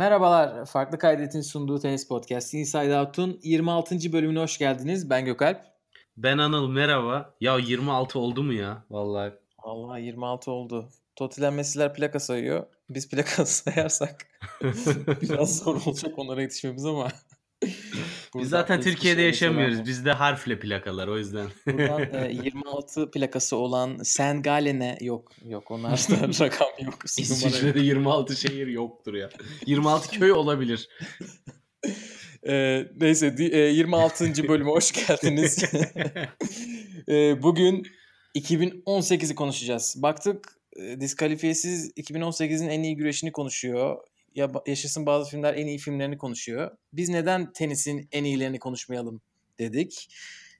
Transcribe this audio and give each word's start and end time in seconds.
Merhabalar, 0.00 0.66
Farklı 0.66 0.98
Kaydet'in 0.98 1.40
sunduğu 1.40 1.78
tenis 1.78 2.08
podcast 2.08 2.54
Inside 2.54 3.00
Out'un 3.00 3.40
26. 3.42 4.12
bölümüne 4.12 4.38
hoş 4.38 4.58
geldiniz. 4.58 5.10
Ben 5.10 5.24
Gökalp. 5.24 5.60
Ben 6.16 6.38
Anıl, 6.38 6.68
merhaba. 6.68 7.34
Ya 7.40 7.58
26 7.58 8.18
oldu 8.18 8.42
mu 8.42 8.52
ya? 8.52 8.84
Vallahi. 8.90 9.32
Vallahi 9.64 10.02
26 10.02 10.50
oldu. 10.50 10.88
Totilen 11.16 11.54
Messi'ler 11.54 11.94
plaka 11.94 12.20
sayıyor. 12.20 12.66
Biz 12.90 13.08
plaka 13.08 13.46
sayarsak 13.46 14.26
biraz 15.22 15.58
zor 15.58 15.80
olacak 15.86 16.18
onlara 16.18 16.42
yetişmemiz 16.42 16.84
ama. 16.86 17.08
Biz 18.38 18.48
zaten 18.48 18.80
Türkiye'de 18.80 19.22
yaşamıyoruz. 19.22 19.86
Bizde 19.86 20.12
harfle 20.12 20.58
plakalar 20.58 21.08
o 21.08 21.18
yüzden. 21.18 21.46
Buradan 21.66 22.00
e, 22.00 22.32
26 22.44 23.10
plakası 23.10 23.56
olan 23.56 23.98
Sen 24.02 24.42
Galen'e 24.42 24.98
yok. 25.00 25.32
Yok 25.48 25.70
onlarda 25.70 26.44
rakam 26.44 26.68
yok. 26.80 26.94
İsviçre'de 27.04 27.80
26 27.80 28.36
şehir 28.36 28.66
yoktur 28.66 29.14
ya. 29.14 29.30
26 29.66 30.10
köy 30.10 30.32
olabilir. 30.32 30.88
E, 32.48 32.84
neyse 33.00 33.34
e, 33.38 33.58
26. 33.58 34.48
bölüme 34.48 34.70
hoş 34.70 34.92
geldiniz. 34.92 35.64
e, 37.08 37.42
bugün 37.42 37.86
2018'i 38.34 39.34
konuşacağız. 39.34 39.94
Baktık 39.98 40.60
e, 40.76 41.00
diskalifiyesiz 41.00 41.90
2018'in 41.90 42.68
en 42.68 42.82
iyi 42.82 42.96
güreşini 42.96 43.32
konuşuyor. 43.32 43.96
Ya, 44.34 44.50
yaşasın 44.66 45.06
bazı 45.06 45.30
filmler 45.30 45.54
en 45.54 45.66
iyi 45.66 45.78
filmlerini 45.78 46.18
konuşuyor. 46.18 46.70
Biz 46.92 47.08
neden 47.08 47.52
tenisin 47.52 48.08
en 48.12 48.24
iyilerini 48.24 48.58
konuşmayalım 48.58 49.20
dedik. 49.58 50.08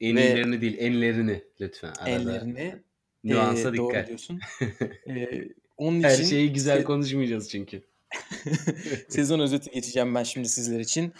En 0.00 0.16
Ve 0.16 0.26
iyilerini 0.26 0.60
değil 0.60 0.76
enlerini 0.78 1.42
lütfen. 1.60 1.92
Arada. 1.98 2.10
Enlerini. 2.10 2.74
Nüansa 3.24 3.68
e, 3.68 3.72
dikkat. 3.72 3.78
Doğru 3.78 4.06
diyorsun. 4.06 4.40
e, 5.08 5.44
onun 5.76 6.02
Her 6.02 6.14
için, 6.14 6.24
şeyi 6.24 6.52
güzel 6.52 6.84
konuşmayacağız 6.84 7.50
çünkü. 7.50 7.82
sezon 9.08 9.40
özeti 9.40 9.70
geçeceğim 9.70 10.14
ben 10.14 10.22
şimdi 10.22 10.48
sizler 10.48 10.80
için. 10.80 11.12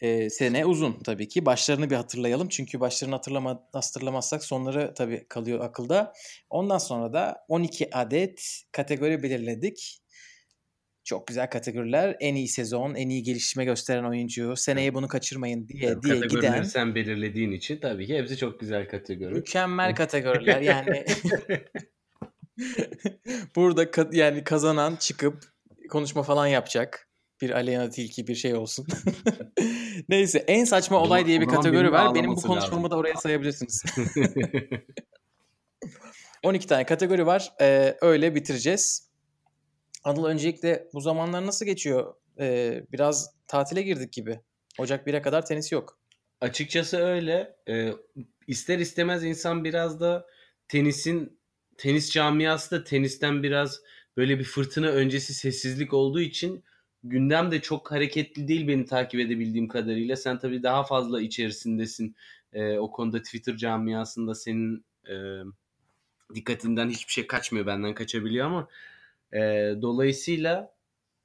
E, 0.00 0.30
sene 0.30 0.66
uzun 0.66 1.00
tabii 1.04 1.28
ki. 1.28 1.46
Başlarını 1.46 1.90
bir 1.90 1.96
hatırlayalım. 1.96 2.48
Çünkü 2.48 2.80
başlarını 2.80 3.14
hatırlama, 3.14 3.68
hatırlamazsak 3.72 4.44
sonları 4.44 4.94
tabii 4.94 5.24
kalıyor 5.28 5.60
akılda. 5.60 6.12
Ondan 6.50 6.78
sonra 6.78 7.12
da 7.12 7.44
12 7.48 7.96
adet 7.96 8.62
kategori 8.72 9.22
belirledik. 9.22 9.98
Çok 11.04 11.26
güzel 11.26 11.50
kategoriler. 11.50 12.16
En 12.20 12.34
iyi 12.34 12.48
sezon, 12.48 12.94
en 12.94 13.08
iyi 13.08 13.22
gelişme 13.22 13.64
gösteren 13.64 14.04
oyuncu, 14.04 14.56
seneye 14.56 14.94
bunu 14.94 15.08
kaçırmayın 15.08 15.68
diye 15.68 15.88
yani 15.88 16.02
diye 16.02 16.20
giden. 16.20 16.62
sen 16.62 16.94
belirlediğin 16.94 17.52
için 17.52 17.78
tabii 17.78 18.06
ki 18.06 18.18
hepsi 18.18 18.36
çok 18.36 18.60
güzel 18.60 18.88
kategori. 18.88 19.34
Mükemmel 19.34 19.94
kategoriler 19.94 20.60
yani. 20.60 21.04
Burada 23.56 23.90
yani 24.12 24.44
kazanan 24.44 24.96
çıkıp 24.96 25.44
konuşma 25.90 26.22
falan 26.22 26.46
yapacak. 26.46 27.08
Bir 27.40 27.50
Aleyna 27.50 27.90
Tilki 27.90 28.26
bir 28.26 28.34
şey 28.34 28.54
olsun. 28.54 28.86
Neyse 30.08 30.38
en 30.38 30.64
saçma 30.64 30.98
olay 30.98 31.26
diye 31.26 31.40
bir 31.40 31.46
kategori 31.46 31.92
var. 31.92 32.14
Benim 32.14 32.30
bu 32.30 32.36
konuşmamı 32.36 32.90
da 32.90 32.96
oraya 32.96 33.14
sayabilirsiniz. 33.14 33.84
12 36.42 36.66
tane 36.66 36.86
kategori 36.86 37.26
var. 37.26 37.52
Ee, 37.60 37.96
öyle 38.00 38.34
bitireceğiz. 38.34 39.08
Anıl 40.04 40.24
öncelikle 40.24 40.88
bu 40.94 41.00
zamanlar 41.00 41.46
nasıl 41.46 41.66
geçiyor? 41.66 42.14
Ee, 42.38 42.84
biraz 42.92 43.34
tatile 43.46 43.82
girdik 43.82 44.12
gibi. 44.12 44.40
Ocak 44.78 45.06
1'e 45.06 45.22
kadar 45.22 45.46
tenis 45.46 45.72
yok. 45.72 45.98
Açıkçası 46.40 46.98
öyle. 46.98 47.56
Ee, 47.68 47.92
ister 48.46 48.78
istemez 48.78 49.24
insan 49.24 49.64
biraz 49.64 50.00
da 50.00 50.26
tenisin 50.68 51.38
tenis 51.76 52.10
camiası 52.10 52.70
da 52.70 52.84
tenisten 52.84 53.42
biraz 53.42 53.80
böyle 54.16 54.38
bir 54.38 54.44
fırtına 54.44 54.86
öncesi 54.86 55.34
sessizlik 55.34 55.94
olduğu 55.94 56.20
için 56.20 56.64
gündem 57.04 57.50
de 57.50 57.60
çok 57.60 57.92
hareketli 57.92 58.48
değil 58.48 58.68
beni 58.68 58.86
takip 58.86 59.20
edebildiğim 59.20 59.68
kadarıyla. 59.68 60.16
Sen 60.16 60.38
tabii 60.38 60.62
daha 60.62 60.84
fazla 60.84 61.20
içerisindesin. 61.20 62.16
Ee, 62.52 62.78
o 62.78 62.90
konuda 62.90 63.22
Twitter 63.22 63.56
camiasında 63.56 64.34
senin 64.34 64.84
e, 65.08 65.14
dikkatinden 66.34 66.88
hiçbir 66.88 67.12
şey 67.12 67.26
kaçmıyor 67.26 67.66
benden 67.66 67.94
kaçabiliyor 67.94 68.46
ama 68.46 68.68
e, 69.34 69.40
dolayısıyla 69.82 70.74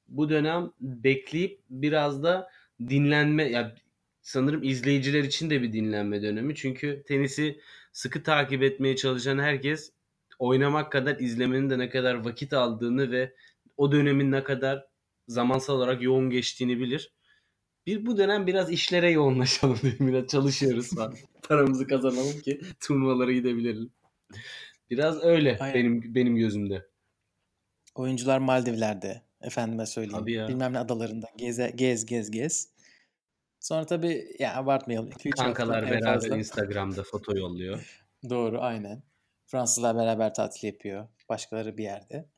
bu 0.08 0.30
dönem 0.30 0.72
bekleyip 0.82 1.60
biraz 1.70 2.24
da 2.24 2.50
dinlenme 2.88 3.44
ya 3.44 3.76
sanırım 4.22 4.64
izleyiciler 4.64 5.24
için 5.24 5.50
de 5.50 5.62
bir 5.62 5.74
dinlenme 5.74 6.22
dönemi. 6.22 6.56
Çünkü 6.56 7.04
tenisi 7.08 7.60
sıkı 7.92 8.24
takip 8.24 8.64
etmeye 8.64 8.96
çalışan 8.96 9.40
herkes 9.40 9.92
oynamak 10.40 10.92
kadar 10.92 11.20
izlemenin 11.20 11.70
de 11.70 11.80
ne 11.80 11.90
kadar 11.90 12.26
vakit 12.26 12.54
aldığını 12.54 13.12
ve 13.12 13.34
o 13.78 13.92
dönemin 13.92 14.32
ne 14.32 14.44
kadar 14.44 14.86
zamansal 15.28 15.76
olarak 15.76 16.02
yoğun 16.02 16.30
geçtiğini 16.30 16.80
bilir. 16.80 17.14
Bir 17.86 18.06
bu 18.06 18.18
dönem 18.18 18.48
biraz 18.48 18.72
işlere 18.72 19.12
yoğunlaşalım 19.12 19.80
diye 19.82 19.94
biraz 20.00 20.28
çalışıyoruz 20.28 20.96
falan. 20.96 21.14
Paramızı 21.48 21.88
kazanalım 21.88 22.40
ki 22.40 22.62
turnuvalara 22.80 23.32
gidebilelim. 23.32 23.92
Biraz 24.90 25.24
öyle 25.24 25.58
Aynen. 25.60 25.76
benim 25.76 26.16
benim 26.16 26.36
gözümde. 26.36 26.89
Oyuncular 28.00 28.38
Maldivler'de. 28.38 29.22
Efendime 29.42 29.86
söyleyeyim. 29.86 30.26
Bilmem 30.26 30.74
ne 30.74 30.80
adalarında. 30.80 31.28
Geze, 31.38 31.72
gez 31.76 32.06
gez 32.06 32.32
gez. 32.32 32.70
Sonra 33.60 33.86
tabii 33.86 34.36
ya 34.40 34.56
abartmayalım. 34.56 35.10
Kankalar 35.38 35.84
beraber 35.84 36.14
fazla. 36.14 36.38
Instagram'da 36.38 37.04
foto 37.04 37.38
yolluyor. 37.38 38.02
Doğru 38.30 38.62
aynen. 38.62 39.04
Fransızlar 39.46 39.96
beraber 39.96 40.34
tatil 40.34 40.68
yapıyor. 40.68 41.08
Başkaları 41.30 41.78
bir 41.78 41.84
yerde. 41.84 42.30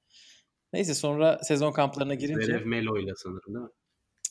Neyse 0.74 0.94
sonra 0.94 1.40
sezon 1.44 1.72
kamplarına 1.72 2.14
girince. 2.14 2.46
Zverev 2.46 2.66
Melo 2.66 2.98
ile 2.98 3.12
sanırım 3.16 3.56
değil 3.56 3.66
mi? 3.66 3.72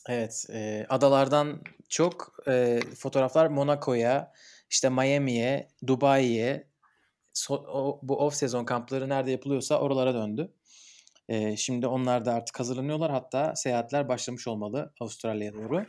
Evet. 0.09 0.45
E, 0.53 0.85
adalardan 0.89 1.61
çok 1.89 2.35
e, 2.47 2.79
fotoğraflar 2.97 3.47
Monaco'ya, 3.47 4.33
işte 4.69 4.89
Miami'ye, 4.89 5.67
Dubai'ye, 5.87 6.67
so, 7.33 7.55
o, 7.55 7.99
bu 8.03 8.25
off 8.25 8.35
sezon 8.35 8.65
kampları 8.65 9.09
nerede 9.09 9.31
yapılıyorsa 9.31 9.79
oralara 9.79 10.13
döndü. 10.13 10.53
E, 11.29 11.57
şimdi 11.57 11.87
onlar 11.87 12.25
da 12.25 12.33
artık 12.33 12.59
hazırlanıyorlar. 12.59 13.11
Hatta 13.11 13.55
seyahatler 13.55 14.07
başlamış 14.07 14.47
olmalı 14.47 14.93
Avustralya'ya 14.99 15.53
doğru. 15.53 15.85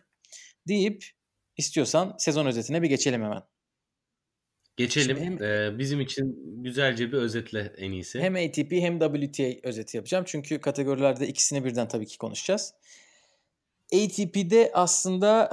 Deyip 0.69 1.05
istiyorsan 1.57 2.15
sezon 2.19 2.47
özetine 2.47 2.83
bir 2.83 2.89
geçelim 2.89 3.23
hemen. 3.23 3.43
Geçelim. 4.77 5.17
Hem, 5.17 5.43
ee, 5.43 5.79
bizim 5.79 6.01
için 6.01 6.39
güzelce 6.63 7.13
bir 7.13 7.17
özetle 7.17 7.73
en 7.79 7.93
iyisi. 7.93 8.21
Hem 8.21 8.35
ATP 8.35 8.73
hem 8.73 9.01
WTA 9.01 9.69
özeti 9.69 9.97
yapacağım. 9.97 10.25
Çünkü 10.29 10.61
kategorilerde 10.61 11.29
ikisini 11.29 11.65
birden 11.65 11.89
tabii 11.89 12.07
ki 12.07 12.19
konuşacağız. 12.19 12.75
ATP'de 13.95 14.71
aslında 14.75 15.51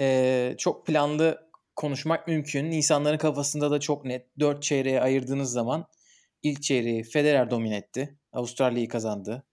e, 0.00 0.54
çok 0.58 0.86
planlı 0.86 1.50
konuşmak 1.76 2.28
mümkün. 2.28 2.70
İnsanların 2.70 3.18
kafasında 3.18 3.70
da 3.70 3.80
çok 3.80 4.04
net. 4.04 4.26
Dört 4.40 4.62
çeyreğe 4.62 5.00
ayırdığınız 5.00 5.52
zaman 5.52 5.86
ilk 6.42 6.62
çeyreği 6.62 7.02
Federer 7.02 7.50
domine 7.50 7.76
etti. 7.76 8.18
Avustralya'yı 8.36 8.88
kazandı. 8.88 9.46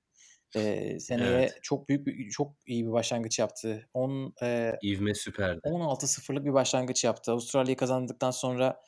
Ee, 0.56 1.00
seneye 1.00 1.30
evet. 1.30 1.60
çok 1.62 1.90
büyük 1.90 2.08
bir, 2.08 2.30
çok 2.30 2.56
iyi 2.68 2.86
bir 2.86 2.92
başlangıç 2.92 3.40
yaptı. 3.40 3.90
10 3.94 4.34
e, 4.44 4.74
ivme 4.84 5.14
süperdi. 5.14 5.60
16-0'lık 5.64 6.46
bir 6.46 6.54
başlangıç 6.54 7.04
yaptı. 7.04 7.32
Avustralya'yı 7.32 7.78
kazandıktan 7.78 8.32
sonra 8.32 8.82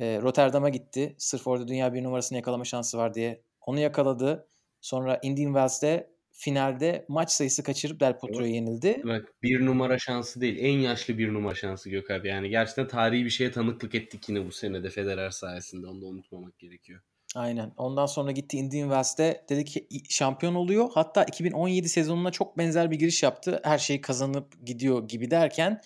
e, 0.00 0.20
Rotterdam'a 0.22 0.68
gitti. 0.68 1.14
Sırf 1.18 1.46
orada 1.46 1.68
dünya 1.68 1.94
bir 1.94 2.02
numarasını 2.02 2.38
yakalama 2.38 2.64
şansı 2.64 2.98
var 2.98 3.14
diye. 3.14 3.42
Onu 3.60 3.80
yakaladı. 3.80 4.48
Sonra 4.80 5.18
Indian 5.22 5.52
Wells'de 5.52 6.14
finalde 6.32 7.04
maç 7.08 7.30
sayısı 7.30 7.62
kaçırıp 7.62 8.00
Del 8.00 8.18
Potro'ya 8.18 8.46
evet. 8.46 8.54
yenildi. 8.54 9.02
Bak 9.04 9.34
bir 9.42 9.66
numara 9.66 9.98
şansı 9.98 10.40
değil. 10.40 10.56
En 10.60 10.78
yaşlı 10.78 11.18
bir 11.18 11.34
numara 11.34 11.54
şansı 11.54 11.90
Gökalp. 11.90 12.24
Yani 12.24 12.48
gerçekten 12.48 12.88
tarihi 12.88 13.24
bir 13.24 13.30
şeye 13.30 13.50
tanıklık 13.50 13.94
ettik 13.94 14.28
yine 14.28 14.46
bu 14.46 14.52
senede 14.52 14.90
Federer 14.90 15.30
sayesinde. 15.30 15.86
Onu 15.86 16.00
da 16.00 16.06
unutmamak 16.06 16.58
gerekiyor. 16.58 17.00
Aynen. 17.34 17.72
Ondan 17.76 18.06
sonra 18.06 18.32
gitti 18.32 18.56
Indian 18.56 18.88
Wells'te 18.88 19.44
dedi 19.48 19.64
ki 19.64 19.88
şampiyon 20.08 20.54
oluyor. 20.54 20.90
Hatta 20.94 21.24
2017 21.24 21.88
sezonuna 21.88 22.30
çok 22.30 22.58
benzer 22.58 22.90
bir 22.90 22.98
giriş 22.98 23.22
yaptı. 23.22 23.60
Her 23.64 23.78
şeyi 23.78 24.00
kazanıp 24.00 24.66
gidiyor 24.66 25.08
gibi 25.08 25.30
derken 25.30 25.80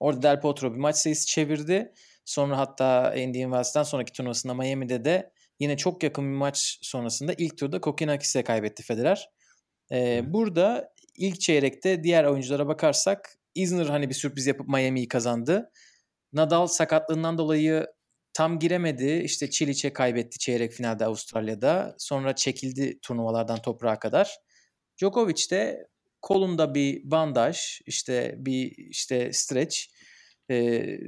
orada 0.00 0.22
Del 0.22 0.40
Potro 0.40 0.72
bir 0.72 0.78
maç 0.78 0.96
sayısı 0.96 1.26
çevirdi. 1.26 1.92
Sonra 2.24 2.58
hatta 2.58 3.14
Indian 3.14 3.50
Wells'ten 3.50 3.82
sonraki 3.82 4.12
turnuvasında 4.12 4.54
Miami'de 4.54 5.04
de 5.04 5.30
yine 5.60 5.76
çok 5.76 6.02
yakın 6.02 6.24
bir 6.24 6.36
maç 6.36 6.78
sonrasında 6.82 7.32
ilk 7.38 7.58
turda 7.58 7.80
Kokinakis'e 7.80 8.44
kaybetti 8.44 8.82
Federer. 8.82 9.30
Ee, 9.92 10.32
burada 10.32 10.92
ilk 11.16 11.40
çeyrekte 11.40 12.04
diğer 12.04 12.24
oyunculara 12.24 12.66
bakarsak 12.68 13.38
Isner 13.54 13.86
hani 13.86 14.08
bir 14.08 14.14
sürpriz 14.14 14.46
yapıp 14.46 14.68
Miami'yi 14.68 15.08
kazandı. 15.08 15.70
Nadal 16.32 16.66
sakatlığından 16.66 17.38
dolayı 17.38 17.86
tam 18.34 18.58
giremedi. 18.58 19.22
İşte 19.24 19.50
Çiliç'e 19.50 19.92
kaybetti 19.92 20.38
çeyrek 20.38 20.72
finalde 20.72 21.04
Avustralya'da. 21.04 21.94
Sonra 21.98 22.34
çekildi 22.34 22.98
turnuvalardan 23.00 23.62
toprağa 23.62 23.98
kadar. 23.98 24.36
Djokovic 24.98 25.50
de 25.50 25.88
kolunda 26.22 26.74
bir 26.74 27.10
bandaj, 27.10 27.80
işte 27.86 28.34
bir 28.38 28.72
işte 28.76 29.32
stretch, 29.32 29.76
e, 30.48 30.54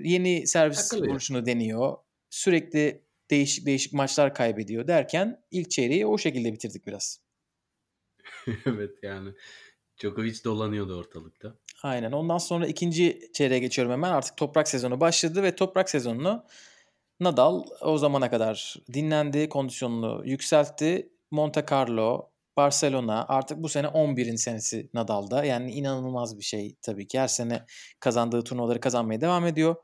yeni 0.04 0.46
servis 0.46 0.88
Takılıyor. 0.88 1.10
vuruşunu 1.10 1.46
deniyor. 1.46 1.96
Sürekli 2.30 3.02
değişik 3.30 3.66
değişik 3.66 3.92
maçlar 3.92 4.34
kaybediyor 4.34 4.86
derken 4.86 5.42
ilk 5.50 5.70
çeyreği 5.70 6.06
o 6.06 6.18
şekilde 6.18 6.52
bitirdik 6.52 6.86
biraz. 6.86 7.20
evet 8.66 8.90
yani 9.02 9.30
Djokovic 10.02 10.44
dolanıyordu 10.44 10.98
ortalıkta. 10.98 11.54
Aynen. 11.82 12.12
Ondan 12.12 12.38
sonra 12.38 12.66
ikinci 12.66 13.30
çeyreğe 13.34 13.60
geçiyorum 13.60 13.92
hemen. 13.92 14.10
Artık 14.10 14.36
toprak 14.36 14.68
sezonu 14.68 15.00
başladı 15.00 15.42
ve 15.42 15.54
toprak 15.54 15.90
sezonunu 15.90 16.46
Nadal 17.20 17.64
o 17.80 17.98
zamana 17.98 18.30
kadar 18.30 18.76
dinlendi, 18.92 19.48
kondisyonunu 19.48 20.22
yükseltti. 20.26 21.12
Monte 21.30 21.64
Carlo, 21.70 22.30
Barcelona 22.56 23.24
artık 23.28 23.58
bu 23.58 23.68
sene 23.68 23.86
11'in 23.86 24.36
senesi 24.36 24.90
Nadal'da. 24.94 25.44
Yani 25.44 25.72
inanılmaz 25.72 26.38
bir 26.38 26.44
şey 26.44 26.76
tabii 26.82 27.06
ki. 27.06 27.18
Her 27.18 27.28
sene 27.28 27.66
kazandığı 28.00 28.42
turnuvaları 28.44 28.80
kazanmaya 28.80 29.20
devam 29.20 29.46
ediyor. 29.46 29.76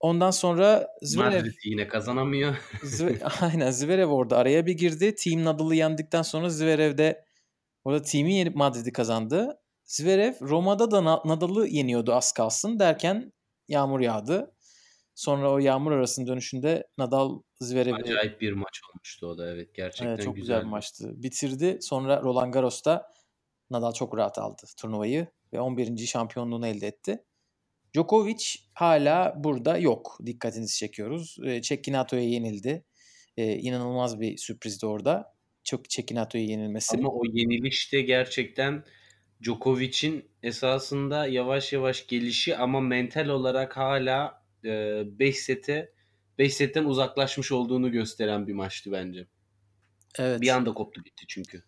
Ondan 0.00 0.30
sonra 0.30 0.88
Zverev 1.02 1.38
Madrid 1.38 1.54
yine 1.64 1.88
kazanamıyor. 1.88 2.56
Zve, 2.82 3.18
aynen 3.40 3.70
Zverev 3.70 4.08
orada 4.08 4.36
araya 4.36 4.66
bir 4.66 4.72
girdi. 4.72 5.14
Team 5.14 5.44
Nadal'ı 5.44 5.74
yendikten 5.74 6.22
sonra 6.22 6.50
Zverev 6.50 6.98
de 6.98 7.24
orada 7.84 8.02
team'i 8.02 8.34
yenip 8.34 8.56
Madrid'i 8.56 8.92
kazandı. 8.92 9.60
Zverev 9.84 10.34
Roma'da 10.40 10.90
da 10.90 11.04
Nadal'ı 11.04 11.66
yeniyordu 11.66 12.14
az 12.14 12.32
kalsın 12.32 12.78
derken 12.78 13.32
yağmur 13.68 14.00
yağdı. 14.00 14.54
Sonra 15.20 15.52
o 15.52 15.58
yağmur 15.58 15.92
arasının 15.92 16.26
dönüşünde 16.26 16.86
Nadal 16.98 17.40
Zverev'i... 17.60 17.94
Acayip 17.94 18.40
bir 18.40 18.52
maç 18.52 18.80
olmuştu 18.90 19.26
o 19.26 19.38
da 19.38 19.50
evet. 19.50 19.74
Gerçekten 19.74 20.06
evet, 20.06 20.24
çok 20.24 20.36
güzel 20.36 20.60
bir 20.60 20.66
maçtı. 20.66 21.22
Bitirdi. 21.22 21.78
Sonra 21.80 22.22
Roland 22.22 22.54
Garros'ta 22.54 23.08
Nadal 23.70 23.92
çok 23.92 24.16
rahat 24.16 24.38
aldı 24.38 24.62
turnuvayı 24.78 25.26
ve 25.52 25.60
11. 25.60 26.06
şampiyonluğunu 26.06 26.66
elde 26.66 26.86
etti. 26.86 27.24
Djokovic 27.94 28.44
hala 28.74 29.34
burada 29.36 29.78
yok. 29.78 30.18
Dikkatinizi 30.26 30.76
çekiyoruz. 30.76 31.36
Çekinato'ya 31.62 32.22
yenildi. 32.22 32.84
Ee, 33.36 33.56
inanılmaz 33.56 34.20
bir 34.20 34.36
sürprizdi 34.36 34.86
orada. 34.86 35.34
Çok 35.64 35.90
Çekinato'ya 35.90 36.44
yenilmesi. 36.44 36.96
Ama 36.96 37.08
o 37.08 37.22
yeniliş 37.24 37.92
de 37.92 38.02
gerçekten 38.02 38.84
Djokovic'in 39.42 40.24
esasında 40.42 41.26
yavaş 41.26 41.72
yavaş 41.72 42.06
gelişi 42.06 42.56
ama 42.56 42.80
mental 42.80 43.28
olarak 43.28 43.76
hala 43.76 44.39
5 44.64 45.38
sete 45.38 45.92
5 46.38 46.54
setten 46.54 46.84
uzaklaşmış 46.84 47.52
olduğunu 47.52 47.92
gösteren 47.92 48.46
bir 48.46 48.52
maçtı 48.52 48.92
bence. 48.92 49.26
Evet. 50.18 50.40
Bir 50.40 50.48
anda 50.48 50.74
koptu 50.74 51.02
gitti 51.02 51.24
çünkü. 51.28 51.62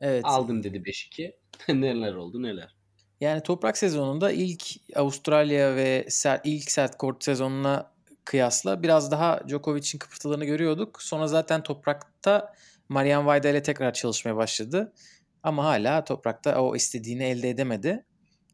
Evet. 0.00 0.24
Aldım 0.24 0.62
dedi 0.62 0.76
5-2. 0.76 1.32
neler 1.68 2.14
oldu 2.14 2.42
neler. 2.42 2.76
Yani 3.20 3.42
toprak 3.42 3.78
sezonunda 3.78 4.32
ilk 4.32 4.64
Avustralya 4.96 5.76
ve 5.76 6.06
ser, 6.08 6.40
ilk 6.44 6.70
sert 6.70 6.98
kort 6.98 7.24
sezonuna 7.24 7.92
kıyasla 8.24 8.82
biraz 8.82 9.10
daha 9.10 9.48
Djokovic'in 9.48 9.98
kıpırtılarını 9.98 10.44
görüyorduk. 10.44 11.02
Sonra 11.02 11.28
zaten 11.28 11.62
toprakta 11.62 12.54
Marian 12.88 13.26
Vajda 13.26 13.48
ile 13.48 13.62
tekrar 13.62 13.92
çalışmaya 13.92 14.36
başladı. 14.36 14.92
Ama 15.42 15.64
hala 15.64 16.04
toprakta 16.04 16.62
o 16.62 16.76
istediğini 16.76 17.22
elde 17.22 17.50
edemedi. 17.50 18.04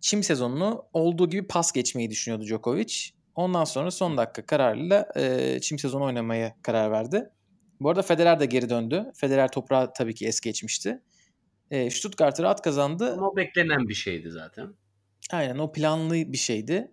Çim 0.00 0.22
sezonunu 0.22 0.84
olduğu 0.92 1.30
gibi 1.30 1.46
pas 1.46 1.72
geçmeyi 1.72 2.10
düşünüyordu 2.10 2.44
Djokovic. 2.44 3.17
Ondan 3.38 3.64
sonra 3.64 3.90
son 3.90 4.16
dakika 4.16 4.46
kararıyla 4.46 5.08
e, 5.16 5.58
çim 5.60 5.78
sezonu 5.78 6.04
oynamaya 6.04 6.56
karar 6.62 6.90
verdi. 6.90 7.30
Bu 7.80 7.90
arada 7.90 8.02
Federer 8.02 8.40
de 8.40 8.46
geri 8.46 8.68
döndü. 8.68 9.12
Federer 9.14 9.48
toprağı 9.48 9.92
tabii 9.92 10.14
ki 10.14 10.26
es 10.26 10.40
geçmişti. 10.40 11.02
E, 11.70 11.90
Stuttgart'ı 11.90 12.42
rahat 12.42 12.62
kazandı. 12.62 13.12
Ama 13.12 13.36
beklenen 13.36 13.88
bir 13.88 13.94
şeydi 13.94 14.30
zaten. 14.30 14.74
Aynen 15.32 15.58
o 15.58 15.72
planlı 15.72 16.14
bir 16.14 16.38
şeydi. 16.38 16.90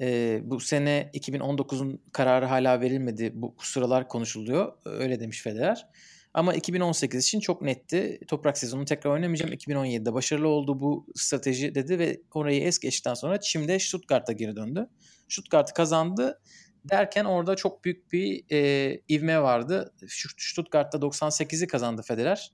E, 0.00 0.40
bu 0.44 0.60
sene 0.60 1.10
2019'un 1.14 2.02
kararı 2.12 2.46
hala 2.46 2.80
verilmedi. 2.80 3.32
Bu, 3.34 3.54
bu 3.58 3.62
sıralar 3.62 4.08
konuşuluyor. 4.08 4.72
Öyle 4.84 5.20
demiş 5.20 5.42
Federer. 5.42 5.86
Ama 6.34 6.54
2018 6.54 7.24
için 7.24 7.40
çok 7.40 7.62
netti. 7.62 8.20
Toprak 8.28 8.58
sezonu 8.58 8.84
tekrar 8.84 9.10
oynamayacağım. 9.10 9.52
2017'de 9.52 10.12
başarılı 10.14 10.48
oldu 10.48 10.80
bu 10.80 11.06
strateji 11.14 11.74
dedi 11.74 11.98
ve 11.98 12.20
orayı 12.34 12.62
es 12.62 12.78
geçtikten 12.78 13.14
sonra 13.14 13.40
Çim'de 13.40 13.78
Stuttgart'a 13.78 14.32
geri 14.32 14.56
döndü. 14.56 14.88
Stuttgart'ı 15.28 15.74
kazandı 15.74 16.40
derken 16.84 17.24
orada 17.24 17.56
çok 17.56 17.84
büyük 17.84 18.12
bir 18.12 18.44
e, 18.52 19.00
ivme 19.08 19.42
vardı. 19.42 19.94
Stuttgart'ta 20.38 20.98
98'i 20.98 21.66
kazandı 21.66 22.02
Federer. 22.02 22.52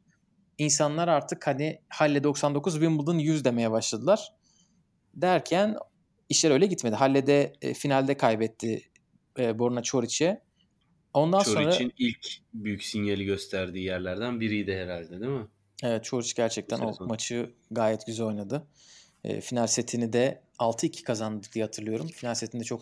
İnsanlar 0.58 1.08
artık 1.08 1.46
hani 1.46 1.80
Halle 1.88 2.24
99 2.24 2.72
Wimbledon 2.72 3.18
100 3.18 3.44
demeye 3.44 3.70
başladılar. 3.70 4.32
Derken 5.14 5.76
işler 6.28 6.50
öyle 6.50 6.66
gitmedi. 6.66 6.96
Halle'de 6.96 7.52
e, 7.62 7.74
finalde 7.74 8.16
kaybetti 8.16 8.82
e, 9.38 9.58
Borna 9.58 9.82
Çoriç'e. 9.82 10.42
Ondan 11.14 11.42
Çoriç'in 11.42 11.60
sonra 11.62 11.74
için 11.74 11.92
ilk 11.98 12.26
büyük 12.54 12.84
sinyali 12.84 13.24
gösterdiği 13.24 13.84
yerlerden 13.84 14.40
biriydi 14.40 14.76
herhalde 14.76 15.10
değil 15.10 15.32
mi? 15.32 15.46
Evet 15.82 16.04
Çoriç 16.04 16.34
gerçekten 16.34 16.78
o 16.78 17.06
maçı 17.06 17.54
gayet 17.70 18.06
güzel 18.06 18.26
oynadı. 18.26 18.66
E, 19.24 19.40
final 19.40 19.66
setini 19.66 20.12
de 20.12 20.42
6-2 20.60 21.02
kazandı 21.02 21.46
diye 21.54 21.64
hatırlıyorum. 21.64 22.06
Final 22.06 22.34
setinde 22.34 22.64
çok 22.64 22.80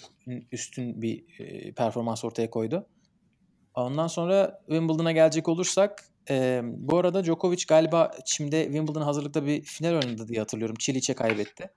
üstün 0.52 1.02
bir 1.02 1.24
e, 1.38 1.72
performans 1.72 2.24
ortaya 2.24 2.50
koydu. 2.50 2.86
Ondan 3.74 4.06
sonra 4.06 4.60
Wimbledon'a 4.66 5.12
gelecek 5.12 5.48
olursak 5.48 6.04
e, 6.30 6.60
bu 6.64 6.98
arada 6.98 7.24
Djokovic 7.24 7.64
galiba 7.68 8.10
şimdi 8.26 8.62
Wimbledon 8.64 9.02
hazırlıkta 9.02 9.46
bir 9.46 9.62
final 9.62 9.92
oynadı 9.92 10.28
diye 10.28 10.38
hatırlıyorum. 10.38 10.76
Çiliç'e 10.78 11.14
kaybetti. 11.14 11.70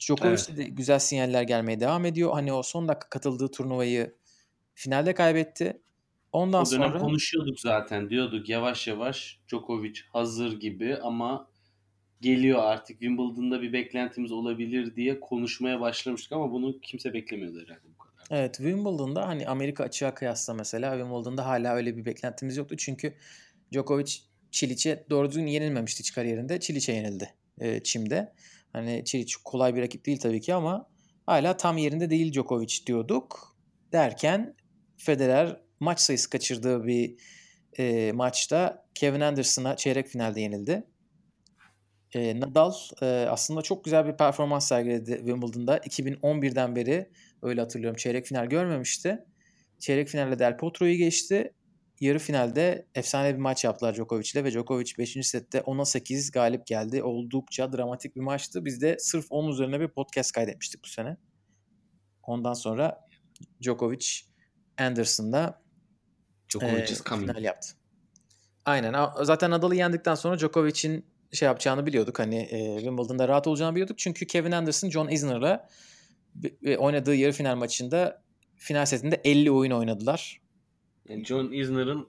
Djokovic'te 0.00 0.52
evet. 0.52 0.66
de 0.66 0.70
güzel 0.70 0.98
sinyaller 0.98 1.42
gelmeye 1.42 1.80
devam 1.80 2.04
ediyor. 2.04 2.32
Hani 2.32 2.52
o 2.52 2.62
son 2.62 2.88
dakika 2.88 3.08
katıldığı 3.08 3.50
turnuvayı 3.50 4.14
finalde 4.74 5.14
kaybetti. 5.14 5.82
Ondan 6.32 6.62
o 6.62 6.70
dönem 6.70 6.88
sonra 6.88 6.98
konuşuyorduk 6.98 7.60
zaten. 7.60 8.10
Diyorduk 8.10 8.48
yavaş 8.48 8.86
yavaş 8.86 9.40
Djokovic 9.48 10.00
hazır 10.12 10.60
gibi 10.60 10.96
ama 11.02 11.48
geliyor 12.20 12.58
artık 12.62 13.00
Wimbledon'da 13.00 13.62
bir 13.62 13.72
beklentimiz 13.72 14.32
olabilir 14.32 14.96
diye 14.96 15.20
konuşmaya 15.20 15.80
başlamıştık 15.80 16.32
ama 16.32 16.52
bunu 16.52 16.80
kimse 16.80 17.14
beklemiyordu 17.14 17.60
herhalde 17.60 17.88
bu 17.94 17.98
kadar. 17.98 18.40
Evet 18.40 18.56
Wimbledon'da 18.56 19.28
hani 19.28 19.48
Amerika 19.48 19.84
açığa 19.84 20.14
kıyasla 20.14 20.54
mesela 20.54 20.92
Wimbledon'da 20.92 21.46
hala 21.46 21.74
öyle 21.74 21.96
bir 21.96 22.04
beklentimiz 22.04 22.56
yoktu. 22.56 22.76
Çünkü 22.78 23.14
Djokovic 23.72 24.12
Çiliç'e 24.50 25.06
doğru 25.10 25.28
düzgün 25.28 25.46
yenilmemişti 25.46 26.00
hiç 26.00 26.12
kariyerinde. 26.12 26.60
Çiliç'e 26.60 26.92
yenildi 26.92 27.34
e, 27.60 27.82
Çim'de. 27.82 28.32
Hani 28.72 29.02
Çiliç 29.04 29.36
kolay 29.36 29.74
bir 29.74 29.82
rakip 29.82 30.06
değil 30.06 30.18
tabii 30.18 30.40
ki 30.40 30.54
ama 30.54 30.88
hala 31.26 31.56
tam 31.56 31.78
yerinde 31.78 32.10
değil 32.10 32.32
Djokovic 32.32 32.86
diyorduk. 32.86 33.56
Derken 33.92 34.54
Federer 34.96 35.60
maç 35.80 36.00
sayısı 36.00 36.30
kaçırdığı 36.30 36.86
bir 36.86 37.14
e, 37.78 38.12
maçta 38.12 38.86
Kevin 38.94 39.20
Anderson'a 39.20 39.76
çeyrek 39.76 40.06
finalde 40.06 40.40
yenildi. 40.40 40.84
E, 42.14 42.40
Nadal 42.40 42.72
e, 43.02 43.06
aslında 43.06 43.62
çok 43.62 43.84
güzel 43.84 44.06
bir 44.06 44.16
performans 44.16 44.68
sergiledi 44.68 45.16
Wimbledon'da. 45.16 45.78
2011'den 45.78 46.76
beri 46.76 47.10
öyle 47.42 47.60
hatırlıyorum 47.60 47.96
çeyrek 47.96 48.26
final 48.26 48.46
görmemişti. 48.46 49.24
Çeyrek 49.78 50.08
finalde 50.08 50.38
Del 50.38 50.56
Potro'yu 50.56 50.96
geçti. 50.96 51.52
Yarı 52.00 52.18
finalde 52.18 52.86
efsane 52.94 53.34
bir 53.34 53.40
maç 53.40 53.64
yaptılar 53.64 53.94
Djokovic 53.94 54.30
ile 54.34 54.44
ve 54.44 54.50
Djokovic 54.50 54.92
5. 54.98 55.16
sette 55.22 55.58
10'a 55.58 55.84
8 55.84 56.30
galip 56.30 56.66
geldi. 56.66 57.02
Oldukça 57.02 57.72
dramatik 57.72 58.16
bir 58.16 58.20
maçtı. 58.20 58.64
Biz 58.64 58.82
de 58.82 58.96
sırf 58.98 59.26
onun 59.30 59.52
üzerine 59.52 59.80
bir 59.80 59.88
podcast 59.88 60.32
kaydetmiştik 60.32 60.84
bu 60.84 60.88
sene. 60.88 61.16
Ondan 62.22 62.52
sonra 62.52 63.00
Djokovic 63.62 64.06
Anderson'da 64.78 65.62
Djokovic 66.48 66.82
e, 66.82 67.18
final 67.18 67.44
yaptı. 67.44 67.68
Aynen. 68.64 68.94
Zaten 69.22 69.50
Nadal'ı 69.50 69.74
yendikten 69.74 70.14
sonra 70.14 70.38
Djokovic'in 70.38 71.06
şey 71.36 71.46
yapacağını 71.46 71.86
biliyorduk. 71.86 72.18
Hani 72.18 72.36
e, 72.36 72.76
Wimbledon'da 72.76 73.28
rahat 73.28 73.46
olacağını 73.46 73.74
biliyorduk. 73.74 73.98
Çünkü 73.98 74.26
Kevin 74.26 74.52
Anderson 74.52 74.90
John 74.90 75.08
Isner'la 75.08 75.68
oynadığı 76.78 77.14
yarı 77.14 77.32
final 77.32 77.56
maçında 77.56 78.22
final 78.56 78.86
setinde 78.86 79.20
50 79.24 79.50
oyun 79.50 79.70
oynadılar. 79.70 80.40
Yani 81.08 81.24
John 81.24 81.52
Isner'ın 81.52 82.08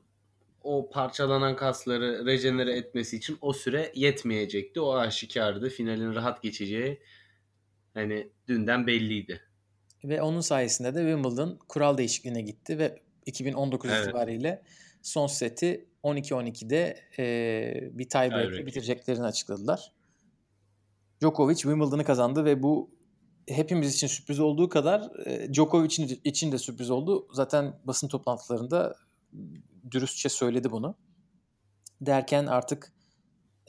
o 0.63 0.89
parçalanan 0.89 1.55
kasları 1.55 2.25
rejenere 2.25 2.77
etmesi 2.77 3.17
için 3.17 3.37
o 3.41 3.53
süre 3.53 3.91
yetmeyecekti. 3.95 4.81
O 4.81 4.95
aşikardı. 4.95 5.69
Finalin 5.69 6.15
rahat 6.15 6.43
geçeceği 6.43 6.99
hani 7.93 8.29
dünden 8.47 8.87
belliydi. 8.87 9.41
Ve 10.03 10.21
onun 10.21 10.41
sayesinde 10.41 10.95
de 10.95 10.99
Wimbledon 10.99 11.59
kural 11.67 11.97
değişikliğine 11.97 12.41
gitti 12.41 12.79
ve 12.79 12.99
2019 13.25 13.91
evet. 13.91 14.03
itibariyle 14.03 14.63
son 15.07 15.27
seti 15.27 15.89
12-12'de 16.03 16.99
e, 17.19 17.97
bir 17.97 18.09
tiebreak'le 18.09 18.65
bitireceklerini 18.65 19.25
açıkladılar. 19.25 19.93
Djokovic 21.21 21.55
Wimbledon'ı 21.55 22.03
kazandı 22.03 22.45
ve 22.45 22.63
bu 22.63 22.89
hepimiz 23.47 23.95
için 23.95 24.07
sürpriz 24.07 24.39
olduğu 24.39 24.69
kadar 24.69 25.25
e, 25.25 25.53
Djokovic 25.53 25.85
için, 25.85 26.21
için 26.23 26.51
de 26.51 26.57
sürpriz 26.57 26.89
oldu. 26.89 27.27
Zaten 27.33 27.79
basın 27.83 28.07
toplantılarında 28.07 28.95
dürüstçe 29.91 30.29
söyledi 30.29 30.71
bunu. 30.71 30.95
Derken 32.01 32.45
artık 32.45 32.93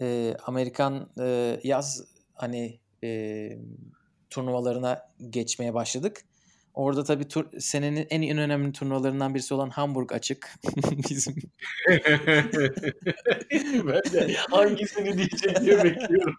e, 0.01 0.37
Amerikan 0.47 1.11
e, 1.21 1.61
yaz 1.65 2.05
hani 2.35 2.81
e, 3.05 3.51
turnuvalarına 4.31 5.11
geçmeye 5.31 5.75
başladık. 5.75 6.25
Orada 6.79 7.05
tabii 7.05 7.29
tur, 7.29 7.47
senenin 7.59 8.07
en, 8.11 8.39
önemli 8.39 8.73
turnuvalarından 8.73 9.35
birisi 9.35 9.55
olan 9.55 9.71
Hamburg 9.71 10.13
açık. 10.13 10.55
Bizim. 11.11 11.35
ben 13.87 14.13
de 14.13 14.35
hangisini 14.51 15.19
diyecek 15.19 15.61
diye 15.61 15.85
bekliyorum. 15.85 16.37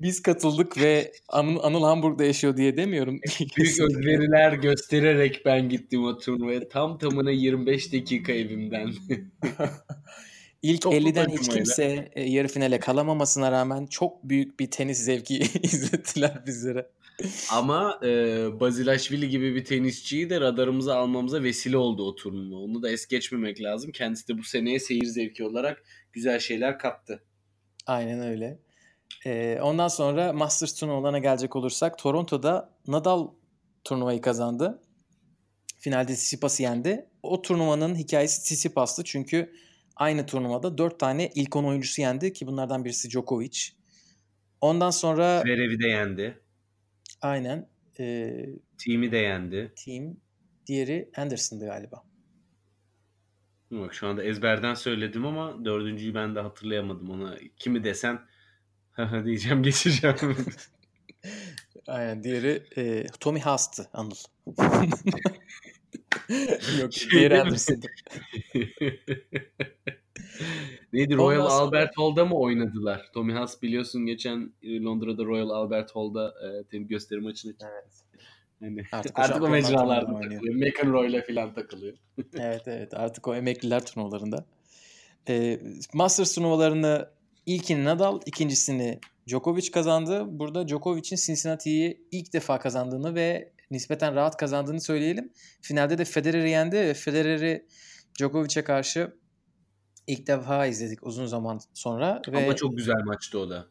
Biz 0.00 0.22
katıldık 0.22 0.78
ve 0.78 1.12
Anıl, 1.28 1.62
Anıl 1.62 1.82
Hamburg'da 1.82 2.24
yaşıyor 2.24 2.56
diye 2.56 2.76
demiyorum. 2.76 3.20
Büyük 3.56 3.80
özveriler 3.80 4.52
göstererek 4.52 5.42
ben 5.44 5.68
gittim 5.68 6.04
o 6.04 6.18
turnuvaya. 6.18 6.68
Tam 6.68 6.98
tamına 6.98 7.30
25 7.30 7.92
dakika 7.92 8.32
evimden. 8.32 8.92
İlk 10.62 10.82
Toplu 10.82 10.98
50'den 10.98 11.28
hiç 11.28 11.48
kimse 11.48 12.10
e, 12.12 12.22
yarı 12.22 12.48
finale 12.48 12.80
kalamamasına 12.80 13.52
rağmen 13.52 13.86
çok 13.86 14.24
büyük 14.24 14.60
bir 14.60 14.70
tenis 14.70 14.98
zevki 14.98 15.38
izlettiler 15.62 16.42
bizlere. 16.46 16.86
Ama 17.50 18.00
e, 18.02 18.08
Bazilashvili 18.60 19.28
gibi 19.28 19.54
bir 19.54 19.64
tenisçiyi 19.64 20.30
de 20.30 20.40
radarımıza 20.40 20.96
almamıza 20.96 21.42
vesile 21.42 21.76
oldu 21.76 22.08
o 22.08 22.14
turnuva. 22.14 22.58
Onu 22.58 22.82
da 22.82 22.90
es 22.90 23.06
geçmemek 23.06 23.62
lazım. 23.62 23.92
Kendisi 23.92 24.28
de 24.28 24.38
bu 24.38 24.42
seneye 24.42 24.78
seyir 24.78 25.04
zevki 25.04 25.44
olarak 25.44 25.82
güzel 26.12 26.38
şeyler 26.38 26.78
kattı. 26.78 27.22
Aynen 27.86 28.20
öyle. 28.20 28.58
Ee, 29.26 29.58
ondan 29.62 29.88
sonra 29.88 30.32
Masters 30.32 30.74
turnuvalarına 30.74 31.18
gelecek 31.18 31.56
olursak 31.56 31.98
Toronto'da 31.98 32.76
Nadal 32.86 33.28
turnuvayı 33.84 34.20
kazandı. 34.20 34.82
Finalde 35.78 36.14
Tsitsipas'ı 36.14 36.62
yendi. 36.62 37.06
O 37.22 37.42
turnuvanın 37.42 37.94
hikayesi 37.94 38.42
Tsitsipas'tı 38.42 39.04
çünkü 39.04 39.52
aynı 39.96 40.26
turnuvada 40.26 40.78
4 40.78 41.00
tane 41.00 41.30
ilk 41.34 41.56
10 41.56 41.64
oyuncusu 41.64 42.00
yendi 42.00 42.32
ki 42.32 42.46
bunlardan 42.46 42.84
birisi 42.84 43.10
Djokovic. 43.10 43.58
Ondan 44.60 44.90
sonra 44.90 45.40
Zverev'i 45.40 45.78
de 45.78 45.86
yendi. 45.88 46.45
Aynen. 47.26 47.68
Ee, 48.00 48.46
Team'i 48.78 49.12
de 49.12 49.16
yendi. 49.16 49.72
Team. 49.84 50.16
Diğeri 50.66 51.10
Anderson'dı 51.16 51.66
galiba. 51.66 52.04
Bak 53.70 53.94
şu 53.94 54.06
anda 54.06 54.22
ezberden 54.22 54.74
söyledim 54.74 55.26
ama 55.26 55.64
dördüncüyü 55.64 56.14
ben 56.14 56.34
de 56.34 56.40
hatırlayamadım 56.40 57.10
ona. 57.10 57.38
Kimi 57.56 57.84
desen 57.84 58.20
diyeceğim 59.24 59.62
geçeceğim. 59.62 60.16
Aynen 61.86 62.24
diğeri 62.24 62.62
e, 62.76 63.06
Tommy 63.20 63.40
Haas'tı 63.40 63.88
Anıl. 63.92 64.14
Yok 66.80 66.92
şey 66.92 67.10
diğeri 67.10 67.40
Anderson'dı. 67.40 67.86
Neydi 70.92 71.16
Royal 71.16 71.40
Ondan 71.40 71.50
Albert 71.50 71.98
Hall'da 71.98 72.24
mı 72.24 72.34
oynadılar? 72.34 73.10
Tommy 73.14 73.32
Haas 73.32 73.62
biliyorsun 73.62 74.06
geçen 74.06 74.52
e, 74.62 74.80
Londra'da 74.80 75.24
Royal 75.24 75.50
Albert 75.50 75.96
Hall'da 75.96 76.34
e, 76.72 76.78
gösteri 76.78 77.20
maçını 77.20 77.54
Evet. 77.60 78.06
Yani 78.60 78.82
artık, 78.92 79.18
artık 79.18 79.42
o 79.42 79.48
mecralarda 79.48 80.20
takılıyor. 80.20 80.54
McEnroe'yla 80.54 81.22
falan 81.22 81.54
takılıyor. 81.54 81.96
evet 82.38 82.62
evet 82.66 82.94
artık 82.94 83.28
o 83.28 83.34
emekliler 83.34 83.86
turnuvalarında. 83.86 84.46
E, 85.28 85.60
Masters 85.94 86.34
turnuvalarını 86.34 87.08
ilkini 87.46 87.84
Nadal, 87.84 88.20
ikincisini 88.26 89.00
Djokovic 89.28 89.70
kazandı. 89.70 90.24
Burada 90.28 90.68
Djokovic'in 90.68 91.16
Cincinnati'yi 91.16 92.06
ilk 92.10 92.32
defa 92.32 92.58
kazandığını 92.58 93.14
ve 93.14 93.52
nispeten 93.70 94.14
rahat 94.14 94.36
kazandığını 94.36 94.80
söyleyelim. 94.80 95.32
Finalde 95.60 95.98
de 95.98 96.04
Federer'i 96.04 96.50
yendi 96.50 96.76
ve 96.76 96.94
Federer'i 96.94 97.66
Djokovic'e 98.18 98.64
karşı 98.64 99.12
ilk 100.06 100.26
defa 100.26 100.66
izledik 100.66 101.06
uzun 101.06 101.26
zaman 101.26 101.60
sonra. 101.74 102.22
Ama 102.28 102.40
ve 102.40 102.56
çok 102.56 102.76
güzel 102.76 103.04
maçtı 103.04 103.38
o 103.38 103.50
da. 103.50 103.66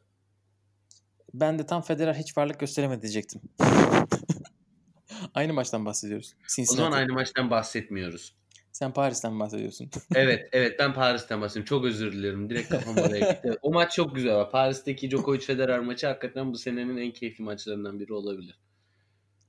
Ben 1.34 1.60
de 1.60 1.66
tam 1.66 1.82
Federer 1.82 2.14
hiç 2.14 2.38
varlık 2.38 2.60
gösteremedi 2.60 3.02
diyecektim. 3.02 3.42
aynı 5.34 5.54
maçtan 5.54 5.86
bahsediyoruz. 5.86 6.36
Cincinnati. 6.56 6.82
O 6.82 6.86
zaman 6.86 6.98
aynı 6.98 7.14
maçtan 7.14 7.50
bahsetmiyoruz. 7.50 8.36
Sen 8.72 8.94
Paris'ten 8.94 9.40
bahsediyorsun. 9.40 9.90
evet, 10.16 10.50
evet 10.52 10.80
ben 10.80 10.94
Paris'ten 10.94 11.42
bahsediyorum. 11.42 11.68
Çok 11.68 11.86
özür 11.86 12.14
dilerim. 12.14 12.50
Direkt 12.50 12.70
kafam 12.70 12.98
oraya 12.98 13.32
gitti. 13.32 13.58
O 13.62 13.74
maç 13.74 13.96
çok 13.96 14.16
güzel. 14.16 14.50
Paris'teki 14.50 15.12
Djokovic 15.12 15.40
Federer 15.40 15.80
maçı 15.80 16.08
hakikaten 16.08 16.54
bu 16.54 16.58
senenin 16.58 16.98
en 16.98 17.12
keyifli 17.12 17.44
maçlarından 17.44 18.00
biri 18.00 18.14
olabilir. 18.14 18.60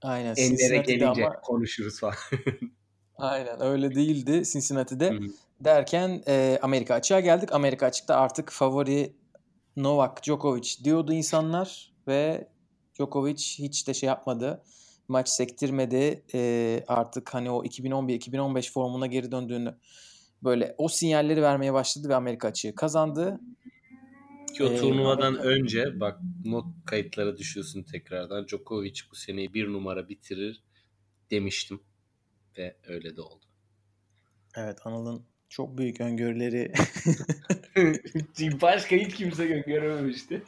Aynen. 0.03 0.35
Enlere 0.37 0.77
gelince 0.77 1.27
ama... 1.27 1.41
konuşuruz 1.41 2.01
falan. 2.01 2.15
Aynen 3.17 3.61
öyle 3.61 3.95
değildi 3.95 4.43
Cincinnati'de. 4.53 5.11
Hı-hı. 5.11 5.27
Derken 5.61 6.23
e, 6.29 6.59
Amerika 6.63 6.95
açığa 6.95 7.21
geldik. 7.21 7.53
Amerika 7.53 7.87
açıkta 7.87 8.17
artık 8.17 8.51
favori 8.51 9.17
Novak 9.77 10.25
Djokovic 10.25 10.85
diyordu 10.85 11.13
insanlar 11.13 11.93
ve 12.09 12.49
Djokovic 12.95 13.43
hiç 13.59 13.89
de 13.89 13.95
şey 13.95 14.07
yapmadı. 14.07 14.63
Maç 15.09 15.29
sektirmedi. 15.29 16.23
E, 16.35 16.85
artık 16.89 17.35
hani 17.35 17.51
o 17.51 17.65
2011-2015 17.65 18.73
formuna 18.73 19.07
geri 19.07 19.33
döndüğünü 19.33 19.75
böyle 20.43 20.75
o 20.79 20.89
sinyalleri 20.89 21.43
vermeye 21.43 21.73
başladı 21.73 22.09
ve 22.09 22.15
Amerika 22.15 22.49
açığı 22.49 22.75
kazandı. 22.75 23.41
Ki 24.57 24.65
o 24.65 24.77
turnuvadan 24.77 25.35
ee, 25.35 25.39
önce 25.39 26.01
bak 26.01 26.21
not 26.45 26.67
kayıtlara 26.87 27.37
düşüyorsun 27.37 27.83
tekrardan. 27.83 28.47
Djokovic 28.47 29.01
bu 29.11 29.15
seneyi 29.15 29.55
bir 29.55 29.73
numara 29.73 30.09
bitirir 30.09 30.63
demiştim. 31.31 31.81
Ve 32.59 32.77
öyle 32.87 33.17
de 33.17 33.21
oldu. 33.21 33.45
Evet 34.57 34.79
Anıl'ın 34.85 35.27
çok 35.49 35.79
büyük 35.79 36.01
öngörüleri. 36.01 36.73
Başka 38.63 38.97
hiç 38.97 39.15
kimse 39.15 39.43
öngörememişti. 39.43 40.43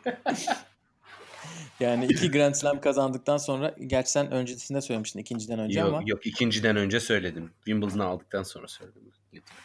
yani 1.80 2.06
iki 2.06 2.30
Grand 2.30 2.54
Slam 2.54 2.80
kazandıktan 2.80 3.36
sonra 3.36 3.74
gerçi 3.86 4.10
sen 4.10 4.30
öncesinde 4.30 4.80
söylemiştin 4.80 5.20
ikinciden 5.20 5.58
önce 5.58 5.80
yok, 5.80 5.88
ama. 5.88 6.02
Yok 6.06 6.26
ikinciden 6.26 6.76
önce 6.76 7.00
söyledim. 7.00 7.50
Wimbledon'ı 7.64 8.04
aldıktan 8.04 8.42
sonra 8.42 8.68
söyledim. 8.68 9.12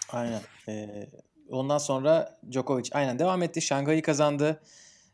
Aynen. 0.09 0.41
Ee, 0.69 1.09
ondan 1.49 1.77
sonra 1.77 2.39
Djokovic 2.51 2.89
aynen 2.91 3.19
devam 3.19 3.43
etti. 3.43 3.61
Şangay'ı 3.61 4.01
kazandı. 4.01 4.61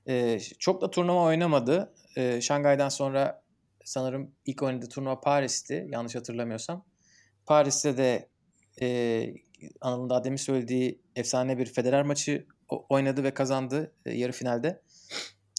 Ee, 0.07 0.39
çok 0.59 0.81
da 0.81 0.91
turnuva 0.91 1.23
oynamadı. 1.23 1.93
Ee, 2.17 2.41
Şangay'dan 2.41 2.89
sonra 2.89 3.43
sanırım 3.85 4.31
ilk 4.45 4.63
oynadığı 4.63 4.89
turnuva 4.89 5.21
Paris'ti 5.21 5.88
yanlış 5.89 6.15
hatırlamıyorsam. 6.15 6.85
Paris'te 7.45 7.97
de 7.97 8.29
e, 8.81 8.88
Anıl'ın 9.81 10.09
daha 10.09 10.23
demin 10.23 10.37
söylediği 10.37 11.01
efsane 11.15 11.57
bir 11.57 11.65
Federer 11.65 12.03
maçı 12.03 12.45
oynadı 12.89 13.23
ve 13.23 13.33
kazandı 13.33 13.91
e, 14.05 14.13
yarı 14.13 14.31
finalde. 14.31 14.81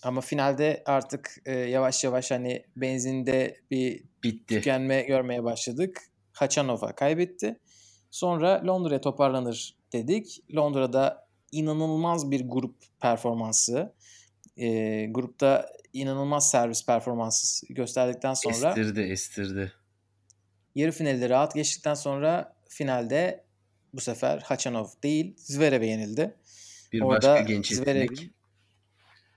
Ama 0.05 0.21
finalde 0.21 0.83
artık 0.87 1.37
e, 1.47 1.53
yavaş 1.53 2.05
yavaş 2.05 2.31
hani 2.31 2.65
benzinde 2.77 3.57
bir 3.71 4.05
bitti. 4.23 4.55
Tükenme 4.55 5.03
görmeye 5.03 5.45
başladık. 5.45 6.03
Haçanova 6.33 6.93
kaybetti. 6.93 7.59
Sonra 8.11 8.63
Londra'ya 8.67 9.01
toparlanır 9.01 9.77
dedik. 9.93 10.45
Londra'da 10.55 11.29
inanılmaz 11.53 12.31
bir 12.31 12.49
grup 12.49 12.77
performansı. 13.01 13.95
E, 14.57 15.07
grupta 15.07 15.67
inanılmaz 15.93 16.51
servis 16.51 16.87
performansı 16.87 17.67
gösterdikten 17.75 18.35
sonra 18.35 18.69
estirdi 18.71 19.01
estirdi. 19.01 19.73
Yarı 20.75 20.93
finalde 20.93 21.29
rahat 21.29 21.55
geçtikten 21.55 21.95
sonra 21.95 22.57
finalde 22.69 23.45
bu 23.95 24.01
sefer 24.01 24.39
Hachanov 24.39 24.87
değil 25.03 25.35
Zverev'e 25.37 25.87
yenildi. 25.87 26.35
Bir 26.93 27.01
Orada 27.01 27.35
başka 27.35 27.41
genç 27.41 27.73
Zverev, 27.73 28.09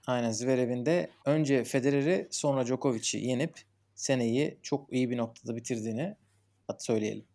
Aynen 0.08 0.32
Zverev'in 0.32 0.86
de 0.86 1.10
önce 1.26 1.64
Federer'i 1.64 2.28
sonra 2.32 2.66
Djokovic'i 2.66 3.18
yenip 3.18 3.54
seneyi 3.96 4.58
çok 4.62 4.94
iyi 4.94 5.10
bir 5.10 5.18
noktada 5.18 5.56
bitirdiğini 5.56 6.16
söyleyelim. 6.80 7.26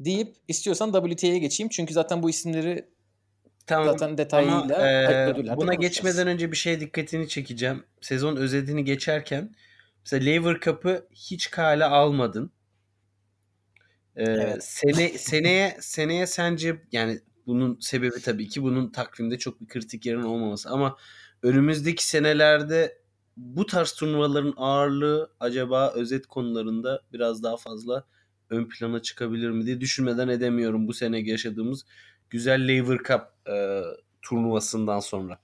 Deyip 0.00 0.36
istiyorsan 0.48 0.92
WTA'ya 0.92 1.38
geçeyim. 1.38 1.70
Çünkü 1.70 1.94
zaten 1.94 2.22
bu 2.22 2.30
isimleri 2.30 2.88
tamam, 3.66 3.86
zaten 3.86 4.18
detayıyla 4.18 4.76
ama, 4.76 4.88
e, 4.88 5.56
buna 5.56 5.74
geçmeden 5.74 6.26
önce 6.26 6.52
bir 6.52 6.56
şey 6.56 6.80
dikkatini 6.80 7.28
çekeceğim. 7.28 7.84
Sezon 8.00 8.36
özetini 8.36 8.84
geçerken 8.84 9.54
mesela 10.00 10.24
Lever 10.24 10.60
Cup'ı 10.60 11.08
hiç 11.12 11.50
kale 11.50 11.84
almadın. 11.84 12.52
Ee, 14.18 14.24
evet. 14.24 14.64
sene 14.64 15.08
seneye 15.08 15.76
seneye 15.80 16.26
sence 16.26 16.82
yani 16.92 17.20
bunun 17.46 17.78
sebebi 17.80 18.20
tabii 18.20 18.48
ki 18.48 18.62
bunun 18.62 18.90
takvimde 18.90 19.38
çok 19.38 19.60
bir 19.60 19.68
kritik 19.68 20.06
yerin 20.06 20.22
olmaması 20.22 20.68
ama 20.70 20.96
önümüzdeki 21.42 22.08
senelerde 22.08 22.98
bu 23.36 23.66
tarz 23.66 23.92
turnuvaların 23.92 24.54
ağırlığı 24.56 25.30
acaba 25.40 25.92
özet 25.92 26.26
konularında 26.26 27.02
biraz 27.12 27.42
daha 27.42 27.56
fazla 27.56 28.04
ön 28.50 28.68
plana 28.68 29.02
çıkabilir 29.02 29.50
mi 29.50 29.66
diye 29.66 29.80
düşünmeden 29.80 30.28
edemiyorum 30.28 30.88
bu 30.88 30.92
sene 30.92 31.20
yaşadığımız 31.20 31.84
güzel 32.30 32.68
Lever 32.68 32.98
Cup 32.98 33.22
e, 33.48 33.82
turnuvasından 34.22 35.00
sonra. 35.00 35.40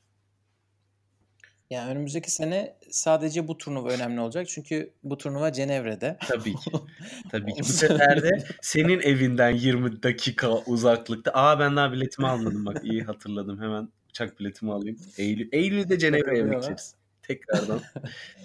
Yani 1.74 1.90
önümüzdeki 1.90 2.30
sene 2.30 2.76
sadece 2.90 3.48
bu 3.48 3.58
turnuva 3.58 3.88
önemli 3.88 4.20
olacak. 4.20 4.48
Çünkü 4.48 4.92
bu 5.02 5.18
turnuva 5.18 5.52
Cenevre'de. 5.52 6.16
Tabii 6.28 6.54
ki. 6.54 6.70
Tabii 7.30 7.54
ki. 7.54 7.60
Bu 7.60 7.64
sefer 7.64 8.22
de 8.22 8.44
senin 8.62 9.00
evinden 9.00 9.50
20 9.50 10.02
dakika 10.02 10.54
uzaklıkta. 10.54 11.30
Aa 11.34 11.58
ben 11.60 11.76
daha 11.76 11.92
biletimi 11.92 12.28
almadım 12.28 12.66
bak 12.66 12.84
iyi 12.84 13.02
hatırladım. 13.02 13.62
Hemen 13.62 13.88
uçak 14.10 14.40
biletimi 14.40 14.72
alayım. 14.72 14.98
Eylül, 15.18 15.48
Eylül'de 15.52 15.98
Cenevre'ye 15.98 16.42
mi 16.42 16.50
gideceğiz? 16.50 16.94
Tekrardan. 17.22 17.80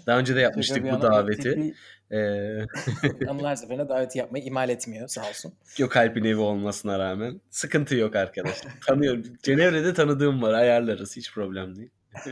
Daha 0.07 0.19
önce 0.19 0.35
de 0.35 0.39
yapmıştık 0.39 0.91
bu 0.91 1.01
daveti. 1.01 1.73
Ee, 2.11 2.65
Anıl 3.27 3.45
her 3.45 3.55
seferinde 3.55 3.89
davet 3.89 4.15
yapmayı 4.15 4.43
ihmal 4.43 4.69
etmiyor 4.69 5.07
sağ 5.07 5.29
olsun. 5.29 5.53
Gökalp'in 5.77 6.23
evi 6.23 6.39
olmasına 6.39 6.99
rağmen. 6.99 7.41
Sıkıntı 7.49 7.95
yok 7.95 8.15
arkadaşlar. 8.15 8.71
Tanıyorum. 8.87 9.23
Cenevre'de 9.43 9.93
tanıdığım 9.93 10.41
var. 10.41 10.53
Ayarlarız. 10.53 11.17
Hiç 11.17 11.33
problem 11.33 11.75
değil. 11.75 11.89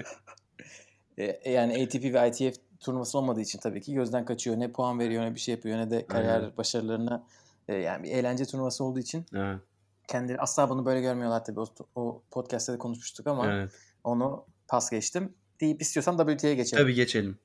E, 1.17 1.51
yani 1.51 1.83
ATP 1.83 2.03
ve 2.03 2.29
ITF 2.29 2.59
turnuvası 2.79 3.17
olmadığı 3.17 3.41
için 3.41 3.59
tabii 3.59 3.81
ki 3.81 3.93
gözden 3.93 4.25
kaçıyor. 4.25 4.59
Ne 4.59 4.71
puan 4.71 4.99
veriyor 4.99 5.25
ne 5.25 5.35
bir 5.35 5.39
şey 5.39 5.55
yapıyor 5.55 5.77
ne 5.77 5.91
de 5.91 6.07
kariyer 6.07 6.39
Aynen. 6.39 6.57
başarılarına 6.57 7.23
e, 7.67 7.75
yani 7.75 8.03
bir 8.03 8.11
eğlence 8.11 8.45
turnuvası 8.45 8.83
olduğu 8.83 8.99
için 8.99 9.25
Evet. 9.35 9.59
kendileri 10.07 10.39
asla 10.39 10.69
bunu 10.69 10.85
böyle 10.85 11.01
görmüyorlar 11.01 11.45
tabii. 11.45 11.59
O, 11.59 11.67
o 11.95 12.21
podcast'te 12.31 12.73
de 12.73 12.77
konuşmuştuk 12.77 13.27
ama 13.27 13.53
evet. 13.53 13.71
onu 14.03 14.45
pas 14.67 14.89
geçtim. 14.89 15.33
Deyip 15.61 15.81
istiyorsan 15.81 16.17
WTA'ya 16.17 16.53
geçelim. 16.53 16.83
Tabii 16.83 16.93
geçelim. 16.93 17.37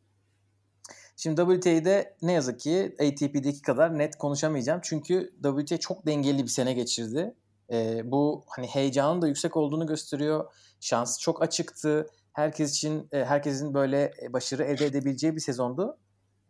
Şimdi 1.17 1.41
WTA'de 1.41 2.17
ne 2.23 2.33
yazık 2.33 2.61
ki 2.61 2.97
ATP'deki 3.01 3.63
kadar 3.63 3.99
net 3.99 4.19
konuşamayacağım. 4.19 4.81
Çünkü 4.83 5.35
WTA 5.43 5.79
çok 5.79 6.07
dengeli 6.07 6.43
bir 6.43 6.49
sene 6.49 6.73
geçirdi. 6.73 7.35
Ee, 7.73 8.03
bu 8.05 8.45
hani 8.49 8.67
heyecanın 8.67 9.23
da 9.23 9.29
yüksek 9.29 9.57
olduğunu 9.57 9.87
gösteriyor. 9.87 10.53
Şans 10.81 11.21
çok 11.21 11.43
açıktı. 11.43 12.07
Herkes 12.33 12.77
için 12.77 13.09
e, 13.13 13.25
herkesin 13.25 13.75
böyle 13.75 14.13
e, 14.23 14.33
başarı 14.33 14.63
elde 14.65 14.87
edebileceği 14.87 15.35
bir 15.35 15.41
sezondu. 15.41 15.99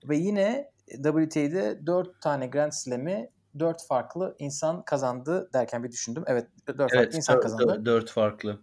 Ve 0.08 0.16
yine 0.16 0.70
WTA'de 0.88 1.86
4 1.86 2.20
tane 2.20 2.46
Grand 2.46 2.72
Slam'i 2.72 3.30
4 3.58 3.86
farklı 3.86 4.36
insan 4.38 4.84
kazandı 4.84 5.50
derken 5.54 5.84
bir 5.84 5.90
düşündüm. 5.90 6.24
Evet 6.26 6.48
4 6.66 6.78
farklı 6.78 6.96
Evet. 6.96 7.14
insan 7.14 7.36
dö- 7.36 7.40
kazandı. 7.40 7.62
dö- 7.62 7.84
dört 7.84 8.10
farklı. 8.10 8.60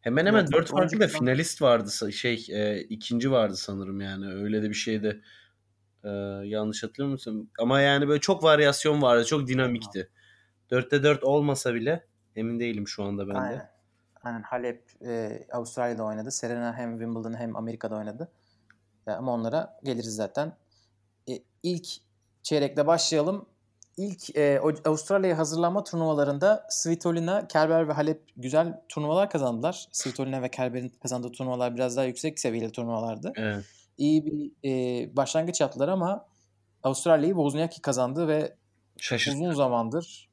Hemen 0.00 0.26
hemen 0.26 0.46
dört 0.46 0.68
farklı 0.70 0.98
farklı 0.98 1.00
da 1.00 1.08
finalist 1.08 1.62
vardı. 1.62 2.12
Şey 2.12 2.46
e, 2.50 2.80
ikinci 2.80 3.30
vardı 3.30 3.56
sanırım 3.56 4.00
yani. 4.00 4.26
Öyle 4.32 4.62
de 4.62 4.68
bir 4.68 4.74
şeydi. 4.74 5.22
E, 6.04 6.08
yanlış 6.44 6.82
hatırlıyor 6.82 7.12
musun? 7.12 7.50
Ama 7.58 7.80
yani 7.80 8.08
böyle 8.08 8.20
çok 8.20 8.42
varyasyon 8.42 9.02
vardı. 9.02 9.24
Çok 9.24 9.48
dinamikti. 9.48 10.10
Dörtte 10.70 11.02
dört 11.02 11.24
olmasa 11.24 11.74
bile 11.74 12.06
emin 12.36 12.60
değilim 12.60 12.88
şu 12.88 13.04
anda 13.04 13.28
ben 13.28 13.34
de. 13.34 13.38
Aynen. 13.38 13.70
Aynen. 14.22 14.42
Halep 14.42 14.84
e, 15.06 15.42
Avustralya'da 15.52 16.04
oynadı. 16.04 16.30
Serena 16.30 16.74
hem 16.76 16.90
Wimbledon 16.98 17.34
hem 17.34 17.56
Amerika'da 17.56 17.96
oynadı. 17.96 18.28
Ya, 19.06 19.16
ama 19.16 19.32
onlara 19.32 19.80
geliriz 19.84 20.14
zaten. 20.14 20.52
E, 21.30 21.32
ilk 21.62 21.86
çeyrekle 22.42 22.86
başlayalım. 22.86 23.46
İlk 23.96 24.36
e, 24.36 24.60
Avustralya'ya 24.84 25.38
hazırlanma 25.38 25.84
turnuvalarında 25.84 26.66
Svitolina, 26.70 27.48
Kerber 27.48 27.88
ve 27.88 27.92
Halep 27.92 28.22
güzel 28.36 28.80
turnuvalar 28.88 29.30
kazandılar. 29.30 29.88
Svitolina 29.92 30.42
ve 30.42 30.50
Kerber'in 30.50 30.88
kazandığı 30.88 31.32
turnuvalar 31.32 31.74
biraz 31.74 31.96
daha 31.96 32.04
yüksek 32.04 32.40
seviyeli 32.40 32.72
turnuvalardı. 32.72 33.32
Evet. 33.36 33.64
İyi 33.98 34.26
bir 34.26 34.68
e, 34.68 35.16
başlangıç 35.16 35.60
yaptılar 35.60 35.88
ama 35.88 36.26
Avustralya'yı 36.82 37.34
Wozniacki 37.34 37.82
kazandı 37.82 38.28
ve 38.28 38.56
Şaşırt. 38.96 39.34
uzun 39.34 39.52
zamandır 39.52 40.29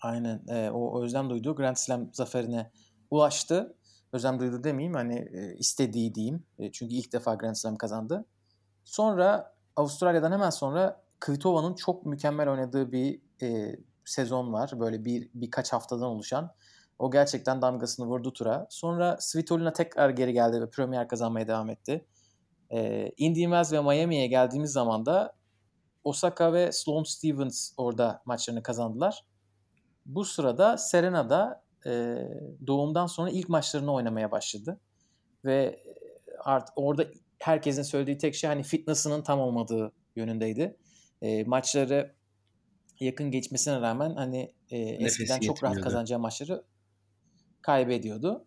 aynen 0.00 0.42
e, 0.48 0.70
o 0.70 1.02
özlem 1.02 1.30
duyduğu 1.30 1.54
Grand 1.56 1.76
Slam 1.76 2.08
zaferine 2.12 2.70
ulaştı. 3.10 3.74
Özlem 4.12 4.40
duydu 4.40 4.64
demeyeyim 4.64 4.94
hani 4.94 5.18
e, 5.18 5.54
istediği 5.58 6.14
diyeyim. 6.14 6.44
E, 6.58 6.72
çünkü 6.72 6.94
ilk 6.94 7.12
defa 7.12 7.34
Grand 7.34 7.54
Slam 7.54 7.76
kazandı. 7.76 8.24
Sonra 8.84 9.54
Avustralya'dan 9.76 10.32
hemen 10.32 10.50
sonra 10.50 11.02
Kvitova'nın 11.20 11.74
çok 11.74 12.06
mükemmel 12.06 12.48
oynadığı 12.48 12.92
bir 12.92 13.20
e, 13.42 13.76
sezon 14.04 14.52
var. 14.52 14.70
Böyle 14.80 15.04
bir 15.04 15.30
birkaç 15.34 15.72
haftadan 15.72 16.06
oluşan. 16.06 16.50
O 16.98 17.10
gerçekten 17.10 17.62
damgasını 17.62 18.06
vurdu 18.06 18.32
tura. 18.32 18.66
Sonra 18.70 19.16
Svitolina 19.20 19.72
tekrar 19.72 20.10
geri 20.10 20.32
geldi 20.32 20.60
ve 20.60 20.70
Premier 20.70 21.08
kazanmaya 21.08 21.48
devam 21.48 21.70
etti. 21.70 22.06
E, 22.70 23.10
Indy 23.16 23.42
Wells 23.42 23.72
ve 23.72 23.80
Miami'ye 23.80 24.26
geldiğimiz 24.26 24.72
zaman 24.72 25.06
da 25.06 25.32
Osaka 26.04 26.52
ve 26.52 26.72
Sloane 26.72 27.04
Stevens 27.04 27.72
orada 27.76 28.22
maçlarını 28.24 28.62
kazandılar. 28.62 29.24
Bu 30.08 30.24
sırada 30.24 30.78
Serena 30.78 31.30
da 31.30 31.62
e, 31.86 32.18
doğumdan 32.66 33.06
sonra 33.06 33.30
ilk 33.30 33.48
maçlarını 33.48 33.92
oynamaya 33.92 34.30
başladı. 34.30 34.80
Ve 35.44 35.82
art 36.44 36.68
orada 36.76 37.04
herkesin 37.38 37.82
söylediği 37.82 38.18
tek 38.18 38.34
şey 38.34 38.48
hani 38.48 38.62
fitness'ının 38.62 39.22
tam 39.22 39.40
olmadığı 39.40 39.92
yönündeydi. 40.16 40.76
E, 41.22 41.44
maçları 41.44 42.14
yakın 43.00 43.30
geçmesine 43.30 43.80
rağmen 43.80 44.14
hani 44.14 44.52
e, 44.70 44.78
eskiden 44.78 45.40
çok 45.40 45.64
rahat 45.64 45.80
kazanacağı 45.80 46.18
maçları 46.18 46.64
kaybediyordu. 47.62 48.44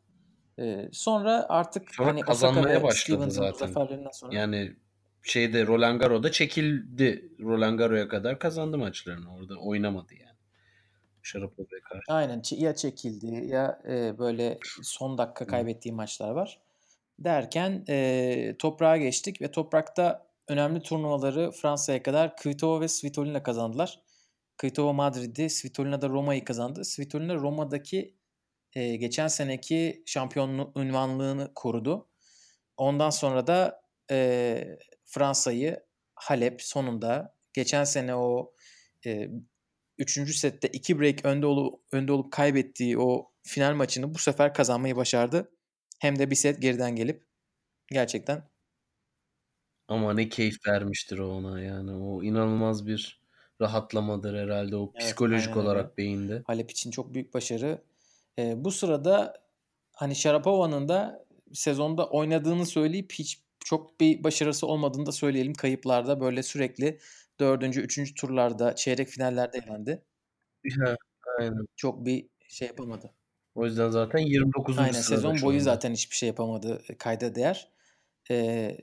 E, 0.59 0.89
sonra 0.91 1.45
artık 1.49 1.95
Sonra 1.95 2.09
hani 2.09 2.21
kazanmaya 2.21 2.83
başladı 2.83 3.31
zaten. 3.31 3.67
sonra 4.11 4.35
Yani 4.35 4.75
şeyde 5.23 5.67
Roland 5.67 6.01
Garros'da 6.01 6.31
çekildi. 6.31 7.31
Roland 7.39 7.79
Garros'a 7.79 8.07
kadar 8.07 8.39
kazandı 8.39 8.77
maçlarını. 8.77 9.35
Orada 9.35 9.55
oynamadı 9.55 10.13
yani. 10.13 10.30
Sharapova'ya 11.23 11.81
karşı. 11.83 12.03
Aynen 12.07 12.41
ya 12.51 12.75
çekildi 12.75 13.45
ya 13.47 13.81
e, 13.89 14.17
böyle 14.17 14.59
son 14.83 15.17
dakika 15.17 15.47
kaybettiği 15.47 15.93
maçlar 15.95 16.31
var. 16.31 16.59
Derken 17.19 17.85
e, 17.89 18.55
toprağa 18.59 18.97
geçtik 18.97 19.41
ve 19.41 19.51
toprakta 19.51 20.27
önemli 20.47 20.81
turnuvaları 20.81 21.51
Fransa'ya 21.51 22.03
kadar 22.03 22.35
Kvitova 22.35 22.81
ve 22.81 22.87
Svitolina 22.87 23.43
kazandılar. 23.43 23.99
Kvitova 24.57 24.93
Madrid'i, 24.93 25.49
Svitolina 25.49 26.01
da 26.01 26.09
Roma'yı 26.09 26.45
kazandı. 26.45 26.85
Svitolina 26.85 27.35
Roma'daki 27.35 28.15
e, 28.73 28.95
geçen 28.95 29.27
seneki 29.27 30.03
şampiyonluk 30.05 30.77
ünvanlığını 30.77 31.51
korudu. 31.55 32.09
Ondan 32.77 33.09
sonra 33.09 33.47
da 33.47 33.81
e, 34.11 34.77
Fransa'yı 35.05 35.83
Halep 36.15 36.61
sonunda 36.61 37.35
geçen 37.53 37.83
sene 37.83 38.15
o 38.15 38.53
e, 39.05 39.29
üçüncü 40.01 40.33
sette 40.33 40.67
iki 40.67 40.99
break 40.99 41.25
önde 41.25 41.45
olup, 41.45 41.81
önde 41.91 42.11
olup 42.11 42.31
kaybettiği 42.33 42.99
o 42.99 43.31
final 43.43 43.75
maçını 43.75 44.13
bu 44.13 44.19
sefer 44.19 44.53
kazanmayı 44.53 44.95
başardı. 44.95 45.51
Hem 45.99 46.19
de 46.19 46.31
bir 46.31 46.35
set 46.35 46.61
geriden 46.61 46.95
gelip 46.95 47.27
gerçekten 47.91 48.49
Ama 49.87 50.13
ne 50.13 50.29
keyif 50.29 50.67
vermiştir 50.67 51.17
o 51.19 51.27
ona 51.27 51.61
yani. 51.61 51.91
O 51.91 52.23
inanılmaz 52.23 52.87
bir 52.87 53.21
rahatlamadır 53.61 54.37
herhalde 54.37 54.75
o 54.75 54.95
Evet, 54.95 54.99
psikolojik 54.99 55.57
aynen 55.57 55.59
öyle. 55.59 55.61
olarak 55.65 55.97
beyinde. 55.97 56.43
Halep 56.43 56.71
için 56.71 56.91
çok 56.91 57.13
büyük 57.13 57.33
başarı. 57.33 57.83
E, 58.39 58.65
bu 58.65 58.71
sırada 58.71 59.43
hani 59.93 60.15
Sharapova'nın 60.15 60.89
da 60.89 61.25
sezonda 61.53 62.09
oynadığını 62.09 62.65
söyleyip 62.65 63.13
hiç 63.13 63.41
çok 63.65 63.99
bir 63.99 64.23
başarısı 64.23 64.67
olmadığını 64.67 65.05
da 65.05 65.11
söyleyelim. 65.11 65.53
Kayıplarda 65.53 66.19
böyle 66.21 66.43
sürekli 66.43 66.99
dördüncü, 67.41 67.81
üçüncü 67.81 68.15
turlarda, 68.15 68.75
çeyrek 68.75 69.07
finallerde 69.07 69.57
elendi. 69.57 70.03
Ya, 70.63 70.97
aynen. 71.39 71.65
Çok 71.75 72.05
bir 72.05 72.27
şey 72.49 72.67
yapamadı. 72.67 73.13
O 73.55 73.65
yüzden 73.65 73.89
zaten 73.89 74.19
29. 74.19 74.77
Aynen 74.79 74.91
sezon 74.91 75.41
boyu 75.41 75.55
anda. 75.55 75.63
zaten 75.63 75.93
hiçbir 75.93 76.15
şey 76.15 76.27
yapamadı 76.27 76.81
e, 76.89 76.97
kayda 76.97 77.35
değer. 77.35 77.71
Ee, 78.31 78.77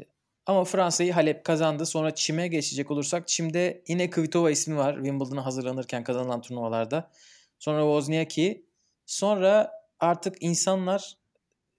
ama 0.46 0.64
Fransa'yı 0.64 1.12
Halep 1.12 1.44
kazandı. 1.44 1.86
Sonra 1.86 2.14
Çim'e 2.14 2.48
geçecek 2.48 2.90
olursak 2.90 3.28
Çim'de 3.28 3.82
yine 3.88 4.10
Kvitova 4.10 4.50
ismi 4.50 4.76
var 4.76 4.94
Wimbledon'a 4.94 5.46
hazırlanırken 5.46 6.04
kazanılan 6.04 6.40
turnuvalarda. 6.40 7.10
Sonra 7.58 7.80
Wozniacki. 7.80 8.66
Sonra 9.06 9.72
artık 10.00 10.36
insanlar 10.40 11.16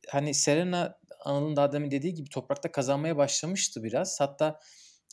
hani 0.10 0.34
Serena 0.34 1.00
Anıl'ın 1.26 1.56
daha 1.56 1.72
demin 1.72 1.92
dediği 1.92 2.13
gibi 2.13 2.30
toprakta 2.30 2.72
kazanmaya 2.72 3.18
başlamıştı 3.18 3.84
biraz. 3.84 4.20
Hatta 4.22 4.60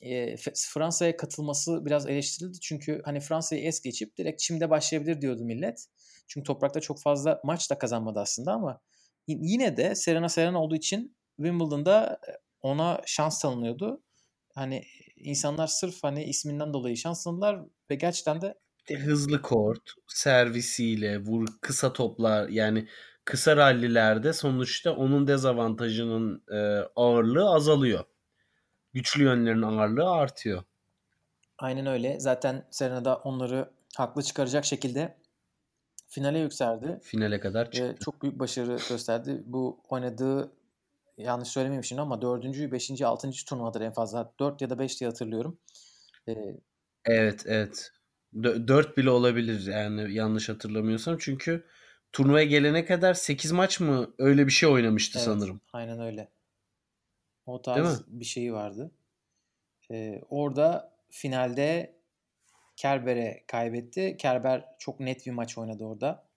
e, 0.03 0.37
Fransa'ya 0.55 1.17
katılması 1.17 1.85
biraz 1.85 2.07
eleştirildi. 2.07 2.61
Çünkü 2.61 3.03
hani 3.05 3.21
Fransa'yı 3.21 3.63
es 3.63 3.81
geçip 3.81 4.17
direkt 4.17 4.41
Çim'de 4.41 4.71
başlayabilir 4.71 5.21
diyordu 5.21 5.45
millet. 5.45 5.87
Çünkü 6.29 6.47
toprakta 6.47 6.81
çok 6.81 7.03
fazla 7.03 7.41
maç 7.45 7.71
da 7.71 7.79
kazanmadı 7.79 8.21
aslında 8.21 8.53
ama 8.53 8.81
yine 9.27 9.77
de 9.77 9.95
Serena 9.95 10.29
Serena 10.29 10.63
olduğu 10.63 10.77
için 10.77 11.17
Wimbledon'da 11.37 12.21
e, 12.29 12.33
ona 12.61 13.01
şans 13.07 13.41
tanınıyordu. 13.41 14.03
Hani 14.55 14.83
insanlar 15.17 15.67
sırf 15.67 15.95
hani 16.03 16.25
isminden 16.25 16.73
dolayı 16.73 16.97
şans 16.97 17.25
tanıdılar 17.25 17.61
ve 17.91 17.95
gerçekten 17.95 18.41
de 18.41 18.55
İşte 18.79 19.05
hızlı 19.05 19.43
kort, 19.43 19.83
servisiyle, 20.09 21.19
vur 21.19 21.47
kısa 21.61 21.93
toplar 21.93 22.49
yani 22.49 22.89
kısa 23.25 23.57
rallilerde 23.57 24.33
sonuçta 24.33 24.93
onun 24.93 25.27
dezavantajının 25.27 26.43
e, 26.53 26.57
ağırlığı 26.97 27.51
azalıyor. 27.51 28.05
Güçlü 28.97 29.23
yönlerin 29.25 29.63
ağırlığı 29.63 30.11
artıyor. 30.11 30.63
aynen 31.59 31.87
öyle. 31.87 32.21
Zaten 32.21 32.67
Serena 32.71 33.05
da 33.05 33.17
onları 33.17 33.71
haklı 33.97 34.23
çıkaracak 34.23 34.65
şekilde 34.65 35.17
finale 36.09 36.39
yükseldi. 36.39 37.01
Finale 37.03 37.41
kadar 37.41 37.67
Ve 37.67 37.71
çıktı. 37.73 37.97
çok 38.05 38.23
büyük 38.23 38.39
başarı 38.39 38.77
gösterdi. 38.89 39.43
Bu 39.47 39.81
oynadığı 39.89 40.53
yanlış 41.19 41.49
söylemeyeyim 41.49 41.85
şimdi 41.85 42.03
ama 42.03 42.23
dördüncü, 42.23 42.73
beşinci, 42.73 43.07
altıncı 43.07 43.45
turnuvadır 43.45 43.81
en 43.81 43.93
fazla. 43.93 44.33
Dört 44.41 44.61
ya 44.61 44.71
da 44.71 44.79
beş 44.79 45.01
diye 45.01 45.11
hatırlıyorum. 45.11 45.59
Ee, 46.29 46.57
Evet, 47.05 47.43
evet. 47.47 47.91
Dö- 48.35 48.69
Dört 48.69 48.97
bile 48.97 49.11
olabilir 49.11 49.67
yani 49.67 50.15
yanlış 50.15 50.49
hatırlamıyorsam. 50.49 51.17
Çünkü 51.21 51.67
turnuvaya 52.13 52.45
gelene 52.47 52.85
kadar 52.85 53.15
8 53.15 53.53
maç 53.53 53.81
mı 53.81 54.15
öyle 54.19 54.47
bir 54.47 54.53
şey 54.53 54.69
oynamıştı 54.69 55.19
evet, 55.19 55.27
sanırım. 55.27 55.61
aynen 55.73 56.01
öyle. 56.01 56.29
O 57.47 57.63
tarz 57.63 58.03
bir 58.07 58.25
şeyi 58.25 58.53
vardı. 58.53 58.91
E, 59.91 60.23
orada 60.31 60.97
finalde 61.11 61.97
Kerber'e 62.77 63.45
kaybetti. 63.47 64.17
Kerber 64.17 64.65
çok 64.79 65.01
net 65.01 65.27
bir 65.27 65.31
maç 65.31 65.59
oynadı 65.59 65.85
orada. 65.85 66.29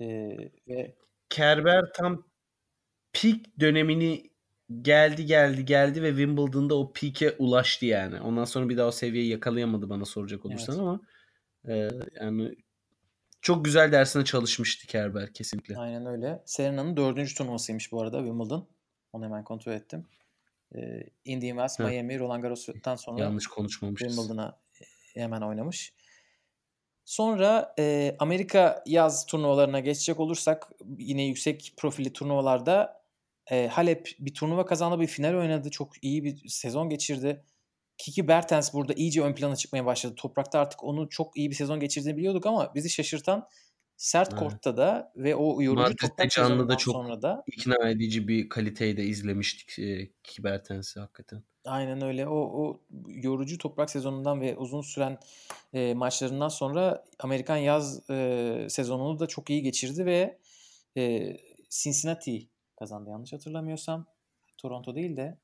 E, 0.00 0.06
ve 0.68 0.94
Kerber 1.30 1.92
tam 1.92 2.24
peak 3.12 3.36
dönemini 3.60 4.30
geldi 4.82 5.26
geldi 5.26 5.64
geldi 5.64 6.02
ve 6.02 6.08
Wimbledon'da 6.08 6.78
o 6.78 6.92
peak'e 6.92 7.32
ulaştı 7.38 7.86
yani. 7.86 8.20
Ondan 8.20 8.44
sonra 8.44 8.68
bir 8.68 8.76
daha 8.76 8.86
o 8.86 8.92
seviyeyi 8.92 9.30
yakalayamadı 9.30 9.90
bana 9.90 10.04
soracak 10.04 10.46
olursan 10.46 10.74
Evet. 10.74 10.80
ama 10.80 11.00
e, 11.68 11.88
yani 12.20 12.54
çok 13.40 13.64
güzel 13.64 13.92
dersine 13.92 14.24
çalışmıştı 14.24 14.86
Kerber 14.86 15.32
kesinlikle. 15.32 15.76
aynen 15.76 16.06
öyle. 16.06 16.42
Serena'nın 16.44 16.96
dördüncü 16.96 17.34
turnuvasıymış 17.34 17.92
bu 17.92 18.02
arada 18.02 18.18
Wimbledon. 18.18 18.68
Onu 19.12 19.24
hemen 19.24 19.44
kontrol 19.44 19.72
ettim. 19.72 20.06
E, 20.74 21.06
Wells, 21.24 21.78
Heh. 21.78 21.84
Miami, 21.84 22.18
Roland 22.18 22.42
Garros'tan 22.42 22.96
sonra 22.96 23.22
Yanlış 23.22 23.46
konuşmamışız. 23.46 24.16
Wimbledon'a 24.16 24.58
hemen 25.14 25.40
oynamış. 25.40 25.94
Sonra 27.04 27.74
e, 27.78 28.16
Amerika 28.18 28.84
yaz 28.86 29.26
turnuvalarına 29.26 29.80
geçecek 29.80 30.20
olursak 30.20 30.70
yine 30.98 31.24
yüksek 31.24 31.74
profilli 31.76 32.12
turnuvalarda 32.12 33.04
e, 33.50 33.66
Halep 33.66 34.10
bir 34.18 34.34
turnuva 34.34 34.66
kazandı, 34.66 35.00
bir 35.00 35.06
final 35.06 35.34
oynadı. 35.34 35.70
Çok 35.70 36.04
iyi 36.04 36.24
bir 36.24 36.48
sezon 36.48 36.88
geçirdi. 36.88 37.44
Kiki 37.98 38.28
Bertens 38.28 38.74
burada 38.74 38.92
iyice 38.92 39.22
ön 39.22 39.34
plana 39.34 39.56
çıkmaya 39.56 39.86
başladı. 39.86 40.14
Toprakta 40.16 40.58
artık 40.58 40.84
onu 40.84 41.08
çok 41.08 41.36
iyi 41.36 41.50
bir 41.50 41.54
sezon 41.54 41.80
geçirdiğini 41.80 42.16
biliyorduk 42.16 42.46
ama 42.46 42.74
bizi 42.74 42.90
şaşırtan 42.90 43.48
sert 43.96 44.28
Evet. 44.28 44.38
kortta 44.38 44.76
da 44.76 45.12
ve 45.16 45.36
o 45.36 45.62
yorucu 45.62 45.96
toprak 45.96 46.30
canlı 46.30 46.68
da 46.68 46.76
çok 46.76 46.94
sonra 46.94 47.22
da 47.22 47.44
ikna 47.46 47.88
edici 47.88 48.28
bir 48.28 48.48
kaliteyi 48.48 48.96
de 48.96 49.04
izlemiştik 49.04 49.78
e, 49.78 50.10
Kibertens'i 50.22 51.00
hakikaten. 51.00 51.42
Aynen 51.64 52.02
öyle. 52.02 52.28
O, 52.28 52.36
o 52.36 52.80
yorucu 53.08 53.58
toprak 53.58 53.90
sezonundan 53.90 54.40
ve 54.40 54.56
uzun 54.56 54.80
süren 54.82 55.18
e, 55.72 55.94
maçlarından 55.94 56.48
sonra 56.48 57.04
Amerikan 57.18 57.56
yaz 57.56 58.10
e, 58.10 58.66
sezonunu 58.70 59.18
da 59.18 59.26
çok 59.26 59.50
iyi 59.50 59.62
geçirdi 59.62 60.06
ve 60.06 60.38
e, 60.96 61.36
Cincinnati 61.70 62.48
kazandı 62.76 63.10
yanlış 63.10 63.32
hatırlamıyorsam. 63.32 64.06
Toronto 64.58 64.94
değil 64.94 65.16
de 65.16 65.38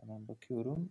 hemen 0.00 0.28
bakıyorum. 0.28 0.90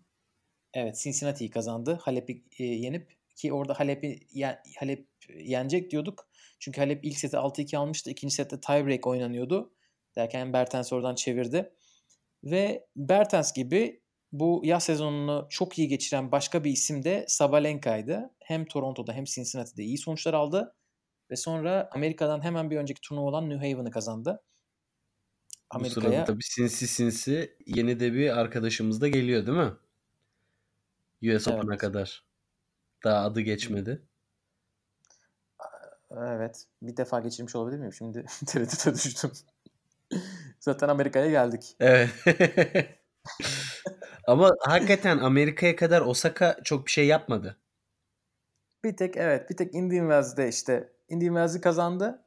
Evet 0.74 1.00
Cincinnati'yi 1.04 1.50
kazandı. 1.50 2.00
Halep'i 2.02 2.44
e, 2.60 2.64
yenip 2.64 3.16
ki 3.36 3.54
orada 3.54 3.80
Halep'i 3.80 4.20
yen- 4.34 4.60
Halep 4.80 5.08
yenecek 5.36 5.92
diyorduk. 5.92 6.28
Çünkü 6.60 6.82
Halep 6.82 7.06
ilk 7.06 7.18
seti 7.18 7.38
6-2 7.38 7.78
almıştı. 7.78 8.10
İkinci 8.10 8.36
sette 8.36 8.60
tiebreak 8.60 9.08
oynanıyordu. 9.08 9.74
Derken 10.16 10.54
Bertens 10.54 10.94
oradan 10.94 11.16
çevirdi. 11.16 11.74
Ve 12.44 12.88
Bertens 12.96 13.54
gibi 13.54 14.02
bu 14.32 14.62
yaz 14.66 14.84
sezonunu 14.84 15.48
çok 15.50 15.80
iyi 15.80 15.88
geçiren 15.88 16.32
başka 16.32 16.64
bir 16.64 16.72
isim 16.72 17.04
de 17.04 17.26
Sabalenka'ydı. 17.28 18.34
Hem 18.40 18.66
Toronto'da 18.66 19.14
hem 19.14 19.24
Cincinnati'de 19.24 19.84
iyi 19.84 19.98
sonuçlar 19.98 20.34
aldı. 20.34 20.76
Ve 21.32 21.36
sonra 21.36 21.90
Amerika'dan 21.92 22.44
hemen 22.44 22.72
bir 22.72 22.78
önceki 22.78 23.02
turnuva 23.02 23.26
olan 23.26 23.50
New 23.50 23.72
Haven'ı 23.72 23.92
kazandı. 23.92 24.44
Bu 25.74 25.86
sırada 25.86 26.08
Amerika'ya 26.08 26.26
tabii 26.26 26.44
sinsi 26.44 26.88
sinsi 26.88 27.58
yeni 27.66 28.00
de 28.00 28.14
bir 28.14 28.40
arkadaşımız 28.40 29.02
da 29.02 29.08
geliyor 29.08 29.48
değil 29.48 29.58
mi? 29.58 29.74
US 31.36 31.48
Open'a 31.48 31.72
evet. 31.72 31.80
kadar. 31.82 32.24
Daha 33.04 33.26
adı 33.26 33.42
geçmedi. 33.42 34.02
Evet. 36.12 36.66
Bir 36.82 36.98
defa 36.98 37.20
geçirmiş 37.20 37.56
olabilir 37.56 37.78
miyim? 37.78 37.94
Şimdi 37.94 38.26
tereddüte 38.48 38.94
düştüm. 38.94 39.32
Zaten 40.60 40.90
Amerika'ya 40.90 41.30
geldik. 41.30 41.76
Evet. 41.80 42.10
Ama 44.28 44.52
hakikaten 44.60 45.18
Amerika'ya 45.18 45.76
kadar 45.76 46.02
Osaka 46.02 46.58
çok 46.64 46.86
bir 46.86 46.92
şey 46.92 47.08
yapmadı. 47.08 47.58
Bir 48.84 48.98
tek 48.98 49.18
evet 49.18 49.50
bir 49.50 49.58
tek 49.58 49.76
Indian 49.76 50.04
Wells'de 50.04 50.50
işte 50.50 50.94
Indian 51.10 51.34
Wells'i 51.34 51.62
kazandı. 51.62 52.26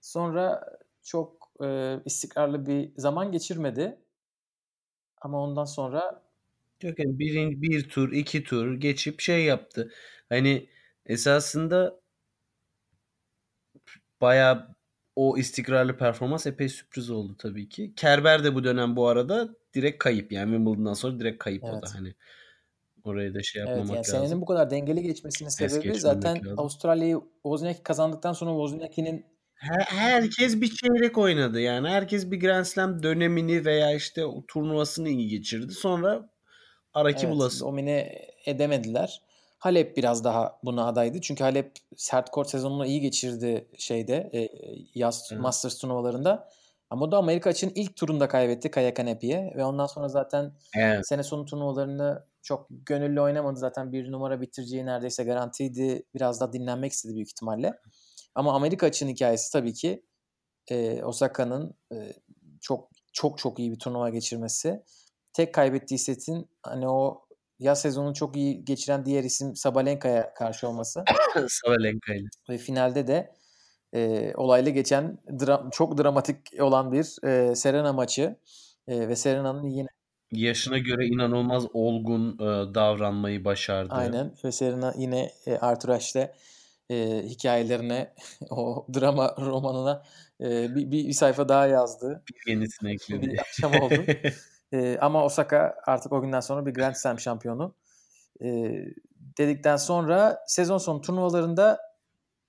Sonra 0.00 0.64
çok 1.02 1.52
e, 1.64 1.98
istikrarlı 2.04 2.66
bir 2.66 2.92
zaman 2.96 3.32
geçirmedi. 3.32 3.98
Ama 5.20 5.42
ondan 5.42 5.64
sonra 5.64 6.24
Yok 6.82 6.98
yani 6.98 7.18
bir, 7.18 7.62
bir 7.62 7.88
tur, 7.88 8.12
iki 8.12 8.44
tur 8.44 8.74
geçip 8.74 9.20
şey 9.20 9.44
yaptı. 9.44 9.92
Hani 10.28 10.68
esasında 11.06 12.00
bayağı 14.24 14.74
o 15.16 15.38
istikrarlı 15.38 15.96
performans 15.96 16.46
epey 16.46 16.68
sürpriz 16.68 17.10
oldu 17.10 17.34
tabii 17.38 17.68
ki. 17.68 17.92
Kerber 17.96 18.44
de 18.44 18.54
bu 18.54 18.64
dönem 18.64 18.96
bu 18.96 19.08
arada 19.08 19.48
direkt 19.74 19.98
kayıp. 19.98 20.32
Yani 20.32 20.50
Wimbledon'dan 20.50 20.94
sonra 20.94 21.18
direkt 21.18 21.38
kayıp 21.38 21.64
o 21.64 21.68
Evet. 21.72 21.82
da 21.82 21.94
hani. 21.94 22.14
Orayı 23.04 23.34
da 23.34 23.42
şey 23.42 23.62
evet 23.62 23.68
yapmamak 23.68 23.88
yani 23.88 23.98
lazım. 23.98 24.26
senenin 24.26 24.40
bu 24.40 24.46
kadar 24.46 24.70
dengeli 24.70 25.02
geçmesinin 25.02 25.48
Es 25.48 25.54
sebebi 25.54 25.98
zaten 25.98 26.36
lazım. 26.36 26.58
Avustralya'yı 26.58 27.20
Wozniacki 27.42 27.82
kazandıktan 27.82 28.32
sonra 28.32 28.50
Wozniacki'nin 28.50 29.26
Her, 29.54 29.80
herkes 29.80 30.60
bir 30.60 30.74
çeyrek 30.74 31.18
oynadı 31.18 31.60
yani. 31.60 31.88
Herkes 31.88 32.30
bir 32.30 32.40
Grand 32.40 32.64
Slam 32.64 33.02
dönemini 33.02 33.64
veya 33.64 33.94
işte 33.94 34.24
o 34.24 34.46
turnuvasını 34.46 35.08
iyi 35.08 35.28
geçirdi. 35.28 35.72
Sonra 35.72 36.30
araki 36.94 37.26
evet 37.26 37.34
bulası. 37.34 37.64
domine 37.64 38.18
edemediler. 38.46 39.22
Halep 39.64 39.96
biraz 39.96 40.24
daha 40.24 40.58
buna 40.64 40.86
adaydı. 40.86 41.20
Çünkü 41.20 41.44
Halep 41.44 41.72
sert 41.96 42.30
kort 42.30 42.50
sezonunu 42.50 42.86
iyi 42.86 43.00
geçirdi 43.00 43.68
şeyde 43.78 44.30
e, 44.34 44.48
yaz 44.94 45.28
Evet. 45.32 45.42
Masters 45.42 45.78
turnuvalarında. 45.78 46.48
Ama 46.90 47.04
o 47.04 47.12
da 47.12 47.18
Amerika 47.18 47.50
için 47.50 47.72
ilk 47.74 47.96
turunda 47.96 48.28
kaybetti 48.28 48.70
Kaya 48.70 48.94
Kanepi'ye 48.94 49.52
ve 49.56 49.64
ondan 49.64 49.86
sonra 49.86 50.08
zaten 50.08 50.52
Evet. 50.76 51.08
sene 51.08 51.22
sonu 51.22 51.44
turnuvalarını 51.44 52.24
çok 52.42 52.66
gönüllü 52.70 53.20
oynamadı. 53.20 53.58
Zaten 53.58 53.92
bir 53.92 54.12
numara 54.12 54.40
bitireceği 54.40 54.86
neredeyse 54.86 55.24
garantiydi. 55.24 56.02
Biraz 56.14 56.40
daha 56.40 56.52
dinlenmek 56.52 56.92
istedi 56.92 57.14
büyük 57.14 57.28
ihtimalle. 57.28 57.72
Ama 58.34 58.54
Amerika 58.54 58.86
için 58.86 59.08
hikayesi 59.08 59.52
tabii 59.52 59.74
ki 59.74 60.04
e, 60.70 61.04
Osaka'nın 61.04 61.74
e, 61.92 62.12
çok 62.60 62.88
çok 63.12 63.38
çok 63.38 63.58
iyi 63.58 63.72
bir 63.72 63.78
turnuva 63.78 64.10
geçirmesi. 64.10 64.82
Tek 65.32 65.54
kaybettiği 65.54 65.98
setin 65.98 66.50
hani 66.62 66.88
o 66.88 67.23
yaz 67.64 67.80
sezonunu 67.80 68.14
çok 68.14 68.36
iyi 68.36 68.64
geçiren 68.64 69.04
diğer 69.06 69.24
isim 69.24 69.56
Sabalenka'ya 69.56 70.34
karşı 70.34 70.68
olması 70.68 71.04
Sabalenka 71.48 72.14
ile. 72.14 72.28
ve 72.48 72.58
finalde 72.58 73.06
de 73.06 73.32
e, 73.94 74.32
olaylı 74.36 74.70
geçen 74.70 75.18
dra- 75.28 75.70
çok 75.70 75.98
dramatik 75.98 76.60
olan 76.60 76.92
bir 76.92 77.26
e, 77.28 77.54
Serena 77.54 77.92
maçı 77.92 78.36
E, 78.88 79.08
ve 79.08 79.16
Serena'nın 79.16 79.68
yine 79.70 79.88
Yaşına 80.32 80.78
göre 80.78 81.06
inanılmaz 81.06 81.64
olgun 81.72 82.32
e, 82.34 82.74
davranmayı 82.74 83.44
başardı. 83.44 83.94
aynen 83.94 84.32
ve 84.44 84.52
Serena 84.52 84.94
yine 84.98 85.30
e, 85.46 85.56
Arthur 85.58 85.88
Ashe'de 85.88 86.34
e, 86.90 87.22
hikayelerine 87.26 88.14
o 88.50 88.86
drama 88.94 89.34
romanına 89.38 90.02
e, 90.40 90.74
bir, 90.74 90.90
bir, 90.90 91.06
bir 91.08 91.12
sayfa 91.12 91.48
daha 91.48 91.66
yazdı. 91.66 92.22
Bir 92.28 92.50
yenisini 92.52 92.92
ekledi. 92.92 93.26
Bir 93.26 93.38
akşam 93.38 93.74
oldu. 93.82 94.04
E, 94.74 94.98
ama 95.00 95.24
Osaka 95.24 95.76
artık 95.86 96.12
o 96.12 96.20
günden 96.20 96.40
sonra 96.40 96.66
bir 96.66 96.74
Grand 96.74 96.94
Slam 96.94 97.20
şampiyonu. 97.20 97.74
E, 98.40 98.46
dedikten 99.38 99.76
sonra 99.76 100.44
sezon 100.46 100.78
sonu 100.78 101.00
turnuvalarında 101.00 101.80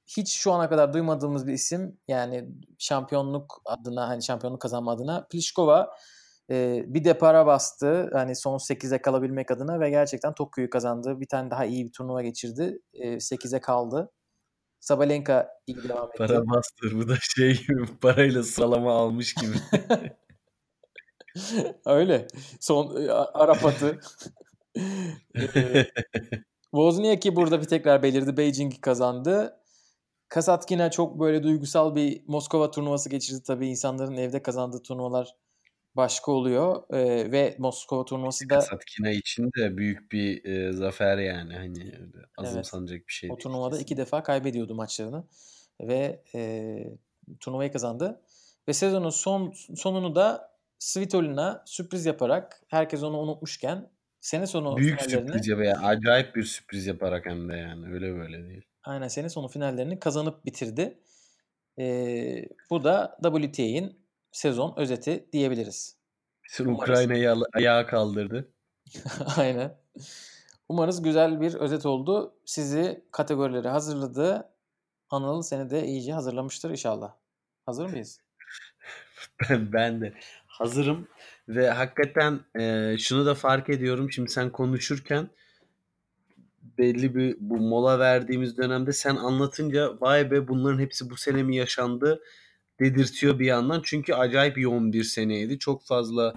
hiç 0.07 0.33
şu 0.33 0.51
ana 0.51 0.69
kadar 0.69 0.93
duymadığımız 0.93 1.47
bir 1.47 1.53
isim 1.53 1.97
yani 2.07 2.49
şampiyonluk 2.77 3.61
adına 3.65 4.09
hani 4.09 4.23
şampiyonluk 4.23 4.61
kazanma 4.61 4.91
adına 4.91 5.27
Pliskova 5.29 5.95
e, 6.49 6.83
bir 6.87 7.03
de 7.03 7.17
para 7.17 7.45
bastı 7.45 8.09
hani 8.13 8.35
son 8.35 8.57
8'e 8.57 9.01
kalabilmek 9.01 9.51
adına 9.51 9.79
ve 9.79 9.89
gerçekten 9.89 10.33
Tokyo'yu 10.33 10.69
kazandı. 10.69 11.19
Bir 11.19 11.27
tane 11.27 11.51
daha 11.51 11.65
iyi 11.65 11.85
bir 11.85 11.91
turnuva 11.91 12.21
geçirdi. 12.21 12.79
E, 12.93 13.19
8'e 13.19 13.61
kaldı. 13.61 14.11
Sabalenka 14.79 15.49
iyi 15.67 15.83
devam 15.89 16.09
etti. 16.09 16.17
Para 16.17 16.47
bastır. 16.47 16.95
Bu 16.95 17.09
da 17.09 17.15
şey 17.21 17.53
gibi 17.53 17.85
parayla 18.01 18.43
sıralama 18.43 18.93
almış 18.93 19.33
gibi. 19.33 19.55
Öyle. 21.85 22.27
Son 22.59 23.05
e, 23.05 23.11
Arap 23.11 23.65
atı. 23.65 23.99
Wozniacki 26.71 27.35
burada 27.35 27.61
bir 27.61 27.65
tekrar 27.65 28.03
belirdi. 28.03 28.37
Beijing'i 28.37 28.81
kazandı. 28.81 29.59
Kasatkina 30.29 30.91
çok 30.91 31.19
böyle 31.19 31.43
duygusal 31.43 31.95
bir 31.95 32.21
Moskova 32.27 32.71
turnuvası 32.71 33.09
geçirdi. 33.09 33.43
Tabii 33.43 33.67
insanların 33.67 34.17
evde 34.17 34.43
kazandığı 34.43 34.81
turnuvalar 34.83 35.35
başka 35.95 36.31
oluyor. 36.31 36.83
Ee, 36.93 37.31
ve 37.31 37.55
Moskova 37.59 38.05
turnuvası 38.05 38.49
da 38.49 38.55
Kasatkina 38.55 39.09
için 39.09 39.51
de 39.57 39.77
büyük 39.77 40.11
bir 40.11 40.45
e, 40.45 40.73
zafer 40.73 41.17
yani. 41.17 41.53
Hani 41.53 41.91
azımsanacak 42.37 43.07
bir 43.07 43.13
şey 43.13 43.31
o 43.31 43.37
turnuvada 43.37 43.75
iki 43.75 43.83
kesinlikle. 43.83 44.05
defa 44.05 44.23
kaybediyordu 44.23 44.75
maçlarını. 44.75 45.23
Ve 45.81 46.23
e, 46.35 46.77
turnuvayı 47.39 47.71
kazandı. 47.71 48.21
Ve 48.67 48.73
sezonun 48.73 49.09
son 49.09 49.53
sonunu 49.75 50.15
da 50.15 50.54
Svitolina 50.85 51.63
sürpriz 51.65 52.05
yaparak 52.05 52.61
herkes 52.67 53.03
onu 53.03 53.17
unutmuşken 53.17 53.89
sene 54.21 54.47
sonu 54.47 54.77
Büyük 54.77 55.01
finallerini 55.01 55.27
sürpriz 55.27 55.47
ya 55.47 55.57
veya 55.57 55.79
acayip 55.79 56.35
bir 56.35 56.43
sürpriz 56.43 56.87
yaparak 56.87 57.25
hem 57.25 57.49
de 57.49 57.55
yani. 57.55 57.93
Öyle 57.93 58.15
böyle 58.15 58.47
değil. 58.47 58.65
aynen 58.83 59.07
sene 59.07 59.29
sonu 59.29 59.47
finallerini 59.47 59.99
kazanıp 59.99 60.45
bitirdi. 60.45 60.99
Ee, 61.79 62.45
bu 62.69 62.83
da 62.83 63.17
WTA'nin 63.23 63.99
sezon 64.31 64.73
özeti 64.77 65.29
diyebiliriz. 65.33 65.97
Umarız. 66.59 66.79
Ukrayna'yı 66.79 67.35
ayağa 67.53 67.85
kaldırdı. 67.85 68.53
Aynen. 69.37 69.77
Umarız 70.69 71.01
güzel 71.01 71.41
bir 71.41 71.53
özet 71.53 71.85
oldu. 71.85 72.35
Sizi 72.45 73.05
kategorileri 73.11 73.67
hazırladı. 73.67 74.49
Anıl 75.09 75.41
seni 75.41 75.69
de 75.69 75.85
iyice 75.85 76.13
hazırlamıştır 76.13 76.69
inşallah. 76.69 77.15
Hazır 77.65 77.85
mıyız? 77.85 78.19
Ben, 79.49 79.73
ben 79.73 80.01
de 80.01 80.13
hazırım 80.57 81.07
ve 81.49 81.69
hakikaten 81.69 82.39
e, 82.59 82.95
şunu 82.97 83.25
da 83.25 83.35
fark 83.35 83.69
ediyorum. 83.69 84.11
Şimdi 84.11 84.31
sen 84.31 84.49
konuşurken 84.49 85.29
belli 86.77 87.15
bir 87.15 87.35
bu 87.39 87.57
mola 87.57 87.99
verdiğimiz 87.99 88.57
dönemde 88.57 88.93
sen 88.93 89.15
anlatınca 89.15 90.01
vay 90.01 90.31
be 90.31 90.47
bunların 90.47 90.79
hepsi 90.79 91.09
bu 91.09 91.17
sene 91.17 91.43
mi 91.43 91.55
yaşandı 91.55 92.21
dedirtiyor 92.79 93.39
bir 93.39 93.45
yandan. 93.45 93.81
Çünkü 93.85 94.13
acayip 94.13 94.57
yoğun 94.57 94.93
bir 94.93 95.03
seneydi. 95.03 95.59
Çok 95.59 95.85
fazla 95.85 96.33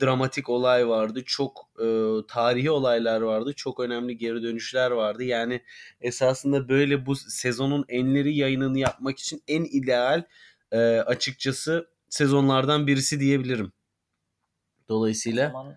dramatik 0.00 0.48
olay 0.48 0.88
vardı. 0.88 1.22
Çok 1.26 1.68
e, 1.80 1.86
tarihi 2.28 2.70
olaylar 2.70 3.20
vardı. 3.20 3.52
Çok 3.56 3.80
önemli 3.80 4.18
geri 4.18 4.42
dönüşler 4.42 4.90
vardı. 4.90 5.24
Yani 5.24 5.62
esasında 6.00 6.68
böyle 6.68 7.06
bu 7.06 7.16
sezonun 7.16 7.84
enleri 7.88 8.36
yayınını 8.36 8.78
yapmak 8.78 9.18
için 9.18 9.42
en 9.48 9.64
ideal 9.64 10.24
e, 10.72 10.78
açıkçası 11.06 11.92
sezonlardan 12.12 12.86
birisi 12.86 13.20
diyebilirim. 13.20 13.72
Dolayısıyla 14.88 15.46
zaman 15.48 15.76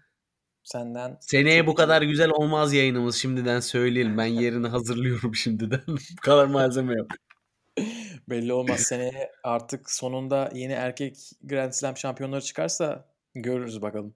senden 0.63 1.17
seneye 1.21 1.67
bu 1.67 1.75
kadar 1.75 2.01
güzel 2.01 2.29
olmaz 2.29 2.73
yayınımız 2.73 3.15
şimdiden 3.15 3.59
söyleyelim. 3.59 4.17
Ben 4.17 4.25
yerini 4.25 4.67
hazırlıyorum 4.67 5.35
şimdiden. 5.35 5.81
bu 5.87 6.21
kadar 6.21 6.45
malzeme 6.45 6.93
yok. 6.93 7.07
belli 8.29 8.53
olmaz. 8.53 8.79
Seneye 8.79 9.31
artık 9.43 9.91
sonunda 9.91 10.51
yeni 10.53 10.73
erkek 10.73 11.17
Grand 11.43 11.71
Slam 11.71 11.97
şampiyonları 11.97 12.41
çıkarsa 12.41 13.05
görürüz 13.35 13.81
bakalım. 13.81 14.15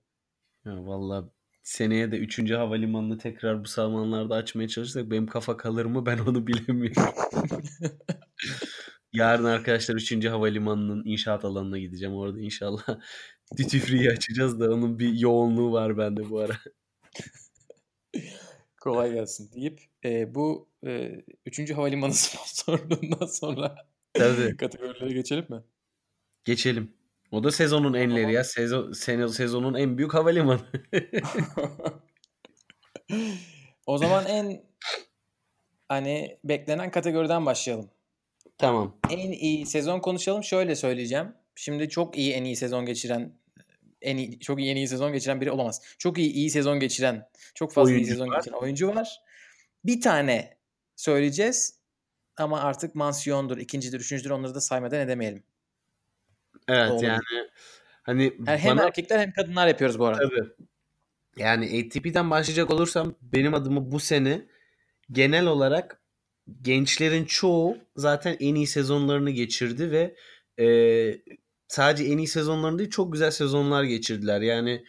Ya 0.66 0.86
vallahi 0.86 1.26
seneye 1.64 2.12
de 2.12 2.18
3. 2.18 2.52
havalimanını 2.52 3.18
tekrar 3.18 3.64
bu 3.64 3.68
zamanlarda 3.68 4.36
açmaya 4.36 4.68
çalışırsak 4.68 5.12
benim 5.12 5.28
kafa 5.28 5.58
kalır 5.58 5.86
mı 5.86 6.06
ben 6.06 6.18
onu 6.18 6.48
bilemiyorum. 6.48 7.04
Yarın 9.14 9.44
arkadaşlar 9.44 9.96
3. 9.96 10.26
havalimanının 10.26 11.06
inşaat 11.06 11.46
alanına 11.46 11.78
gideceğim. 11.80 12.16
Orada 12.16 12.40
inşallah 12.40 12.84
duty 13.58 13.78
free'yi 13.78 14.10
açacağız 14.10 14.60
da 14.60 14.74
onun 14.74 15.00
bir 15.00 15.14
yoğunluğu 15.14 15.72
var 15.72 15.98
bende 15.98 16.30
bu 16.30 16.40
ara. 16.40 16.54
Kolay 18.82 19.14
gelsin 19.14 19.52
deyip 19.52 19.82
e, 20.06 20.36
bu 20.36 20.70
e, 20.86 21.12
3. 21.46 21.72
havalimanı 21.72 22.14
sponsorluğundan 22.16 23.26
sonra 23.26 23.76
Tabii. 24.14 24.58
kategorilere 24.58 25.14
geçelim 25.14 25.46
mi? 25.50 25.64
Geçelim. 26.46 26.94
O 27.32 27.44
da 27.44 27.52
sezonun 27.52 27.94
enleri 27.94 28.34
ya. 28.34 28.44
Sezon, 28.44 28.92
sezonun 29.28 29.74
en 29.74 29.98
büyük 29.98 30.14
havalimanı. 30.14 30.62
o 33.86 33.98
zaman 33.98 34.26
en 34.26 34.64
hani 35.88 36.40
beklenen 36.44 36.92
kategoriden 36.92 37.46
başlayalım. 37.46 37.90
Tamam. 38.60 38.98
En 39.10 39.32
iyi 39.32 39.66
sezon 39.66 40.00
konuşalım. 40.00 40.44
Şöyle 40.44 40.76
söyleyeceğim. 40.76 41.34
Şimdi 41.56 41.90
çok 41.90 42.18
iyi 42.18 42.34
en 42.34 42.44
iyi 42.44 42.56
sezon 42.56 42.86
geçiren 42.86 43.34
en 44.02 44.18
iyi 44.18 44.40
çok 44.40 44.60
iyi 44.60 44.72
en 44.72 44.76
iyi 44.76 44.88
sezon 44.88 45.14
geçiren 45.14 45.42
biri 45.42 45.52
olamaz. 45.52 45.82
Çok 45.98 46.18
iyi 46.18 46.32
iyi 46.32 46.50
sezon 46.50 46.80
geçiren, 46.80 47.30
çok 47.56 47.74
fazla 47.74 47.92
iyi 47.92 47.96
Oyuncu 47.96 48.12
sezon 48.12 48.28
var. 48.30 48.38
geçiren 48.38 48.58
oyuncu 48.58 48.88
var. 48.88 49.22
Bir 49.86 50.02
tane 50.02 50.58
söyleyeceğiz 50.96 51.80
ama 52.38 52.62
artık 52.62 52.96
mansiyondur, 52.96 53.58
ikincidir, 53.58 54.00
üçüncüdür 54.00 54.30
onları 54.30 54.56
da 54.56 54.62
saymadan 54.62 55.00
edemeyelim. 55.00 55.44
Evet 56.68 56.90
Doğru. 56.90 57.06
yani 57.06 57.22
hani 58.04 58.34
Her- 58.46 58.58
hem 58.58 58.78
bana 58.78 58.86
erkekler 58.86 59.20
hem 59.20 59.32
kadınlar 59.32 59.68
yapıyoruz 59.68 60.00
bu 60.00 60.06
arada. 60.06 60.30
Tabii. 60.30 60.50
Yani 61.38 61.66
ATP'den 61.66 62.30
başlayacak 62.32 62.72
olursam 62.72 63.16
benim 63.22 63.54
adımı 63.54 63.92
bu 63.92 64.00
sene 64.00 64.42
genel 65.12 65.46
olarak 65.46 66.02
gençlerin 66.62 67.26
çoğu 67.26 67.78
zaten 67.96 68.38
en 68.40 68.56
iyi 68.56 68.68
sezonlarını 68.68 69.32
geçirdi 69.32 69.92
ve 69.92 70.16
e, 70.64 70.68
sadece 71.68 72.04
en 72.04 72.18
iyi 72.18 72.28
sezonlarını 72.28 72.80
değil 72.80 72.90
çok 72.90 73.14
güzel 73.14 73.32
sezonlar 73.32 73.84
geçirdiler. 73.84 74.42
Yani 74.42 74.86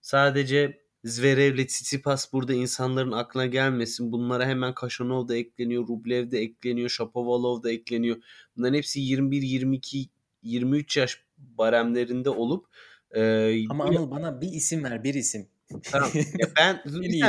sadece 0.00 0.84
Zverev'le 1.04 1.66
Tsitsipas 1.66 2.32
burada 2.32 2.54
insanların 2.54 3.12
aklına 3.12 3.46
gelmesin. 3.46 4.12
Bunlara 4.12 4.46
hemen 4.46 4.74
Kaşanov 4.74 5.28
da 5.28 5.36
ekleniyor, 5.36 5.88
Rublev 5.88 6.30
de 6.30 6.38
ekleniyor, 6.38 6.88
Shapovalov 6.88 7.62
da 7.62 7.70
ekleniyor. 7.70 8.16
Bunların 8.56 8.74
hepsi 8.74 9.00
21, 9.00 9.42
22, 9.42 10.08
23 10.42 10.96
yaş 10.96 11.24
baremlerinde 11.38 12.30
olup 12.30 12.66
e, 13.10 13.54
Ama 13.70 13.84
Anıl 13.84 14.10
bana 14.10 14.40
bir 14.40 14.52
isim 14.52 14.84
ver, 14.84 15.04
bir 15.04 15.14
isim. 15.14 15.48
Tamam. 15.82 16.10
Ya 16.38 16.48
ben 16.56 16.82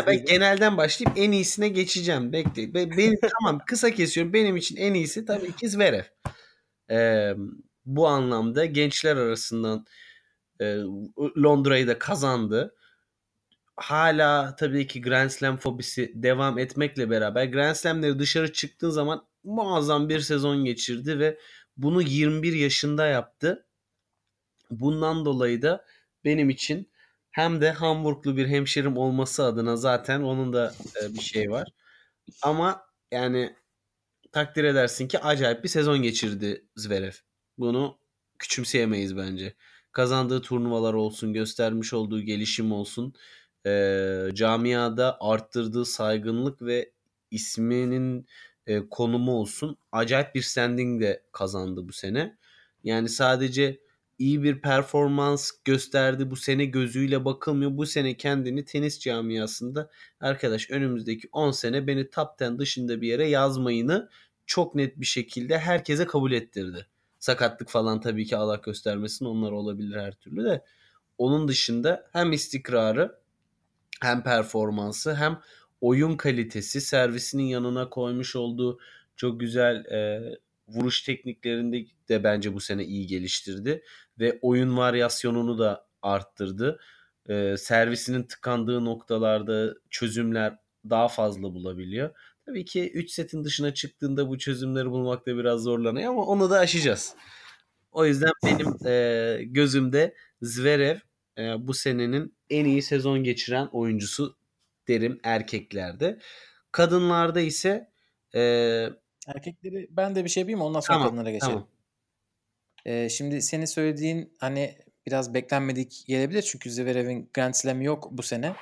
ben 0.07 0.25
genelden 0.25 0.77
başlayıp 0.77 1.17
en 1.17 1.31
iyisine 1.31 1.69
geçeceğim. 1.69 2.33
Bekle. 2.33 2.73
Be- 2.73 2.97
Benim 2.97 3.19
tamam 3.39 3.61
kısa 3.67 3.91
kesiyorum. 3.91 4.33
Benim 4.33 4.57
için 4.57 4.75
en 4.75 4.93
iyisi 4.93 5.25
tabii 5.25 5.51
ki 5.55 5.69
Zverev. 5.69 6.03
Ee, 6.91 7.33
bu 7.85 8.07
anlamda 8.07 8.65
gençler 8.65 9.15
arasından 9.17 9.85
e, 10.61 10.65
Londra'yı 11.37 11.87
da 11.87 11.99
kazandı. 11.99 12.75
Hala 13.75 14.55
tabii 14.55 14.87
ki 14.87 15.01
Grand 15.01 15.29
Slam 15.29 15.57
fobisi 15.57 16.11
devam 16.15 16.59
etmekle 16.59 17.09
beraber 17.09 17.45
Grand 17.45 17.75
Slam'leri 17.75 18.19
dışarı 18.19 18.53
çıktığı 18.53 18.91
zaman 18.91 19.27
muazzam 19.43 20.09
bir 20.09 20.19
sezon 20.19 20.65
geçirdi 20.65 21.19
ve 21.19 21.39
bunu 21.77 22.01
21 22.01 22.53
yaşında 22.53 23.05
yaptı. 23.07 23.65
Bundan 24.71 25.25
dolayı 25.25 25.61
da 25.61 25.85
benim 26.25 26.49
için 26.49 26.91
hem 27.35 27.61
de 27.61 27.71
Hamburglu 27.71 28.37
bir 28.37 28.47
hemşerim 28.47 28.97
olması 28.97 29.43
adına 29.43 29.75
zaten 29.75 30.21
onun 30.21 30.53
da 30.53 30.73
e, 31.01 31.13
bir 31.13 31.21
şey 31.21 31.51
var. 31.51 31.67
Ama 32.41 32.85
yani 33.11 33.55
takdir 34.31 34.63
edersin 34.63 35.07
ki 35.07 35.19
acayip 35.19 35.63
bir 35.63 35.69
sezon 35.69 36.01
geçirdi 36.01 36.65
Zverev. 36.75 37.11
Bunu 37.57 37.99
küçümseyemeyiz 38.39 39.17
bence. 39.17 39.55
Kazandığı 39.91 40.41
turnuvalar 40.41 40.93
olsun, 40.93 41.33
göstermiş 41.33 41.93
olduğu 41.93 42.21
gelişim 42.21 42.71
olsun, 42.71 43.13
e, 43.65 44.29
camiada 44.33 45.17
arttırdığı 45.19 45.85
saygınlık 45.85 46.61
ve 46.61 46.91
isminin 47.31 48.27
e, 48.67 48.89
konumu 48.89 49.31
olsun. 49.31 49.77
Acayip 49.91 50.35
bir 50.35 50.41
standing 50.41 51.01
de 51.01 51.23
kazandı 51.31 51.87
bu 51.87 51.91
sene. 51.93 52.37
Yani 52.83 53.09
sadece 53.09 53.84
iyi 54.19 54.43
bir 54.43 54.61
performans 54.61 55.51
gösterdi 55.65 56.31
bu 56.31 56.35
sene 56.35 56.65
gözüyle 56.65 57.25
bakılmıyor. 57.25 57.77
Bu 57.77 57.85
sene 57.85 58.17
kendini 58.17 58.65
tenis 58.65 58.99
camiasında 58.99 59.89
arkadaş 60.19 60.71
önümüzdeki 60.71 61.29
10 61.31 61.51
sene 61.51 61.87
beni 61.87 62.09
top 62.09 62.41
10 62.41 62.59
dışında 62.59 63.01
bir 63.01 63.07
yere 63.07 63.29
yazmayını 63.29 64.09
çok 64.45 64.75
net 64.75 64.99
bir 64.99 65.05
şekilde 65.05 65.59
herkese 65.59 66.05
kabul 66.05 66.31
ettirdi. 66.31 66.87
Sakatlık 67.19 67.69
falan 67.69 68.01
tabii 68.01 68.25
ki 68.25 68.37
Allah 68.37 68.55
göstermesin 68.55 69.25
onlar 69.25 69.51
olabilir 69.51 69.97
her 69.97 70.11
türlü 70.11 70.43
de. 70.43 70.63
Onun 71.17 71.47
dışında 71.47 72.09
hem 72.13 72.31
istikrarı 72.31 73.19
hem 74.01 74.23
performansı 74.23 75.15
hem 75.15 75.39
oyun 75.81 76.17
kalitesi 76.17 76.81
servisinin 76.81 77.43
yanına 77.43 77.89
koymuş 77.89 78.35
olduğu 78.35 78.79
çok 79.15 79.39
güzel 79.39 79.85
e, 79.85 80.21
vuruş 80.67 81.01
tekniklerinde 81.01 81.85
de 82.09 82.23
bence 82.23 82.53
bu 82.53 82.59
sene 82.59 82.85
iyi 82.85 83.07
geliştirdi 83.07 83.83
ve 84.19 84.39
oyun 84.41 84.77
varyasyonunu 84.77 85.59
da 85.59 85.87
arttırdı. 86.01 86.79
E, 87.29 87.57
servisinin 87.57 88.23
tıkandığı 88.23 88.85
noktalarda 88.85 89.75
çözümler 89.89 90.57
daha 90.89 91.07
fazla 91.07 91.43
bulabiliyor. 91.43 92.15
Tabii 92.45 92.65
ki 92.65 92.91
3 92.93 93.11
setin 93.11 93.43
dışına 93.43 93.73
çıktığında 93.73 94.29
bu 94.29 94.37
çözümleri 94.37 94.91
bulmakta 94.91 95.37
biraz 95.37 95.61
zorlanıyor 95.61 96.09
ama 96.09 96.25
onu 96.25 96.49
da 96.49 96.59
aşacağız. 96.59 97.15
O 97.91 98.05
yüzden 98.05 98.31
benim 98.45 98.87
e, 98.87 99.43
gözümde 99.43 100.15
Zverev 100.41 100.97
e, 101.37 101.67
bu 101.67 101.73
senenin 101.73 102.35
en 102.49 102.65
iyi 102.65 102.81
sezon 102.81 103.23
geçiren 103.23 103.69
oyuncusu 103.71 104.37
derim 104.87 105.19
erkeklerde. 105.23 106.19
Kadınlarda 106.71 107.39
ise 107.41 107.91
e, 108.35 108.89
Erkekleri 109.27 109.87
ben 109.89 110.15
de 110.15 110.23
bir 110.23 110.29
şey 110.29 110.41
yapayım 110.41 110.61
ondan 110.61 110.79
sonra 110.79 110.97
tamam 110.97 111.07
kadınlara 111.07 111.31
geçelim. 111.31 111.53
tamam. 111.53 111.67
Ee, 112.85 113.09
şimdi 113.09 113.41
senin 113.41 113.65
söylediğin 113.65 114.33
hani 114.39 114.77
biraz 115.07 115.33
beklenmedik 115.33 116.03
gelebilir 116.07 116.41
çünkü 116.41 116.71
Zverev'in 116.71 117.29
Grand 117.33 117.53
Slam'i 117.53 117.85
yok 117.85 118.07
bu 118.11 118.23
sene. 118.23 118.55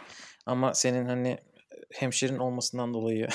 Ama 0.46 0.74
senin 0.74 1.06
hani 1.06 1.38
hemşerin 1.94 2.38
olmasından 2.38 2.94
dolayı 2.94 3.28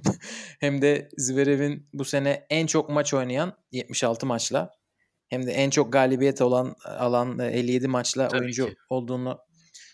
hem 0.60 0.82
de 0.82 1.08
Zverev'in 1.18 1.88
bu 1.92 2.04
sene 2.04 2.46
en 2.50 2.66
çok 2.66 2.88
maç 2.90 3.14
oynayan 3.14 3.52
76 3.72 4.26
maçla 4.26 4.70
hem 5.28 5.46
de 5.46 5.52
en 5.52 5.70
çok 5.70 5.92
galibiyet 5.92 6.42
olan 6.42 6.74
alan 6.84 7.38
e, 7.38 7.46
57 7.46 7.88
maçla 7.88 8.28
Tabii 8.28 8.40
oyuncu 8.40 8.66
ki. 8.66 8.74
olduğunu 8.90 9.38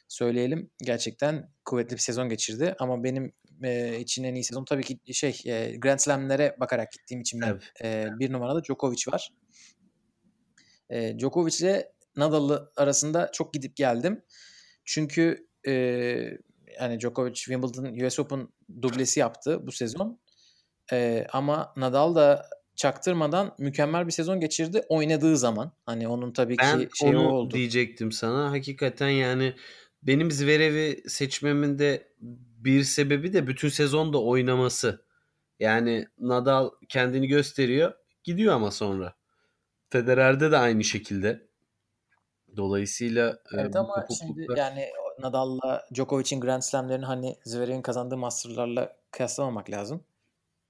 söyleyelim. 0.09 0.71
Gerçekten 0.83 1.51
kuvvetli 1.65 1.95
bir 1.95 2.01
sezon 2.01 2.29
geçirdi 2.29 2.75
ama 2.79 3.05
benim 3.05 3.33
e, 3.65 4.01
için 4.01 4.25
en 4.25 4.35
iyi 4.35 4.45
sezon 4.45 4.65
tabii 4.65 4.83
ki 4.83 5.15
şey 5.15 5.41
e, 5.47 5.77
Grand 5.77 5.99
Slam'lere 5.99 6.57
bakarak 6.61 6.93
gittiğim 6.93 7.21
için 7.21 7.41
ben 7.41 7.49
Tabii. 7.49 7.89
e, 7.89 8.07
bir 8.19 8.33
numarada 8.33 8.65
Djokovic 8.65 9.03
var. 9.13 9.31
E, 10.91 11.19
Djokovic 11.19 11.57
ile 11.61 11.93
Nadal 12.17 12.67
arasında 12.77 13.31
çok 13.33 13.55
gidip 13.55 13.77
geldim. 13.77 14.23
Çünkü 14.85 15.49
e, 15.67 15.73
yani 16.81 17.01
Djokovic 17.01 17.35
Wimbledon 17.35 18.07
US 18.07 18.19
Open 18.19 18.49
dublesi 18.83 19.21
yaptı 19.21 19.67
bu 19.67 19.73
sezon. 19.73 20.21
Ee, 20.93 21.27
ama 21.33 21.73
Nadal 21.77 22.15
da 22.15 22.47
çaktırmadan 22.77 23.55
mükemmel 23.59 24.07
bir 24.07 24.13
sezon 24.13 24.41
geçirdi 24.41 24.83
oynadığı 24.89 25.37
zaman. 25.37 25.73
Hani 25.87 26.09
onun 26.09 26.33
tabii 26.33 26.59
Ben 26.59 26.79
ki 26.79 26.89
şeyi 26.95 27.17
o 27.17 27.21
onu 27.21 27.33
oldu. 27.33 27.55
diyecektim 27.55 28.13
sana. 28.13 28.51
Hakikaten 28.51 29.09
yani 29.09 29.55
benim 30.03 30.31
Zverev'i 30.31 31.03
seçmemin 31.11 31.79
de 31.79 32.09
bir 32.65 32.85
sebebi 32.85 33.33
de 33.33 33.47
bütün 33.47 33.69
sezon 33.69 34.13
da 34.13 34.23
oynaması. 34.23 35.05
Yani 35.59 36.07
Nadal 36.19 36.71
kendini 36.89 37.27
gösteriyor, 37.27 37.93
gidiyor 38.25 38.55
ama 38.55 38.71
sonra. 38.71 39.15
Federer'de 39.91 40.51
de 40.51 40.57
aynı 40.57 40.85
şekilde. 40.85 41.49
Dolayısıyla 42.57 43.31
e, 43.31 43.61
Evet 43.61 43.75
bu 43.75 43.79
ama 43.79 44.07
şimdi 44.19 44.33
kopukluklar 44.33 44.57
yani 44.57 44.89
Nadal'la 45.19 45.87
Djokovic'in 45.95 46.41
Grand 46.41 46.63
Slam'lerini 46.63 47.05
hani 47.05 47.37
Zverev'in 47.45 47.83
kazandığı 47.83 48.17
Master'larla 48.17 48.97
kıyaslamamak 49.11 49.71
lazım. 49.71 50.05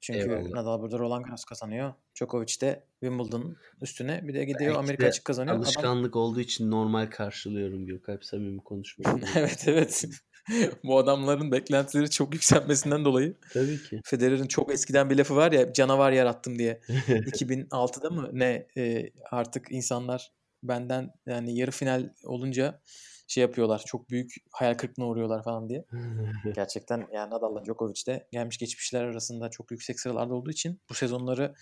Çünkü 0.00 0.20
eyvallah. 0.20 0.50
Nadal 0.50 0.80
burada 0.80 0.98
Roland 0.98 1.24
Garros 1.24 1.44
kazanıyor. 1.44 1.92
Djokovic 2.14 2.60
de 2.60 2.84
Wimbledon'un 3.00 3.56
üstüne 3.82 4.28
bir 4.28 4.34
de 4.34 4.44
gidiyor 4.44 4.70
Belki 4.70 4.78
Amerika 4.78 5.06
açık 5.06 5.24
kazanıyor. 5.24 5.56
Adam 5.56 5.64
alışkanlık 5.64 6.16
olduğu 6.16 6.40
için 6.40 6.70
normal 6.70 7.06
karşılıyorum 7.06 7.86
Gökalp 7.86 8.24
samimi 8.24 8.60
gerekiyor. 8.64 9.20
evet 9.36 9.64
evet. 9.66 10.04
Bu 10.84 10.98
adamların 10.98 11.52
beklentileri 11.52 12.10
çok 12.10 12.34
yükselmesinden 12.34 13.04
dolayı 13.04 13.36
Tabii 13.52 13.82
ki. 13.82 14.00
Federer'in 14.04 14.46
çok 14.46 14.72
eskiden 14.72 15.10
bir 15.10 15.18
lafı 15.18 15.36
var 15.36 15.52
ya 15.52 15.72
canavar 15.72 16.12
yarattım 16.12 16.58
diye. 16.58 16.80
2006'da 17.08 18.10
mı 18.10 18.30
ne 18.32 18.66
e, 18.76 19.10
artık 19.30 19.66
insanlar 19.70 20.32
benden 20.62 21.10
yani 21.26 21.58
yarı 21.58 21.70
final 21.70 22.10
olunca 22.24 22.80
şey 23.26 23.42
yapıyorlar. 23.42 23.82
Çok 23.86 24.10
büyük 24.10 24.34
hayal 24.52 24.74
kırıklığına 24.74 25.08
uğruyorlar 25.08 25.44
falan 25.44 25.68
diye. 25.68 25.84
Gerçekten 26.54 27.06
yani 27.12 27.30
Nadal'la 27.30 27.64
Djokovic 27.64 28.06
de 28.06 28.28
gelmiş 28.32 28.58
geçmişler 28.58 29.04
arasında 29.04 29.50
çok 29.50 29.70
yüksek 29.70 30.00
sıralarda 30.00 30.34
olduğu 30.34 30.50
için 30.50 30.80
bu 30.90 30.94
sezonları 30.94 31.54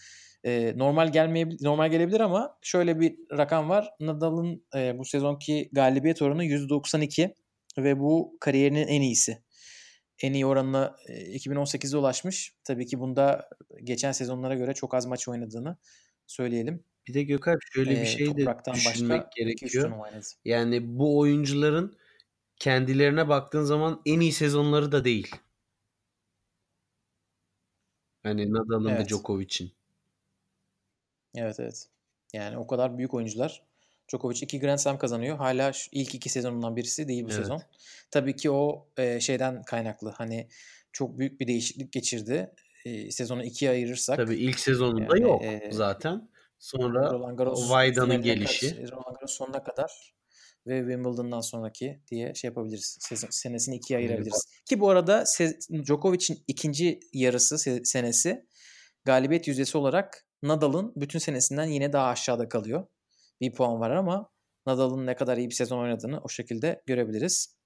e, 0.44 0.72
normal 0.76 1.12
gelmeyebilir 1.12 1.64
normal 1.64 1.90
gelebilir 1.90 2.20
ama 2.20 2.58
şöyle 2.62 3.00
bir 3.00 3.16
rakam 3.36 3.68
var. 3.68 3.90
Nadal'ın 4.00 4.64
e, 4.76 4.98
bu 4.98 5.04
sezonki 5.04 5.70
galibiyet 5.72 6.22
oranı 6.22 6.44
%92 6.44 7.34
ve 7.78 8.00
bu 8.00 8.36
kariyerinin 8.40 8.86
en 8.86 9.00
iyisi. 9.02 9.42
En 10.22 10.32
iyi 10.32 10.46
oranına 10.46 10.96
e, 11.08 11.32
2018'de 11.34 11.96
ulaşmış. 11.96 12.56
Tabii 12.64 12.86
ki 12.86 13.00
bunda 13.00 13.48
geçen 13.84 14.12
sezonlara 14.12 14.54
göre 14.54 14.74
çok 14.74 14.94
az 14.94 15.06
maç 15.06 15.28
oynadığını 15.28 15.76
söyleyelim. 16.26 16.84
Bir 17.08 17.14
de 17.14 17.22
Gökalp 17.22 17.60
şöyle 17.72 17.90
bir 17.90 17.96
E, 17.96 18.06
şey 18.06 18.26
de 18.26 18.30
topraktan 18.30 18.74
düşünmek 18.74 19.10
başka 19.10 19.30
2-3 19.30 19.36
gerekiyor. 19.36 19.92
Yani 20.44 20.98
bu 20.98 21.18
oyuncuların 21.18 21.96
kendilerine 22.56 23.28
baktığın 23.28 23.64
zaman 23.64 24.02
en 24.06 24.20
iyi 24.20 24.32
sezonları 24.32 24.92
da 24.92 25.04
değil. 25.04 25.36
Hani 28.22 28.52
Nadal'ın 28.52 28.98
ve 28.98 29.02
Evet. 29.02 29.08
Djokovic'in. 29.08 29.72
Evet 31.34 31.60
evet. 31.60 31.88
Yani 32.32 32.58
o 32.58 32.66
kadar 32.66 32.98
büyük 32.98 33.14
oyuncular. 33.14 33.62
Djokovic 34.12 34.38
iki 34.42 34.60
Grand 34.60 34.78
Slam 34.78 34.98
kazanıyor. 34.98 35.36
Hala 35.36 35.72
ilk 35.92 36.14
iki 36.14 36.28
sezonundan 36.28 36.76
birisi 36.76 37.08
değil 37.08 37.22
bu 37.24 37.26
Evet. 37.26 37.36
sezon. 37.36 37.62
Tabii 38.10 38.36
ki 38.36 38.50
o 38.50 38.88
e, 38.96 39.20
şeyden 39.20 39.62
kaynaklı. 39.62 40.10
Hani 40.10 40.48
çok 40.92 41.18
büyük 41.18 41.40
bir 41.40 41.46
değişiklik 41.46 41.92
geçirdi. 41.92 42.50
E, 42.84 43.10
sezonu 43.10 43.44
ikiye 43.44 43.70
ayırırsak 43.70 44.16
Tabii 44.16 44.36
ilk 44.36 44.60
sezonunda 44.60 45.16
yani 45.16 45.22
yok 45.22 45.44
e, 45.44 45.68
zaten. 45.72 46.28
Sonra 46.58 47.12
Roland 47.12 47.38
Garros 47.38 47.70
Vayda'nın 47.70 48.22
gelişi. 48.22 48.70
kadar, 48.70 48.90
Roland 48.90 49.14
Garros 49.14 49.32
sonuna 49.32 49.62
kadar 49.64 50.14
ve 50.66 50.78
Wimbledon'dan 50.78 51.40
sonraki 51.40 52.00
diye 52.10 52.34
şey 52.34 52.48
yapabiliriz. 52.48 52.98
Sezon, 53.00 53.28
senesini 53.30 53.76
ikiye 53.76 53.98
ayırabiliriz. 53.98 54.44
Ki 54.66 54.80
bu 54.80 54.90
arada 54.90 55.24
Djokovic'in 55.84 56.44
ikinci 56.46 57.00
yarısı 57.12 57.54
se- 57.54 57.84
senesi 57.84 58.46
galibiyet 59.04 59.48
yüzdesi 59.48 59.78
olarak 59.78 60.26
Nadal'ın 60.42 60.92
bütün 60.96 61.18
senesinden 61.18 61.66
yine 61.66 61.92
daha 61.92 62.06
aşağıda 62.08 62.48
kalıyor. 62.48 62.86
Bir 63.42 63.52
puan 63.52 63.80
var 63.80 63.90
ama 63.90 64.30
Nadal'ın 64.66 65.06
ne 65.06 65.16
kadar 65.16 65.36
iyi 65.36 65.48
bir 65.48 65.54
sezon 65.54 65.78
oynadığını 65.78 66.20
o 66.20 66.28
şekilde 66.28 66.82
görebiliriz. 66.86 67.56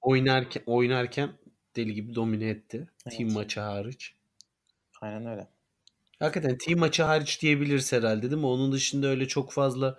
oynarken 0.00 0.62
oynarken 0.66 1.30
deli 1.76 1.94
gibi 1.94 2.14
domine 2.14 2.48
etti. 2.48 2.90
Team 3.10 3.22
Evet. 3.22 3.32
maçı 3.34 3.60
hariç. 3.60 4.14
Aynen 5.00 5.26
öyle. 5.26 5.48
Hakikaten 6.18 6.58
team 6.58 6.78
maçı 6.80 7.02
hariç 7.02 7.42
diyebiliriz 7.42 7.92
herhalde 7.92 8.22
değil 8.30 8.40
mi? 8.40 8.46
Onun 8.46 8.72
dışında 8.72 9.06
öyle 9.06 9.28
çok 9.28 9.52
fazla 9.52 9.98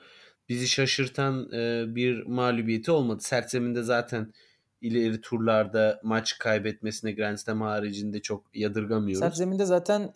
bizi 0.50 0.68
şaşırtan 0.68 1.52
e, 1.54 1.84
bir 1.96 2.24
mağlubiyeti 2.24 2.92
olmadı. 2.92 3.24
Sert 3.24 3.50
zeminde 3.52 3.84
zaten 3.84 4.34
ileri 4.82 5.22
turlarda 5.22 6.00
maç 6.04 6.38
kaybetmesine 6.38 7.12
Grand 7.12 7.38
Slam 7.38 7.62
haricinde 7.62 8.22
çok 8.22 8.44
Sert 8.46 8.56
yadırgamıyoruz. 8.56 9.38
zeminde 9.38 9.66
zaten 9.66 10.12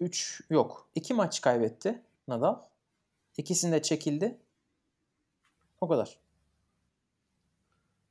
3 0.00 0.40
yok. 0.50 0.88
2 0.94 1.14
maç 1.14 1.40
kaybetti 1.40 2.02
Nadal. 2.28 2.69
İkisinde 3.36 3.82
çekildi. 3.82 4.38
O 5.80 5.88
kadar. 5.88 6.18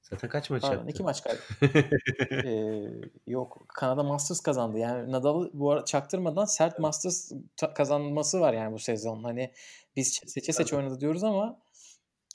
Zaten 0.01 0.29
kaç 0.29 0.49
maç 0.49 0.61
Pardon 0.61 0.75
yaptı? 0.77 0.91
iki 0.91 1.03
maç 1.03 1.23
kaybetti. 1.23 1.89
Ee, 2.45 2.91
yok 3.27 3.65
Kanada 3.67 4.03
Masters 4.03 4.39
kazandı. 4.39 4.77
Yani 4.77 5.11
Nadal 5.11 5.49
bu 5.53 5.71
arada 5.71 5.85
çaktırmadan 5.85 6.45
sert 6.45 6.79
Masters 6.79 7.31
ta- 7.57 7.73
kazanması 7.73 8.39
var 8.39 8.53
yani 8.53 8.73
bu 8.73 8.79
sezon. 8.79 9.23
Hani 9.23 9.51
biz 9.95 10.21
seçe 10.27 10.53
seçe 10.53 10.75
oynadı 10.75 10.99
diyoruz 10.99 11.23
ama 11.23 11.59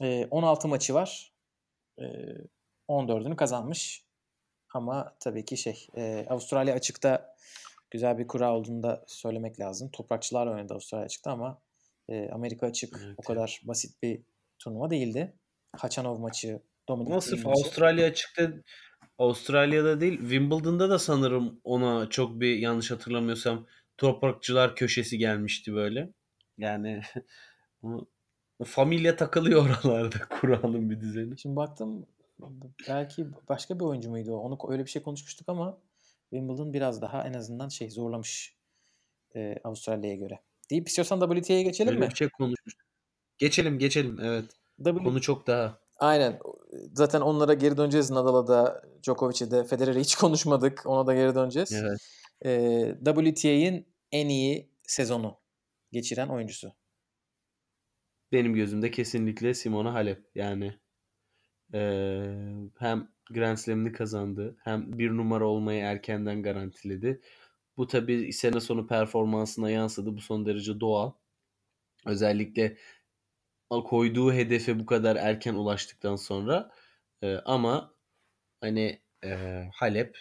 e, 0.00 0.26
16 0.30 0.68
maçı 0.68 0.94
var. 0.94 1.32
E, 1.98 2.04
14'ünü 2.88 3.36
kazanmış. 3.36 4.04
Ama 4.74 5.14
tabii 5.20 5.44
ki 5.44 5.56
şey 5.56 5.86
e, 5.96 6.26
Avustralya 6.30 6.74
açıkta 6.74 7.36
güzel 7.90 8.18
bir 8.18 8.26
kura 8.26 8.54
olduğunu 8.54 8.82
da 8.82 9.04
söylemek 9.06 9.60
lazım. 9.60 9.90
Toprakçılar 9.90 10.46
oynadı 10.46 10.72
Avustralya 10.74 11.04
açıkta 11.06 11.30
ama 11.30 11.58
e, 12.08 12.28
Amerika 12.28 12.66
açık 12.66 13.00
Evet, 13.04 13.14
o 13.16 13.22
kadar 13.22 13.62
basit 13.64 14.02
bir 14.02 14.22
turnuva 14.58 14.90
değildi. 14.90 15.34
Haçanov 15.76 16.18
maçı, 16.18 16.62
Dominik 16.88 17.22
sırf 17.22 17.44
maçı. 17.44 17.60
Avustralya 17.60 18.06
açıkta 18.06 18.52
Avustralya'da 19.18 20.00
değil 20.00 20.18
Wimbledon'da 20.18 20.90
da 20.90 20.98
sanırım 20.98 21.60
ona 21.64 22.08
çok 22.10 22.40
bir 22.40 22.58
yanlış 22.58 22.90
hatırlamıyorsam 22.90 23.66
toprakçılar 23.96 24.76
köşesi 24.76 25.18
gelmişti 25.18 25.74
böyle. 25.74 26.12
Yani 26.58 27.02
familya 28.64 29.16
takılıyor 29.16 29.66
oralarda 29.84 30.16
Kur'an'ın 30.28 30.90
bir 30.90 31.00
düzeni. 31.00 31.38
Şimdi 31.38 31.56
baktım 31.56 32.06
belki 32.88 33.26
başka 33.48 33.80
bir 33.80 33.84
oyuncu 33.84 34.10
muydu 34.10 34.32
o? 34.32 34.36
Onu 34.36 34.58
öyle 34.68 34.84
bir 34.84 34.90
şey 34.90 35.02
konuşmuştuk 35.02 35.48
ama 35.48 35.78
Wimbledon 36.30 36.72
biraz 36.72 37.02
daha 37.02 37.26
en 37.26 37.34
azından 37.34 37.68
şey 37.68 37.90
zorlamış 37.90 38.56
e, 39.36 39.56
Avustralya'ya 39.64 40.16
göre. 40.16 40.40
Deyip 40.70 40.88
istiyorsan 40.88 41.20
WTA'ya 41.20 41.62
geçelim 41.62 41.94
Öyle 41.94 42.06
mi? 42.06 42.10
bir 42.10 42.14
şey 42.16 42.28
konuşmuştuk. 42.28 42.86
Geçelim 43.38 43.78
geçelim 43.78 44.20
evet. 44.20 44.44
W 44.84 45.02
Konu 45.04 45.20
çok 45.20 45.46
daha. 45.46 45.78
Aynen. 45.96 46.38
Zaten 46.92 47.20
onlara 47.20 47.54
geri 47.54 47.76
döneceğiz. 47.76 48.10
Nadal'a 48.10 48.46
da, 48.48 48.82
Djokovic'e 49.02 49.50
de, 49.50 49.64
Federer'e 49.64 50.00
hiç 50.00 50.14
konuşmadık. 50.16 50.82
Ona 50.86 51.06
da 51.06 51.14
geri 51.14 51.34
döneceğiz. 51.34 51.72
Evet. 51.72 51.98
E, 52.44 52.94
WTA'nin 53.04 53.86
en 54.12 54.28
iyi 54.28 54.70
sezonu 54.82 55.40
geçiren 55.92 56.28
oyuncusu. 56.28 56.72
Benim 58.32 58.54
gözümde 58.54 58.90
kesinlikle 58.90 59.54
Simona 59.54 59.94
Halep. 59.94 60.24
Yani 60.34 60.74
eee, 61.74 62.34
hem 62.78 63.08
Grand 63.30 63.56
Slam'ini 63.56 63.92
kazandı 63.92 64.56
hem 64.64 64.98
bir 64.98 65.10
numara 65.10 65.46
olmayı 65.48 65.80
erkenden 65.82 66.42
garantiledi. 66.42 67.20
Bu 67.76 67.86
tabii 67.86 68.32
sene 68.32 68.60
sonu 68.60 68.86
performansına 68.86 69.70
yansıdı. 69.70 70.16
Bu 70.16 70.20
son 70.20 70.46
derece 70.46 70.80
doğal. 70.80 71.12
Özellikle 72.06 72.78
koyduğu 73.70 74.32
hedefe 74.32 74.78
bu 74.80 74.86
kadar 74.86 75.16
erken 75.16 75.54
ulaştıktan 75.54 76.16
sonra. 76.16 76.70
Eee, 77.22 77.42
ama 77.44 77.94
hani 78.60 79.02
eee, 79.24 79.70
Halep 79.74 80.16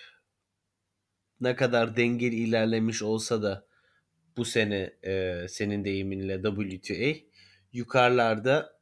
ne 1.42 1.56
kadar 1.56 1.96
dengeli 1.98 2.36
ilerlemiş 2.36 3.02
olsa 3.04 3.44
da 3.44 3.68
bu 4.38 4.46
sene 4.46 4.94
eee, 5.04 5.46
senin 5.50 5.86
deyiminle 5.86 6.42
WTA 6.44 7.28
yukarılarda 7.74 8.80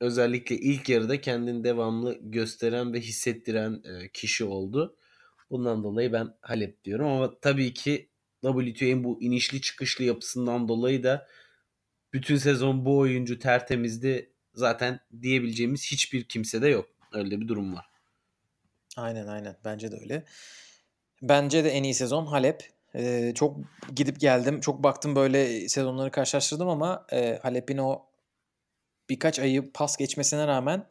özellikle 0.00 0.56
ilk 0.56 0.90
yarıda 0.90 1.22
kendini 1.22 1.64
devamlı 1.64 2.18
gösteren 2.22 2.94
ve 2.94 3.00
hissettiren 3.00 3.82
e, 3.84 4.10
kişi 4.12 4.44
oldu. 4.44 4.96
Bundan 5.50 5.84
dolayı 5.84 6.12
ben 6.12 6.34
Halep 6.40 6.84
diyorum 6.84 7.06
ama 7.06 7.40
tabii 7.40 7.74
ki 7.74 8.10
WTA'nin 8.42 9.04
bu 9.04 9.22
inişli 9.22 9.60
çıkışlı 9.60 10.04
yapısından 10.04 10.68
dolayı 10.68 11.02
da 11.02 11.26
bütün 12.12 12.36
sezon 12.36 12.84
bu 12.84 12.98
oyuncu 12.98 13.38
tertemizdi 13.38 14.32
zaten 14.54 15.00
diyebileceğimiz 15.22 15.92
hiçbir 15.92 16.24
kimse 16.24 16.62
de 16.62 16.68
yok. 16.68 16.88
Öyle 17.12 17.40
bir 17.40 17.48
durum 17.48 17.74
var. 17.74 17.86
Aynen 18.96 19.26
aynen. 19.26 19.56
Bence 19.64 19.92
de 19.92 19.96
öyle. 19.96 20.24
Bence 21.22 21.64
de 21.64 21.70
en 21.70 21.82
iyi 21.82 21.94
sezon 21.94 22.26
Halep. 22.26 22.70
Ee, 22.94 23.32
çok 23.34 23.56
gidip 23.96 24.20
geldim. 24.20 24.60
Çok 24.60 24.82
baktım 24.82 25.16
böyle 25.16 25.68
sezonları 25.68 26.10
karşılaştırdım 26.10 26.68
ama 26.68 27.06
e, 27.12 27.38
Halep'in 27.42 27.78
o 27.78 28.06
birkaç 29.10 29.38
ayı 29.38 29.72
pas 29.72 29.96
geçmesine 29.96 30.46
rağmen 30.46 30.88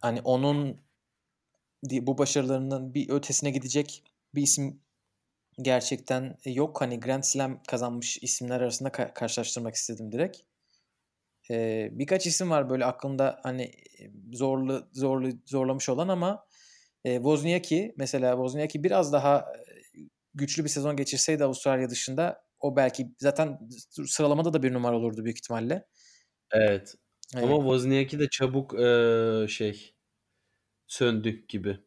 hani 0.00 0.20
onun 0.20 0.80
bu 1.82 2.18
başarılarının 2.18 2.94
bir 2.94 3.10
ötesine 3.10 3.50
gidecek 3.50 4.04
bir 4.34 4.42
isim 4.42 4.80
gerçekten 5.62 6.38
yok. 6.44 6.80
Hani 6.80 7.00
Grand 7.00 7.22
Slam 7.22 7.62
kazanmış 7.62 8.18
isimler 8.22 8.60
arasında 8.60 8.88
ka- 8.88 9.14
karşılaştırmak 9.14 9.74
istedim 9.74 10.12
direkt. 10.12 10.38
Ee, 11.50 11.88
birkaç 11.92 12.26
isim 12.26 12.50
var 12.50 12.70
böyle 12.70 12.84
aklımda 12.84 13.40
hani 13.42 13.72
zorlu 14.32 14.88
zorlu 14.92 15.30
zorlamış 15.46 15.88
olan 15.88 16.08
ama 16.08 16.46
e, 17.04 17.14
Wozniacki 17.14 17.94
mesela 17.96 18.32
Wozniacki 18.32 18.84
biraz 18.84 19.12
daha 19.12 19.46
güçlü 20.34 20.64
bir 20.64 20.68
sezon 20.68 20.96
geçirseydi 20.96 21.44
Avustralya 21.44 21.90
dışında 21.90 22.44
o 22.60 22.76
belki 22.76 23.12
zaten 23.18 23.58
sıralamada 24.06 24.52
da 24.52 24.62
bir 24.62 24.72
numara 24.72 24.96
olurdu 24.96 25.24
büyük 25.24 25.38
ihtimalle. 25.38 25.86
Evet. 26.52 26.94
evet. 27.34 27.44
Ama 27.44 27.56
Wozniacki 27.56 28.18
de 28.18 28.28
çabuk 28.28 28.80
e, 28.80 29.46
şey 29.48 29.94
söndü 30.90 31.46
gibi. 31.48 31.78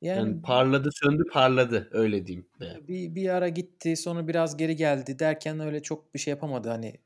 Yani, 0.00 0.18
yani 0.18 0.42
parladı 0.42 0.90
söndü 0.92 1.24
parladı 1.32 1.88
öyle 1.92 2.26
diyeyim. 2.26 2.48
Bir, 2.60 3.14
bir 3.14 3.28
ara 3.28 3.48
gitti 3.48 3.96
sonra 3.96 4.28
biraz 4.28 4.56
geri 4.56 4.76
geldi 4.76 5.18
derken 5.18 5.60
öyle 5.60 5.82
çok 5.82 6.14
bir 6.14 6.18
şey 6.18 6.30
yapamadı 6.30 6.68
hani 6.68 7.00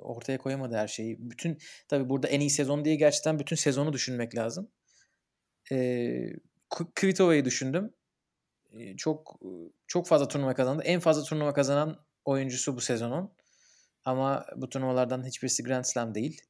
ortaya 0.00 0.38
koyamadı 0.38 0.76
her 0.76 0.88
şeyi. 0.88 1.30
Bütün 1.30 1.58
tabi 1.88 2.08
burada 2.08 2.28
en 2.28 2.40
iyi 2.40 2.50
sezon 2.50 2.84
diye 2.84 2.94
gerçekten 2.94 3.38
bütün 3.38 3.56
sezonu 3.56 3.92
düşünmek 3.92 4.36
lazım. 4.36 4.70
Ee, 5.72 6.32
Kvitova'yı 6.94 7.44
düşündüm. 7.44 7.94
Ee, 8.72 8.96
çok 8.96 9.40
çok 9.86 10.06
fazla 10.06 10.28
turnuva 10.28 10.54
kazandı. 10.54 10.82
En 10.82 11.00
fazla 11.00 11.22
turnuva 11.22 11.54
kazanan 11.54 12.04
oyuncusu 12.24 12.76
bu 12.76 12.80
sezonun. 12.80 13.32
Ama 14.04 14.46
bu 14.56 14.68
turnuvalardan 14.68 15.26
hiçbirisi 15.26 15.62
Grand 15.62 15.84
Slam 15.84 16.14
değil. 16.14 16.40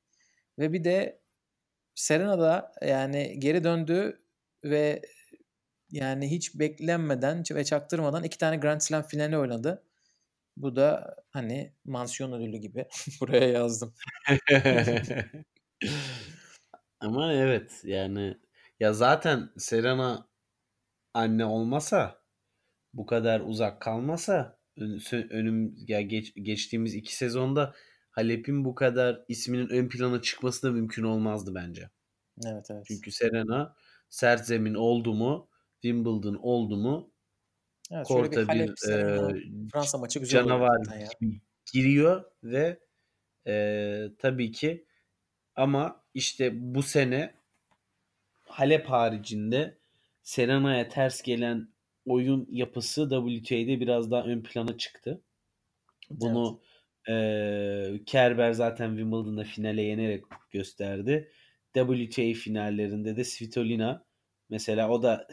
Ve 0.59 0.73
bir 0.73 0.85
de 0.85 1.22
Serena 1.95 2.39
da 2.39 2.73
yani 2.83 3.41
geri 3.41 3.65
döndü 3.65 4.23
ve 4.65 5.03
yani 5.91 6.31
hiç 6.31 6.59
beklenmeden 6.59 7.45
ve 7.51 7.65
çaktırmadan 7.65 8.25
iki 8.25 8.39
tane 8.39 8.57
Grand 8.57 8.81
Slam 8.81 9.03
finali 9.03 9.39
oynadı. 9.39 9.85
Bu 10.57 10.77
da 10.77 11.17
hani 11.31 11.73
mansiyon 11.85 12.33
ödülü 12.33 12.57
gibi 12.57 12.87
buraya 13.21 13.49
yazdım. 13.49 13.95
Ama 17.01 17.33
evet 17.33 17.81
yani 17.85 18.37
ya 18.81 18.93
zaten 18.93 19.51
Serena 19.59 20.29
anne 21.15 21.45
olmasa 21.45 22.23
bu 22.95 23.07
kadar 23.07 23.41
uzak 23.41 23.83
kalmasa 23.83 24.59
önüm 25.11 25.75
ya 25.89 26.01
geç, 26.01 26.35
geçtiğimiz 26.37 26.95
iki 26.95 27.17
sezonda 27.17 27.75
Halep'in 28.13 28.65
bu 28.65 28.75
kadar 28.75 29.25
isminin 29.29 29.69
ön 29.69 29.89
plana 29.89 30.23
çıkması 30.23 30.63
da 30.63 30.71
mümkün 30.71 31.03
olmazdı 31.03 31.55
bence. 31.55 31.91
Evet 32.47 32.67
evet. 32.71 32.85
Çünkü 32.87 33.13
Serena 33.13 33.77
sert 34.09 34.47
zemin 34.47 34.75
oldu 34.75 35.15
mu 35.15 35.49
Wimbledon 35.81 36.35
oldu 36.35 36.77
mu 36.77 37.13
evet, 37.91 38.07
korta 38.07 38.41
bir, 38.41 38.47
Halep, 38.47 38.69
bir 38.69 38.93
e, 38.93 39.69
Fransa 39.73 39.99
maçı 39.99 40.19
güzel 40.19 40.43
canavar 40.43 40.99
ya. 41.01 41.09
giriyor 41.73 42.25
ve 42.45 42.79
e, 43.47 44.07
tabii 44.19 44.53
ki 44.53 44.87
ama 45.57 46.05
işte 46.15 46.75
bu 46.75 46.83
sene 46.83 47.35
Halep 48.43 48.87
haricinde 48.87 49.79
Serena'ya 50.23 50.89
ters 50.89 51.23
gelen 51.23 51.69
oyun 52.07 52.49
yapısı 52.51 53.03
WTA'de 53.03 53.81
biraz 53.81 54.11
daha 54.11 54.23
ön 54.23 54.43
plana 54.43 54.79
çıktı. 54.79 55.23
Bunu 56.11 56.61
evet. 56.63 56.72
E, 57.09 58.05
Kerber 58.07 58.53
zaten 58.53 58.89
Wimbledon'da 58.89 59.45
finale 59.45 59.83
yenerek 59.83 60.25
gösterdi. 60.51 61.31
WTA 61.75 62.35
finallerinde 62.35 63.17
de 63.17 63.25
Svitolina 63.25 64.05
mesela 64.51 64.91
o 64.91 65.03
da 65.03 65.29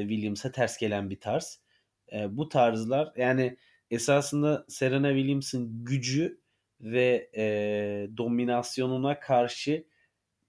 Williams'a 0.00 0.52
ters 0.52 0.78
gelen 0.78 1.10
bir 1.10 1.20
tarz. 1.20 1.60
E, 2.12 2.36
bu 2.36 2.48
tarzlar 2.48 3.12
yani 3.16 3.56
esasında 3.90 4.64
Serena 4.68 5.08
Williams'ın 5.14 5.84
gücü 5.84 6.40
ve 6.80 7.30
e, 7.36 7.44
dominasyonuna 8.16 9.20
karşı 9.20 9.84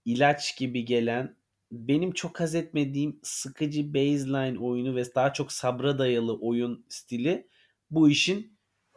ilaç 0.06 0.58
gibi 0.58 0.86
gelen 0.86 1.36
benim 1.72 2.12
çok 2.12 2.40
haz 2.40 2.56
etmediğim 2.56 3.20
sıkıcı 3.24 3.94
baseline 3.94 4.60
oyunu 4.60 4.96
ve 4.96 5.04
daha 5.16 5.34
çok 5.34 5.52
sabra 5.52 5.98
dayalı 6.00 6.40
oyun 6.40 6.86
stili 6.90 7.48
bu 7.92 8.10
işin 8.10 8.53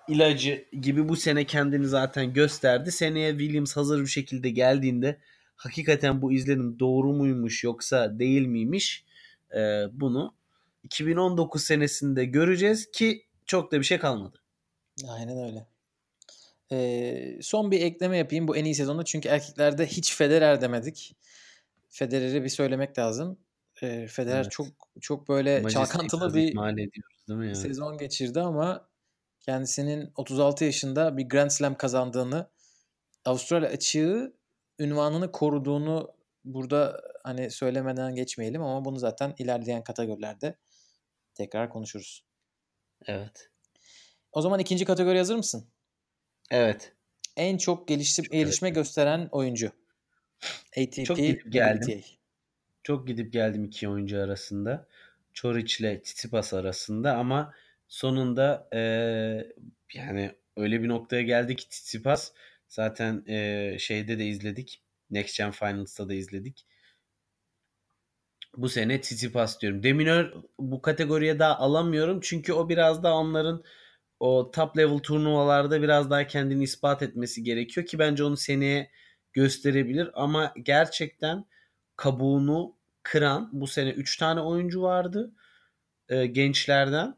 ilacı 0.08 0.64
gibi 0.80 1.08
bu 1.08 1.16
sene 1.16 1.44
kendini 1.44 1.86
zaten 1.86 2.32
gösterdi. 2.32 2.92
Seneye 2.92 3.30
Williams 3.30 3.76
hazır 3.76 4.00
bir 4.00 4.06
şekilde 4.06 4.50
geldiğinde 4.50 5.18
hakikaten 5.56 6.22
bu 6.22 6.32
izlenim 6.32 6.78
doğru 6.78 7.12
muymuş 7.12 7.64
yoksa 7.64 8.18
değil 8.18 8.46
miymiş 8.46 9.04
e, 9.56 9.84
bunu 9.92 10.34
2019 10.82 11.62
senesinde 11.62 12.24
göreceğiz 12.24 12.90
ki 12.90 13.26
çok 13.46 13.72
da 13.72 13.78
bir 13.78 13.84
şey 13.84 13.98
kalmadı. 13.98 14.38
Aynen 15.08 15.38
öyle. 15.48 15.66
Ee, 16.72 17.38
son 17.42 17.70
bir 17.70 17.80
ekleme 17.80 18.18
yapayım 18.18 18.48
bu 18.48 18.56
en 18.56 18.64
iyi 18.64 18.74
sezonda 18.74 19.04
çünkü 19.04 19.28
erkeklerde 19.28 19.86
hiç 19.86 20.16
Federer 20.16 20.60
demedik. 20.60 21.16
Federer'i 21.88 22.44
bir 22.44 22.48
söylemek 22.48 22.98
lazım. 22.98 23.38
E, 23.82 24.06
Federer 24.06 24.42
evet. 24.42 24.50
çok 24.50 24.66
çok 25.00 25.28
böyle 25.28 25.60
Majesteyi 25.60 25.86
çalkantılı 25.86 26.34
bir 26.34 26.48
ediyoruz, 26.48 27.28
değil 27.28 27.38
mi 27.38 27.46
yani? 27.46 27.56
sezon 27.56 27.98
geçirdi 27.98 28.40
ama 28.40 28.88
kendisinin 29.46 30.12
36 30.16 30.64
yaşında 30.64 31.16
bir 31.16 31.28
Grand 31.28 31.50
Slam 31.50 31.76
kazandığını, 31.76 32.50
Avustralya 33.24 33.68
açığı 33.68 34.36
ünvanını 34.78 35.32
koruduğunu 35.32 36.14
burada 36.44 37.02
hani 37.22 37.50
söylemeden 37.50 38.14
geçmeyelim 38.14 38.62
ama 38.62 38.84
bunu 38.84 38.98
zaten 38.98 39.34
ilerleyen 39.38 39.84
kategorilerde 39.84 40.58
tekrar 41.34 41.70
konuşuruz. 41.70 42.24
Evet. 43.06 43.50
O 44.32 44.42
zaman 44.42 44.60
ikinci 44.60 44.84
kategori 44.84 45.18
hazır 45.18 45.36
mısın? 45.36 45.66
Evet. 46.50 46.92
En 47.36 47.56
çok 47.56 47.88
geliştim, 47.88 48.24
gelişme 48.30 48.70
gösteren 48.70 49.28
oyuncu. 49.32 49.70
ATP, 50.76 51.04
çok 51.06 51.16
gidip 51.16 51.52
geldim. 51.52 52.00
WTA. 52.00 52.16
Çok 52.82 53.06
gidip 53.06 53.32
geldim 53.32 53.64
iki 53.64 53.88
oyuncu 53.88 54.20
arasında. 54.20 54.86
Çoric 55.32 55.84
ile 55.84 56.02
Tsitsipas 56.02 56.54
arasında 56.54 57.16
ama 57.16 57.54
sonunda 57.88 58.68
e, 58.72 58.80
yani 59.94 60.32
öyle 60.56 60.82
bir 60.82 60.88
noktaya 60.88 61.22
geldi 61.22 61.56
ki 61.56 61.68
Tsitsipas 61.68 62.32
zaten 62.68 63.24
e, 63.26 63.76
şeyde 63.78 64.18
de 64.18 64.26
izledik. 64.26 64.82
Next 65.10 65.38
Gen 65.38 65.50
Finals'ta 65.50 66.08
da 66.08 66.14
izledik. 66.14 66.66
Bu 68.56 68.68
sene 68.68 69.00
Tsitsipas 69.00 69.60
diyorum. 69.60 69.82
Deminör 69.82 70.32
bu 70.58 70.82
kategoriye 70.82 71.38
daha 71.38 71.56
alamıyorum 71.58 72.20
çünkü 72.22 72.52
o 72.52 72.68
biraz 72.68 73.02
daha 73.02 73.14
onların 73.14 73.64
o 74.20 74.50
top 74.50 74.78
level 74.78 74.98
turnuvalarda 74.98 75.82
biraz 75.82 76.10
daha 76.10 76.26
kendini 76.26 76.64
ispat 76.64 77.02
etmesi 77.02 77.42
gerekiyor 77.42 77.86
ki 77.86 77.98
bence 77.98 78.24
onu 78.24 78.36
seneye 78.36 78.90
gösterebilir 79.32 80.10
ama 80.14 80.54
gerçekten 80.62 81.44
kabuğunu 81.96 82.76
kıran 83.02 83.50
bu 83.52 83.66
sene 83.66 83.90
3 83.90 84.16
tane 84.16 84.40
oyuncu 84.40 84.82
vardı 84.82 85.32
e, 86.08 86.26
gençlerden. 86.26 87.16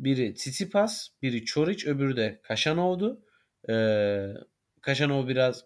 Biri 0.00 0.34
Tsitsipas, 0.34 1.08
biri 1.22 1.44
Çoric, 1.44 1.90
öbürü 1.90 2.16
de 2.16 2.40
Kaşanov'du. 2.42 3.24
E, 3.68 3.74
Kaşanov 4.82 5.28
biraz 5.28 5.64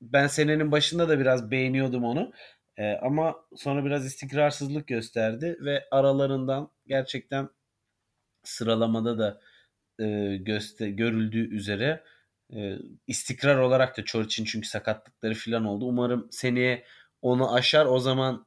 ben 0.00 0.26
senenin 0.26 0.72
başında 0.72 1.08
da 1.08 1.20
biraz 1.20 1.50
beğeniyordum 1.50 2.04
onu. 2.04 2.32
E, 2.76 2.92
ama 2.92 3.36
sonra 3.56 3.84
biraz 3.84 4.06
istikrarsızlık 4.06 4.86
gösterdi 4.86 5.58
ve 5.60 5.84
aralarından 5.90 6.70
gerçekten 6.86 7.48
sıralamada 8.44 9.18
da 9.18 9.40
e, 10.04 10.36
göster 10.36 10.88
görüldüğü 10.88 11.54
üzere 11.56 12.04
e, 12.54 12.78
istikrar 13.06 13.56
olarak 13.58 13.96
da 13.98 14.04
Çoric'in 14.04 14.44
çünkü 14.44 14.68
sakatlıkları 14.68 15.34
falan 15.34 15.64
oldu. 15.64 15.84
Umarım 15.86 16.28
seneye 16.30 16.84
onu 17.22 17.54
aşar. 17.54 17.86
O 17.86 17.98
zaman 17.98 18.46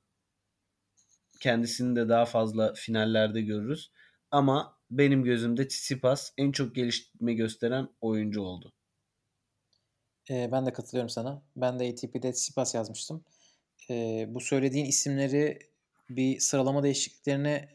kendisini 1.39 1.95
de 1.95 2.09
daha 2.09 2.25
fazla 2.25 2.73
finallerde 2.73 3.41
görürüz. 3.41 3.91
Ama 4.31 4.78
benim 4.91 5.23
gözümde 5.23 5.67
Tsitsipas 5.67 6.31
en 6.37 6.51
çok 6.51 6.75
gelişme 6.75 7.33
gösteren 7.33 7.89
oyuncu 8.01 8.41
oldu. 8.41 8.73
Ee, 10.29 10.49
ben 10.51 10.65
de 10.65 10.73
katılıyorum 10.73 11.09
sana. 11.09 11.43
Ben 11.55 11.79
de 11.79 11.89
ATP'de 11.89 12.31
Tsitsipas 12.31 12.75
yazmıştım. 12.75 13.23
Ee, 13.89 14.25
bu 14.29 14.39
söylediğin 14.39 14.85
isimleri 14.85 15.59
bir 16.09 16.39
sıralama 16.39 16.83
değişikliklerine 16.83 17.69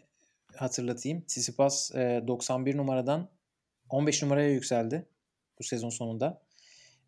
hatırlatayım. 0.57 1.25
Tsitsipas 1.25 1.95
e, 1.95 2.25
91 2.29 2.77
numaradan 2.77 3.31
15 3.91 4.23
numaraya 4.23 4.51
yükseldi 4.51 5.07
bu 5.59 5.65
sezon 5.65 5.91
sonunda. 5.91 6.43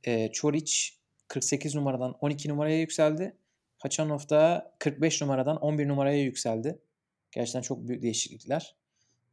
E, 0.04 0.32
Çoric 0.32 0.72
48 1.28 1.74
numaradan 1.74 2.12
12 2.20 2.48
numaraya 2.48 2.80
yükseldi. 2.80 3.36
Haçanov 3.78 4.18
da 4.30 4.74
45 4.78 5.20
numaradan 5.20 5.56
11 5.56 5.88
numaraya 5.88 6.22
yükseldi. 6.22 6.78
Gerçekten 7.32 7.60
çok 7.60 7.88
büyük 7.88 8.02
değişiklikler. 8.02 8.76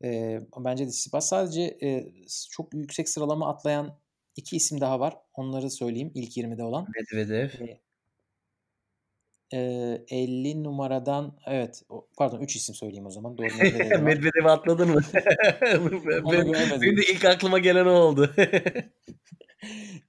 E, 0.04 0.40
bence 0.58 0.86
de 0.86 0.90
Tsitsipas 0.90 1.30
sadece 1.30 1.62
e, 1.62 2.08
çok 2.52 2.74
yüksek 2.74 3.10
sıralama 3.10 3.50
atlayan 3.50 4.00
iki 4.36 4.56
isim 4.56 4.82
daha 4.82 5.00
var. 5.00 5.18
Onları 5.34 5.70
söyleyeyim 5.70 6.12
ilk 6.16 6.38
20'de 6.38 6.64
olan. 6.64 6.88
Medvedev. 6.96 7.68
E, 7.68 7.84
Eee, 9.54 10.06
50 10.10 10.64
numaradan 10.64 11.38
evet, 11.48 11.84
pardon 12.18 12.42
3 12.42 12.56
isim 12.56 12.76
söyleyeyim 12.76 13.06
o 13.06 13.10
zaman. 13.10 13.38
Doğru 13.38 13.48
Medvedev. 13.62 14.02
Medvedev'i 14.04 14.50
atladın 14.50 14.90
mı? 14.90 15.02
Benim 16.32 16.54
benim 16.82 16.98
de 16.98 17.02
ilk 17.14 17.26
aklıma 17.26 17.60
gelen 17.60 17.86
o 17.86 17.92
oldu. 17.92 18.30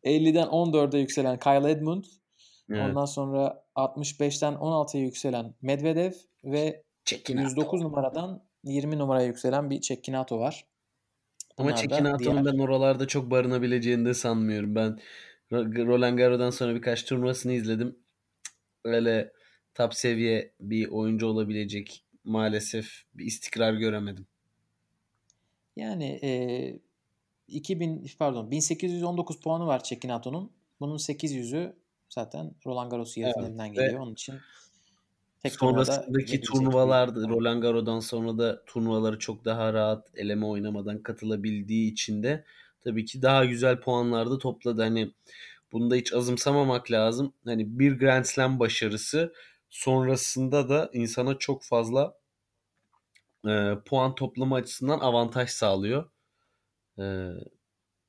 50'den 0.05 0.47
14'e 0.47 1.01
yükselen 1.01 1.39
Kyle 1.39 1.71
Edmund. 1.71 2.05
Evet. 2.71 2.83
Ondan 2.83 3.05
sonra 3.05 3.65
65'ten 3.77 4.53
16'ya 4.55 5.03
yükselen 5.03 5.55
Medvedev 5.63 6.13
ve 6.45 6.85
Cecchinato. 7.05 7.49
109 7.49 7.81
numaradan 7.83 8.45
20 8.65 8.99
numaraya 8.99 9.27
yükselen 9.27 9.71
bir 9.71 9.81
Cecchinato 9.81 10.39
var. 10.41 10.65
Ama 11.59 11.71
Bunlar 11.71 11.77
da 11.77 11.83
Cecchinato''nun 11.89 12.19
diğer 12.19 12.45
ben 12.45 12.59
oralarda 12.59 13.09
çok 13.09 13.31
barınabileceğini 13.31 14.05
de 14.05 14.15
sanmıyorum. 14.15 14.75
Ben 14.75 15.01
Ro- 15.53 15.87
Roland 15.87 16.19
Garros'dan 16.19 16.51
sonra 16.51 16.75
birkaç 16.75 17.05
turnuvasını 17.05 17.53
izledim. 17.53 17.99
Öyle 18.85 19.33
top 19.75 19.95
seviye 19.95 20.55
bir 20.61 20.89
oyuncu 20.89 21.27
olabilecek 21.27 22.05
maalesef 22.25 23.03
bir 23.15 23.25
istikrar 23.27 23.75
göremedim. 23.75 24.27
Yani 25.77 26.19
eee 26.23 26.81
2000 27.49 28.07
pardon 28.19 28.51
1819 28.51 29.41
puanı 29.41 29.67
var 29.67 29.83
Cecchinato'nun. 29.85 30.53
Bunun 30.81 30.97
800'ü 30.97 31.77
zaten 32.11 32.55
Roland 32.67 32.91
Garros 32.91 33.17
yarı 33.17 33.33
Evet 33.39 33.75
geliyor. 33.75 34.01
Onun 34.01 34.13
için 34.13 34.45
tek 35.45 35.55
sonrasındaki 35.55 36.41
turnuvalarda. 36.41 37.29
Roland 37.29 37.63
Garros'dan 37.63 38.01
sonra 38.01 38.39
da 38.39 38.65
turnuvaları 38.67 39.19
çok 39.19 39.45
daha 39.45 39.73
rahat 39.73 40.11
eleme 40.15 40.47
oynamadan 40.47 41.03
katılabildiği 41.03 41.93
için 41.93 42.23
de 42.23 42.45
tabii 42.85 43.05
ki 43.05 43.23
daha 43.23 43.45
güzel 43.45 43.81
puanlar 43.81 44.31
da 44.31 44.39
topladı. 44.39 44.83
Hani 44.83 45.13
bunu 45.73 45.91
da 45.91 45.95
hiç 45.95 46.13
azımsamamak 46.13 46.91
lazım. 46.91 47.33
Hani 47.45 47.79
bir 47.79 47.99
Grand 47.99 48.25
Slam 48.25 48.61
başarısı 48.61 49.33
sonrasında 49.71 50.69
da 50.69 50.91
insana 50.93 51.39
çok 51.39 51.65
fazla 51.65 52.15
e, 53.49 53.75
puan 53.87 54.15
toplama 54.15 54.57
açısından 54.57 55.01
avantaj 55.01 55.51
sağlıyor. 55.51 56.11
E, 56.99 57.05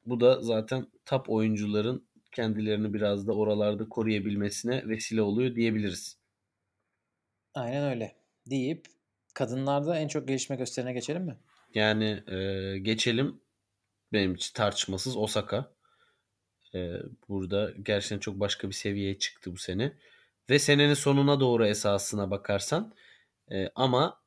bu 0.05 0.19
da 0.19 0.41
zaten 0.41 0.87
top 1.05 1.29
oyuncuların 1.29 2.07
kendilerini 2.31 2.93
biraz 2.93 3.27
da 3.27 3.33
oralarda 3.33 3.89
koruyabilmesine 3.89 4.87
vesile 4.87 5.21
oluyor 5.21 5.55
diyebiliriz. 5.55 6.24
Aynen 7.55 7.83
öyle. 7.89 8.15
Deyip 8.49 8.85
kadınlarda 9.33 9.97
en 9.97 10.07
çok 10.07 10.27
gelişme 10.27 10.55
gösterene 10.55 10.93
geçelim 10.93 11.23
mi? 11.23 11.37
Yani 11.73 12.23
e, 12.27 12.77
geçelim. 12.77 13.41
Benim 14.13 14.35
için 14.35 14.53
tartışmasız 14.53 15.17
Osaka. 15.17 15.71
E, 16.75 16.91
burada 17.29 17.71
gerçekten 17.83 18.19
çok 18.19 18.39
başka 18.39 18.67
bir 18.67 18.73
seviyeye 18.73 19.19
çıktı 19.19 19.51
bu 19.51 19.57
sene. 19.57 19.93
Ve 20.49 20.59
senenin 20.59 20.93
sonuna 20.93 21.39
doğru 21.39 21.65
esasına 21.67 22.31
bakarsan. 22.31 22.93
E, 23.51 23.69
ama 23.75 24.21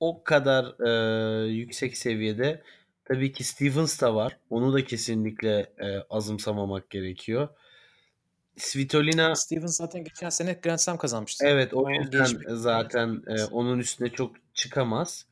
o 0.00 0.24
kadar 0.24 0.86
e, 0.86 1.46
yüksek 1.46 1.96
seviyede 1.96 2.62
tabii 3.04 3.32
ki 3.32 3.44
Stevens 3.44 4.00
da 4.00 4.14
var. 4.14 4.38
Onu 4.50 4.72
da 4.72 4.84
kesinlikle 4.84 5.72
e, 5.78 5.98
azımsamamak 6.10 6.90
gerekiyor. 6.90 7.48
Svitolina 8.56 9.34
Stevens 9.34 9.76
zaten 9.76 10.04
geçen 10.04 10.28
sene 10.28 10.52
Grand 10.52 10.78
Slam 10.78 10.98
kazanmıştı. 10.98 11.44
Evet 11.46 11.74
o 11.74 11.90
yüzden 11.90 12.26
zaten 12.48 13.22
e, 13.26 13.44
onun 13.44 13.78
üstüne 13.78 14.08
çok 14.08 14.36
çıkamaz. 14.54 15.26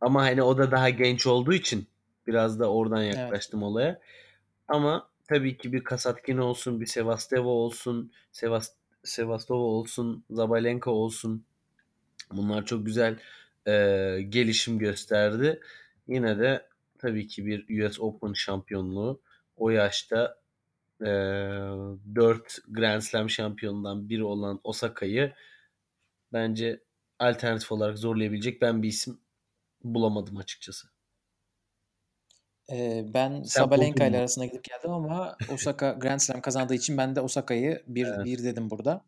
Ama 0.00 0.22
hani 0.22 0.42
o 0.42 0.58
da 0.58 0.70
daha 0.70 0.90
genç 0.90 1.26
olduğu 1.26 1.52
için 1.52 1.86
biraz 2.26 2.60
da 2.60 2.72
oradan 2.72 3.02
Evet. 3.04 3.16
yaklaştım 3.16 3.62
olaya. 3.62 4.00
Ama 4.68 5.08
tabii 5.28 5.56
ki 5.56 5.72
bir 5.72 5.84
Kasatkin 5.84 6.38
olsun, 6.38 6.80
bir 6.80 6.86
Sevasteva 6.86 7.48
olsun, 7.48 8.12
Sevast 8.32 8.76
Sevastova 9.04 9.62
olsun, 9.62 10.24
Zabalenka 10.30 10.90
olsun. 10.90 11.44
Bunlar 12.32 12.66
çok 12.66 12.86
güzel 12.86 13.18
e, 13.66 13.72
gelişim 14.28 14.78
gösterdi. 14.78 15.60
Yine 16.08 16.38
de 16.38 16.66
tabii 16.98 17.26
ki 17.26 17.46
bir 17.46 17.86
US 17.86 18.00
Open 18.00 18.32
şampiyonluğu 18.32 19.20
o 19.56 19.70
yaşta 19.70 20.38
e, 21.00 21.06
4 22.14 22.58
Grand 22.68 23.00
Slam 23.00 23.30
şampiyonundan 23.30 24.08
biri 24.08 24.24
olan 24.24 24.60
Osaka'yı 24.64 25.32
bence 26.32 26.80
alternatif 27.18 27.72
olarak 27.72 27.98
zorlayabilecek 27.98 28.62
ben 28.62 28.82
bir 28.82 28.88
isim 28.88 29.20
bulamadım 29.84 30.36
açıkçası. 30.36 30.88
Ee, 32.72 33.04
ben 33.14 33.42
Sen 33.42 33.62
Sabalenka 33.62 34.06
ile 34.06 34.18
arasına 34.18 34.46
gidip 34.46 34.64
geldim 34.64 34.90
ama 34.90 35.36
Osaka 35.52 35.92
Grand 35.92 36.20
Slam 36.20 36.40
kazandığı 36.40 36.74
için 36.74 36.96
ben 36.98 37.16
de 37.16 37.20
Osaka'yı 37.20 37.82
bir, 37.86 38.06
Evet. 38.06 38.24
bir 38.24 38.44
dedim 38.44 38.70
burada. 38.70 39.04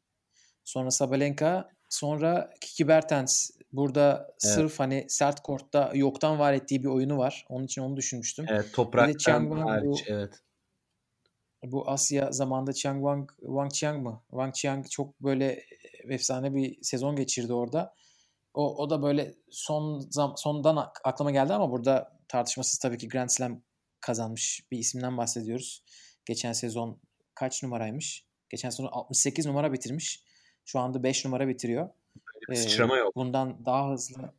Sonra 0.65 0.91
Sabalenka, 0.91 1.71
sonra 1.89 2.51
Kiki 2.61 2.89
Bertens. 2.89 3.51
Burada 3.73 4.27
Evet. 4.29 4.39
sırf 4.39 4.81
hani 4.81 5.05
sert 5.09 5.41
kortta 5.43 5.93
yoktan 5.95 6.39
var 6.39 6.53
ettiği 6.53 6.83
bir 6.83 6.89
oyunu 6.89 7.19
var. 7.19 7.47
Onun 7.49 7.65
için 7.65 7.83
onu 7.83 7.97
düşünmüştüm. 7.97 8.45
Evet 8.49 8.75
topraktan 8.75 9.15
Wang 9.19 9.51
bu 9.51 9.71
hariç 9.71 10.05
evet. 10.09 10.41
Bu 11.65 11.91
Asya 11.91 12.33
zamanında 12.33 12.73
Chiang 12.73 12.97
Wang, 12.97 13.31
Wang 13.41 13.73
Chiang 13.73 14.03
mı? 14.03 14.23
Wang 14.31 14.55
Chiang 14.55 14.89
çok 14.91 15.21
böyle 15.21 15.63
efsane 16.09 16.55
bir 16.55 16.79
sezon 16.83 17.17
geçirdi 17.17 17.53
orada. 17.53 17.95
O, 18.55 18.77
o 18.77 18.91
da 18.91 19.03
böyle 19.03 19.35
son 19.51 20.01
zam, 20.11 20.35
sondan 20.37 20.77
ak- 20.77 21.01
aklıma 21.05 21.31
geldi 21.31 21.55
ama 21.55 21.71
burada 21.71 22.19
tartışmasız 22.29 22.79
tabii 22.79 22.99
ki 22.99 23.09
Grand 23.09 23.29
Slam 23.29 23.63
kazanmış 24.01 24.63
bir 24.71 24.79
isimden 24.79 25.17
bahsediyoruz. 25.17 25.85
Geçen 26.27 26.53
sezon 26.53 27.01
kaç 27.35 27.63
numaraymış? 27.63 28.25
Geçen 28.51 28.71
sezon 28.71 28.89
68 28.93 29.47
numara 29.47 29.73
bitirmiş. 29.73 30.23
Şu 30.65 30.79
anda 30.79 31.03
5 31.03 31.25
numara 31.25 31.49
bitiriyor. 31.49 31.89
Ee, 32.51 32.55
sıçrama 32.57 32.97
yok. 32.97 33.17
bundan 33.17 33.67
daha 33.67 33.91
hızlı 33.91 34.33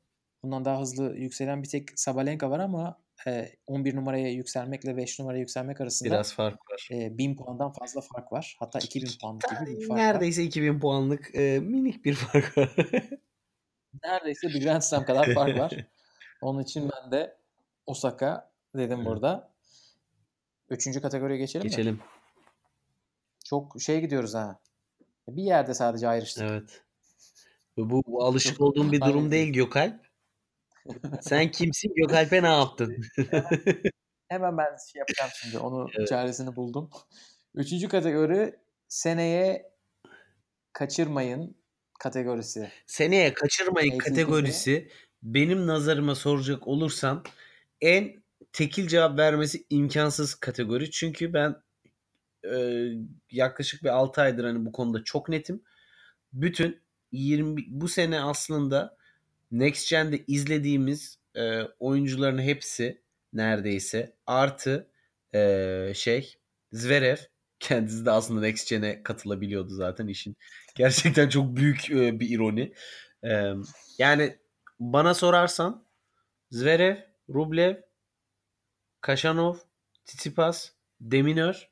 bundan 0.43 0.65
daha 0.65 0.82
hızlı 0.82 1.15
yükselen 1.15 1.63
bir 1.63 1.67
tek 1.70 1.99
Sabalenka 1.99 2.49
var 2.49 2.59
ama 2.59 2.99
e, 3.28 3.51
11 3.67 3.95
numaraya 3.95 4.32
yükselmekle 4.32 4.97
5 4.97 5.20
numaraya 5.20 5.39
yükselmek 5.39 5.82
arasında 5.82 6.09
Biraz 6.09 6.34
fark 6.34 6.72
var. 6.72 6.89
e, 6.91 7.17
1000 7.17 7.36
puandan 7.36 7.72
fazla 7.72 8.01
fark 8.01 8.32
var. 8.32 8.55
Hatta 8.59 8.80
2000 8.80 9.20
puanlık 9.22 9.43
gibi 9.49 9.80
bir 9.80 9.88
fark 9.88 9.89
var. 9.89 9.97
Neredeyse 9.97 10.43
2000 10.43 10.80
puanlık 10.80 11.36
e, 11.36 11.59
minik 11.59 12.05
bir 12.05 12.13
fark 12.13 12.57
var. 12.57 12.70
Neredeyse 14.03 14.47
bir 14.47 14.63
Grand 14.63 14.82
Slam 14.82 15.05
kadar 15.05 15.34
fark 15.34 15.59
var. 15.59 15.74
Onun 16.41 16.63
için 16.63 16.89
ben 16.91 17.11
de 17.11 17.38
Osaka 17.86 18.51
dedim 18.76 19.05
burada. 19.05 19.51
Üçüncü 20.70 21.01
kategoriye 21.01 21.38
geçelim 21.38 21.65
mi? 21.65 21.70
Geçelim. 21.70 21.99
Çok 23.45 23.82
şey 23.82 24.01
gidiyoruz 24.01 24.34
ha. 24.34 24.59
Bir 25.28 25.43
yerde 25.43 25.74
sadece 25.74 26.07
ayrıştık. 26.07 26.43
Evet. 26.43 26.82
Bu, 27.78 28.03
bu 28.07 28.24
alışık 28.24 28.61
olduğum 28.61 28.91
bir 28.91 29.01
durum 29.01 29.32
değil 29.32 29.53
Gökalp. 29.53 30.09
Sen 31.22 31.52
kimsin? 31.52 31.94
Gökalp'e 31.96 32.44
ne 32.44 32.48
yaptın? 32.48 32.98
Hemen 34.28 34.58
ben 34.58 34.76
şey 34.94 35.00
yapacağım 35.00 35.32
şimdi. 35.42 35.58
Onu 35.60 35.90
Evet. 35.98 36.08
çaresini 36.08 36.56
buldum. 36.56 36.90
Üçüncü 37.56 37.88
kategori 37.88 38.56
seneye 38.88 39.72
kaçırmayın 40.74 41.58
kategorisi. 42.00 42.72
Seneye 42.88 43.34
kaçırmayın 43.34 43.92
ATP'de. 43.92 44.10
kategorisi 44.10 44.90
benim 45.24 45.68
nazarıma 45.68 46.16
soracak 46.16 46.68
olursan 46.68 47.24
en 47.82 48.24
tekil 48.54 48.88
cevap 48.88 49.18
vermesi 49.20 49.66
imkansız 49.70 50.36
kategori. 50.36 50.92
Çünkü 50.92 51.34
ben 51.34 51.56
e, 52.54 52.86
yaklaşık 53.32 53.84
bir 53.84 53.90
6 53.90 54.22
aydır 54.22 54.44
hani 54.44 54.66
bu 54.66 54.72
konuda 54.72 55.04
çok 55.04 55.30
netim. 55.30 55.64
Bütün 56.34 56.82
20 57.12 57.64
bu 57.68 57.88
sene 57.88 58.22
aslında 58.22 58.98
Next 59.52 59.89
Gen'de 59.89 60.24
izlediğimiz 60.28 61.18
e, 61.36 61.62
oyuncuların 61.80 62.41
hepsi 62.41 63.02
neredeyse 63.34 64.16
artı 64.26 64.91
e, 65.36 65.91
şey 65.95 66.36
Zverev 66.72 67.18
kendisi 67.60 68.06
de 68.06 68.12
aslında 68.12 68.41
Next 68.41 68.70
Gen'e 68.70 69.04
katılabiliyordu 69.04 69.70
zaten 69.70 70.08
işin. 70.08 70.38
Gerçekten 70.76 71.30
çok 71.30 71.56
büyük 71.56 71.91
e, 71.91 72.20
bir 72.20 72.30
ironi. 72.30 72.74
E, 73.24 73.54
yani 73.97 74.38
bana 74.80 75.14
sorarsan 75.14 75.86
Zverev, 76.52 76.95
Rublev, 77.30 77.76
Kaşanov, 79.02 79.56
Tsitsipas, 80.06 80.72
Deminör, 81.02 81.70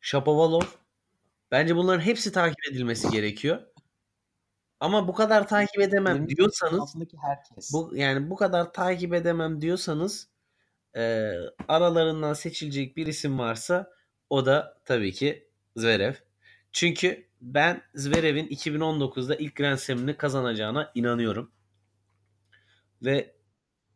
Shapovalov 0.00 0.64
bence 1.50 1.76
bunların 1.76 2.00
hepsi 2.00 2.32
takip 2.32 2.58
edilmesi 2.70 3.10
gerekiyor. 3.10 3.62
Ama 4.80 5.08
bu 5.08 5.14
kadar 5.14 5.48
takip 5.48 5.80
edemem 5.80 6.14
20 6.16 6.36
diyorsanız 6.36 6.80
altındaki 6.80 7.16
herkes. 7.18 7.72
bu 7.72 7.90
yani 7.96 8.30
bu 8.30 8.36
kadar 8.36 8.72
takip 8.72 9.14
edemem 9.14 9.60
diyorsanız 9.60 10.28
e, 10.96 11.32
aralarından 11.68 12.32
seçilecek 12.32 12.96
bir 12.96 13.06
isim 13.06 13.38
varsa 13.38 13.90
o 14.30 14.46
da 14.46 14.78
tabii 14.84 15.12
ki 15.12 15.48
Zverev. 15.76 16.14
Çünkü 16.72 17.26
ben 17.40 17.82
Zverev'in 17.94 18.46
2019'da 18.48 19.36
ilk 19.36 19.56
Grand 19.56 19.78
Slam'ini 19.78 20.16
kazanacağına 20.16 20.92
inanıyorum. 20.94 21.52
Ve 23.02 23.34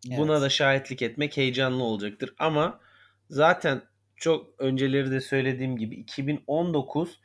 buna 0.06 0.32
Evet. 0.32 0.42
da 0.42 0.48
şahitlik 0.48 1.02
etmek 1.02 1.36
heyecanlı 1.36 1.84
olacaktır. 1.84 2.34
Ama 2.38 2.80
zaten 3.30 3.82
çok 4.16 4.60
önceleri 4.60 5.10
de 5.10 5.20
söylediğim 5.20 5.76
gibi 5.76 5.94
2019 5.94 7.20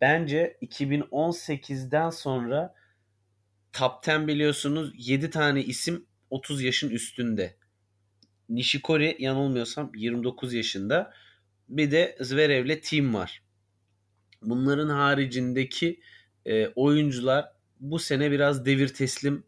bence 0.00 0.58
2018'den 0.62 2.10
sonra 2.10 2.74
Top 3.76 4.08
10 4.08 4.28
biliyorsunuz 4.28 4.92
7 4.96 5.30
tane 5.30 5.62
isim 5.62 6.06
30 6.30 6.62
yaşın 6.62 6.90
üstünde. 6.90 7.56
Nishikori 8.48 9.16
yanılmıyorsam 9.18 9.92
29 9.94 10.54
yaşında. 10.54 11.12
Bir 11.68 11.90
de 11.90 12.16
Zverev'le 12.20 12.80
Team 12.80 13.14
var. 13.14 13.42
Bunların 14.42 14.88
haricindeki 14.88 16.00
e, 16.46 16.68
oyuncular 16.68 17.52
bu 17.80 17.98
sene 17.98 18.30
biraz 18.30 18.66
devir 18.66 18.88
teslim 18.88 19.44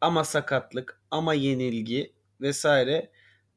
ama 0.00 0.24
sakatlık 0.24 1.00
ama 1.10 1.34
yenilgi 1.34 2.12
vesaire 2.40 3.10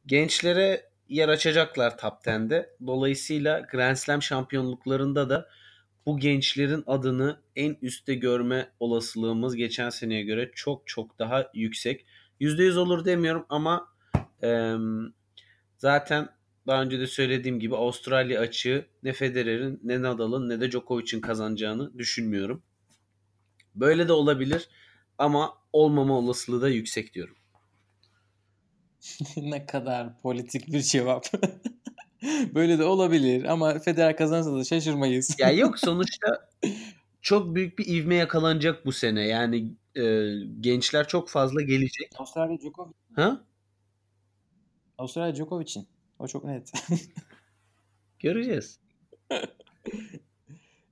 gençlere 0.06 0.90
yer 1.10 1.30
açacaklar 1.30 1.98
top 1.98 2.14
10'de. 2.26 2.76
Dolayısıyla 2.88 3.60
Grand 3.60 3.96
Slam 3.96 4.22
şampiyonluklarında 4.22 5.30
da 5.30 5.50
bu 6.06 6.18
gençlerin 6.18 6.84
adını 6.88 7.40
en 7.56 7.78
üstte 7.82 8.16
görme 8.16 8.72
olasılığımız 8.80 9.56
geçen 9.56 9.90
seneye 9.90 10.24
göre 10.24 10.52
çok 10.56 10.88
çok 10.88 11.20
daha 11.20 11.52
yüksek. 11.54 12.06
%100 12.40 12.78
olur 12.78 13.06
demiyorum 13.06 13.46
ama 13.50 13.88
e, 14.44 14.74
zaten 15.78 16.30
daha 16.68 16.82
önce 16.82 17.00
de 17.00 17.08
söylediğim 17.08 17.60
gibi 17.60 17.76
Avustralya 17.76 18.42
açığı 18.42 18.86
ne 19.04 19.14
Federer'in 19.14 19.80
ne 19.84 20.02
Nadal'ın 20.02 20.50
ne 20.50 20.62
de 20.62 20.72
Djokovic'in 20.72 21.22
kazanacağını 21.22 21.98
düşünmüyorum. 21.98 22.64
Böyle 23.76 24.08
de 24.08 24.14
olabilir 24.14 24.70
ama 25.18 25.54
olmama 25.74 26.18
olasılığı 26.18 26.62
da 26.62 26.70
yüksek 26.70 27.14
diyorum. 27.14 27.36
ne 29.38 29.66
kadar 29.66 30.20
politik 30.22 30.68
bir 30.68 30.82
cevap. 30.82 31.26
Böyle 32.56 32.80
de 32.80 32.84
olabilir 32.84 33.44
ama 33.44 33.80
Federer 33.80 34.18
kazanırsa 34.18 34.56
da 34.56 34.64
şaşırmayız. 34.64 35.40
ya 35.40 35.52
yok 35.52 35.80
sonuçta 35.86 36.50
çok 37.22 37.56
büyük 37.56 37.80
bir 37.80 37.86
ivme 37.88 38.16
yakalanacak 38.16 38.86
bu 38.86 38.92
sene. 38.92 39.22
Yani 39.28 39.74
e, 39.96 40.34
gençler 40.60 41.08
çok 41.08 41.30
fazla 41.30 41.62
gelecek. 41.62 42.10
Avustralya 42.18 42.60
Djokovic. 42.60 42.94
Ha? 43.16 43.42
Avustralya 44.98 45.36
Djokovic'in. 45.36 45.88
O 46.20 46.28
çok 46.28 46.46
net. 46.46 46.72
Göreceğiz. 48.20 48.80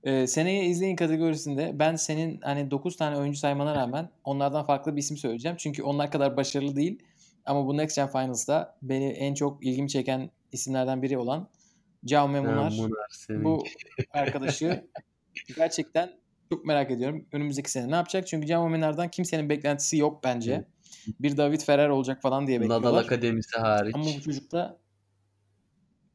Ee, 0.04 0.26
seneye 0.26 0.66
izleyin 0.66 0.96
kategorisinde 0.96 1.72
ben 1.74 1.96
senin 1.96 2.40
hani 2.40 2.70
9 2.70 2.96
tane 2.96 3.16
oyuncu 3.16 3.38
saymana 3.38 3.74
rağmen 3.74 4.10
onlardan 4.24 4.66
farklı 4.66 4.96
bir 4.96 5.00
isim 5.00 5.16
söyleyeceğim. 5.16 5.56
Çünkü 5.60 5.82
onlar 5.82 6.10
kadar 6.10 6.36
başarılı 6.36 6.76
değil. 6.76 7.02
Ama 7.46 7.66
bu 7.66 7.76
Next 7.76 7.96
Gen 7.96 8.08
Finals'da 8.08 8.76
beni 8.82 9.06
en 9.06 9.34
çok 9.34 9.66
ilgimi 9.66 9.88
çeken 9.88 10.30
isimlerden 10.54 11.02
biri 11.02 11.18
olan 11.18 11.50
Jaume 12.04 12.40
Munar. 12.40 12.72
Munar 12.72 13.44
bu 13.44 13.64
arkadaşı 14.10 14.88
gerçekten 15.56 16.12
çok 16.48 16.64
merak 16.64 16.90
ediyorum. 16.90 17.26
Önümüzdeki 17.32 17.70
sene 17.70 17.90
ne 17.90 17.94
yapacak? 17.94 18.26
Çünkü 18.26 18.46
Jaume 18.46 18.76
Munar'dan 18.76 19.08
kimsenin 19.08 19.48
beklentisi 19.48 19.96
yok 19.96 20.24
bence. 20.24 20.68
Bir 21.20 21.36
David 21.36 21.60
Ferrer 21.60 21.88
olacak 21.88 22.22
falan 22.22 22.46
diye 22.46 22.60
bekliyorlar. 22.60 22.88
Nadal 22.88 22.98
Akademisi 22.98 23.58
hariç. 23.58 23.94
Ama 23.94 24.04
bu 24.04 24.20
çocukta 24.20 24.78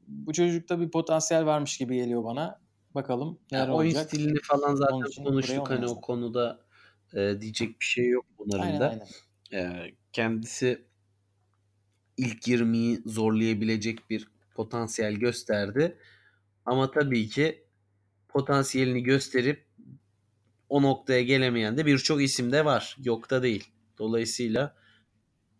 bu 0.07 0.33
çocukta 0.33 0.79
bir 0.79 0.91
potansiyel 0.91 1.45
varmış 1.45 1.77
gibi 1.77 1.95
geliyor 1.95 2.23
bana. 2.23 2.59
Bakalım 2.95 3.39
neler 3.51 3.61
yani 3.61 3.71
olacak. 3.71 3.95
Oyun 3.95 4.07
stilini 4.07 4.39
falan 4.43 4.75
zaten 4.75 5.23
konuştuk. 5.23 5.69
Hani 5.69 5.87
o 5.87 6.01
konuda 6.01 6.59
e, 7.13 7.41
diyecek 7.41 7.79
bir 7.79 7.85
şey 7.85 8.07
yok 8.07 8.25
bunların 8.37 8.63
aynen, 8.63 8.79
da. 8.79 9.05
Aynen. 9.53 9.85
E, 9.85 9.91
kendisi 10.13 10.88
ilk 12.19 12.47
20'yi 12.47 13.01
zorlayabilecek 13.05 14.09
bir 14.09 14.27
potansiyel 14.55 15.13
gösterdi. 15.13 15.97
Ama 16.65 16.91
tabii 16.91 17.27
ki 17.27 17.63
potansiyelini 18.27 19.03
gösterip 19.03 19.65
o 20.69 20.81
noktaya 20.81 21.21
gelemeyen 21.21 21.77
de 21.77 21.85
birçok 21.85 22.21
isim 22.21 22.51
de 22.51 22.65
var. 22.65 22.97
Yok 23.03 23.29
da 23.29 23.43
değil. 23.43 23.71
Dolayısıyla 23.97 24.75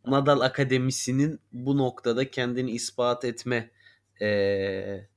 Nadal 0.06 0.40
Akademisi'nin 0.40 1.40
bu 1.52 1.78
noktada 1.78 2.32
kendini 2.32 2.72
ispat 2.72 3.26
etme 3.26 3.72
ee, 4.22 5.08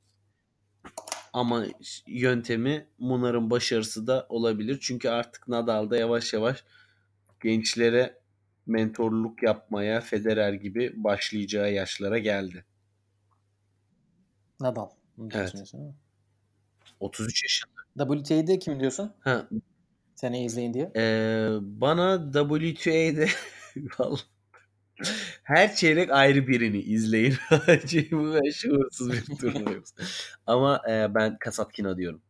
ama 1.33 1.67
yöntemi 2.07 2.87
Munar'ın 2.99 3.51
başarısı 3.51 4.07
da 4.07 4.27
olabilir. 4.29 4.79
Çünkü 4.81 5.09
artık 5.09 5.49
Nadal 5.49 5.91
da 5.91 5.97
yavaş 5.97 6.33
yavaş 6.33 6.65
gençlere 7.41 8.22
mentorluk 8.67 9.43
yapmaya 9.43 10.01
Federer 10.01 10.53
gibi 10.53 10.93
başlayacağı 10.97 11.73
yaşlara 11.73 12.19
geldi. 12.19 12.65
Nadal. 14.61 14.89
Evet. 15.35 15.73
33 17.01 17.43
yaşında. 17.45 17.73
WTA'de 17.97 18.59
kim 18.59 18.81
diyorsun? 18.81 19.13
Ha. 19.21 19.49
Seni 20.15 20.45
izleyin 20.45 20.75
diye. 20.75 20.93
Ee, 20.97 21.49
bana 21.61 22.33
WTA'de 22.33 23.29
her 25.43 25.75
çeyrek 25.75 26.11
ayrı 26.11 26.49
birini 26.49 26.79
izleyin. 26.79 27.35
Bu 28.13 28.53
şuursuz 28.53 29.13
bir 29.13 29.37
turnuvayız. 29.41 29.95
Ama 30.47 30.81
e, 30.91 31.15
ben 31.15 31.39
Kasatkina 31.39 31.97
diyorum. 31.97 32.23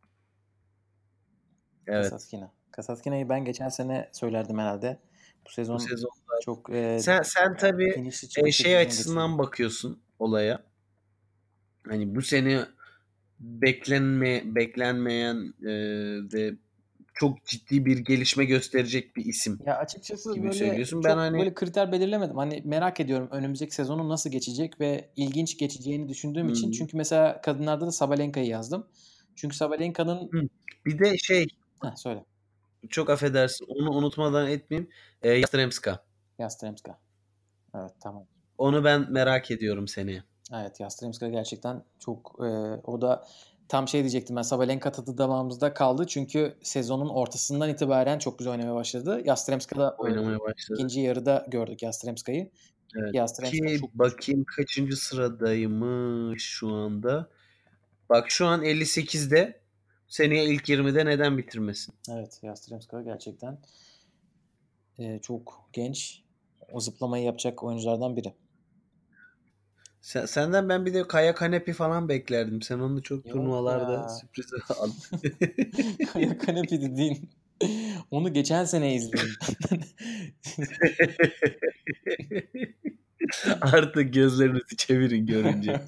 Evet. 1.87 2.11
Kasatkina. 2.11 2.53
Kasatkina'yı 2.71 3.29
ben 3.29 3.45
geçen 3.45 3.69
sene 3.69 4.09
söylerdim 4.13 4.59
herhalde. 4.59 4.99
Bu 5.47 5.51
sezon, 5.51 5.77
Bu 5.77 5.81
sezonda 5.81 6.41
çok 6.45 6.71
e, 6.71 6.99
sen 7.01 7.23
sen 7.23 7.57
tabii 7.57 8.11
e, 8.47 8.53
şey 8.53 8.77
açısından 8.77 9.31
geçiyor. 9.31 9.47
bakıyorsun 9.47 10.03
olaya. 10.19 10.63
Hani 11.89 12.15
bu 12.15 12.23
sene 12.23 12.65
beklenme 13.41 14.43
beklenmeyen 14.55 15.55
e, 15.63 15.73
ve 16.33 16.55
çok 17.15 17.45
ciddi 17.45 17.87
bir 17.87 17.99
gelişme 17.99 18.45
gösterecek 18.45 19.17
bir 19.17 19.25
isim. 19.25 19.59
Ya 19.67 19.77
açıkçası 19.77 20.35
gibi 20.35 20.45
böyle 20.45 20.55
söylüyorsun. 20.55 21.05
Ben 21.05 21.17
hani 21.17 21.39
böyle 21.39 21.55
kriter 21.55 21.93
belirlemedim. 21.93 22.37
Hani 22.37 22.63
merak 22.65 23.01
ediyorum 23.01 23.29
önümüzdeki 23.31 23.75
sezonun 23.75 24.09
nasıl 24.09 24.31
geçecek 24.31 24.81
ve 24.81 25.11
ilginç 25.17 25.59
geçeceğini 25.59 26.09
düşündüğüm 26.09 26.47
hmm. 26.47 26.53
için. 26.53 26.71
Çünkü 26.71 26.97
mesela 26.97 27.41
kadınlarda 27.41 27.87
da 27.87 27.93
Sabalenka'yı 27.93 28.47
yazdım. 28.47 28.87
Çünkü 29.37 29.57
Sabalenka'nın 29.57 30.51
bir 30.87 30.99
de 30.99 31.19
şey 31.19 31.47
Heh, 31.83 31.97
söyle. 31.97 32.25
Çok 32.89 33.11
affedersin. 33.11 33.67
Onu 33.69 33.91
unutmadan 33.91 34.51
etmeyeyim. 34.51 34.91
E, 35.23 35.31
Yastremska. 35.31 36.05
Yastremska. 36.39 36.99
Evet 37.75 37.93
tamam. 38.01 38.27
Onu 38.59 38.85
ben 38.85 39.13
merak 39.13 39.51
ediyorum 39.51 39.89
seneye. 39.89 40.23
Evet 40.55 40.81
Yastremska 40.81 41.29
gerçekten 41.29 41.85
çok 41.99 42.37
e, 42.41 42.49
o 42.85 43.01
da 43.01 43.25
tam 43.69 43.89
şey 43.89 44.01
diyecektim 44.01 44.37
ben 44.37 44.43
Sabalenka 44.43 44.93
tadı 44.93 45.19
damağımızda 45.19 45.75
kaldı. 45.75 46.07
Çünkü 46.07 46.55
sezonun 46.63 47.09
ortasından 47.09 47.71
itibaren 47.71 48.19
çok 48.19 48.39
güzel 48.39 48.53
oynamaya 48.53 48.75
başladı. 48.75 49.23
Yastremska 49.25 49.77
da 49.77 49.97
oynamaya 49.99 50.41
başladı. 50.41 50.79
İkinci 50.79 51.01
yarıda 51.01 51.47
gördük 51.49 51.83
Yastremska'yı. 51.83 52.51
Evet. 52.97 53.15
Yastremska 53.15 53.67
Ki 53.67 53.79
çok 53.81 53.95
bakayım 53.95 54.45
kaçıncı 54.57 54.97
sıradaymış 54.97 56.43
şu 56.43 56.69
anda. 56.69 57.29
Bak 58.11 58.31
şu 58.31 58.47
an 58.47 58.65
58'de 58.65 59.62
seneye 60.13 60.45
ilk 60.45 60.69
20'de 60.69 61.07
neden 61.07 61.39
bitirmesin? 61.39 61.95
Evet 62.11 62.41
Yastremska 62.43 63.03
gerçekten 63.03 63.59
e, 64.99 65.19
çok 65.19 65.69
genç. 65.73 66.23
O 66.73 66.81
zıplamayı 66.81 67.25
yapacak 67.25 67.63
oyunculardan 67.65 68.17
biri. 68.17 68.35
Sen, 70.01 70.27
senden 70.27 70.69
ben 70.69 70.87
bir 70.87 70.95
de 70.95 71.09
Kaya 71.09 71.35
Kanepi 71.35 71.73
falan 71.73 72.09
beklerdim. 72.09 72.63
Sen 72.63 72.79
onu 72.79 73.03
çok 73.03 73.27
Yok 73.27 73.35
turnuvalarda 73.35 73.93
ya. 73.93 74.09
sürpriz 74.09 74.47
aldın. 74.79 74.95
Kaya 76.13 76.39
Kanepi 76.39 76.83
dediğin. 76.83 77.31
Onu 78.11 78.33
geçen 78.33 78.65
sene 78.65 78.95
izledim. 78.95 79.29
Artık 83.61 84.15
gözlerinizi 84.15 84.77
çevirin 84.77 85.27
görünce. 85.27 85.81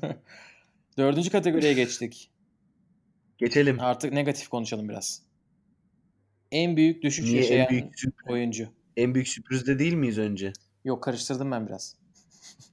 Dördüncü 0.99 1.31
kategoriye 1.31 1.73
geçtik. 1.73 2.31
Geçelim. 3.45 3.81
Artık 3.81 4.13
negatif 4.13 4.49
konuşalım 4.49 4.89
biraz. 4.89 5.23
En 6.53 6.77
büyük 6.77 7.03
düşüş 7.03 7.25
Niye 7.25 7.37
yaşayan 7.37 7.65
en 7.65 7.71
büyük 7.71 7.99
sürpriz, 7.99 8.31
oyuncu. 8.31 8.69
En 8.97 9.15
büyük 9.15 9.29
sürprizde 9.29 9.79
değil 9.79 9.95
miyiz 9.95 10.19
önce? 10.19 10.53
Yok 10.85 11.03
karıştırdım 11.03 11.51
ben 11.51 11.67
biraz. 11.67 11.97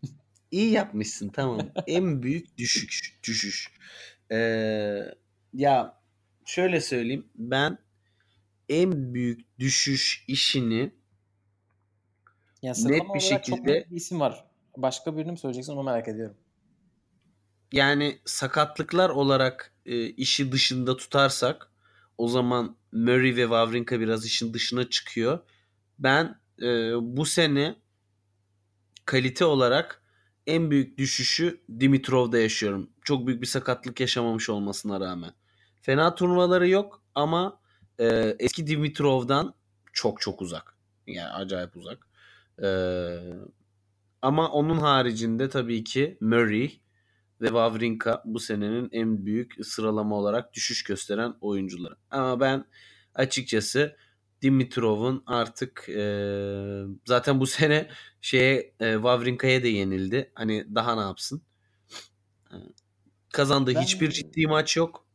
İyi 0.51 0.71
yapmışsın 0.71 1.29
tamam. 1.29 1.71
en 1.87 2.23
büyük 2.23 2.57
düşük 2.57 3.19
düşüş. 3.23 3.71
Ee, 4.31 4.99
ya 5.53 6.01
şöyle 6.45 6.81
söyleyeyim. 6.81 7.27
Ben 7.35 7.77
en 8.69 9.13
büyük 9.13 9.59
düşüş 9.59 10.25
işini 10.27 10.91
ya 12.61 12.73
net 12.85 13.03
bir 13.15 13.19
şekilde 13.19 13.81
çok 13.81 13.91
bir 13.91 13.95
isim 13.95 14.19
var. 14.19 14.45
Başka 14.77 15.17
birini 15.17 15.31
mi 15.31 15.37
söyleyeceksin 15.37 15.73
onu 15.73 15.83
merak 15.83 16.07
ediyorum. 16.07 16.37
Yani 17.71 18.19
sakatlıklar 18.25 19.09
olarak 19.09 19.70
e, 19.85 20.05
işi 20.05 20.51
dışında 20.51 20.97
tutarsak 20.97 21.71
o 22.17 22.27
zaman 22.27 22.75
Murray 22.91 23.35
ve 23.35 23.41
Wawrinka 23.41 23.99
biraz 23.99 24.25
işin 24.25 24.53
dışına 24.53 24.89
çıkıyor. 24.89 25.39
Ben 25.99 26.39
e, 26.61 26.93
bu 27.01 27.25
sene 27.25 27.75
kalite 29.05 29.45
olarak 29.45 30.03
en 30.47 30.71
büyük 30.71 30.97
düşüşü 30.97 31.61
Dimitrov'da 31.79 32.37
yaşıyorum. 32.39 32.89
Çok 33.03 33.27
büyük 33.27 33.41
bir 33.41 33.47
sakatlık 33.47 33.99
yaşamamış 33.99 34.49
olmasına 34.49 34.99
rağmen. 34.99 35.33
Fena 35.81 36.15
turnuvaları 36.15 36.69
yok 36.69 37.03
ama 37.15 37.59
e, 37.99 38.35
eski 38.39 38.67
Dimitrov'dan 38.67 39.53
çok 39.93 40.21
çok 40.21 40.41
uzak. 40.41 40.77
Yani 41.07 41.29
acayip 41.29 41.77
uzak. 41.77 42.07
E, 42.63 42.69
ama 44.21 44.51
onun 44.51 44.77
haricinde 44.77 45.49
tabii 45.49 45.83
ki 45.83 46.17
Murray 46.21 46.80
ve 47.41 47.47
Wawrinka 47.47 48.21
bu 48.25 48.39
senenin 48.39 48.89
en 48.91 49.25
büyük 49.25 49.65
sıralama 49.65 50.15
olarak 50.15 50.53
düşüş 50.53 50.83
gösteren 50.83 51.33
oyuncuları. 51.41 51.95
Ama 52.11 52.39
ben 52.39 52.65
açıkçası 53.15 53.95
Dimitrov'un 54.41 55.23
artık 55.25 55.89
e, 55.89 56.03
zaten 57.05 57.39
bu 57.39 57.47
sene 57.47 57.89
şeye 58.21 58.73
e, 58.79 58.93
Wawrinka'ya 58.93 59.63
da 59.63 59.67
yenildi. 59.67 60.31
Hani 60.35 60.75
daha 60.75 60.95
ne 60.95 61.01
yapsın? 61.01 61.41
E, 62.51 62.55
kazandığı 63.29 63.75
Ben- 63.75 63.81
hiçbir 63.81 64.11
ciddi 64.11 64.47
maç 64.47 64.77
yok. 64.77 65.05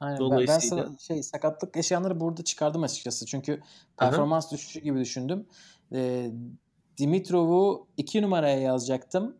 Aynen. 0.00 0.18
Ben, 0.20 0.30
ben 0.30 0.32
Dolayısıyla- 0.32 0.84
sıra- 0.86 0.98
şey 0.98 1.22
sakatlık 1.22 1.76
yaşayanları 1.76 2.20
burada 2.20 2.44
çıkardım 2.44 2.82
açıkçası. 2.82 3.26
Çünkü 3.26 3.60
performans 3.98 4.52
düşüşü 4.52 4.80
gibi 4.80 4.98
düşündüm. 5.00 5.46
Ee, 5.92 6.30
Dimitrov'u 6.98 7.88
2 7.96 8.22
numaraya 8.22 8.58
yazacaktım. 8.60 9.36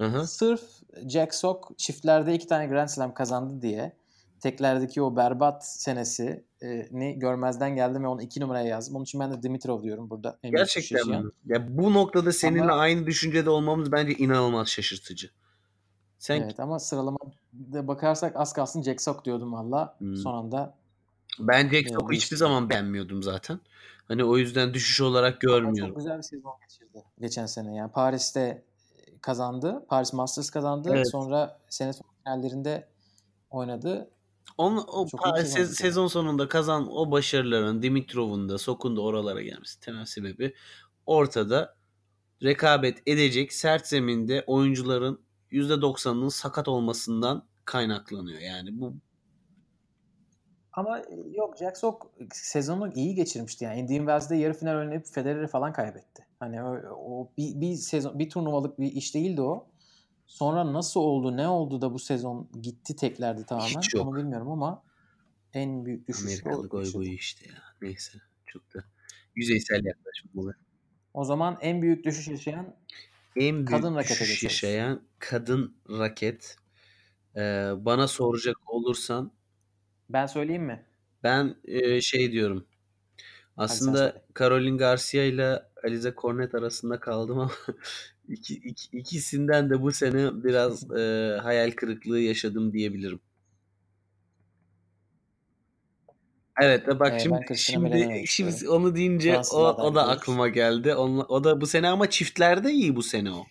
Hı 0.00 0.06
hı. 0.06 0.26
Sırf 0.26 0.62
Jack 1.08 1.34
Sock 1.34 1.78
çiftlerde 1.78 2.34
iki 2.34 2.46
tane 2.46 2.66
Grand 2.66 2.88
Slam 2.88 3.14
kazandı 3.14 3.62
diye 3.62 3.92
teklerdeki 4.40 5.02
o 5.02 5.16
berbat 5.16 5.66
senesini 5.66 7.18
görmezden 7.18 7.76
geldim 7.76 8.04
ve 8.04 8.08
onu 8.08 8.22
2 8.22 8.40
numaraya 8.40 8.66
yazdım. 8.66 8.96
Onun 8.96 9.04
için 9.04 9.20
ben 9.20 9.32
de 9.32 9.42
Dimitrov 9.42 9.82
diyorum 9.82 10.10
burada. 10.10 10.38
Gerçekten 10.42 11.08
mi? 11.08 11.30
Ya 11.46 11.78
bu 11.78 11.94
noktada 11.94 12.32
seninle 12.32 12.62
Ama- 12.62 12.72
aynı 12.72 13.06
düşüncede 13.06 13.50
olmamız 13.50 13.92
bence 13.92 14.12
inanılmaz 14.12 14.68
şaşırtıcı. 14.68 15.30
Sen 16.18 16.40
Evet 16.42 16.60
ama 16.60 16.78
sıralamada 16.78 17.88
bakarsak 17.88 18.36
az 18.36 18.52
kalsın 18.52 18.82
Jack 18.82 19.02
Sock 19.02 19.24
diyordum 19.24 19.52
valla. 19.52 19.96
Hmm. 19.98 20.16
Son 20.16 20.34
anda 20.34 20.74
ben 21.38 21.62
Jack 21.62 21.74
Evet, 21.74 21.92
Sock'u 21.92 22.12
hiçbir 22.12 22.36
zaman 22.36 22.70
beğenmiyordum 22.70 23.22
zaten. 23.22 23.60
Hani 24.08 24.24
o 24.24 24.38
yüzden 24.38 24.74
düşüş 24.74 25.00
olarak 25.00 25.32
Ama 25.32 25.52
görmüyorum. 25.52 25.88
Çok 25.88 25.96
güzel 25.96 26.18
bir 26.18 26.22
sezon 26.22 26.52
geçirdi 26.68 27.04
geçen 27.20 27.46
sene. 27.46 27.74
Yani 27.74 27.92
Paris'te 27.92 28.62
kazandı. 29.22 29.86
Paris 29.88 30.12
Masters 30.12 30.50
kazandı. 30.50 30.90
Evet. 30.92 31.10
Sonra 31.10 31.58
sene 31.68 31.92
finallerinde 32.24 32.88
oynadı. 33.50 34.10
Onun, 34.58 34.84
o 34.88 35.06
Çok 35.08 35.20
pa- 35.20 35.38
iyi 35.40 35.46
sezon 35.46 35.56
se- 35.56 35.58
geçirdi. 35.62 35.74
sezon 35.76 36.06
sonunda 36.06 36.48
kazan 36.48 36.88
o 36.90 37.10
başarıların 37.10 37.82
Dimitrov'un 37.82 38.48
da 38.48 38.58
Sok'un 38.58 38.96
da 38.96 39.00
oralara 39.00 39.42
gelmesi 39.42 39.80
temel 39.80 40.04
sebebi 40.04 40.54
ortada 41.06 41.76
rekabet 42.42 43.02
edecek 43.06 43.52
sert 43.52 43.86
zeminde 43.86 44.44
oyuncuların 44.46 45.20
%90'ının 45.52 46.28
sakat 46.28 46.68
olmasından 46.68 47.44
kaynaklanıyor. 47.64 48.40
Yani 48.40 48.80
bu 48.80 48.94
Ama 50.72 50.98
e, 50.98 51.04
yok 51.32 51.56
Jack 51.58 51.76
Sock 51.76 52.06
sezonu 52.32 52.92
iyi 52.94 53.14
geçirmişti. 53.14 53.64
Yani 53.64 53.80
Indian 53.80 53.98
Wells'de 53.98 54.36
yarı 54.36 54.54
final 54.54 54.76
oynayıp 54.76 55.06
Federer'i 55.06 55.46
falan 55.46 55.72
kaybetti. 55.72 56.26
Hani 56.40 56.62
o, 56.62 56.76
o 56.90 57.32
bir, 57.38 57.60
bir 57.60 57.74
sezon 57.74 58.18
bir 58.18 58.30
turnuvalık 58.30 58.80
bir 58.80 58.92
iş 58.92 59.14
değildi 59.14 59.40
o. 59.42 59.68
Sonra 60.26 60.72
nasıl 60.72 61.00
oldu, 61.00 61.36
ne 61.36 61.48
oldu 61.48 61.80
da 61.80 61.94
bu 61.94 61.98
sezon 61.98 62.48
gitti 62.62 62.96
teklerde 62.96 63.44
tamamen. 63.44 63.80
Hiç 63.80 63.94
yok. 63.94 64.06
Onu 64.06 64.16
bilmiyorum 64.16 64.50
ama 64.50 64.82
en 65.54 65.84
büyük 65.84 66.08
düşüş 66.08 66.22
Amerikalı 66.24 66.68
goy 66.68 66.92
goyu 66.92 67.12
işte 67.12 67.48
ya. 67.48 67.62
Neyse 67.82 68.18
çok 68.46 68.74
da 68.74 68.84
yüzeysel 69.34 69.84
yaklaşmalı. 69.84 70.54
O 71.14 71.24
zaman 71.24 71.58
en 71.60 71.82
büyük 71.82 72.04
düşüş 72.04 72.28
yaşayan 72.28 72.74
En 73.36 73.56
büyük 73.56 73.68
Kadın 73.68 73.94
rakete 73.94 74.10
düşüş 74.10 74.40
geçeriz. 74.40 74.62
yaşayan 74.62 75.02
kadın 75.18 75.76
raket. 75.88 76.56
Ee, 77.36 77.72
bana 77.76 78.08
soracak 78.08 78.56
olursan 78.66 79.32
ben 80.08 80.26
söyleyeyim 80.26 80.64
mi? 80.64 80.86
Ben 81.22 81.54
e, 81.64 82.00
şey 82.00 82.32
diyorum. 82.32 82.66
Aslında. 83.56 84.22
Caroline 84.38 84.76
Garcia 84.76 85.24
ile 85.24 85.62
Alize 85.84 86.14
Cornet 86.16 86.54
arasında 86.54 87.00
kaldım 87.00 87.38
ama 87.38 87.50
iki, 88.28 88.54
iki- 88.54 88.98
ikisinden 88.98 89.70
de 89.70 89.82
bu 89.82 89.92
sene 89.92 90.44
biraz 90.44 90.90
e, 90.90 91.38
hayal 91.42 91.70
kırıklığı 91.70 92.20
yaşadım 92.20 92.72
diyebilirim. 92.72 93.20
Evet 96.60 96.86
de 96.86 96.98
bak 97.00 97.12
Ee, 97.14 97.18
şimdi 97.18 97.56
şimdi, 97.56 98.24
şimdi 98.26 98.68
onu 98.68 98.94
deyince 98.96 99.40
o, 99.52 99.58
o 99.58 99.94
da 99.94 100.08
aklıma 100.08 100.48
geldi. 100.48 100.94
Onla- 100.94 101.24
o 101.28 101.44
da 101.44 101.60
bu 101.60 101.66
sene 101.66 101.88
ama 101.88 102.10
çiftlerde 102.10 102.72
iyi 102.72 102.96
bu 102.96 103.02
sene 103.02 103.32
o. 103.32 103.46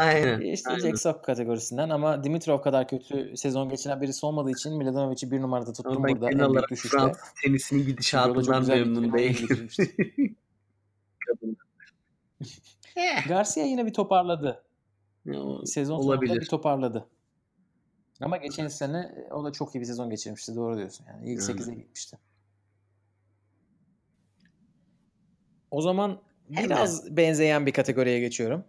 Aynen. 0.00 0.40
İşte 0.40 0.70
aynen. 0.70 0.80
Jack 0.80 0.98
Sock 0.98 1.24
kategorisinden 1.24 1.88
ama 1.88 2.24
Dimitrov 2.24 2.60
kadar 2.60 2.88
kötü 2.88 3.36
sezon 3.36 3.68
geçiren 3.68 4.00
birisi 4.00 4.26
olmadığı 4.26 4.50
için 4.50 4.76
Milanovic'i 4.76 5.30
bir 5.30 5.40
numarada 5.40 5.72
tuttum 5.72 5.96
Ama 5.96 6.08
ben 6.08 6.14
burada 6.14 6.30
genel 6.30 6.32
en 6.32 6.38
büyük 6.38 6.50
olarak 6.50 6.70
düşüşte. 6.70 6.98
Fransız 6.98 7.22
tenisinin 7.44 7.86
gidişatından 7.86 8.66
memnun 8.66 9.12
değilim. 9.12 9.68
Kadın. 11.26 11.56
Garcia 13.28 13.64
yine 13.64 13.86
bir 13.86 13.92
toparladı. 13.92 14.64
Sezon 15.64 15.98
olabilir. 15.98 16.40
bir 16.40 16.46
toparladı. 16.46 17.06
Ama 18.20 18.36
geçen 18.36 18.68
sene 18.68 18.98
e, 18.98 19.32
o 19.32 19.44
da 19.44 19.52
çok 19.52 19.74
iyi 19.74 19.80
bir 19.80 19.84
sezon 19.84 20.10
geçirmişti. 20.10 20.56
Doğru 20.56 20.76
diyorsun. 20.76 21.06
Yani 21.08 21.32
ilk 21.32 21.48
Yani. 21.48 21.60
8'e 21.60 21.74
gitmişti. 21.74 22.18
O 25.70 25.82
zaman 25.82 26.20
Hemen. 26.52 26.70
biraz 26.70 27.16
benzeyen 27.16 27.66
bir 27.66 27.72
kategoriye 27.72 28.20
geçiyorum. 28.20 28.64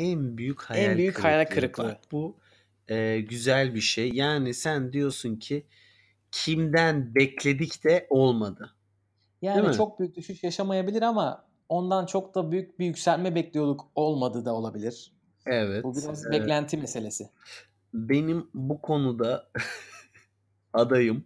En 0.00 0.38
büyük 0.38 0.62
hayal 0.62 0.90
En 0.90 0.98
büyük 0.98 1.14
kırıklığı. 1.14 1.30
hayal 1.30 1.44
kırıklığı. 1.44 1.84
Bak, 1.84 2.12
bu 2.12 2.36
e, 2.88 3.20
güzel 3.20 3.74
bir 3.74 3.80
şey. 3.80 4.10
Yani 4.12 4.54
sen 4.54 4.92
diyorsun 4.92 5.36
ki 5.36 5.66
kimden 6.32 7.14
bekledik 7.14 7.84
de 7.84 8.06
olmadı. 8.10 8.74
Yani 9.42 9.76
çok 9.76 10.00
büyük 10.00 10.16
düşüş 10.16 10.44
yaşamayabilir 10.44 11.02
ama 11.02 11.44
ondan 11.68 12.06
çok 12.06 12.34
da 12.34 12.52
büyük 12.52 12.78
bir 12.78 12.86
yükselme 12.86 13.34
bekliyorduk. 13.34 13.86
Olmadı 13.94 14.44
da 14.44 14.54
olabilir. 14.54 15.12
Evet. 15.46 15.84
Bu 15.84 15.96
biraz 15.96 16.26
e, 16.26 16.30
beklenti 16.30 16.76
meselesi. 16.76 17.30
benim 17.94 18.50
bu 18.54 18.80
konuda 18.80 19.50
adayım 20.72 21.24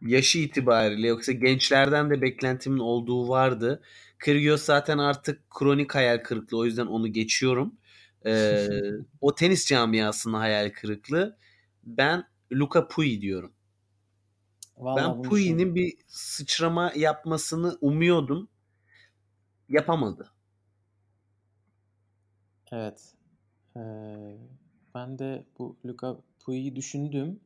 yaşı 0.00 0.38
itibariyle 0.38 1.06
yoksa 1.06 1.32
gençlerden 1.32 2.10
de 2.10 2.22
beklentimin 2.22 2.78
olduğu 2.78 3.28
vardı. 3.28 3.82
Kyrgios 4.18 4.62
zaten 4.62 4.98
artık 4.98 5.50
kronik 5.50 5.94
hayal 5.94 6.18
kırıklığı 6.18 6.58
o 6.58 6.64
yüzden 6.64 6.86
onu 6.86 7.12
geçiyorum. 7.12 7.74
Ee, 8.26 8.68
o 9.20 9.34
tenis 9.34 9.66
camiasının 9.66 10.34
hayal 10.34 10.70
kırıklığı. 10.70 11.36
Ben 11.84 12.24
Luca 12.52 12.88
Pui 12.88 13.20
diyorum. 13.20 13.52
Vallahi 14.78 15.16
ben 15.16 15.22
Pui'nin 15.22 15.74
bir 15.74 15.94
sıçrama 16.06 16.92
yapmasını 16.96 17.78
umuyordum. 17.80 18.48
Yapamadı. 19.68 20.32
Evet. 22.72 23.14
Ee, 23.76 23.80
ben 24.94 25.18
de 25.18 25.44
bu 25.58 25.76
Luka 25.86 26.16
Pui'yi 26.44 26.76
düşündüm. 26.76 27.40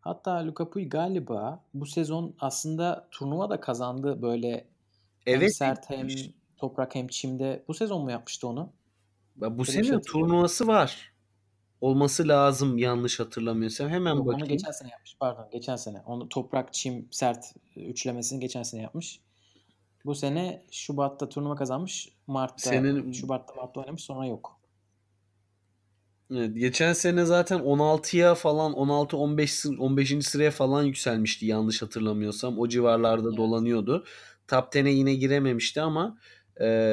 Hatta 0.00 0.46
Luka 0.46 0.70
Pui 0.70 0.88
galiba 0.88 1.64
bu 1.74 1.86
sezon 1.86 2.34
aslında 2.40 3.08
turnuva 3.10 3.50
da 3.50 3.60
kazandı 3.60 4.22
böyle 4.22 4.68
hem 5.28 5.40
Evet. 5.40 5.56
sert 5.56 5.90
hem 5.90 6.08
toprak 6.56 6.94
hem 6.94 7.08
çimde. 7.08 7.64
Bu 7.68 7.74
sezon 7.74 8.02
mu 8.02 8.10
yapmıştı 8.10 8.48
onu? 8.48 8.72
Ya 9.40 9.54
Bu 9.54 9.58
Böyle 9.58 9.72
şey 9.72 9.84
sene 9.84 9.94
hatırlıyorum. 9.94 10.28
turnuvası 10.30 10.66
var. 10.66 11.12
Olması 11.80 12.28
lazım 12.28 12.78
yanlış 12.78 13.20
hatırlamıyorsam. 13.20 13.88
Hemen 13.88 14.10
Yok, 14.14 14.20
onu 14.20 14.26
bakayım. 14.26 14.48
geçen 14.48 14.70
sene 14.70 14.90
yapmış. 14.90 15.16
Pardon, 15.20 15.48
geçen 15.52 15.76
sene. 15.76 16.02
Onu 16.06 16.28
toprak, 16.28 16.74
çim, 16.74 17.08
sert 17.10 17.44
üçlemesini 17.76 18.40
geçen 18.40 18.62
sene 18.62 18.82
yapmış. 18.82 19.20
Bu 20.04 20.14
sene 20.14 20.62
Şubat'ta 20.70 21.28
turnuva 21.28 21.56
kazanmış. 21.56 22.08
Mart'ta, 22.26 22.70
Senenin- 22.70 23.12
Şubat'ta 23.12 23.54
Mart'ta 23.54 23.80
oynamış 23.80 24.02
sonra 24.02 24.26
yok. 24.26 24.58
Evet, 26.34 26.56
geçen 26.56 26.92
sene 26.92 27.24
zaten 27.24 27.58
16'ya 27.60 28.34
falan 28.34 28.72
16 28.72 29.16
15 29.16 29.54
sı- 29.54 29.76
15. 29.78 30.26
sıraya 30.26 30.50
falan 30.50 30.82
yükselmişti 30.82 31.46
yanlış 31.46 31.82
hatırlamıyorsam. 31.82 32.58
O 32.58 32.68
civarlarda 32.68 33.28
Evet. 33.28 33.38
dolanıyordu. 33.38 34.04
Top 34.48 34.74
10'e 34.74 34.90
yine 34.90 35.14
girememişti 35.14 35.80
ama 35.80 36.18
e, 36.60 36.92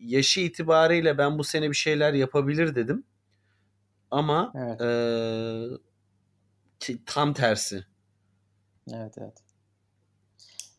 yaşı 0.00 0.40
itibariyle 0.40 1.18
ben 1.18 1.38
bu 1.38 1.44
sene 1.44 1.70
bir 1.70 1.76
şeyler 1.76 2.12
yapabilir 2.12 2.74
dedim. 2.74 3.04
Ama 4.10 4.52
Evet. 4.56 4.80
e, 4.80 4.88
ki- 6.80 7.02
tam 7.06 7.32
tersi. 7.34 7.84
Evet 8.94 9.14
evet. 9.18 9.36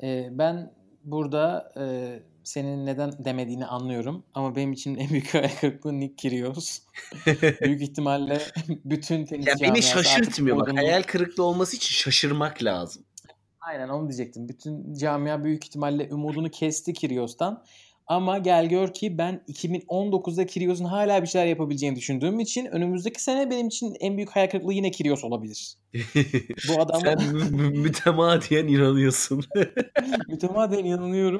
Ee, 0.03 0.29
ben 0.31 0.73
burada 1.03 1.73
e, 1.79 1.83
senin 2.43 2.85
neden 2.85 3.25
demediğini 3.25 3.65
anlıyorum. 3.65 4.25
Ama 4.33 4.55
benim 4.55 4.73
için 4.73 4.95
en 4.95 5.09
büyük 5.09 5.33
hayal 5.33 5.49
kırıklığı 5.61 5.99
Nick 5.99 6.15
Kyrgios. 6.15 6.79
büyük 7.61 7.81
ihtimalle 7.81 8.41
bütün 8.69 9.25
tenis 9.25 9.47
ya 9.47 9.55
beni 9.61 9.83
şaşırtmıyor 9.83 10.57
bak. 10.57 10.77
Hayal 10.77 11.03
kırıklığı 11.03 11.43
olması 11.43 11.75
için 11.75 11.89
şaşırmak 11.91 12.63
lazım. 12.63 13.03
Aynen 13.67 13.89
onu 13.89 14.09
diyecektim. 14.09 14.49
Bütün 14.49 14.93
camia 14.93 15.43
büyük 15.43 15.65
ihtimalle 15.65 16.13
umudunu 16.13 16.49
kesti 16.49 16.93
Kyrgios'tan. 16.93 17.63
Ama 18.07 18.37
gel 18.37 18.69
gör 18.69 18.93
ki 18.93 19.17
ben 19.17 19.43
2019'da 19.47 20.45
Kyrgios'un 20.45 20.85
hala 20.85 21.21
bir 21.21 21.27
şeyler 21.27 21.47
yapabileceğini 21.47 21.95
düşündüğüm 21.95 22.39
için 22.39 22.65
önümüzdeki 22.65 23.23
sene 23.23 23.49
benim 23.49 23.67
için 23.67 23.95
en 23.99 24.17
büyük 24.17 24.29
hayal 24.29 24.49
kırıklığı 24.49 24.73
yine 24.73 24.91
Kyrgios 24.91 25.23
olabilir. 25.23 25.77
Bu 26.69 26.81
adamı 26.81 27.01
Sen 27.19 27.33
mü- 27.33 27.49
mü- 27.49 27.79
mütemadiyen 27.79 28.67
inanıyorsun. 28.67 29.43
mütemadiyen 30.27 30.85
inanıyorum. 30.85 31.39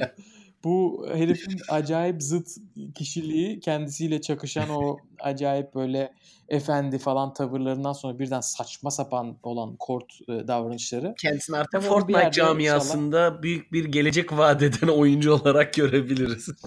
Bu 0.67 1.07
herifin 1.13 1.57
acayip 1.69 2.23
zıt 2.23 2.47
kişiliği 2.95 3.59
kendisiyle 3.59 4.21
çakışan 4.21 4.69
o 4.69 4.97
acayip 5.19 5.75
böyle 5.75 6.13
efendi 6.49 6.97
falan 6.97 7.33
tavırlarından 7.33 7.93
sonra 7.93 8.19
birden 8.19 8.41
saçma 8.41 8.91
sapan 8.91 9.37
olan 9.43 9.75
kort 9.75 10.13
e, 10.27 10.47
davranışları. 10.47 11.15
Kendisini 11.21 11.57
artık 11.57 11.75
Ama 11.75 11.87
Fortnite 11.87 12.31
camiasında 12.31 13.43
büyük 13.43 13.73
bir 13.73 13.85
gelecek 13.85 14.37
vaat 14.37 14.63
eden 14.63 14.87
oyuncu 14.87 15.33
olarak 15.33 15.73
görebiliriz. 15.73 16.49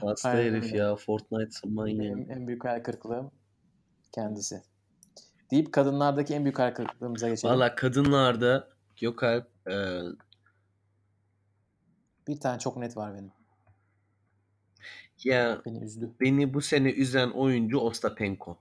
Hasta 0.00 0.28
Aynen 0.28 0.42
herif 0.42 0.74
ya. 0.74 0.96
Fortnite 0.96 1.68
manyağı. 1.68 2.16
Benim 2.16 2.30
en 2.30 2.46
büyük 2.46 2.64
hayal 2.64 2.82
kırıklığım 2.82 3.30
kendisi. 4.12 4.62
Deyip 5.50 5.72
kadınlardaki 5.72 6.34
en 6.34 6.44
büyük 6.44 6.58
hayal 6.58 6.74
kırıklığımıza 6.74 7.28
geçelim. 7.28 7.54
Valla 7.54 7.74
kadınlarda 7.74 8.68
Gökalp 9.00 9.46
e, 9.70 9.74
Bir 12.28 12.40
tane 12.40 12.58
çok 12.58 12.76
net 12.76 12.96
var 12.96 13.14
benim. 13.14 13.32
ya 15.24 15.62
Beni 15.66 15.84
üzdü. 15.84 16.10
beni 16.20 16.54
bu 16.54 16.60
sene 16.60 16.92
üzen 16.92 17.30
oyuncu 17.30 17.78
Ostapenko. 17.78 18.58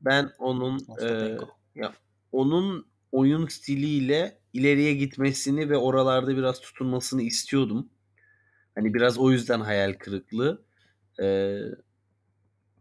Ben 0.00 0.30
onun 0.38 0.86
e, 1.02 1.36
ya 1.74 1.92
onun 2.32 2.86
oyun 3.12 3.46
stiliyle 3.46 4.38
ileriye 4.52 4.94
gitmesini 4.94 5.70
ve 5.70 5.76
oralarda 5.76 6.36
biraz 6.36 6.60
tutunmasını 6.60 7.22
istiyordum. 7.22 7.88
Hani 8.74 8.94
biraz 8.94 9.18
o 9.18 9.30
yüzden 9.30 9.60
hayal 9.60 9.92
kırıklığı. 9.92 10.62
E, 11.22 11.58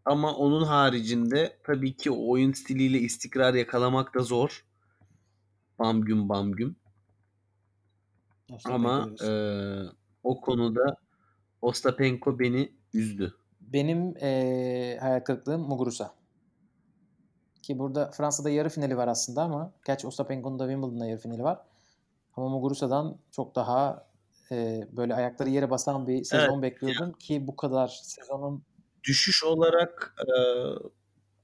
ama 0.06 0.36
onun 0.36 0.64
haricinde 0.64 1.58
tabii 1.64 1.96
ki 1.96 2.12
oyun 2.12 2.54
stiliyle 2.54 3.00
istikrar 3.00 3.54
yakalamak 3.54 4.16
da 4.16 4.20
zor. 4.20 4.66
Bam 5.80 6.02
gün 6.02 6.30
bam 6.30 6.52
gün. 6.52 6.78
Ostapenko 8.54 8.74
Ama 8.90 9.10
e, 9.24 9.30
o 10.24 10.42
konuda 10.42 10.98
Ostapenko 11.62 12.40
beni 12.40 12.72
üzdü. 12.94 13.34
Benim 13.62 14.16
eee 14.18 14.98
hayal 15.02 15.20
kırıklığım 15.20 15.62
Muguruza. 15.62 16.14
Ki 17.62 17.80
burada 17.80 18.12
Fransa'da 18.12 18.50
yarı 18.50 18.70
finali 18.70 18.98
var 18.98 19.08
aslında 19.08 19.42
ama 19.42 19.74
gerçi 19.86 20.08
Ostapenko'nun 20.08 20.60
da 20.60 20.64
Wimbledon'da 20.64 21.06
yarı 21.08 21.20
finali 21.20 21.44
var. 21.44 21.60
Ama 22.36 22.50
Muguruza'dan 22.50 23.18
çok 23.32 23.56
daha 23.56 24.08
eee, 24.52 24.88
böyle 24.92 25.16
ayakları 25.16 25.50
yere 25.50 25.70
basan 25.70 26.08
bir 26.08 26.24
sezon 26.24 26.62
bekliyordum 26.62 27.14
ki 27.14 27.48
bu 27.48 27.56
kadar 27.56 27.88
sezonun 28.04 28.64
Düşüş 29.04 29.44
olarak 29.44 30.16
e, 30.20 30.32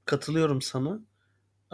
katılıyorum 0.04 0.62
sana. 0.62 1.00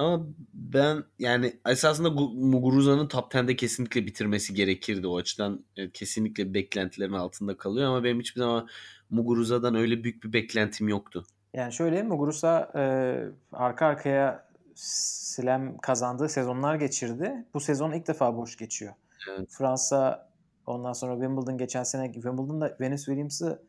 Ama 0.00 0.26
ben 0.54 1.04
yani 1.18 1.52
esasında 1.68 2.08
Gu- 2.08 2.50
Muguruza'nın 2.50 3.08
top 3.08 3.32
10'de 3.34 3.56
kesinlikle 3.56 4.06
bitirmesi 4.06 4.54
gerekirdi. 4.54 5.06
O 5.06 5.16
açıdan 5.16 5.64
e, 5.76 5.90
kesinlikle 5.90 6.54
beklentilerin 6.54 7.12
altında 7.12 7.56
kalıyor 7.56 7.88
ama 7.88 8.04
benim 8.04 8.20
hiçbir 8.20 8.40
zaman 8.40 8.68
Muguruza'dan 9.10 9.74
öyle 9.74 10.04
büyük 10.04 10.24
bir 10.24 10.32
beklentim 10.32 10.88
yoktu. 10.88 11.24
yani 11.54 11.72
şöyle 11.72 12.02
Muguruza 12.02 12.72
eee, 12.74 13.28
arka 13.52 13.86
arkaya 13.86 14.50
slam 14.74 15.78
kazandığı 15.78 16.28
sezonlar 16.28 16.74
geçirdi. 16.74 17.44
Bu 17.54 17.60
sezon 17.60 17.92
ilk 17.92 18.06
defa 18.08 18.36
boş 18.36 18.56
geçiyor. 18.56 18.92
Evet. 19.30 19.48
Fransa 19.50 20.30
ondan 20.66 20.92
sonra 20.92 21.14
Wimbledon 21.14 21.58
geçen 21.58 21.82
sene 21.82 22.12
Wimbledon'da 22.12 22.76
Venus 22.80 23.04
Williams'ı 23.04 23.62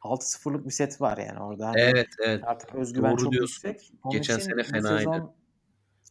6-0'lık 0.00 0.66
bir 0.66 0.70
set 0.70 1.00
var 1.00 1.18
yani 1.18 1.40
orada. 1.40 1.66
Hani 1.68 1.80
Evet 1.80 2.08
evet. 2.26 2.40
Artık 2.46 2.74
özgüven 2.74 3.10
Doğru 3.10 3.22
çok 3.22 3.32
diyorsun. 3.32 3.68
yüksek. 3.68 3.92
Onun 4.04 4.12
Geçen 4.12 4.38
sene 4.38 4.62
fenaydı. 4.62 4.98
sezon 4.98 5.32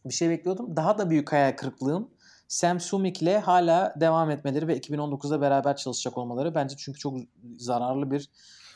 bir 0.04 0.14
şey 0.14 0.30
bekliyordum. 0.30 0.76
Daha 0.76 0.98
da 0.98 1.10
büyük 1.10 1.32
hayal 1.32 1.52
kırıklığım 1.52 2.10
Sam 2.48 2.80
Sumik'le 2.80 3.40
hala 3.42 3.94
devam 4.00 4.30
etmeleri 4.30 4.68
ve 4.68 4.78
2019'da 4.78 5.40
beraber 5.40 5.76
çalışacak 5.76 6.18
olmaları. 6.18 6.54
Bence 6.54 6.76
çünkü 6.78 6.98
çok 6.98 7.18
zararlı 7.58 8.10
bir 8.10 8.28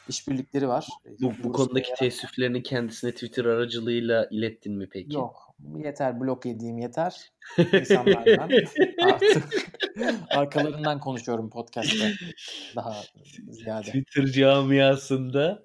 işbirlikleri 0.09 0.69
var. 0.69 0.89
Bu, 1.21 1.33
bu 1.45 1.53
konudaki 1.53 1.91
yarar- 1.91 1.99
teessüflerini 1.99 2.63
kendisine 2.63 3.13
Twitter 3.13 3.45
aracılığıyla 3.45 4.29
ilettin 4.31 4.73
mi 4.73 4.89
peki? 4.93 5.17
Yok. 5.17 5.55
Yeter 5.77 6.21
blok 6.21 6.47
yediğim 6.47 6.79
yeter. 6.79 7.33
İnsanlardan 7.73 8.51
artık 9.03 9.49
arkalarından 10.31 11.01
konuşuyorum 11.01 11.51
podcast'ta 11.51 12.07
daha 12.77 13.03
ziyade. 13.51 13.87
Twitter 13.87 14.27
camiasında 14.27 15.63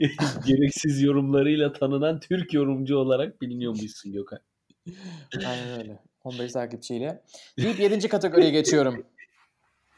gereksiz 0.46 1.02
yorumlarıyla 1.02 1.72
tanınan 1.72 2.20
Türk 2.20 2.54
yorumcu 2.54 2.96
olarak 2.96 3.42
biliniyormuşsun 3.42 4.12
Gökhan. 4.12 4.40
Aynen 5.46 5.78
öyle. 5.78 5.98
15 6.24 6.52
takipçiyle. 6.52 7.22
Deyip 7.58 7.80
7. 7.80 8.08
kategoriye 8.08 8.50
geçiyorum. 8.50 9.06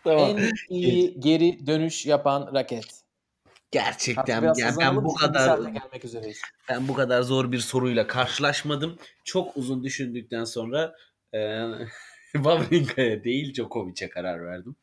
En 0.06 0.50
iyi 0.68 1.20
geri 1.20 1.66
dönüş 1.66 2.06
yapan 2.06 2.50
raket. 2.54 3.02
Gerçekten 3.70 4.42
yani 4.56 4.76
ben 4.80 4.96
bu 4.96 5.14
kadar 5.14 5.58
gelmek 5.58 6.04
üzereyiz. 6.04 6.40
ben 6.68 6.88
bu 6.88 6.94
kadar 6.94 7.22
zor 7.22 7.52
bir 7.52 7.58
soruyla 7.58 8.06
karşılaşmadım. 8.06 8.98
Çok 9.24 9.56
uzun 9.56 9.84
düşündükten 9.84 10.44
sonra 10.44 10.94
e, 11.34 11.62
Wawrinka'ya 12.32 13.24
değil 13.24 13.54
Djokovic'e 13.54 14.08
karar 14.08 14.46
verdim. 14.46 14.76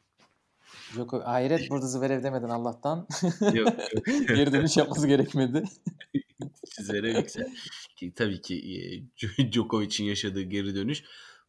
Yok 0.97 1.13
hayret 1.13 1.69
burada 1.69 1.87
Zverev 1.87 2.23
demedin 2.23 2.49
Allah'tan. 2.49 3.07
Yok, 3.41 3.55
yok. 3.55 4.05
Geri 4.27 4.53
dönüş 4.53 4.77
yapması 4.77 5.07
gerekmedi. 5.07 5.63
Sizlere 6.65 7.11
yüksel. 7.11 7.55
Ki, 7.95 8.13
tabii 8.15 8.41
ki 8.41 8.55
e, 9.39 9.51
Djokovic'in 9.51 10.05
yaşadığı 10.05 10.41
geri 10.41 10.75
dönüş 10.75 11.03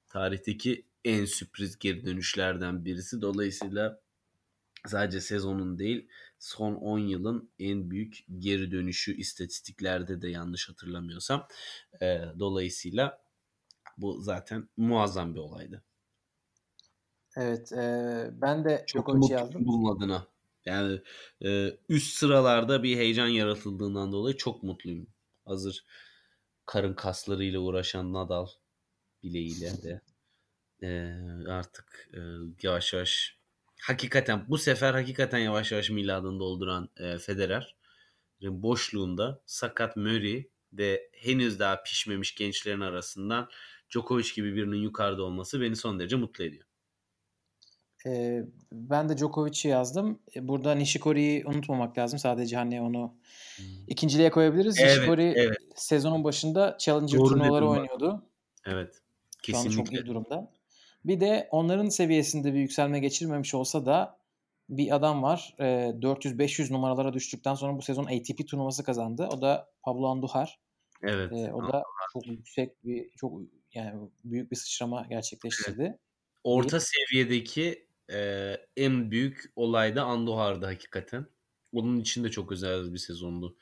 tarihteki 0.09 0.87
en 1.05 1.25
sürpriz 1.25 1.79
geri 1.79 2.07
dönüşlerden 2.07 2.85
birisi. 2.85 3.23
Dolayısıyla 3.23 4.01
sadece 4.87 5.21
sezonun 5.21 5.79
değil 5.79 6.09
son 6.39 6.75
10 6.75 6.99
yılın 6.99 7.51
en 7.59 7.91
büyük 7.91 8.25
geri 8.39 8.71
dönüşü 8.71 9.17
istatistiklerde 9.17 10.23
de 10.23 10.29
yanlış 10.29 10.69
hatırlamıyorsam. 10.69 11.49
E, 12.03 12.21
dolayısıyla 12.39 13.25
bu 13.99 14.21
zaten 14.21 14.69
muazzam 14.77 15.35
bir 15.35 15.41
olaydı. 15.41 15.83
Evet 17.37 17.73
e, 17.73 18.31
ben 18.33 18.65
de 18.65 18.85
Çok 18.87 19.09
mutluyum 19.09 19.43
yazdım. 19.43 19.67
bunun 19.67 19.97
adına. 19.97 20.27
Yani 20.65 21.01
e, 21.45 21.71
üst 21.89 22.15
sıralarda 22.15 22.83
bir 22.83 22.97
heyecan 22.97 23.27
yaratıldığından 23.27 24.13
dolayı 24.13 24.37
çok 24.37 24.63
mutluyum. 24.63 25.07
Hazır 25.45 25.85
karın 26.67 26.95
kaslarıyla 26.95 27.61
uğraşan 27.61 28.13
Nadal 28.13 28.47
bileğiyle 29.23 29.83
de 29.83 30.01
e, 30.83 30.89
artık 31.49 32.11
e, 32.15 32.19
yavaş 32.63 32.93
yavaş 32.93 33.39
hakikaten 33.81 34.45
bu 34.49 34.59
sefer 34.59 34.95
hakikaten 34.95 35.39
yavaş 35.39 35.73
yavaş 35.73 35.91
miladını 35.91 36.39
dolduran 36.41 36.89
e, 36.97 37.19
Federer 37.19 37.77
boşluğunda 38.43 39.43
sakat 39.47 39.97
Murray 39.97 40.49
ve 40.73 41.11
henüz 41.13 41.59
daha 41.59 41.83
pişmemiş 41.83 42.35
gençlerin 42.35 42.81
arasından 42.81 43.49
Djokovic 43.91 44.35
gibi 44.35 44.57
birinin 44.57 44.77
yukarıda 44.77 45.23
olması 45.23 45.61
beni 45.61 45.77
son 45.77 46.01
derece 46.01 46.17
mutlu 46.17 46.45
ediyor. 46.45 46.67
E, 48.07 48.43
ben 48.73 49.09
de 49.09 49.17
Djokovic'i 49.17 49.69
yazdım. 49.69 50.19
E, 50.37 50.49
burada 50.49 50.75
Nishikori'yi 50.75 51.47
unutmamak 51.47 51.99
lazım. 51.99 52.19
Sadece 52.19 52.57
hani 52.57 52.81
onu 52.81 53.15
ikinciliğe 53.89 54.31
koyabiliriz. 54.31 54.79
Evet, 54.79 54.97
Nishikori 54.97 55.33
evet. 55.37 55.59
sezonun 55.75 56.25
başında 56.25 56.77
Challenger 56.81 57.19
Doğru 57.19 57.29
turnuvaları 57.29 57.69
oynuyordu. 57.69 58.27
Evet. 58.67 58.95
Şu 59.47 59.57
anda 59.57 59.71
çok 59.71 59.87
Kesinlikle. 59.87 60.05
iyi 60.05 60.07
durumda. 60.07 60.53
Bir 61.05 61.21
de 61.21 61.49
onların 61.51 61.89
seviyesinde 61.89 62.55
bir 62.55 62.59
yükselme 62.59 62.99
geçirmemiş 62.99 63.55
olsa 63.55 63.87
da 63.87 64.19
bir 64.69 64.95
adam 64.95 65.23
var. 65.23 65.55
E, 65.59 65.65
400-500 65.65 66.73
numaralara 66.73 67.13
düştükten 67.13 67.55
sonra 67.55 67.77
bu 67.77 67.83
sezon 67.83 68.05
ATP 68.05 68.49
turnuvası 68.49 68.85
kazandı. 68.85 69.29
O 69.33 69.41
da 69.41 69.69
Pablo 69.83 70.07
Andujar. 70.07 70.59
Evet. 71.03 71.33
E, 71.33 71.53
o 71.53 71.73
da 71.73 71.83
çok 72.13 72.27
yüksek 72.27 72.85
bir 72.85 73.11
çok 73.17 73.41
yani 73.75 74.09
büyük 74.25 74.51
bir 74.51 74.57
sıçrama 74.57 75.07
gerçekleştirdi. 75.09 75.99
Orta 76.45 76.81
seviyedeki 76.81 77.87
e, 78.11 78.57
en 78.77 79.11
büyük 79.11 79.53
olay 79.57 79.97
da 79.97 80.05
Andujar'dı 80.05 80.67
hakikaten. 80.67 81.27
Onun 81.73 82.01
için 82.01 82.25
de 82.25 82.31
çok 82.31 82.53
özel 82.53 82.93
bir 82.93 82.99
sezondu. 82.99 83.57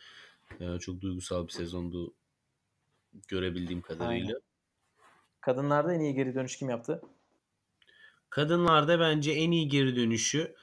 E, 0.61 0.78
çok 0.78 1.01
duygusal 1.01 1.47
bir 1.47 1.53
sezondu 1.53 2.14
görebildiğim 3.28 3.82
kadarıyla. 3.82 4.26
Aynen. 4.26 4.40
Kadınlarda 5.40 5.95
en 5.95 6.01
iyi 6.01 6.14
geri 6.14 6.34
dönüş 6.34 6.57
kim 6.57 6.70
yaptı? 6.70 7.03
Kadınlarda 8.30 9.01
bence 9.01 9.32
en 9.32 9.51
iyi 9.51 9.68
geri 9.68 9.97
dönüşü 9.97 10.55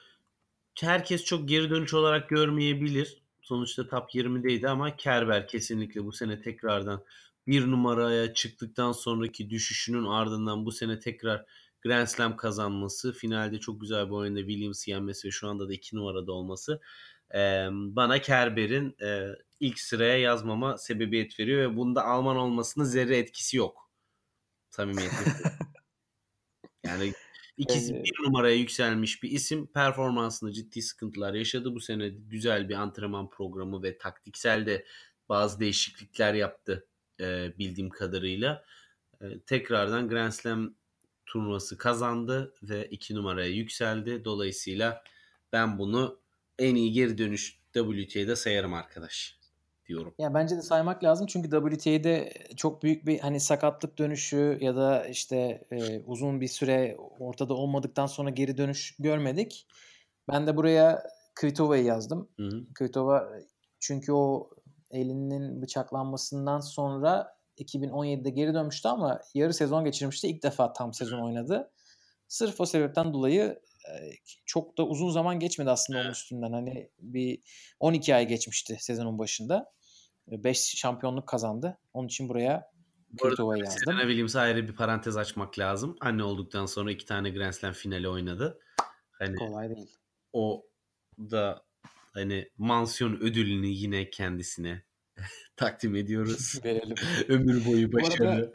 herkes 0.80 1.24
çok 1.24 1.48
geri 1.48 1.70
dönüş 1.70 1.94
olarak 1.94 2.28
görmeyebilir. 2.28 3.22
Sonuçta 3.42 3.88
top 3.88 4.14
20'deydi 4.14 4.68
ama 4.68 4.96
Kerber 4.96 5.48
kesinlikle 5.48 6.04
bu 6.04 6.12
sene 6.12 6.40
tekrardan 6.40 7.04
bir 7.46 7.70
numaraya 7.70 8.34
çıktıktan 8.34 8.92
sonraki 8.92 9.50
düşüşünün 9.50 10.04
ardından 10.04 10.66
bu 10.66 10.72
sene 10.72 10.98
tekrar 10.98 11.46
Grand 11.82 12.06
Slam 12.06 12.36
kazanması, 12.36 13.12
finalde 13.12 13.60
çok 13.60 13.80
güzel 13.80 14.06
bir 14.06 14.12
oyunda 14.12 14.40
Williams 14.40 14.88
yenmesi 14.88 15.28
ve 15.28 15.30
şu 15.30 15.48
anda 15.48 15.68
da 15.68 15.72
2 15.72 15.96
numarada 15.96 16.32
olması 16.32 16.80
e, 17.34 17.68
bana 17.72 18.20
Kerber'in 18.20 18.96
e, 19.02 19.28
ilk 19.60 19.78
sıraya 19.78 20.18
yazmama 20.18 20.78
sebebiyet 20.78 21.40
veriyor 21.40 21.60
ve 21.60 21.76
bunda 21.76 22.04
Alman 22.04 22.36
olmasının 22.36 22.84
zerre 22.84 23.18
etkisi 23.18 23.56
yok. 23.56 23.90
Samimiyetle. 24.70 25.16
yani 26.84 27.12
ikisi 27.56 27.94
bir 27.94 28.12
numaraya 28.24 28.56
yükselmiş 28.56 29.22
bir 29.22 29.30
isim 29.30 29.66
performansında 29.66 30.52
ciddi 30.52 30.82
sıkıntılar 30.82 31.34
yaşadı. 31.34 31.74
Bu 31.74 31.80
sene 31.80 32.08
güzel 32.08 32.68
bir 32.68 32.74
antrenman 32.74 33.30
programı 33.30 33.82
ve 33.82 33.98
taktiksel 33.98 34.66
de 34.66 34.86
bazı 35.28 35.60
değişiklikler 35.60 36.34
yaptı 36.34 36.88
e, 37.20 37.58
bildiğim 37.58 37.90
kadarıyla. 37.90 38.64
E, 39.20 39.40
tekrardan 39.40 40.08
Grand 40.08 40.32
Slam 40.32 40.74
turnuvası 41.30 41.78
kazandı 41.78 42.54
ve 42.62 42.86
iki 42.86 43.14
numaraya 43.14 43.50
yükseldi. 43.50 44.24
Dolayısıyla 44.24 45.02
ben 45.52 45.78
bunu 45.78 46.18
en 46.58 46.74
iyi 46.74 46.92
geri 46.92 47.18
dönüş 47.18 47.60
WTA'da 47.72 48.36
sayarım 48.36 48.74
arkadaş 48.74 49.38
diyorum. 49.86 50.14
Ya 50.18 50.34
bence 50.34 50.56
de 50.56 50.62
saymak 50.62 51.04
lazım 51.04 51.26
çünkü 51.26 51.50
WTA'de 51.50 52.32
çok 52.56 52.82
büyük 52.82 53.06
bir 53.06 53.18
hani 53.18 53.40
sakatlık 53.40 53.98
dönüşü 53.98 54.58
ya 54.60 54.76
da 54.76 55.06
işte 55.06 55.66
e, 55.70 56.00
uzun 56.00 56.40
bir 56.40 56.48
süre 56.48 56.96
ortada 57.18 57.54
olmadıktan 57.54 58.06
sonra 58.06 58.30
geri 58.30 58.56
dönüş 58.56 58.96
görmedik. 58.98 59.66
Ben 60.32 60.46
de 60.46 60.56
buraya 60.56 61.02
Kvitova'yı 61.34 61.84
yazdım. 61.84 62.28
Hı 62.36 62.46
hı. 62.46 62.64
Kvitova 62.74 63.28
çünkü 63.80 64.12
o 64.12 64.50
elinin 64.90 65.62
bıçaklanmasından 65.62 66.60
sonra 66.60 67.39
2017'de 67.60 68.30
geri 68.30 68.54
dönmüştü 68.54 68.88
ama 68.88 69.20
yarı 69.34 69.54
sezon 69.54 69.84
geçirmişti. 69.84 70.28
İlk 70.28 70.42
defa 70.42 70.72
tam 70.72 70.94
sezon 70.94 71.20
oynadı. 71.20 71.72
Sırf 72.28 72.60
o 72.60 72.66
sebepten 72.66 73.14
dolayı 73.14 73.60
e, 73.88 73.92
çok 74.46 74.78
da 74.78 74.86
uzun 74.86 75.10
zaman 75.10 75.38
geçmedi 75.38 75.70
aslında 75.70 76.00
onun 76.00 76.10
üstünden. 76.10 76.52
Hani 76.52 76.90
bir 76.98 77.42
12 77.80 78.14
ay 78.14 78.28
geçmişti 78.28 78.76
sezonun 78.80 79.18
başında. 79.18 79.72
5 80.26 80.58
şampiyonluk 80.76 81.28
kazandı. 81.28 81.78
Onun 81.92 82.06
için 82.06 82.28
buraya 82.28 82.70
Kvitova'yı 83.22 83.64
yazdım. 83.64 83.82
Serena 83.84 84.00
Williams'a 84.00 84.40
ayrı 84.40 84.68
bir 84.68 84.74
parantez 84.74 85.16
açmak 85.16 85.58
lazım. 85.58 85.96
Anne 86.00 86.24
olduktan 86.24 86.66
sonra 86.66 86.90
iki 86.90 87.04
tane 87.04 87.30
Grand 87.30 87.52
Slam 87.52 87.72
finali 87.72 88.08
oynadı. 88.08 88.60
Hani 89.10 89.36
Kolay 89.36 89.70
değil. 89.70 89.96
o 90.32 90.66
da 91.18 91.64
hani 92.14 92.48
mansiyon 92.58 93.16
ödülünü 93.16 93.66
yine 93.66 94.10
kendisine 94.10 94.82
takdim 95.56 95.96
ediyoruz. 95.96 96.60
Verelim. 96.64 96.96
Ömür 97.28 97.66
boyu 97.66 97.92
başarı. 97.92 98.52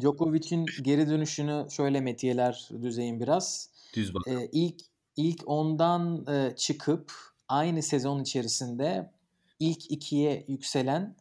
Djokovic'in 0.00 0.66
geri 0.82 1.08
dönüşünü 1.08 1.66
şöyle 1.70 2.00
metiyeler 2.00 2.68
düzeyin 2.82 3.20
biraz. 3.20 3.70
Düz 3.94 4.14
bak. 4.14 4.22
Ee, 4.28 4.48
ilk 4.52 4.80
ilk 5.16 5.42
ondan 5.46 6.26
e, 6.26 6.56
çıkıp 6.56 7.12
aynı 7.48 7.82
sezon 7.82 8.22
içerisinde 8.22 9.12
ilk 9.58 9.90
ikiye 9.90 10.44
yükselen 10.48 11.16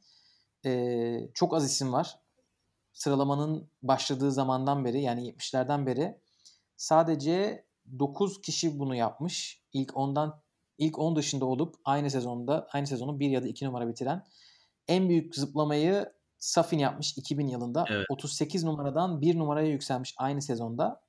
e, 0.66 1.30
çok 1.34 1.54
az 1.54 1.66
isim 1.66 1.94
var. 1.94 2.20
Sıralamanın 2.94 3.70
başladığı 3.84 4.32
zamandan 4.32 4.86
beri 4.86 5.02
yani 5.02 5.30
70'lerden 5.30 5.86
beri 5.86 6.18
sadece 6.78 7.66
9 8.00 8.42
kişi 8.42 8.80
bunu 8.80 8.96
yapmış. 8.96 9.62
İlk 9.74 9.98
ondan 9.98 10.42
ilk 10.78 11.00
10 11.00 11.16
dışında 11.16 11.46
olup 11.46 11.76
aynı 11.86 12.10
sezonda 12.10 12.68
aynı 12.72 12.88
sezonu 12.88 13.20
1 13.20 13.30
ya 13.30 13.44
da 13.44 13.48
2 13.48 13.66
numara 13.66 13.88
bitiren 13.88 14.24
en 14.88 15.10
büyük 15.10 15.36
zıplamayı 15.36 16.18
Safin 16.40 16.80
yapmış 16.80 17.18
2000 17.18 17.48
yılında. 17.48 17.86
Evet. 17.90 18.06
38 18.10 18.64
numaradan 18.64 19.22
1 19.22 19.38
numaraya 19.38 19.68
yükselmiş 19.68 20.16
aynı 20.18 20.42
sezonda. 20.42 21.02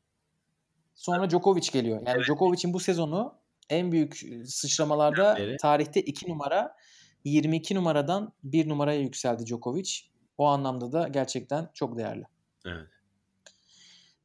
Sonra 0.94 1.30
Djokovic 1.30 1.68
geliyor. 1.72 2.02
Yani 2.06 2.24
Djokovic'in 2.24 2.72
bu 2.72 2.80
sezonu 2.80 3.34
en 3.70 3.92
büyük 3.92 4.24
sıçramalarda 4.44 5.36
Beri. 5.36 5.56
tarihte 5.56 6.02
2 6.02 6.30
numara 6.30 6.76
22 7.24 7.74
numaradan 7.74 8.32
1 8.42 8.68
numaraya 8.68 9.00
yükseldi 9.00 9.46
Djokovic. 9.46 10.00
O 10.38 10.46
anlamda 10.46 10.92
da 10.92 11.08
gerçekten 11.08 11.70
çok 11.74 11.98
değerli. 11.98 12.24
Evet. 12.66 12.86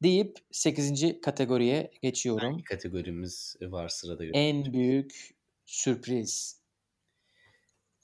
Deyip 0.02 0.38
8. 0.50 1.20
kategoriye 1.20 1.90
geçiyorum. 2.02 2.50
Hangi 2.50 2.64
kategorimiz 2.64 3.56
var 3.62 3.88
sırada? 3.88 4.24
En 4.24 4.72
büyük 4.72 5.33
sürpriz. 5.66 6.60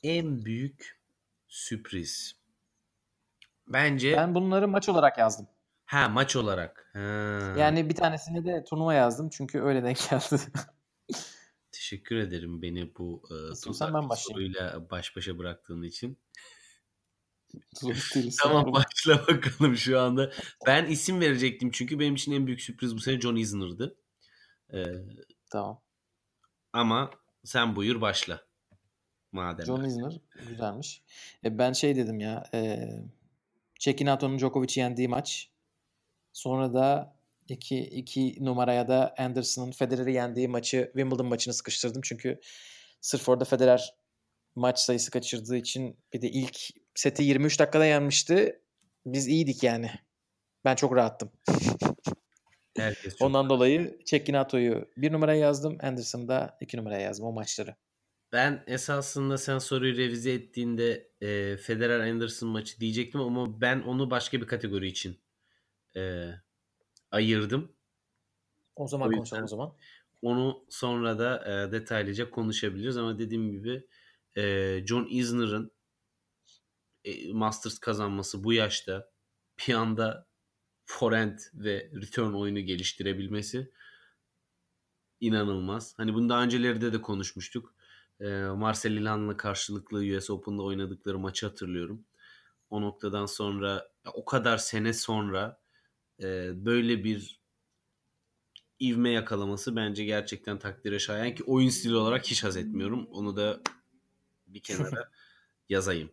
En 0.03 0.45
büyük 0.45 1.01
sürpriz. 1.49 2.37
Bence 3.69 4.17
Ben 4.17 4.35
bunları 4.35 4.69
maç 4.69 4.89
olarak 4.89 5.19
yazdım. 5.19 5.49
ha 5.85 6.09
maç 6.09 6.37
olarak. 6.37 6.91
Ha. 6.93 6.99
Yani 7.59 7.89
bir 7.91 7.95
tanesini 7.95 8.45
de 8.45 8.65
turnuva 8.65 8.95
yazdım 8.95 9.29
çünkü 9.29 9.61
öyle 9.61 9.83
denk 9.83 10.11
geldi. 10.11 10.43
Teşekkür 11.73 12.17
ederim 12.17 12.63
beni 12.63 12.95
bu 12.99 13.23
e, 13.31 13.35
İstiyorsan 13.53 13.73
tuzak 13.73 13.95
ben 13.95 14.09
başlayayım. 14.09 14.55
soruyla 14.55 14.91
baş 14.91 15.17
başa 15.17 15.39
bıraktığın 15.39 15.83
için. 15.83 16.19
Tuzak 17.81 18.15
değil, 18.15 18.37
Tamam 18.43 18.63
sorun. 18.63 18.73
başla 18.75 19.27
bakalım 19.29 19.77
şu 19.77 20.01
anda. 20.01 20.33
Ben 20.67 20.87
isim 20.87 21.21
verecektim 21.21 21.71
çünkü 21.71 21.99
benim 21.99 22.15
için 22.15 22.33
en 22.33 22.47
büyük 22.47 22.61
sürpriz 22.61 22.95
bu 22.97 23.01
sene 23.01 23.21
John 23.21 23.37
Isner'dı. 23.37 23.97
Ee, 24.73 24.85
Tamam. 25.51 25.83
ama 26.73 27.11
sen 27.45 27.77
buyur 27.77 28.01
başla. 28.01 28.41
Madem. 29.33 29.67
John 29.67 29.85
Isner 29.85 30.21
güzelmiş. 30.49 31.03
E, 31.45 31.59
ben 31.59 31.73
şey 31.73 31.97
dedim 31.97 32.21
ya. 32.21 32.45
E, 32.55 32.91
Çekinato'nun 33.79 34.39
Djokovic'i 34.39 34.81
yendiği 34.81 35.09
maç. 35.09 35.51
Sonra 36.33 36.75
da 36.75 37.17
2 37.49 37.79
2 37.79 38.45
numaraya 38.45 38.89
da 38.89 39.15
Anderson'ın 39.19 39.71
Federer'i 39.71 40.13
yendiği 40.13 40.49
maçı 40.49 40.91
Wimbledon 40.95 41.27
maçını 41.27 41.55
sıkıştırdım. 41.55 42.03
Çünkü 42.05 42.41
sırf 43.01 43.29
orada 43.29 43.45
Federer 43.45 43.95
maç 44.55 44.79
sayısı 44.79 45.11
kaçırdığı 45.11 45.57
için 45.57 45.97
bir 46.13 46.23
de 46.23 46.31
ilk 46.31 46.59
seti 46.95 47.23
23 47.23 47.59
dakikada 47.61 47.87
yenmişti. 47.87 48.61
Biz 49.07 49.29
iyiydik 49.29 49.63
yani. 49.63 49.91
Ben 50.65 50.75
çok 50.75 50.97
rahattım. 50.97 51.31
Herkes 52.81 53.17
çok... 53.17 53.27
Ondan 53.29 53.51
dolayı 53.51 53.99
Çekinato'yu 54.05 54.89
bir 54.97 55.13
numaraya 55.13 55.41
yazdım. 55.41 55.79
Anderson'ı 55.83 56.29
da 56.29 56.59
iki 56.61 56.77
numaraya 56.77 57.01
yazdım 57.01 57.27
o 57.27 57.33
maçları. 57.33 57.77
Ben 58.33 58.65
esasında 58.67 59.39
sen 59.39 59.59
soruyu 59.59 59.97
revize 59.97 60.33
ettiğinde 60.33 61.11
e, 61.21 61.57
Federer 61.57 62.01
Anderson 62.01 62.49
maçı 62.49 62.81
diyecektim 62.81 63.21
ama 63.21 63.61
ben 63.61 63.81
onu 63.81 64.11
başka 64.11 64.41
bir 64.41 64.47
kategori 64.47 64.87
için 64.87 65.21
e, 65.97 66.31
ayırdım. 67.11 67.73
O 68.77 68.89
zaman 68.89 69.09
O 69.09 69.13
konuşalım 69.13 69.45
o 69.45 69.47
zaman. 69.47 69.75
Onu 70.23 70.65
sonra 70.69 71.19
da 71.19 71.45
e, 71.47 71.73
detaylıca 71.73 72.31
konuşabiliriz 72.31 72.97
ama 72.97 73.19
dediğim 73.19 73.51
gibi 73.51 73.87
e, 74.37 74.43
John 74.87 75.07
Isner'ın 75.11 75.73
e, 77.05 77.33
Masters 77.33 77.79
kazanması 77.79 78.45
bu 78.45 78.53
yaşta 78.53 79.11
bir 79.59 79.75
anda 79.75 80.30
forehand 80.91 81.39
ve 81.55 81.91
return 81.95 82.33
oyunu 82.33 82.61
geliştirebilmesi 82.61 83.71
inanılmaz. 85.21 85.95
Hani 85.97 86.15
bunu 86.15 86.29
daha 86.29 86.43
öncelerde 86.43 86.93
de 86.93 87.03
konuşmuştuk. 87.03 87.75
E, 88.21 88.27
Marcel 88.43 88.93
Ilan'la 88.93 89.37
karşılıklı 89.37 89.99
US 89.99 90.31
Open'da 90.31 90.63
oynadıkları 90.63 91.19
maçı 91.19 91.47
hatırlıyorum. 91.47 92.05
O 92.71 92.81
noktadan 92.83 93.27
sonra 93.27 93.89
o 94.15 94.25
kadar 94.25 94.59
sene 94.59 94.93
sonra 94.93 95.61
e, 96.23 96.51
böyle 96.65 97.05
bir 97.05 97.41
ivme 98.81 99.11
yakalaması 99.11 99.77
bence 99.77 100.05
gerçekten 100.05 100.59
takdire 100.59 100.99
şayan 100.99 101.35
ki 101.35 101.45
oyun 101.45 101.69
stili 101.69 101.97
olarak 101.97 102.27
hiç 102.27 102.45
haz 102.45 102.57
etmiyorum. 102.57 103.07
Onu 103.11 103.37
da 103.37 103.61
bir 104.47 104.61
kenara 104.61 105.11
yazayım. 105.69 106.11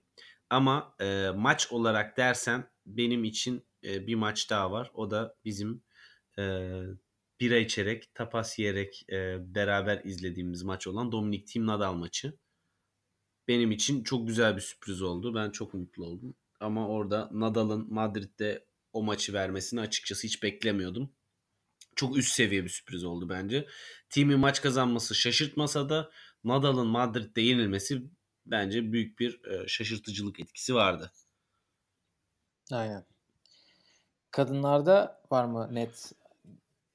Ama 0.50 0.96
e, 1.02 1.30
maç 1.36 1.72
olarak 1.72 2.18
dersen 2.18 2.70
benim 2.86 3.24
için 3.24 3.67
e, 3.84 4.08
bir 4.08 4.16
maç 4.16 4.50
daha 4.50 4.72
var. 4.72 4.92
O 4.94 5.12
da 5.12 5.36
bizim 5.46 5.84
e, 6.40 6.44
bira 7.40 7.58
içerek, 7.58 8.16
tapas 8.16 8.60
yiyerek 8.60 9.06
e, 9.10 9.38
beraber 9.56 10.02
izlediğimiz 10.04 10.64
maç 10.64 10.88
olan 10.88 11.12
Dominic 11.12 11.46
Thiem 11.46 11.66
Nadal 11.66 11.94
maçı. 11.94 12.38
Benim 13.48 13.72
için 13.72 14.04
çok 14.04 14.28
güzel 14.28 14.56
bir 14.56 14.62
sürpriz 14.62 15.02
oldu. 15.02 15.36
Ben 15.36 15.52
çok 15.52 15.74
mutlu 15.74 16.06
oldum. 16.06 16.36
Ama 16.60 16.88
orada 16.88 17.30
Nadal'ın 17.32 17.94
Madrid'de 17.94 18.68
o 18.94 19.04
maçı 19.04 19.34
vermesini 19.34 19.82
açıkçası 19.82 20.28
hiç 20.28 20.44
beklemiyordum. 20.44 21.14
Çok 21.96 22.18
üst 22.18 22.32
seviye 22.32 22.64
bir 22.64 22.70
sürpriz 22.70 23.04
oldu 23.04 23.30
bence. 23.30 23.68
Team'in 24.10 24.40
maç 24.40 24.62
kazanması 24.62 25.16
şaşırtmasa 25.16 25.90
da 25.90 26.12
Nadal'ın 26.44 26.88
Madrid'de 26.88 27.42
yenilmesi 27.42 28.04
bence 28.46 28.92
büyük 28.92 29.20
bir 29.20 29.44
e, 29.46 29.68
şaşırtıcılık 29.68 30.40
etkisi 30.40 30.76
vardı. 30.76 31.12
Aynen. 32.72 33.06
Kadınlarda 34.32 35.22
var 35.32 35.46
mı 35.46 35.68
net 35.72 36.12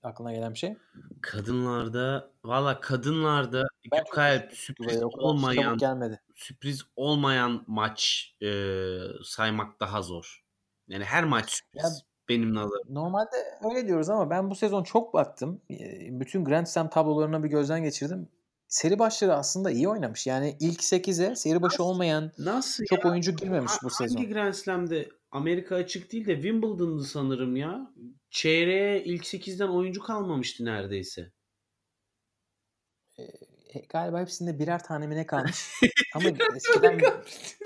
aklına 0.03 0.33
gelen 0.33 0.53
bir 0.53 0.59
şey? 0.59 0.77
Kadınlarda 1.21 2.31
valla 2.45 2.81
kadınlarda 2.81 3.65
Ben 3.93 4.05
Buraya 4.13 4.49
sürpriz 4.51 5.03
olmayan 5.03 5.79
gelmedi. 5.79 6.21
sürpriz 6.35 6.83
olmayan 6.97 7.65
maç 7.67 8.33
e, 8.43 8.49
saymak 9.25 9.81
daha 9.81 10.03
zor. 10.03 10.45
Yani 10.89 11.05
her 11.05 11.25
maç 11.25 11.51
sürpriz. 11.51 11.85
Ya 11.85 11.91
benim 12.29 12.55
nazarım. 12.55 12.95
Normalde 12.95 13.37
öyle 13.71 13.87
diyoruz 13.87 14.11
ama 14.11 14.31
ben 14.31 14.51
bu 14.51 14.55
sezon 14.55 14.83
çok 14.85 15.15
baktım. 15.15 15.61
Bütün 16.11 16.45
Grand 16.45 16.67
Slam 16.67 16.91
tablolarına 16.91 17.45
bir 17.45 17.49
gözden 17.49 17.83
geçirdim. 17.83 18.29
Seri 18.73 18.99
başları 18.99 19.35
aslında 19.35 19.71
iyi 19.71 19.89
oynamış. 19.89 20.27
Yani 20.27 20.57
ilk 20.61 20.81
8'e 20.81 21.37
seri 21.37 21.63
başı 21.63 21.85
olmayan 21.85 22.33
Nasıl 22.39 22.85
çok 22.85 23.05
ya? 23.05 23.11
oyuncu 23.11 23.37
girmemiş 23.37 23.73
bu 23.83 23.91
sezon. 23.91 24.17
Hangi 24.17 24.33
Grand 24.33 24.53
Slam'de 24.53 25.09
Amerika 25.31 25.77
açık 25.77 26.13
değil 26.13 26.27
de 26.27 26.35
Wimbledon'dı 26.35 27.05
sanırım 27.05 27.57
ya. 27.57 27.93
Çeyreğe 28.31 29.05
ilk 29.05 29.25
8'den 29.25 29.69
oyuncu 29.69 30.03
kalmamıştı 30.03 30.65
neredeyse. 30.65 31.33
E, 33.19 33.25
galiba 33.89 34.21
hepsinde 34.21 34.59
birer 34.59 34.83
tane 34.85 35.07
mi 35.07 35.17
ne 35.17 35.27
kalmış. 35.27 35.71
Ama 36.15 36.29
eskiden 36.57 37.01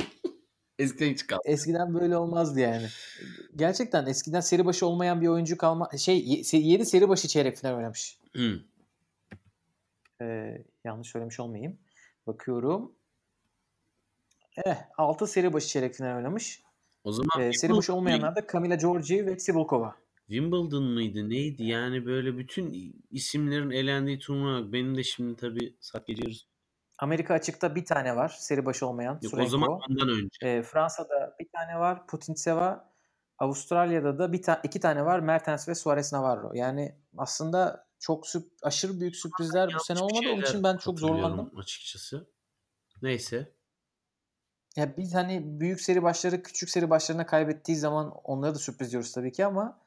eskiden 0.78 1.10
hiç 1.10 1.26
kalmadı. 1.26 1.48
Eskiden 1.48 1.94
böyle 1.94 2.16
olmazdı 2.16 2.60
yani. 2.60 2.86
Gerçekten 3.56 4.06
eskiden 4.06 4.40
seri 4.40 4.66
başı 4.66 4.86
olmayan 4.86 5.20
bir 5.20 5.28
oyuncu 5.28 5.56
kalma 5.56 5.90
şey 5.98 6.44
7 6.52 6.86
seri 6.86 7.08
başı 7.08 7.28
çeyrek 7.28 7.56
final 7.56 7.76
oynamış. 7.76 8.18
Hmm. 8.34 8.60
Ee, 10.22 10.64
yanlış 10.86 11.08
söylemiş 11.08 11.40
olmayayım. 11.40 11.78
Bakıyorum. 12.26 12.92
Eh 14.66 14.76
6 14.98 15.26
seri 15.26 15.52
başı 15.52 15.68
çeyrek 15.68 15.94
final 15.94 16.16
oynamış. 16.16 16.62
O 17.04 17.12
zaman 17.12 17.40
ee, 17.40 17.52
seri 17.52 17.72
başı 17.72 17.94
olmayanlar 17.94 18.36
da 18.36 18.46
Kamila 18.46 18.74
Georgi 18.74 19.26
ve 19.26 19.38
Sibulkova. 19.38 19.96
Wimbledon 20.26 20.84
mıydı 20.84 21.28
neydi 21.30 21.64
yani 21.64 22.06
böyle 22.06 22.38
bütün 22.38 22.94
isimlerin 23.10 23.70
elendiği 23.70 24.18
turnuva 24.18 24.72
benim 24.72 24.96
de 24.96 25.02
şimdi 25.02 25.36
tabii 25.36 25.76
saat 25.80 26.06
geceriz. 26.06 26.46
Amerika 26.98 27.34
açıkta 27.34 27.74
bir 27.74 27.84
tane 27.84 28.16
var 28.16 28.36
seri 28.38 28.66
başı 28.66 28.86
olmayan 28.86 29.12
Yok, 29.12 29.30
Surenko. 29.30 29.46
o 29.46 29.50
zaman 29.50 29.80
ondan 29.90 30.08
önce. 30.08 30.28
E, 30.42 30.62
Fransa'da 30.62 31.36
bir 31.40 31.48
tane 31.56 31.78
var 31.78 32.06
Putintseva. 32.06 32.92
Avustralya'da 33.38 34.18
da 34.18 34.32
bir 34.32 34.42
ta- 34.42 34.60
iki 34.64 34.80
tane 34.80 35.04
var 35.04 35.20
Mertens 35.20 35.68
ve 35.68 35.74
Suarez 35.74 36.12
Navarro. 36.12 36.50
Yani 36.54 36.94
aslında 37.16 37.85
çok 37.98 38.26
süp 38.26 38.52
aşırı 38.62 39.00
büyük 39.00 39.16
sürprizler 39.16 39.74
bu 39.74 39.84
sene 39.84 40.00
olmadı. 40.00 40.28
Onun 40.32 40.42
için 40.42 40.62
ben 40.62 40.76
çok 40.76 40.98
zorlandım. 40.98 41.58
açıkçası. 41.58 42.30
Neyse. 43.02 43.52
Ya 44.76 44.96
biz 44.96 45.14
hani 45.14 45.60
büyük 45.60 45.80
seri 45.80 46.02
başları 46.02 46.42
küçük 46.42 46.70
seri 46.70 46.90
başlarına 46.90 47.26
kaybettiği 47.26 47.78
zaman 47.78 48.10
onları 48.24 48.54
da 48.54 48.58
sürpriz 48.58 48.92
diyoruz 48.92 49.12
tabii 49.12 49.32
ki 49.32 49.46
ama 49.46 49.80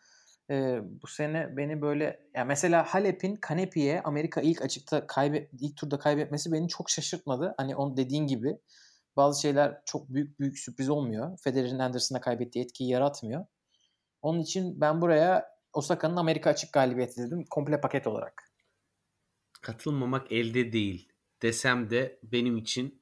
e, 0.50 0.80
bu 1.02 1.08
sene 1.08 1.58
beni 1.58 1.82
böyle 1.82 2.20
ya 2.36 2.46
mesela 2.46 2.84
Halep'in 2.84 3.36
Kanepi'ye 3.36 4.02
Amerika 4.02 4.42
ilk 4.42 4.62
açıkta 4.62 5.08
kaybet 5.08 5.50
ilk 5.60 5.78
turda 5.78 6.00
kaybetmesi 6.00 6.52
beni 6.52 6.68
çok 6.68 6.90
şaşırtmadı. 6.90 7.54
Hani 7.58 7.76
onun 7.76 7.98
dediğin 7.98 8.28
gibi 8.28 8.58
bazı 9.18 9.42
şeyler 9.42 9.82
çok 9.86 10.10
büyük 10.10 10.40
büyük 10.40 10.60
sürpriz 10.60 10.90
olmuyor. 10.90 11.38
Federer'in 11.44 11.80
Anderson'a 11.80 12.22
kaybettiği 12.22 12.66
etkiyi 12.66 12.90
yaratmıyor. 12.90 13.46
Onun 14.22 14.40
için 14.40 14.82
ben 14.82 15.02
buraya 15.02 15.59
Osaka'nın 15.74 16.16
Amerika 16.16 16.50
açık 16.50 16.74
galibiyeti 16.74 17.22
dedim. 17.22 17.46
Komple 17.50 17.82
paket 17.82 18.08
olarak. 18.08 18.52
Katılmamak 19.62 20.32
elde 20.32 20.74
değil 20.74 21.10
desem 21.42 21.90
de 21.90 22.20
benim 22.24 22.58
için 22.58 23.02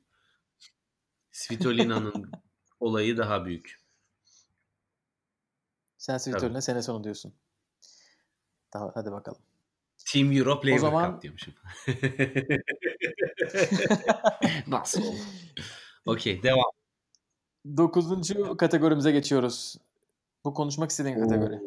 Svitolina'nın 1.31 2.31
olayı 2.79 3.17
daha 3.17 3.45
büyük. 3.45 3.79
Sen 5.97 6.17
Svitolina 6.17 6.61
sene 6.61 6.81
sonu 6.81 7.03
diyorsun. 7.03 7.33
Tamam 8.71 8.91
hadi 8.93 9.11
bakalım. 9.11 9.41
Team 10.11 10.31
Europe 10.31 10.67
Labour 10.67 10.79
zaman... 10.79 11.11
Cup 11.11 11.21
diyormuşum. 11.21 11.53
Nasıl 14.67 15.03
olur? 15.03 15.19
Okey 16.05 16.43
devam. 16.43 16.71
Dokuzuncu 17.77 18.57
kategorimize 18.57 19.11
geçiyoruz. 19.11 19.77
Bu 20.45 20.53
konuşmak 20.53 20.89
istediğin 20.89 21.19
kategori. 21.19 21.59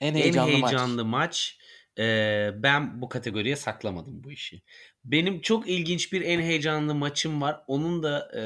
En 0.00 0.14
heyecanlı, 0.14 0.50
en 0.50 0.54
heyecanlı 0.54 1.04
maç. 1.04 1.28
maç. 1.28 1.58
Ee, 1.98 2.50
ben 2.56 3.02
bu 3.02 3.08
kategoriye 3.08 3.56
saklamadım 3.56 4.24
bu 4.24 4.32
işi. 4.32 4.62
Benim 5.04 5.40
çok 5.40 5.68
ilginç 5.68 6.12
bir 6.12 6.22
en 6.22 6.40
heyecanlı 6.40 6.94
maçım 6.94 7.42
var. 7.42 7.60
Onun 7.66 8.02
da 8.02 8.30
e, 8.36 8.42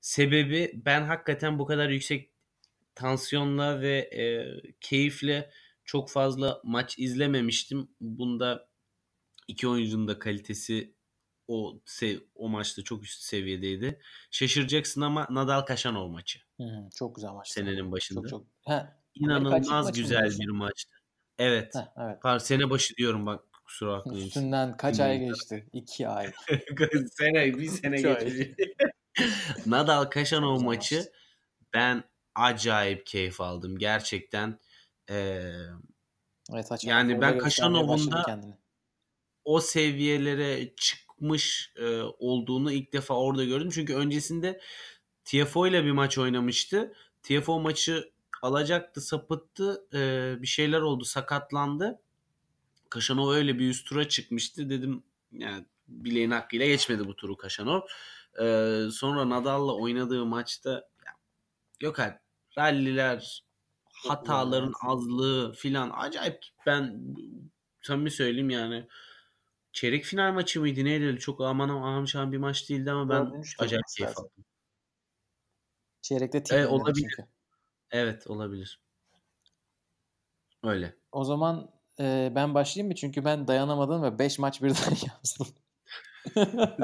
sebebi 0.00 0.72
ben 0.74 1.02
hakikaten 1.02 1.58
bu 1.58 1.66
kadar 1.66 1.88
yüksek 1.88 2.30
tansiyonla 2.94 3.80
ve 3.80 3.98
e, 3.98 4.22
keyifle 4.80 5.50
çok 5.84 6.10
fazla 6.10 6.60
maç 6.64 6.98
izlememiştim. 6.98 7.88
Bunda 8.00 8.68
iki 9.48 9.68
oyuncunun 9.68 10.08
da 10.08 10.18
kalitesi 10.18 10.94
o 11.48 11.80
sev, 11.84 12.18
o 12.34 12.48
maçta 12.48 12.82
çok 12.82 13.04
üst 13.04 13.22
seviyedeydi. 13.22 14.00
Şaşıracaksın 14.30 15.00
ama 15.00 15.26
Nadal 15.30 15.60
Kaşanov 15.60 16.08
maçı. 16.08 16.38
Hı, 16.56 16.88
çok 16.94 17.14
güzel 17.16 17.30
maç. 17.30 17.48
Senenin 17.48 17.92
başında. 17.92 18.20
Çok 18.20 18.30
çok. 18.30 18.46
He, 18.66 18.86
İnanılmaz 19.20 19.92
güzel 19.92 20.30
bir 20.40 20.48
maçtı. 20.48 20.96
Evet. 21.38 21.74
Heh, 21.74 22.04
evet. 22.04 22.22
Pardon, 22.22 22.38
sene 22.38 22.70
başı 22.70 22.96
diyorum 22.96 23.26
bak 23.26 23.44
kusura 23.64 23.92
bakmayın. 23.92 24.26
Üstünden 24.26 24.76
kaç 24.76 25.00
ay 25.00 25.18
geçti? 25.18 25.68
İki 25.72 26.08
ay. 26.08 26.32
sene 27.12 27.58
bir 27.58 27.68
sene 27.68 28.02
geçti. 28.02 28.56
Nadal 29.66 30.04
Kaşanov 30.04 30.60
maçı 30.60 31.12
ben 31.74 32.04
acayip 32.34 33.06
keyif 33.06 33.40
aldım 33.40 33.78
gerçekten. 33.78 34.58
Ee, 35.10 35.52
evet, 36.52 36.84
yani 36.84 37.20
ben 37.20 37.38
Kaşanov'un 37.38 38.12
da 38.12 38.40
o 39.44 39.60
seviyelere 39.60 40.74
çıkmış 40.76 41.72
e, 41.76 42.00
olduğunu 42.02 42.72
ilk 42.72 42.92
defa 42.92 43.14
orada 43.14 43.44
gördüm. 43.44 43.70
Çünkü 43.72 43.94
öncesinde 43.94 44.60
TFO 45.24 45.66
ile 45.66 45.84
bir 45.84 45.90
maç 45.90 46.18
oynamıştı. 46.18 46.94
TFO 47.22 47.60
maçı 47.60 48.12
alacaktı, 48.42 49.00
sapıttı. 49.00 49.84
E, 49.94 50.34
bir 50.42 50.46
şeyler 50.46 50.80
oldu, 50.80 51.04
sakatlandı. 51.04 52.00
Kaşanov 52.90 53.30
öyle 53.30 53.58
bir 53.58 53.68
üst 53.70 53.86
tura 53.86 54.08
çıkmıştı. 54.08 54.70
Dedim 54.70 55.02
yani 55.32 55.64
bileğin 55.88 56.30
hakkıyla 56.30 56.66
geçmedi 56.66 57.06
bu 57.06 57.16
turu 57.16 57.36
Kaşanov. 57.36 57.80
E, 58.40 58.44
sonra 58.92 59.28
Nadal'la 59.28 59.74
oynadığı 59.74 60.26
maçta 60.26 60.88
yok 61.80 61.98
artık 61.98 62.28
ralliler, 62.58 63.44
hataların 63.92 64.72
azlığı 64.86 65.52
filan 65.52 65.90
acayip 65.94 66.44
ben 66.66 67.02
samimi 67.82 68.10
söyleyeyim 68.10 68.50
yani 68.50 68.88
çeyrek 69.72 70.04
final 70.04 70.32
maçı 70.32 70.60
mıydı 70.60 70.84
neydi 70.84 71.18
çok 71.18 71.40
aman 71.40 71.68
aman 71.68 72.32
bir 72.32 72.38
maç 72.38 72.70
değildi 72.70 72.90
ama 72.90 73.08
ben 73.08 73.42
acayip 73.58 73.84
keyif 73.96 74.18
aldım. 74.18 74.44
Çeyrekte 76.02 76.42
tim 76.42 76.58
evet, 76.58 76.68
olabilir. 76.68 77.14
Çünkü. 77.16 77.28
Evet 77.90 78.26
olabilir. 78.26 78.80
Öyle. 80.64 80.96
O 81.12 81.24
zaman 81.24 81.70
e, 82.00 82.32
ben 82.34 82.54
başlayayım 82.54 82.88
mı? 82.88 82.94
Çünkü 82.94 83.24
ben 83.24 83.48
dayanamadım 83.48 84.02
ve 84.02 84.18
5 84.18 84.38
maç 84.38 84.62
birden 84.62 84.96
yazdım. 85.06 85.46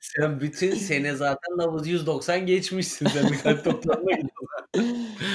Sen 0.00 0.40
bütün 0.40 0.74
sene 0.74 1.14
zaten 1.14 1.56
nabız 1.56 1.88
190 1.88 2.46
geçmişsin. 2.46 3.06
Sen 3.06 3.32
bir 3.32 3.38
kalp 3.38 3.64
toplamına 3.64 4.10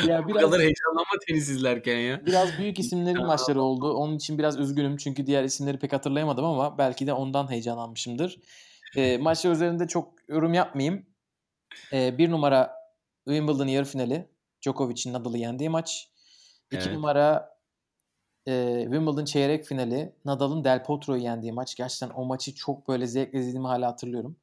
ya 0.08 0.28
biraz, 0.28 0.30
Bu 0.30 0.34
kadar 0.34 0.62
heyecanlanma 0.62 1.20
tenis 1.28 1.50
izlerken 1.50 1.98
ya. 1.98 2.26
Biraz 2.26 2.58
büyük 2.60 2.80
isimlerin 2.80 3.26
maçları 3.26 3.62
oldu. 3.62 3.94
Onun 3.94 4.16
için 4.16 4.38
biraz 4.38 4.60
üzgünüm. 4.60 4.98
Çünkü 4.98 5.26
diğer 5.26 5.44
isimleri 5.44 5.80
pek 5.80 5.94
hatırlayamadım 5.94 6.46
ama 6.46 6.78
belki 6.78 7.08
de 7.08 7.14
ondan 7.14 7.52
heyecanlanmışımdır. 7.52 8.40
E, 8.96 9.18
maçlar 9.18 9.52
üzerinde 9.52 9.88
çok 9.88 10.14
yorum 10.28 10.54
yapmayayım. 10.54 11.06
E, 11.94 12.18
bir 12.18 12.32
numara 12.32 12.76
Wimbledon 13.28 13.68
yarı 13.68 13.86
finali. 13.86 14.30
Djokovic'in 14.62 15.14
Nadal'ı 15.14 15.38
yendiği 15.38 15.70
maç. 15.70 16.10
İki 16.72 16.84
evet. 16.84 16.94
numara 16.94 17.60
e, 18.48 18.82
Wimbledon 18.84 19.26
çeyrek 19.26 19.66
finali 19.66 20.16
Nadal'ın 20.26 20.64
Del 20.64 20.84
Potro'yu 20.84 21.24
yendiği 21.24 21.52
maç. 21.52 21.76
Gerçekten 21.76 22.10
o 22.10 22.26
maçı 22.26 22.56
çok 22.56 22.88
böyle 22.88 23.08
zevkle 23.08 23.40
izlediğimi 23.40 23.68
hala 23.68 23.88
hatırlıyorum. 23.88 24.38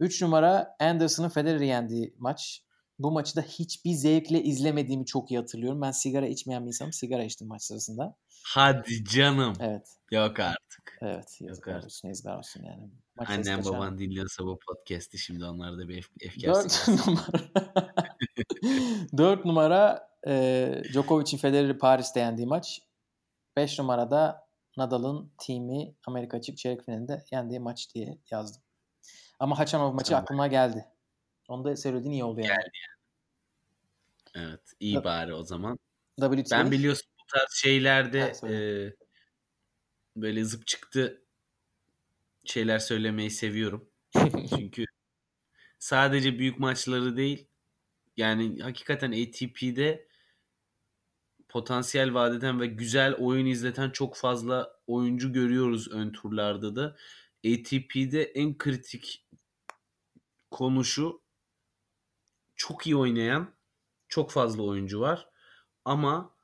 3 0.00 0.22
numara 0.22 0.76
Anderson'ın 0.80 1.28
Federer'i 1.28 1.66
yendiği 1.66 2.14
maç. 2.18 2.62
Bu 2.98 3.10
maçı 3.10 3.36
da 3.36 3.42
hiçbir 3.42 3.92
zevkle 3.92 4.42
izlemediğimi 4.42 5.06
çok 5.06 5.30
iyi 5.30 5.38
hatırlıyorum. 5.38 5.82
Ben 5.82 5.90
sigara 5.90 6.26
içmeyen 6.26 6.62
bir 6.62 6.68
insanım. 6.68 6.92
Sigara 6.92 7.24
içtim 7.24 7.48
maç 7.48 7.62
sırasında. 7.62 8.16
Hadi 8.44 9.04
canım. 9.04 9.52
Evet. 9.60 9.88
Yok 10.10 10.40
artık. 10.40 10.98
Evet. 11.02 11.40
Yok 11.40 11.68
olsun. 11.84 12.08
Yazıklar 12.08 12.38
olsun 12.38 12.62
yani. 12.62 12.90
Maç 13.16 13.28
Annem 13.30 13.64
baban 13.64 13.98
dinliyorsa 13.98 14.44
bu 14.44 14.58
podcast'i 14.58 15.18
şimdi 15.18 15.44
onlar 15.44 15.78
da 15.78 15.88
bir 15.88 16.10
efkar 16.20 16.54
Dört 16.54 16.88
numara. 17.06 18.05
Dört 19.16 19.44
numara 19.44 20.08
e, 20.26 20.82
Djokovic'in 20.92 21.38
Federer'i 21.38 21.78
Paris'te 21.78 22.20
yendiği 22.20 22.46
maç. 22.46 22.82
5 23.56 23.78
numarada 23.78 24.46
Nadal'ın 24.76 25.32
team'i 25.38 25.94
Amerika 26.06 26.36
açık 26.36 26.58
çeyrek 26.58 26.84
finalinde 26.84 27.24
yendiği 27.32 27.60
maç 27.60 27.94
diye 27.94 28.18
yazdım. 28.30 28.62
Ama 29.38 29.58
Haçanov 29.58 29.92
maçı 29.92 30.10
tamam. 30.10 30.22
aklıma 30.22 30.46
geldi. 30.46 30.86
Onu 31.48 31.64
da 31.64 31.76
söylediğin 31.76 32.12
iyi 32.12 32.24
oldu 32.24 32.40
yani. 32.40 32.48
Geldi 32.48 32.70
yani. 32.88 34.48
Evet. 34.48 34.60
iyi 34.80 34.96
da, 34.96 35.04
bari 35.04 35.34
o 35.34 35.42
zaman. 35.42 35.78
WTA. 36.20 36.58
Ben 36.58 36.70
biliyorsun 36.70 37.10
bu 37.20 37.38
tarz 37.38 37.52
şeylerde 37.54 38.20
ha, 38.20 38.48
e, 38.48 38.92
böyle 40.16 40.44
zıp 40.44 40.66
çıktı 40.66 41.22
şeyler 42.44 42.78
söylemeyi 42.78 43.30
seviyorum. 43.30 43.90
Çünkü 44.56 44.84
sadece 45.78 46.38
büyük 46.38 46.58
maçları 46.58 47.16
değil 47.16 47.48
yani 48.16 48.62
hakikaten 48.62 49.12
ATP'de 49.12 50.08
potansiyel 51.48 52.14
vadeden 52.14 52.60
ve 52.60 52.66
güzel 52.66 53.14
oyun 53.14 53.46
izleten 53.46 53.90
çok 53.90 54.16
fazla 54.16 54.80
oyuncu 54.86 55.32
görüyoruz 55.32 55.88
ön 55.88 56.12
turlarda 56.12 56.76
da. 56.76 56.96
ATP'de 57.46 58.22
en 58.22 58.58
kritik 58.58 59.26
konu 60.50 60.84
şu 60.84 61.22
çok 62.56 62.86
iyi 62.86 62.96
oynayan 62.96 63.54
çok 64.08 64.30
fazla 64.30 64.62
oyuncu 64.62 65.00
var 65.00 65.28
ama 65.84 66.36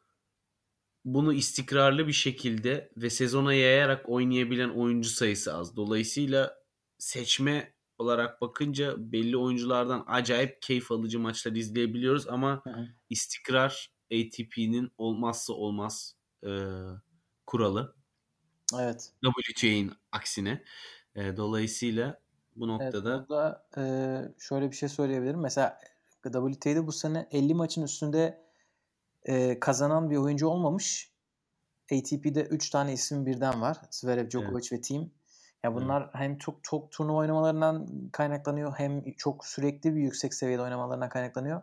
bunu 1.05 1.33
istikrarlı 1.33 2.07
bir 2.07 2.13
şekilde 2.13 2.93
ve 2.97 3.11
sezona 3.11 3.55
yayarak 3.55 4.09
oynayabilen 4.09 4.69
oyuncu 4.69 5.09
sayısı 5.09 5.55
az. 5.57 5.77
Dolayısıyla 5.77 6.59
seçme 6.99 7.75
olarak 8.03 8.41
bakınca 8.41 8.95
belli 8.99 9.37
oyunculardan 9.37 10.05
acayip 10.07 10.63
keyif 10.63 10.93
alıcı 10.93 11.21
maçlar 11.21 11.53
izleyebiliyoruz 11.53 12.29
ama 12.29 12.61
Hı 12.65 12.71
hı. 12.71 12.89
istikrar 13.11 13.93
ATP'nin 14.13 14.93
olmazsa 14.99 15.53
olmaz 15.53 16.17
e, 16.47 16.51
kuralı. 17.47 17.95
Evet. 18.81 19.13
WTA'nin 19.25 19.93
aksine. 20.13 20.65
E, 21.15 21.37
dolayısıyla 21.37 22.21
bu 22.57 22.71
Evet, 22.71 22.95
noktada 22.95 23.27
burada 23.29 23.67
e, 23.77 23.83
şöyle 24.39 24.71
bir 24.71 24.77
şey 24.77 24.89
söyleyebilirim. 24.89 25.41
Mesela 25.41 25.79
WTA'de 26.23 26.87
bu 26.87 26.93
sene 26.93 27.29
50 27.31 27.55
maçın 27.55 27.83
üstünde 27.83 28.45
e, 29.25 29.61
kazanan 29.61 30.11
bir 30.11 30.17
oyuncu 30.17 30.49
olmamış. 30.49 31.13
ATP'de 31.93 32.43
3 32.45 32.71
tane 32.71 32.93
isim 32.93 33.27
birden 33.27 33.61
var. 33.61 33.77
Zverev, 33.91 34.31
Djokovic 34.31 34.69
ve 34.73 34.81
Thiem. 34.81 35.11
Ya 35.65 35.75
bunlar 35.75 36.11
hem 36.13 36.39
çok 36.39 36.65
çok 36.65 36.93
turnuva 36.93 37.19
oynamalarından 37.19 37.89
kaynaklanıyor 38.13 38.73
hem 38.77 39.13
çok 39.13 39.47
sürekli 39.47 39.95
bir 39.95 40.01
yüksek 40.01 40.35
seviyede 40.35 40.63
oynamalarından 40.63 41.09
kaynaklanıyor. 41.09 41.63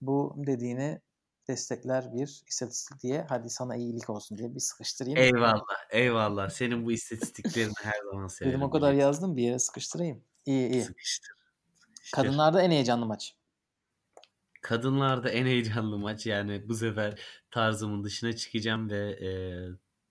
Bu 0.00 0.34
dediğini 0.36 1.00
destekler 1.48 2.12
bir 2.12 2.42
istatistik 2.48 3.02
diye 3.02 3.26
hadi 3.28 3.50
sana 3.50 3.76
iyilik 3.76 4.10
olsun 4.10 4.38
diye 4.38 4.54
bir 4.54 4.60
sıkıştırayım. 4.60 5.18
eyvallah 5.18 5.62
eyvallah. 5.90 6.50
Senin 6.50 6.86
bu 6.86 6.92
istatistiklerini 6.92 7.72
her 7.82 8.00
zaman 8.12 8.26
severim. 8.26 8.52
Dedim 8.58 8.66
o 8.66 8.70
kadar 8.70 8.92
yazdım 8.92 9.36
bir 9.36 9.42
yere 9.42 9.58
sıkıştırayım. 9.58 10.24
İyi 10.46 10.68
iyi. 10.70 10.82
Sıkıştır. 10.82 11.34
sıkıştır. 11.94 12.22
Kadınlarda 12.22 12.62
en 12.62 12.70
heyecanlı 12.70 13.06
maç. 13.06 13.34
Kadınlarda 14.62 15.30
en 15.30 15.46
heyecanlı 15.46 15.98
maç 15.98 16.26
yani 16.26 16.68
bu 16.68 16.74
sefer 16.74 17.20
tarzımın 17.50 18.04
dışına 18.04 18.32
çıkacağım 18.32 18.90
ve 18.90 19.10
e, 19.10 19.30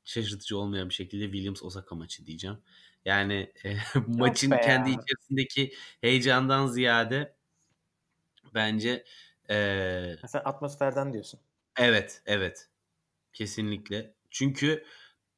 şaşırtıcı 0.03 0.57
olmayan 0.57 0.89
bir 0.89 0.93
şekilde 0.93 1.23
Williams 1.23 1.63
Osaka 1.63 1.95
maçı 1.95 2.25
diyeceğim. 2.25 2.57
Yani 3.07 3.51
e, 3.65 3.77
maçın 4.07 4.51
kendi 4.57 4.89
ya. 4.89 4.95
içerisindeki 4.95 5.73
heyecandan 6.01 6.67
ziyade 6.67 7.35
bence 8.53 9.03
e, 9.49 10.15
Mesela 10.23 10.43
atmosferden 10.43 11.13
diyorsun. 11.13 11.39
evet 11.79 12.21
evet 12.25 12.69
kesinlikle. 13.34 14.13
Çünkü 14.29 14.85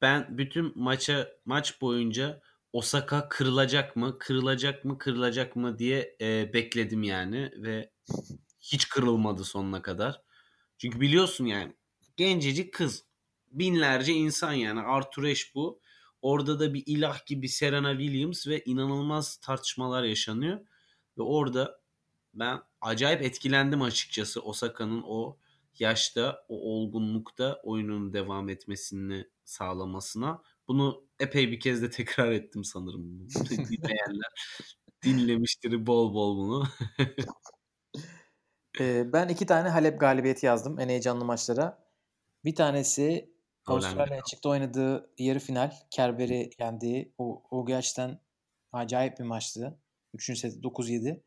ben 0.02 0.38
bütün 0.38 0.72
maça 0.74 1.28
maç 1.44 1.80
boyunca 1.80 2.42
Osaka 2.72 3.28
kırılacak 3.28 3.96
mı, 3.96 4.18
kırılacak 4.18 4.84
mı, 4.84 4.98
kırılacak 4.98 5.56
mı 5.56 5.78
diye 5.78 6.16
e, 6.20 6.52
bekledim 6.52 7.02
yani 7.02 7.52
ve 7.56 7.90
hiç 8.60 8.88
kırılmadı 8.88 9.44
sonuna 9.44 9.82
kadar. 9.82 10.22
Çünkü 10.78 11.00
biliyorsun 11.00 11.46
yani 11.46 11.76
gencecik 12.16 12.74
kız. 12.74 13.04
Binlerce 13.52 14.12
insan 14.12 14.52
yani. 14.52 14.80
Arthur 14.80 15.24
Ashe 15.24 15.48
bu. 15.54 15.80
Orada 16.22 16.60
da 16.60 16.74
bir 16.74 16.82
ilah 16.86 17.26
gibi 17.26 17.48
Serena 17.48 17.98
Williams 17.98 18.46
ve 18.46 18.62
inanılmaz 18.64 19.36
tartışmalar 19.36 20.02
yaşanıyor. 20.02 20.60
Ve 21.18 21.22
orada 21.22 21.80
ben 22.34 22.60
acayip 22.80 23.22
etkilendim 23.22 23.82
açıkçası 23.82 24.40
Osaka'nın 24.40 25.02
o 25.06 25.36
yaşta, 25.78 26.44
o 26.48 26.54
olgunlukta 26.56 27.60
oyunun 27.64 28.12
devam 28.12 28.48
etmesini 28.48 29.26
sağlamasına. 29.44 30.42
Bunu 30.68 31.04
epey 31.20 31.50
bir 31.52 31.60
kez 31.60 31.82
de 31.82 31.90
tekrar 31.90 32.32
ettim 32.32 32.64
sanırım. 32.64 33.28
Dinleyenler 33.50 34.32
dinlemiştir 35.04 35.86
bol 35.86 36.14
bol 36.14 36.36
bunu. 36.36 36.64
Ee, 38.80 39.12
ben 39.12 39.28
iki 39.28 39.46
tane 39.46 39.68
Halep 39.68 40.00
galibiyeti 40.00 40.46
yazdım 40.46 40.80
en 40.80 40.88
heyecanlı 40.88 41.24
maçlara. 41.24 41.84
Bir 42.44 42.54
tanesi 42.54 43.29
Avustralya 43.66 44.20
açıkta 44.20 44.48
oynadığı 44.48 45.10
yarı 45.18 45.38
final. 45.38 45.72
Kerber'i 45.90 46.50
yendiği. 46.58 47.14
O, 47.18 47.42
o 47.50 47.66
gerçekten 47.66 48.20
acayip 48.72 49.18
bir 49.18 49.24
maçtı. 49.24 49.78
Üçüncü 50.14 50.40
set 50.40 50.64
9-7. 50.64 51.22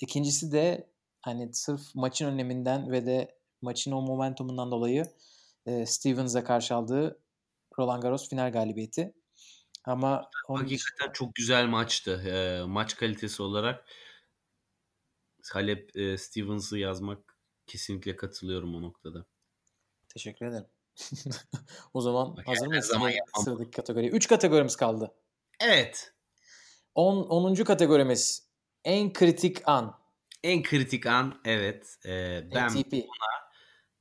İkincisi 0.00 0.52
de 0.52 0.90
hani 1.20 1.54
sırf 1.54 1.94
maçın 1.94 2.26
öneminden 2.26 2.92
ve 2.92 3.06
de 3.06 3.38
maçın 3.62 3.92
o 3.92 4.02
momentumundan 4.02 4.70
dolayı 4.70 5.04
e, 5.66 5.86
Stevens'a 5.86 6.44
karşı 6.44 6.74
aldığı 6.74 7.20
Roland 7.78 8.02
Garros 8.02 8.28
final 8.28 8.52
galibiyeti. 8.52 9.14
Ama 9.84 10.30
onun 10.48 10.60
Hakikaten 10.60 11.12
çok 11.12 11.34
güzel 11.34 11.66
maçtı. 11.66 12.22
Ee, 12.26 12.62
maç 12.66 12.96
kalitesi 12.96 13.42
olarak 13.42 13.88
Halep 15.52 15.96
e, 15.96 16.18
Stevens'ı 16.18 16.78
yazmak 16.78 17.38
kesinlikle 17.66 18.16
katılıyorum 18.16 18.74
o 18.74 18.82
noktada. 18.82 19.26
teşekkür 20.08 20.46
ederim. 20.46 20.66
o 21.94 22.00
zaman 22.00 22.36
Bak, 22.36 22.48
hazır 22.48 22.66
mıyız? 22.66 22.86
zaman 22.86 23.10
yapmam. 23.10 23.44
Sıradaki 23.44 23.70
kategori. 23.70 24.08
3 24.08 24.28
kategorimiz 24.28 24.76
kaldı. 24.76 25.14
Evet. 25.60 26.12
10. 26.94 27.22
10. 27.22 27.64
kategorimiz 27.64 28.48
en 28.84 29.12
kritik 29.12 29.68
an. 29.68 29.98
En 30.42 30.62
kritik 30.62 31.06
an 31.06 31.40
evet. 31.44 31.96
Ee, 32.06 32.48
ben 32.54 32.68
ATP. 32.68 32.94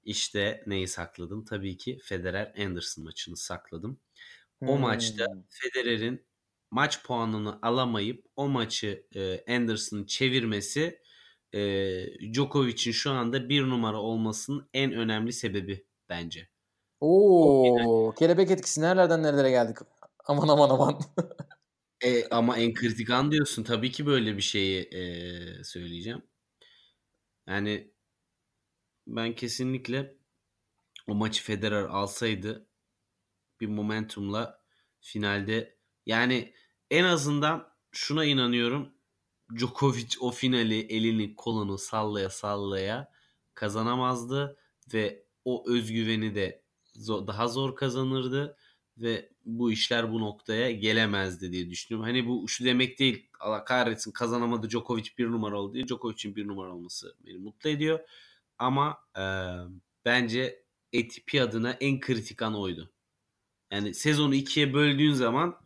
işte 0.04 0.64
neyi 0.68 0.88
sakladım? 0.88 1.46
Tabii 1.46 1.78
ki 1.78 2.00
Federer 2.04 2.54
Anderson 2.66 3.04
maçını 3.04 3.38
sakladım. 3.38 4.00
O 4.66 4.76
Hmm. 4.76 4.82
maçta 4.82 5.26
Federer'in 5.50 6.28
maç 6.72 7.04
puanını 7.04 7.60
alamayıp 7.62 8.26
o 8.36 8.48
maçı 8.48 9.08
e, 9.16 9.44
Anderson'ın 9.56 10.06
çevirmesi 10.06 11.02
e, 11.54 11.60
Djokovic'in 12.34 12.92
şu 12.92 13.12
anda 13.12 13.50
bir 13.50 13.64
numara 13.64 14.02
olmasının 14.02 14.70
en 14.74 14.94
önemli 14.94 15.34
sebebi 15.34 15.88
bence. 16.10 16.50
Oo, 17.00 18.14
kelebek 18.20 18.52
etkisi 18.52 18.82
nerelerden 18.82 19.24
nerelere 19.24 19.50
geldik? 19.50 19.78
Aman 20.28 20.48
aman 20.48 20.70
aman. 20.70 21.00
E, 22.02 22.28
ama 22.30 22.58
en 22.58 22.74
kritik 22.74 23.10
an 23.10 23.32
diyorsun. 23.32 23.64
Tabii 23.64 23.92
ki 23.92 24.06
böyle 24.06 24.38
bir 24.38 24.42
şeyi 24.42 24.82
e, 24.82 25.64
söyleyeceğim. 25.64 26.24
Yani 27.48 27.92
ben 29.08 29.36
kesinlikle 29.36 30.18
o 31.08 31.16
maçı 31.16 31.44
Federer 31.44 31.84
alsaydı 31.84 32.68
bir 33.62 33.68
momentumla 33.68 34.64
finalde 35.02 35.78
yani 36.06 36.54
en 36.92 37.04
azından 37.04 37.68
şuna 37.92 38.26
inanıyorum. 38.26 38.94
Djokovic 39.56 40.18
o 40.20 40.32
finali 40.32 40.80
elini 40.80 41.36
kolunu 41.36 41.78
sallaya 41.78 42.30
sallaya 42.30 43.12
kazanamazdı 43.54 44.58
ve 44.94 45.26
o 45.46 45.70
özgüveni 45.70 46.36
de 46.36 46.67
zo- 46.98 47.28
daha 47.28 47.48
zor 47.48 47.76
kazanırdı 47.76 48.58
ve 48.98 49.30
bu 49.46 49.72
işler 49.72 50.12
bu 50.12 50.22
noktaya 50.22 50.72
gelemezdi 50.72 51.52
diye 51.52 51.70
düşünüyorum. 51.70 52.10
Hani 52.10 52.28
bu 52.28 52.48
şu 52.48 52.66
demek 52.66 53.00
değil. 53.00 53.30
Allah 53.40 53.66
kahretsin 53.66 54.12
kazanamadı 54.12 54.70
Djokovic 54.70 55.10
bir 55.18 55.28
numara 55.28 55.60
oldu 55.62 55.74
diye. 55.74 55.88
Djokovic'in 55.88 56.36
bir 56.36 56.48
numara 56.48 56.74
olması 56.74 57.16
beni 57.26 57.38
mutlu 57.38 57.70
ediyor. 57.70 58.00
Ama 58.58 58.98
e, 59.18 59.24
bence 60.06 60.64
ATP 60.96 61.42
adına 61.42 61.72
en 61.72 62.00
kritik 62.00 62.42
an 62.42 62.56
oydu. 62.56 62.92
Yani 63.72 63.94
sezonu 63.94 64.36
ikiye 64.36 64.74
böldüğün 64.74 65.14
zaman 65.14 65.58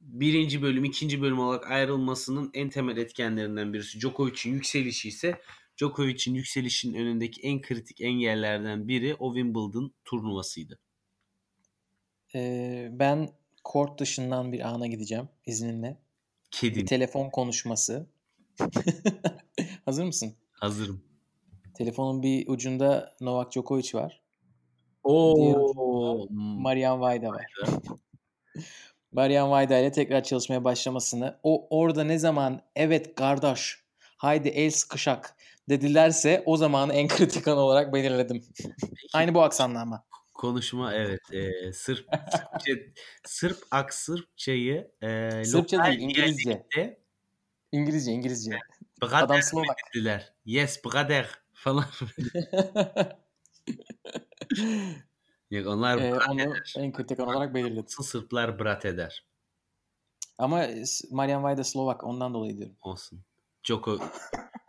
birinci 0.00 0.62
bölüm, 0.62 0.84
ikinci 0.84 1.22
bölüm 1.22 1.38
olarak 1.38 1.70
ayrılmasının 1.70 2.50
en 2.54 2.70
temel 2.70 2.96
etkenlerinden 2.96 3.72
birisi 3.72 4.00
Djokovic'in 4.00 4.52
yükselişi 4.54 5.08
ise 5.08 5.40
Djokovic'in 5.78 6.34
yükselişinin 6.34 6.98
önündeki 6.98 7.42
en 7.42 7.60
kritik 7.60 8.00
engellerden 8.00 8.88
biri 8.88 9.14
o 9.14 9.34
Wimbledon 9.34 9.94
turnuvasıydı. 10.04 10.78
Ee, 12.34 12.88
ben 12.92 13.28
kort 13.64 14.00
dışından 14.00 14.52
bir 14.52 14.68
ana 14.68 14.86
gideceğim 14.86 15.28
izninle. 15.46 15.88
Bir 15.88 16.50
Kedim. 16.50 16.86
telefon 16.86 17.30
konuşması. 17.30 18.06
Hazır 19.84 20.04
mısın? 20.04 20.34
Hazırım. 20.52 21.04
Telefonun 21.74 22.22
bir 22.22 22.48
ucunda 22.48 23.16
Novak 23.20 23.52
Djokovic 23.52 23.94
var. 23.94 24.22
Oo. 25.04 26.26
Marian 26.30 27.00
Vajda 27.00 27.28
var. 27.28 27.46
Marian 29.12 29.50
Vajda 29.50 29.78
ile 29.78 29.92
tekrar 29.92 30.22
çalışmaya 30.22 30.64
başlamasını 30.64 31.38
o 31.42 31.78
orada 31.78 32.04
ne 32.04 32.18
zaman 32.18 32.62
evet 32.76 33.14
kardeş 33.14 33.84
haydi 34.16 34.48
el 34.48 34.70
sıkışak 34.70 35.36
dedilerse 35.68 36.42
o 36.46 36.56
zamanı 36.56 36.92
en 36.92 37.08
kritik 37.08 37.48
an 37.48 37.58
olarak 37.58 37.94
belirledim. 37.94 38.42
Aynı 39.12 39.34
bu 39.34 39.42
aksanla 39.42 39.80
ama. 39.80 40.04
Konuşma 40.34 40.94
evet. 40.94 41.20
E, 41.32 41.72
Sırp 41.72 42.08
Sırpça, 42.30 42.72
Sırp 43.24 43.58
Aksırpçayı 43.70 44.90
e, 45.02 45.44
Sırpça 45.44 45.84
değil, 45.84 45.98
İngilizce. 46.00 46.50
dialekte 46.50 47.00
İngilizce 47.72 48.12
İngilizce. 48.12 48.58
brother 49.02 49.22
Adam 49.22 49.42
Slovak. 49.42 49.76
dediler. 49.94 50.32
Yes 50.44 50.84
brother 50.84 51.30
falan. 51.52 51.84
Yok, 55.50 55.66
onlar 55.66 55.98
Ee, 55.98 56.14
onu 56.30 56.54
en 56.76 56.92
kritik 56.92 57.20
an 57.20 57.28
olarak 57.28 57.54
belirledim. 57.54 57.88
Sırplar 57.88 58.58
brat 58.58 58.84
eder. 58.84 59.24
Ama 60.38 60.66
Marian 61.10 61.42
Vajda 61.42 61.64
Slovak 61.64 62.04
ondan 62.04 62.34
dolayı 62.34 62.56
diyorum. 62.56 62.76
Olsun. 62.80 63.20
Djoko, 63.64 63.98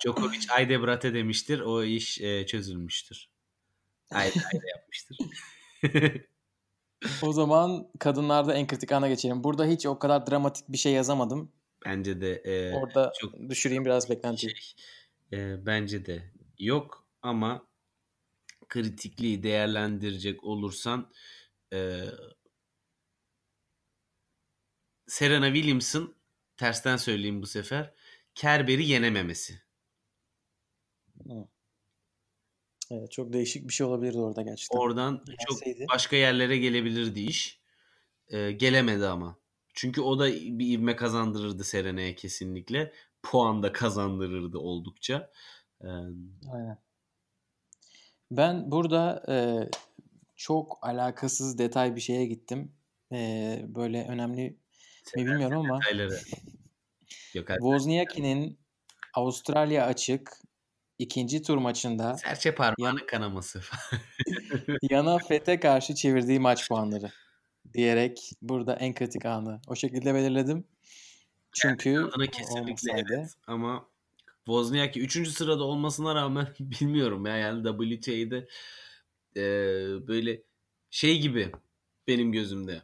Djokovic 0.04 0.46
ayde 0.56 0.82
brate 0.82 1.14
demiştir. 1.14 1.60
O 1.60 1.84
iş 1.84 2.22
e, 2.22 2.46
çözülmüştür. 2.46 3.30
Ayda 4.12 4.40
ayda 4.54 4.66
yapmıştır. 4.78 5.18
O 7.24 7.34
zaman 7.34 7.88
kadınlarda 8.00 8.54
en 8.54 8.68
kritik 8.68 8.92
ana 8.92 9.08
geçelim. 9.08 9.44
Burada 9.44 9.66
hiç 9.66 9.86
o 9.86 10.00
kadar 10.00 10.28
dramatik 10.28 10.70
bir 10.70 10.78
şey 10.78 10.94
yazamadım. 10.94 11.52
Bence 11.86 12.22
de 12.22 12.36
e, 12.36 12.74
Orada 12.74 13.12
çok 13.20 13.50
düşüreyim 13.50 13.86
biraz 13.86 14.10
beklentiyi. 14.10 14.54
şey, 14.56 14.76
e, 15.40 15.66
bence 15.66 16.06
de 16.06 16.32
yok 16.60 17.08
ama 17.22 17.68
kritikliği 18.70 19.44
değerlendirecek 19.44 20.44
olursan 20.44 21.12
e, 21.74 22.06
Serena 25.08 25.54
Williams'ın 25.54 26.16
tersten 26.58 26.98
söyleyeyim 26.98 27.42
bu 27.42 27.48
sefer 27.48 27.94
Kerber'i 28.36 28.86
yenememesi. 28.86 29.62
Hı. 31.28 31.48
Evet, 32.92 33.12
çok 33.12 33.34
değişik 33.34 33.68
bir 33.68 33.74
şey 33.74 33.88
olabilirdi 33.88 34.18
orada 34.18 34.42
gerçekten. 34.42 34.78
Oradan 34.78 35.24
çok 35.50 35.62
Gelseydi. 35.62 35.86
başka 35.90 36.16
yerlere 36.16 36.58
gelebilirdi 36.58 37.22
iş. 37.22 37.60
E, 38.28 38.52
gelemedi 38.52 39.06
ama. 39.08 39.38
Çünkü 39.74 40.02
o 40.02 40.20
da 40.20 40.28
bir 40.34 40.78
ivme 40.78 40.96
kazandırırdı 40.96 41.64
Serena'ya 41.64 42.16
kesinlikle. 42.16 42.94
Puan 43.24 43.64
da 43.64 43.72
kazandırırdı 43.72 44.58
oldukça. 44.58 45.32
E, 45.82 45.88
Aynen. 46.52 46.78
Ben 48.32 48.72
burada 48.72 49.24
e, 49.30 49.36
çok 50.36 50.80
alakasız 50.82 51.58
detay 51.58 51.96
bir 51.96 52.02
şeye 52.02 52.26
gittim. 52.26 52.72
E, 53.12 53.62
böyle 53.68 54.08
önemli 54.08 54.60
mi 55.16 55.26
bilmiyorum 55.26 55.58
ama 55.58 55.80
detayları. 55.80 56.20
Yok. 57.36 57.48
Wozniacki'nin 57.48 58.60
Avustralya 59.14 59.86
açık 59.86 60.32
ikinci 61.00 61.42
tur 61.42 61.58
maçında 61.58 62.18
Serçe 62.18 62.56
parmağının 62.56 63.06
kanaması. 63.08 63.62
Yana 64.90 65.18
Fete 65.18 65.60
karşı 65.60 65.96
çevirdiği 65.96 66.40
maç 66.40 66.68
puanları 66.68 67.12
diyerek 67.74 68.32
burada 68.42 68.76
en 68.76 68.94
kritik 68.94 69.26
anı 69.26 69.62
o 69.68 69.76
şekilde 69.76 70.14
belirledim. 70.14 70.68
Çünkü 71.52 71.98
Adına 71.98 72.28
kesinlikle 72.28 72.92
evet. 72.94 73.30
Ama 73.48 73.88
Wozniacki 74.46 75.02
3. 75.02 75.28
sırada 75.28 75.64
olmasına 75.64 76.16
rağmen 76.16 76.48
bilmiyorum 76.60 77.26
ya 77.26 77.38
yani 77.38 77.64
WTA'de 77.64 78.48
e, 79.38 79.44
böyle 80.08 80.42
şey 80.90 81.20
gibi 81.22 81.52
benim 82.08 82.32
gözümde 82.32 82.82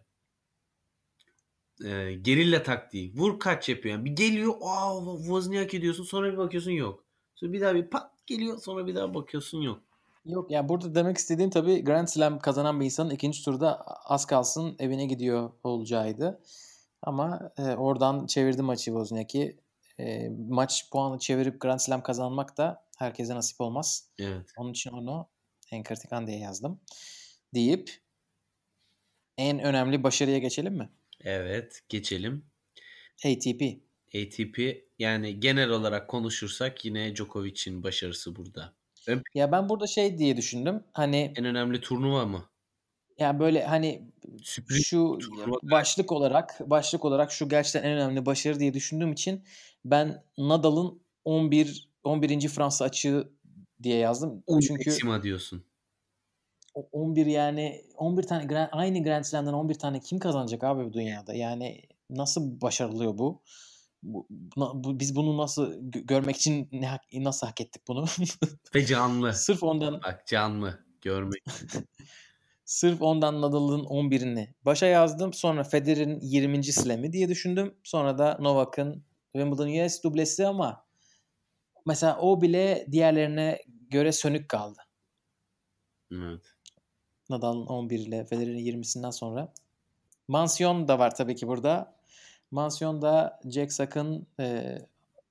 e, 1.86 2.14
gerilla 2.14 2.64
taktiği. 2.64 3.14
Vur 3.16 3.40
kaç 3.40 3.70
yapıyor. 3.70 3.96
Yani 3.96 4.06
bir 4.06 4.16
geliyor 4.16 4.54
aa 4.62 5.18
Wozniacki 5.18 5.82
diyorsun 5.82 6.04
sonra 6.04 6.34
bir 6.34 6.38
bakıyorsun 6.38 6.72
yok. 6.72 7.04
Sonra 7.36 7.54
bir 7.54 7.62
daha 7.62 7.76
bir 7.76 7.88
pat 7.88 8.12
geliyor 8.28 8.58
sonra 8.58 8.88
bir 8.88 8.96
daha 8.96 9.14
bakıyorsun 9.14 9.62
yok. 9.62 9.82
Yok 10.26 10.52
ya 10.52 10.70
burada 10.70 10.96
demek 10.96 11.18
istediğim 11.18 11.50
tabii 11.50 11.84
Grand 11.84 12.08
Slam 12.08 12.40
kazanan 12.40 12.80
bir 12.80 12.86
insanın 12.86 13.10
ikinci 13.10 13.46
turda 13.46 13.82
az 13.86 14.26
kalsın 14.26 14.76
evine 14.80 15.06
gidiyor 15.06 15.52
olacağıydı. 15.64 16.42
Ama 17.02 17.52
e, 17.58 17.64
oradan 17.64 18.26
çevirdi 18.26 18.62
maçı 18.62 18.86
Wozniacki. 18.86 19.58
E, 20.00 20.30
maç 20.50 20.90
puanı 20.92 21.20
çevirip 21.20 21.62
Grand 21.62 21.80
Slam 21.80 22.04
kazanmak 22.04 22.58
da 22.58 22.86
herkese 22.98 23.36
nasip 23.36 23.62
olmaz. 23.62 24.08
Evet. 24.20 24.52
Onun 24.58 24.72
için 24.72 24.92
onu 24.92 25.28
en 25.72 25.84
kritik 25.84 26.14
an 26.14 26.28
diye 26.28 26.40
yazdım. 26.40 26.80
Deyip 27.54 27.92
en 29.38 29.60
önemli 29.60 30.04
başarıya 30.04 30.38
geçelim 30.38 30.74
mi? 30.74 30.90
Evet 31.24 31.82
geçelim. 31.90 32.46
ATP. 33.26 33.62
ATP 34.16 34.60
yani 35.00 35.40
genel 35.40 35.70
olarak 35.70 36.08
konuşursak 36.08 36.86
yine 36.86 37.16
Djokovic'in 37.16 37.84
başarısı 37.84 38.36
burada. 38.36 38.74
Ön, 39.08 39.24
Ya 39.36 39.52
ben 39.52 39.70
burada 39.70 39.88
şey 39.88 40.18
diye 40.18 40.38
düşündüm. 40.38 40.84
Hani 40.94 41.34
en 41.36 41.46
önemli 41.46 41.82
turnuva 41.82 42.26
mı? 42.26 42.52
ya 43.22 43.40
böyle 43.40 43.66
hani 43.66 44.12
Sürpriz 44.44 44.86
şu 44.86 45.18
turnuva. 45.22 45.58
başlık 45.64 46.12
olarak 46.12 46.60
başlık 46.70 47.06
olarak 47.06 47.32
şu 47.32 47.50
gerçekten 47.50 47.84
en 47.90 47.98
önemli 47.98 48.26
başarı 48.26 48.60
diye 48.60 48.74
düşündüğüm 48.74 49.12
için 49.12 49.44
ben 49.86 50.24
Nadal'ın 50.38 51.02
11 51.26 51.90
11. 52.04 52.48
Fransa 52.48 52.86
açığı 52.86 53.32
diye 53.84 53.98
yazdım. 53.98 54.44
Çünkü 54.68 55.24
diyorsun. 55.24 55.66
O 56.74 56.90
11 56.92 57.26
yani 57.26 57.86
11 57.96 58.24
tane 58.24 58.70
aynı 58.72 59.04
Grand 59.04 59.24
Slam'den 59.24 59.54
11 59.54 59.76
tane 59.76 60.00
kim 60.00 60.20
kazanacak 60.20 60.64
abi 60.64 60.86
bu 60.86 60.94
dünyada? 60.94 61.34
Yani 61.34 61.82
nasıl 62.10 62.62
başarılıyor 62.62 63.18
bu? 63.18 63.42
Bu, 64.04 64.28
bu- 64.30 65.00
biz 65.00 65.16
bunu 65.16 65.38
nasıl 65.38 65.74
gö- 65.74 66.06
görmek 66.06 66.36
için 66.36 66.70
ne 66.72 66.98
nasıl 67.14 67.48
hak 67.48 67.62
ettik 67.62 67.82
bunu? 67.88 68.06
Ve 68.76 68.86
canlı. 68.86 69.34
Sırf 69.36 69.64
ondan 69.64 70.02
Bak 70.04 70.28
canlı. 70.28 70.86
Görmek. 71.02 71.44
Sırf 72.66 73.02
ondan 73.02 73.42
Nadal'ın 73.42 73.84
11'ini 73.84 74.54
başa 74.66 74.86
yazdım. 74.86 75.34
Sonra 75.34 75.64
Federer'in 75.64 76.20
20. 76.22 76.64
slam'i 76.64 77.14
diye 77.14 77.30
düşündüm. 77.30 77.76
Sonra 77.84 78.18
da 78.18 78.38
Novak'ın 78.40 79.06
Wimbledon 79.34 79.86
US 79.86 80.04
dublesi 80.04 80.48
ama 80.48 80.86
mesela 81.86 82.18
o 82.20 82.42
bile 82.42 82.88
diğerlerine 82.92 83.60
göre 83.90 84.12
sönük 84.12 84.50
kaldı. 84.50 84.80
Evet. 86.12 86.42
Nadal'ın 87.32 87.66
11 87.66 88.00
ile 88.00 88.26
Federer'in 88.26 88.58
20'sinden 88.58 89.10
sonra. 89.10 89.54
Mansiyon 90.28 90.88
da 90.88 91.00
var 91.00 91.16
tabii 91.16 91.36
ki 91.36 91.48
burada. 91.48 91.96
Mansiyon 92.52 93.02
da 93.02 93.40
Jack 93.50 93.74
Sock'ın 93.74 94.28
e, 94.40 94.78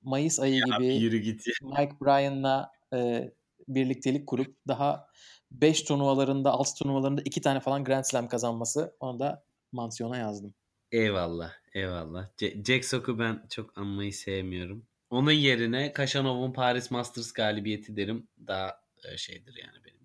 Mayıs 0.02 0.40
ayı 0.40 0.62
gibi 0.64 1.22
git 1.22 1.46
ya. 1.46 1.52
Mike 1.62 1.94
Bryan'la 2.00 2.72
e, 2.92 3.30
birliktelik 3.68 4.26
kurup 4.26 4.56
daha 4.68 5.08
5 5.50 5.82
turnuvalarında 5.82 6.50
6 6.50 6.74
turnuvalarında 6.74 7.22
2 7.24 7.40
tane 7.40 7.60
falan 7.60 7.84
Grand 7.84 8.04
Slam 8.04 8.28
kazanması. 8.28 8.96
Onu 9.00 9.18
da 9.20 9.44
mansiyona 9.72 10.16
yazdım. 10.16 10.54
Eyvallah. 10.92 11.52
Eyvallah. 11.74 12.28
C- 12.36 12.64
Jack 12.64 12.84
Sock'u 12.84 13.18
ben 13.18 13.46
çok 13.50 13.78
anmayı 13.78 14.12
sevmiyorum. 14.12 14.86
Onun 15.10 15.30
yerine 15.30 15.92
Kaşanov'un 15.92 16.52
Paris 16.52 16.90
Masters 16.90 17.32
galibiyeti 17.32 17.96
derim. 17.96 18.28
Daha 18.46 18.80
e, 19.04 19.16
şeydir 19.16 19.54
yani 19.62 19.84
benim 19.84 19.99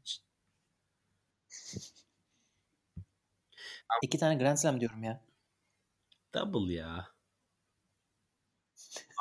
2 4.03 4.17
tane 4.17 4.35
Grand 4.35 4.57
Slam 4.57 4.79
diyorum 4.79 5.03
ya. 5.03 5.21
Double 6.33 6.73
ya. 6.73 7.07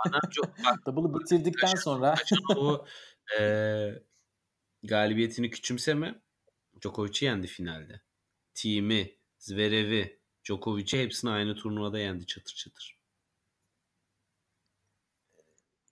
Bana 0.06 0.20
çok 0.30 0.64
bak 0.64 0.86
Double'ı 0.86 1.20
bitirdikten 1.20 1.74
sonra 1.74 2.14
Kaşanov'u 2.14 2.86
e, 3.40 3.42
galibiyetini 4.82 5.50
küçümseme. 5.50 6.20
Djokovic'i 6.80 7.24
yendi 7.24 7.46
finalde. 7.46 8.00
Team'i, 8.54 9.18
Zverev'i, 9.38 10.20
Djokovic'i 10.44 11.02
hepsini 11.02 11.30
aynı 11.30 11.54
turnuvada 11.54 11.98
yendi 11.98 12.26
çatır 12.26 12.54
çatır. 12.54 12.98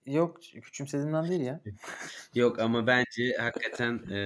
yok 0.05 0.41
küçümsediğimden 0.41 1.29
değil 1.29 1.41
ya. 1.41 1.61
Yok 2.35 2.59
ama 2.59 2.87
bence 2.87 3.37
hakikaten 3.39 3.97
e, 4.11 4.19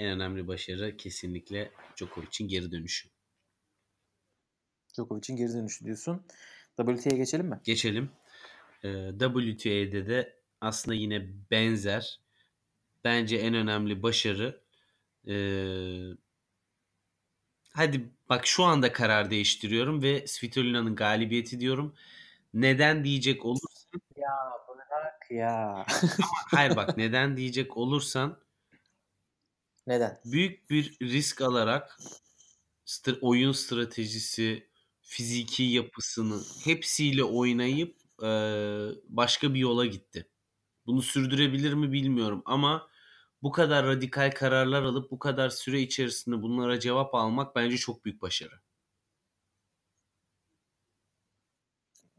en 0.00 0.06
önemli 0.06 0.48
başarı 0.48 0.96
kesinlikle 0.96 1.70
Djokovic'in 1.96 2.48
geri 2.48 2.72
dönüşü. 2.72 3.08
Djokovic'in 4.96 5.36
geri 5.36 5.52
dönüşü 5.52 5.84
diyorsun. 5.84 6.22
WTA'ya 6.76 7.16
geçelim 7.16 7.46
mi? 7.46 7.60
Geçelim. 7.64 8.10
E, 8.84 9.10
WTA'de 9.18 10.06
de 10.06 10.36
aslında 10.60 10.94
yine 10.94 11.28
benzer. 11.50 12.20
Bence 13.04 13.36
en 13.36 13.54
önemli 13.54 14.02
başarı 14.02 14.60
e, 15.28 15.34
hadi 17.72 18.10
bak 18.28 18.46
şu 18.46 18.64
anda 18.64 18.92
karar 18.92 19.30
değiştiriyorum 19.30 20.02
ve 20.02 20.26
Svitolina'nın 20.26 20.96
galibiyeti 20.96 21.60
diyorum. 21.60 21.94
Neden 22.54 23.04
diyecek 23.04 23.44
olursan 23.44 24.00
Ya 24.16 24.28
bırak 25.00 25.30
ya. 25.30 25.86
hayır 26.50 26.76
bak 26.76 26.96
neden 26.96 27.36
diyecek 27.36 27.76
olursan 27.76 28.38
Neden? 29.86 30.20
büyük 30.24 30.70
bir 30.70 30.98
risk 31.02 31.40
alarak 31.40 31.98
st- 32.86 33.18
oyun 33.20 33.52
stratejisi, 33.52 34.70
fiziki 35.02 35.62
yapısını 35.62 36.40
hepsiyle 36.64 37.24
oynayıp 37.24 37.96
e, 38.22 38.28
başka 39.08 39.54
bir 39.54 39.58
yola 39.58 39.86
gitti. 39.86 40.28
Bunu 40.86 41.02
sürdürebilir 41.02 41.74
mi 41.74 41.92
bilmiyorum 41.92 42.42
ama 42.46 42.88
bu 43.42 43.52
kadar 43.52 43.86
radikal 43.86 44.30
kararlar 44.30 44.82
alıp 44.82 45.10
bu 45.10 45.18
kadar 45.18 45.50
süre 45.50 45.80
içerisinde 45.80 46.42
bunlara 46.42 46.80
cevap 46.80 47.14
almak 47.14 47.56
bence 47.56 47.76
çok 47.76 48.04
büyük 48.04 48.22
başarı. 48.22 48.60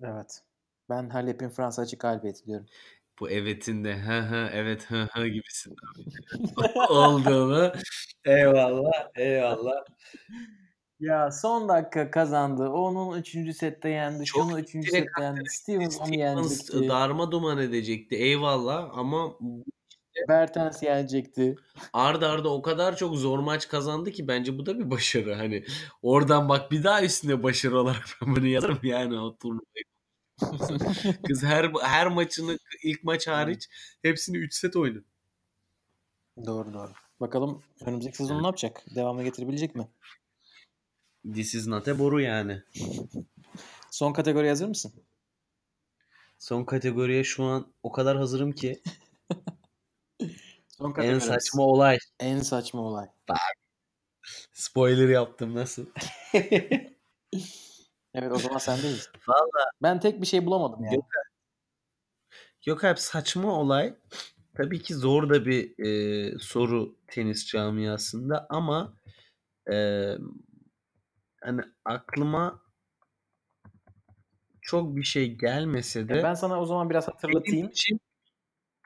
Evet. 0.04 0.44
Ben 0.90 1.10
Halep'in 1.10 1.50
Fransa 1.50 1.82
açık 1.82 2.00
galibiyeti 2.00 2.46
diyorum. 2.46 2.66
Bu 3.22 3.30
evetin 3.30 3.84
de 3.84 3.96
hı 3.96 4.20
hı 4.20 4.50
evet 4.54 4.92
hı 4.92 5.08
hı 5.12 5.28
gibisinden 5.28 5.76
olduğunu. 6.90 7.74
Eyvallah, 8.26 9.10
eyvallah. 9.16 9.84
Ya 11.00 11.32
son 11.32 11.70
dakika 11.70 12.12
kazandı. 12.12 12.70
Onun 12.70 13.18
3. 13.20 13.54
sette 13.54 13.90
yendi. 13.90 14.26
Çok 14.26 14.44
Şunu 14.44 14.60
3. 14.60 14.74
direkt 14.74 14.92
sette 14.92 15.22
yendi. 15.22 15.50
Stevens 15.50 16.02
onu 16.02 16.16
yenecekti. 16.16 16.90
darma 16.90 17.32
duman 17.32 17.58
edecekti. 17.58 18.16
Eyvallah 18.16 18.90
ama 18.98 19.38
Bertens 20.30 20.84
yenecekti. 20.84 21.56
arda 21.94 22.30
arda 22.30 22.50
o 22.50 22.62
kadar 22.62 22.96
çok 22.96 23.16
zor 23.16 23.40
maç 23.40 23.68
kazandı 23.68 24.12
ki 24.12 24.28
bence 24.28 24.58
bu 24.58 24.66
da 24.66 24.80
bir 24.80 24.92
başarı. 24.92 25.34
Hani 25.34 25.66
oradan 26.02 26.50
bak 26.50 26.72
bir 26.72 26.84
daha 26.84 27.04
üstüne 27.04 27.44
başarı 27.44 27.80
olarak 27.80 28.06
ben 28.22 28.36
bunu 28.36 28.48
yazarım 28.48 28.80
yani 28.84 29.20
o 29.20 29.38
turnuvayı. 29.38 29.91
Kız 31.28 31.44
her 31.44 31.72
her 31.82 32.08
maçını 32.08 32.58
ilk 32.84 33.04
maç 33.04 33.28
hariç 33.28 33.70
hepsini 34.02 34.38
3 34.38 34.54
set 34.54 34.76
oynadı. 34.76 35.06
Doğru 36.46 36.74
doğru. 36.74 36.92
Bakalım 37.20 37.64
önümüzdeki 37.86 38.18
sezon 38.18 38.44
ne 38.44 38.48
yapacak? 38.48 38.84
Devamlı 38.96 39.24
getirebilecek 39.24 39.76
mi? 39.76 39.88
This 41.34 41.56
is 41.56 41.68
not 41.68 41.88
a 41.88 42.00
boru 42.00 42.22
yani. 42.22 42.62
Son 43.92 44.14
kategori 44.14 44.50
hazır 44.50 44.68
mısın? 44.68 44.94
Son 46.40 46.64
kategoriye 46.66 47.24
şu 47.24 47.44
an 47.44 47.74
o 47.84 47.92
kadar 47.92 48.18
hazırım 48.18 48.52
ki 48.52 48.82
Son 50.68 50.90
en 50.90 50.94
kategori. 50.94 51.22
saçma 51.22 51.64
olay. 51.64 51.98
En 52.20 52.40
saçma 52.40 52.82
olay. 52.82 53.08
Spoiler 54.54 55.10
yaptım 55.10 55.56
nasıl? 55.56 55.86
Evet 58.14 58.32
o 58.32 58.40
zaman 58.40 58.58
sendeyiz. 58.58 59.10
Valla 59.28 59.72
Ben 59.84 60.00
tek 60.00 60.22
bir 60.22 60.26
şey 60.26 60.46
bulamadım 60.46 60.84
yani. 60.84 60.96
Yok. 60.96 61.06
Yok 62.66 62.84
abi 62.84 63.00
saçma 63.00 63.60
olay. 63.60 63.96
Tabii 64.58 64.82
ki 64.82 64.96
zor 64.96 65.30
da 65.30 65.46
bir 65.46 65.86
e, 65.86 66.40
soru 66.40 66.96
tenis 67.08 67.46
camiasında 67.48 68.48
ama 68.50 68.94
e, 69.72 70.08
hani 71.44 71.62
aklıma 71.86 72.62
çok 74.62 74.96
bir 74.96 75.04
şey 75.04 75.36
gelmese 75.36 76.10
de 76.10 76.24
Ben 76.24 76.34
sana 76.34 76.62
o 76.62 76.66
zaman 76.66 76.90
biraz 76.90 77.08
hatırlatayım. 77.08 77.70
için 77.70 78.00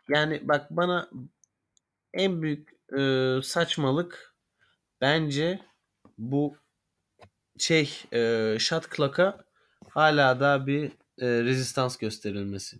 yani 0.09 0.47
bak 0.47 0.67
bana 0.69 1.09
en 2.13 2.41
büyük 2.41 2.69
e, 2.97 3.39
saçmalık 3.43 4.35
bence 5.01 5.59
bu 6.17 6.57
şey 7.57 7.89
e, 8.13 8.55
shot 8.59 8.95
clock'a 8.95 9.37
hala 9.89 10.39
da 10.39 10.67
bir 10.67 10.85
e, 11.19 11.27
rezistans 11.43 11.97
gösterilmesi. 11.97 12.77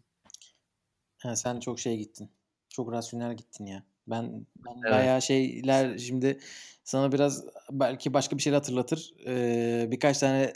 Ha, 1.18 1.36
sen 1.36 1.60
çok 1.60 1.80
şey 1.80 1.98
gittin. 1.98 2.30
Çok 2.70 2.92
rasyonel 2.92 3.38
gittin 3.38 3.66
ya. 3.66 3.84
Ben, 4.08 4.46
ben 4.66 4.74
Evet. 4.84 4.92
bayağı 4.92 5.22
şeyler 5.22 5.98
şimdi 5.98 6.40
sana 6.84 7.12
biraz 7.12 7.46
belki 7.72 8.14
başka 8.14 8.38
bir 8.38 8.42
şeyler 8.42 8.58
hatırlatır. 8.58 9.14
Ee, 9.28 9.88
birkaç 9.92 10.18
tane 10.18 10.54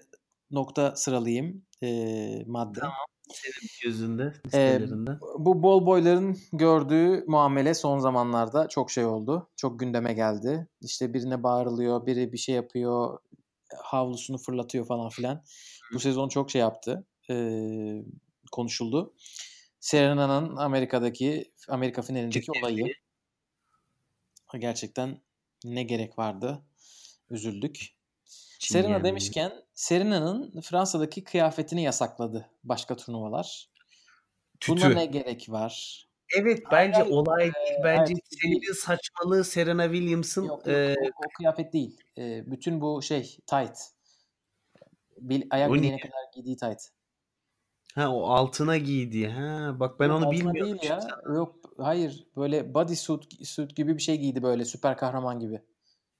nokta 0.52 0.96
sıralayayım. 0.96 1.62
Ee, 1.84 2.44
madde. 2.48 2.80
Senin 3.34 3.70
gözünde, 3.84 4.24
Ee, 4.24 4.48
listelerinde. 4.48 5.12
bu 5.38 5.64
bol 5.64 5.86
boyların 5.86 6.38
gördüğü 6.54 7.24
muamele 7.28 7.74
son 7.74 8.00
zamanlarda 8.00 8.68
çok 8.68 8.91
şey 8.91 9.06
oldu. 9.06 9.50
Çok 9.56 9.80
gündeme 9.80 10.14
geldi. 10.14 10.68
İşte 10.82 11.14
birine 11.14 11.44
bağırılıyor, 11.44 12.06
biri 12.06 12.34
bir 12.34 12.38
şey 12.38 12.56
yapıyor, 12.56 13.20
havlusunu 13.84 14.38
fırlatıyor 14.38 14.86
falan 14.88 15.10
filan. 15.10 15.44
Bu 15.94 16.00
sezon 16.00 16.30
çok 16.30 16.52
şey 16.52 16.62
yaptı. 16.62 17.08
Ee, 17.30 18.04
konuşuldu. 18.52 19.14
Serena'nın 19.80 20.56
Amerika'daki 20.56 21.52
Amerika 21.68 22.02
finalindeki 22.02 22.52
olayı. 22.52 22.86
Gerçekten 24.60 25.22
ne 25.66 25.84
gerek 25.84 26.20
vardı? 26.20 26.62
Üzüldük. 27.30 27.96
Serena 28.60 28.88
Çingen. 28.88 29.04
demişken 29.04 29.54
Serena'nın 29.74 30.62
Fransa'daki 30.62 31.24
kıyafetini 31.24 31.84
yasakladı 31.84 32.50
başka 32.64 32.96
turnuvalar. 32.96 33.70
Buna 34.68 34.80
Tütü. 34.80 34.96
ne 34.96 35.06
gerek 35.06 35.50
var? 35.50 36.06
Evet 36.38 36.64
bence 36.72 37.00
Hayır, 37.00 37.12
olay 37.12 37.48
e, 37.48 37.54
değil. 37.54 37.80
Bence 37.84 38.14
evet, 38.14 38.24
senin 38.42 38.74
saçmalığı 38.74 39.44
Serena 39.44 39.84
Williams'ın 39.84 40.44
Yok, 40.44 40.68
yok 40.68 40.76
e, 40.76 40.96
o, 41.02 41.08
o 41.08 41.30
kıyafet 41.38 41.74
değil. 41.74 41.98
Ee, 42.18 42.44
bütün 42.52 42.82
bu 42.82 43.02
şey 43.02 43.38
tight. 43.48 43.78
Bil, 45.18 45.42
ayak 45.50 45.74
bileğine 45.74 46.00
kadar 46.00 46.20
giydiği 46.36 46.58
tight. 46.58 46.82
ha 47.96 48.10
o 48.10 48.24
altına 48.24 48.78
giydiği. 48.78 49.28
Ha 49.28 49.76
bak 49.80 50.00
ben 50.00 50.08
Yok, 50.08 50.18
onu 50.18 50.28
altına 50.28 50.40
bilmiyordum. 50.40 50.80
değil 50.82 50.92
ya. 50.92 51.08
Yok 51.36 51.56
hayır 51.78 52.28
böyle 52.38 52.74
body 52.74 52.96
suit, 52.96 53.48
suit 53.48 53.76
gibi 53.76 53.98
bir 53.98 54.02
şey 54.02 54.18
giydi 54.18 54.44
böyle 54.44 54.66
süper 54.66 54.98
kahraman 54.98 55.40
gibi. 55.40 55.62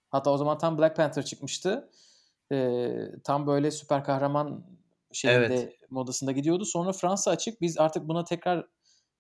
Hatta 0.10 0.32
o 0.32 0.38
zaman 0.38 0.58
tam 0.58 0.78
Black 0.78 0.96
Panther 0.96 1.26
çıkmıştı. 1.26 1.90
Ee, 2.52 3.06
tam 3.24 3.48
böyle 3.48 3.72
süper 3.72 4.04
kahraman 4.04 4.66
şeyinde 5.12 5.46
Evet. 5.46 5.76
modasında 5.90 6.32
gidiyordu. 6.32 6.66
Sonra 6.66 6.92
Fransa 6.92 7.32
açık 7.32 7.62
biz 7.62 7.78
artık 7.78 8.08
buna 8.08 8.24
tekrar 8.24 8.68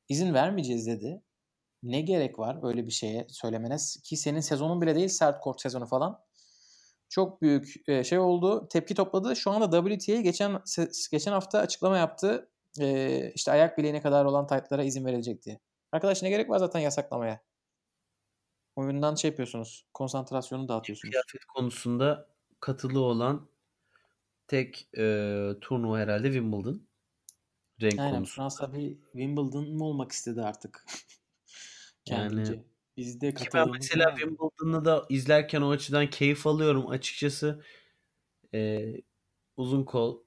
izin 0.09 0.33
vermeyeceğiz 0.33 0.87
dedi. 0.87 1.21
Ne 1.83 2.01
gerek 2.01 2.39
var 2.39 2.59
öyle 2.63 2.85
bir 2.87 2.91
şeye 2.91 3.27
söylemene 3.29 3.77
ki 4.03 4.17
senin 4.17 4.39
sezonun 4.39 4.81
bile 4.81 4.95
değil 4.95 5.07
sert 5.07 5.41
kort 5.41 5.61
sezonu 5.61 5.85
falan. 5.85 6.19
Çok 7.09 7.41
büyük 7.41 7.89
e, 7.89 8.03
şey 8.03 8.19
oldu. 8.19 8.67
Tepki 8.71 8.95
topladı. 8.95 9.35
Şu 9.35 9.51
anda 9.51 9.89
WTA 9.89 10.21
geçen 10.21 10.61
geçen 11.11 11.31
hafta 11.31 11.59
açıklama 11.59 11.97
yaptı. 11.97 12.49
E, 12.79 13.31
işte 13.35 13.51
ayak 13.51 13.77
bileğine 13.77 14.01
kadar 14.01 14.25
olan 14.25 14.47
taytlara 14.47 14.83
izin 14.83 15.05
verilecek 15.05 15.43
diye. 15.43 15.59
Arkadaş 15.91 16.23
ne 16.23 16.29
gerek 16.29 16.49
var 16.49 16.57
zaten 16.57 16.79
yasaklamaya? 16.79 17.41
Oyundan 18.75 19.15
şey 19.15 19.29
yapıyorsunuz. 19.29 19.87
Konsantrasyonu 19.93 20.67
dağıtıyorsunuz. 20.67 21.11
Kıyafet 21.11 21.45
konusunda 21.45 22.27
katılı 22.59 22.99
olan 22.99 23.49
tek 24.47 24.89
e, 24.97 25.03
turnuva 25.61 25.99
herhalde 25.99 26.27
Wimbledon. 26.27 26.88
Renk 27.81 27.99
Aynen 27.99 28.15
konusu. 28.15 28.35
Fransa 28.35 28.73
bir 28.73 28.97
Wimbledon 29.11 29.73
mu 29.73 29.85
olmak 29.85 30.11
istedi 30.11 30.41
artık? 30.41 30.85
Yani 32.09 32.29
Kendince. 32.29 32.63
Biz 32.97 33.21
de 33.21 33.33
Ki 33.33 33.49
ben 33.53 33.69
mesela 33.71 34.15
Wimbledon'u 34.15 34.85
da 34.85 35.05
izlerken 35.09 35.61
o 35.61 35.69
açıdan 35.69 36.09
keyif 36.09 36.47
alıyorum 36.47 36.87
açıkçası. 36.89 37.63
E, 38.53 38.85
uzun 39.57 39.83
kol, 39.83 40.23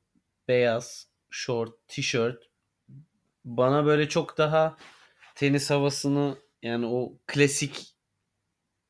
beyaz, 0.48 1.08
short, 1.30 1.88
tişört 1.88 2.52
bana 3.44 3.86
böyle 3.86 4.08
çok 4.08 4.38
daha 4.38 4.76
tenis 5.34 5.70
havasını 5.70 6.38
yani 6.62 6.86
o 6.86 7.18
klasik 7.26 7.94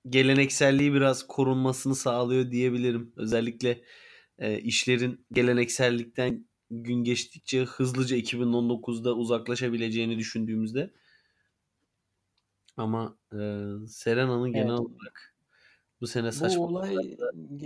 gelenekselliği 0.09 0.93
biraz 0.95 1.27
korunmasını 1.27 1.95
sağlıyor 1.95 2.51
diyebilirim. 2.51 3.13
Özellikle 3.17 3.85
e, 4.39 4.59
işlerin 4.59 5.27
geleneksellikten 5.33 6.49
gün 6.73 7.05
geçtikçe 7.05 7.65
hızlıca 7.65 8.17
2019'da 8.17 9.15
uzaklaşabileceğini 9.15 10.19
düşündüğümüzde 10.19 10.91
ama 12.77 13.19
e, 13.33 13.39
Serena'nın 13.89 14.53
genel 14.53 14.69
Evet. 14.69 14.81
olarak 14.81 15.35
bu 16.01 16.07
sene 16.07 16.29
bu 16.29 16.33
saçma 16.33 16.63
olay 16.63 17.17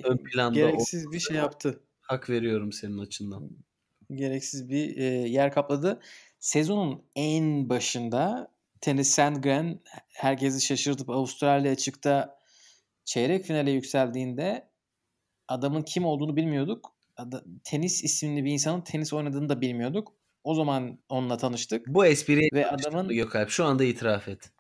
ön 0.05 0.17
planda 0.17 0.59
gereksiz 0.61 1.13
bir 1.13 1.21
şey 1.21 1.37
yaptı. 1.37 1.81
hak 2.01 2.31
veriyorum 2.31 2.73
senin 2.73 2.99
açından. 2.99 3.51
gereksiz 4.15 4.69
bir 4.69 4.97
e, 4.97 5.05
yer 5.05 5.53
kapladı. 5.53 6.01
Sezonun 6.39 7.03
en 7.17 7.69
başında 7.69 8.53
Tennis 8.81 9.11
Sandgren 9.11 9.81
herkesi 10.09 10.67
şaşırtıp 10.67 11.11
Avustralya 11.11 11.73
açıkta 11.73 12.39
çeyrek 13.05 13.45
finale 13.45 13.71
yükseldiğinde 13.71 14.69
adamın 15.49 15.83
kim 15.83 16.05
olduğunu 16.05 16.37
bilmiyorduk. 16.37 16.96
Tenis 17.65 18.05
isimli 18.05 18.45
bir 18.45 18.53
insanın 18.53 18.81
tenis 18.81 19.13
oynadığını 19.13 19.49
da 19.49 19.61
bilmiyorduk. 19.61 20.13
O 20.45 20.55
zaman 20.55 20.99
onunla 21.09 21.37
tanıştık. 21.37 21.87
Bu 21.87 22.07
espriye 22.07 22.49
Ve 22.53 22.71
adamın- 22.71 23.07
mı 23.07 23.13
Gökalp? 23.15 23.51
Şu 23.51 23.65
anda 23.65 23.85
itiraf 23.85 24.29
et. 24.29 24.51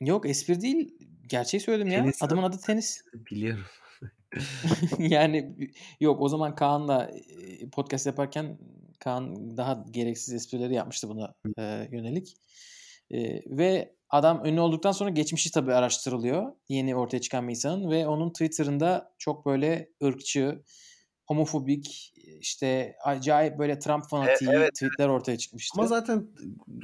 Yok 0.00 0.28
espri 0.28 0.60
değil. 0.60 0.98
Gerçeği 1.26 1.60
söyledim 1.60 1.88
ya. 1.92 2.00
Tenis- 2.00 2.24
Adamın 2.24 2.42
adı 2.42 2.58
tenis. 2.66 3.00
Biliyorum. 3.30 3.64
yani 4.98 5.56
yok 6.00 6.20
o 6.20 6.28
zaman 6.28 6.54
Kaan'la 6.54 7.10
e, 7.10 7.70
podcast 7.70 8.06
yaparken 8.06 8.58
Kaan 8.98 9.56
daha 9.56 9.84
gereksiz 9.90 10.34
esprileri 10.34 10.74
yapmıştı 10.74 11.08
buna 11.08 11.34
e, 11.58 11.88
yönelik. 11.92 12.36
E, 13.10 13.42
ve 13.58 13.94
adam 14.10 14.46
ünlü 14.46 14.60
olduktan 14.60 14.92
sonra 14.92 15.10
geçmişi 15.10 15.50
tabii 15.50 15.74
araştırılıyor. 15.74 16.52
Yeni 16.68 16.96
ortaya 16.96 17.20
çıkan 17.20 17.48
bir 17.48 17.50
insanın 17.50 17.90
ve 17.90 18.06
onun 18.06 18.30
Twitter'ında 18.30 19.14
çok 19.18 19.46
böyle 19.46 19.90
ırkçı, 20.04 20.62
homofobik, 21.26 22.14
işte 22.40 22.96
acayip 23.04 23.58
böyle 23.58 23.78
Trump 23.78 24.08
fanatiği 24.08 24.50
E, 24.50 24.54
evet. 24.54 24.74
tweetler 24.74 25.08
ortaya 25.08 25.38
çıkmıştı. 25.38 25.74
Ama 25.78 25.86
zaten 25.86 26.26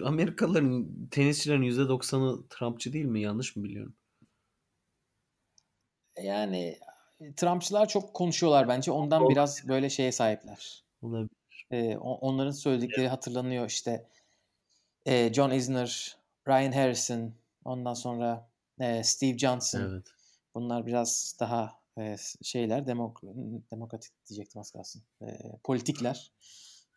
Amerikalıların 0.04 0.88
tenisçilerin 1.10 1.62
%90'ı 1.62 2.48
Trumpçı 2.48 2.92
değil 2.92 3.04
mi? 3.04 3.20
Yanlış 3.20 3.56
mı 3.56 3.64
biliyorum? 3.64 3.94
Yani 6.22 6.78
Trumpçılar 7.36 7.88
çok 7.88 8.14
konuşuyorlar 8.14 8.68
bence. 8.68 8.92
Ondan 8.92 9.20
Olabilir. 9.20 9.36
biraz 9.36 9.68
böyle 9.68 9.90
şeye 9.90 10.12
sahipler. 10.12 10.84
Olabilir. 11.02 11.30
Ee, 11.70 11.96
onların 11.96 12.50
söyledikleri 12.50 13.08
hatırlanıyor 13.08 13.66
işte. 13.66 14.06
Ee, 15.06 15.32
John 15.32 15.50
Isner, 15.50 16.16
Ryan 16.48 16.72
Harrison, 16.72 17.34
ondan 17.64 17.94
sonra 17.94 18.50
e, 18.80 19.02
Steve 19.04 19.38
Johnson. 19.38 19.80
Evet. 19.80 20.06
Bunlar 20.54 20.86
biraz 20.86 21.36
daha 21.40 21.79
e, 22.00 22.16
şeyler, 22.42 22.86
demok 22.86 23.22
demokratik 23.72 24.12
diyecektim 24.28 24.60
az 24.60 24.70
kalsın. 24.70 25.02
E, 25.22 25.26
politikler. 25.64 26.32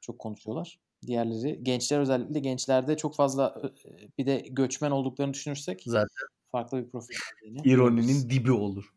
Çok 0.01 0.19
konuşuyorlar. 0.19 0.79
Diğerleri 1.07 1.63
gençler 1.63 1.99
özellikle 1.99 2.39
gençlerde 2.39 2.97
çok 2.97 3.15
fazla 3.15 3.61
e, 3.85 4.17
bir 4.17 4.25
de 4.25 4.45
göçmen 4.49 4.91
olduklarını 4.91 5.33
düşünürsek 5.33 5.83
Zaten 5.85 6.27
farklı 6.51 6.85
bir 6.85 6.89
profil. 6.89 7.15
ironinin 7.63 8.29
dibi 8.29 8.51
olur. 8.51 8.93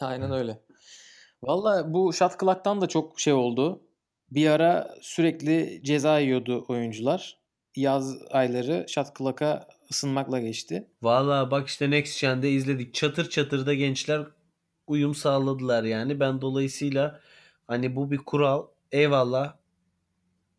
Aynen 0.00 0.32
öyle. 0.32 0.62
Valla 1.42 1.94
bu 1.94 2.12
shot 2.12 2.40
clock'tan 2.40 2.80
da 2.80 2.86
çok 2.86 3.20
şey 3.20 3.32
oldu. 3.32 3.82
Bir 4.30 4.50
ara 4.50 4.94
sürekli 5.00 5.80
ceza 5.84 6.18
yiyordu 6.18 6.64
oyuncular. 6.68 7.38
Yaz 7.76 8.16
ayları 8.30 8.86
shot 8.88 9.18
clock'a 9.18 9.68
ısınmakla 9.90 10.40
geçti. 10.40 10.88
Valla 11.02 11.50
bak 11.50 11.68
işte 11.68 11.90
Next 11.90 12.20
Gen'de 12.20 12.50
izledik. 12.50 12.94
Çatır 12.94 13.30
çatır 13.30 13.66
da 13.66 13.74
gençler 13.74 14.26
uyum 14.86 15.14
sağladılar 15.14 15.84
yani. 15.84 16.20
Ben 16.20 16.40
dolayısıyla 16.40 17.20
hani 17.66 17.96
bu 17.96 18.10
bir 18.10 18.18
kural. 18.18 18.66
Eyvallah. 18.92 19.56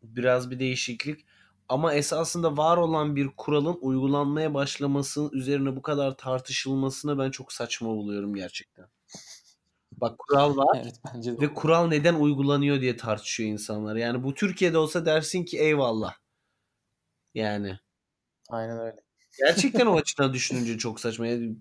Biraz 0.04 0.52
bir 0.52 0.60
değişiklik. 0.60 1.26
Ama 1.70 1.94
esasında 1.94 2.58
var 2.58 2.78
olan 2.78 3.16
bir 3.16 3.28
kuralın 3.38 3.78
uygulanmaya 3.82 4.54
başlaması 4.54 5.30
üzerine 5.34 5.76
bu 5.76 5.82
kadar 5.82 6.18
tartışılmasını 6.18 7.20
ben 7.20 7.32
çok 7.32 7.54
saçma 7.54 7.90
buluyorum 7.90 8.34
gerçekten. 8.36 8.86
Bak 9.92 10.20
kural 10.20 10.58
var 10.58 10.80
Evet 10.84 11.02
bence 11.16 11.38
de. 11.38 11.42
ve 11.42 11.54
kural 11.54 11.88
neden 11.88 12.14
uygulanıyor 12.16 12.82
diye 12.82 12.98
tartışıyor 12.98 13.50
insanlar. 13.50 13.96
Yani 13.96 14.24
bu 14.24 14.34
Türkiye'de 14.34 14.78
olsa 14.78 15.06
dersin 15.06 15.46
ki 15.46 15.60
eyvallah. 15.60 16.14
Yani 17.34 17.80
Aynen 18.50 18.80
öyle. 18.80 18.96
Gerçekten 19.40 19.86
o 19.86 19.96
açıdan 19.98 20.34
düşününce 20.34 20.78
çok 20.78 21.00
saçma. 21.00 21.28
Yani, 21.28 21.58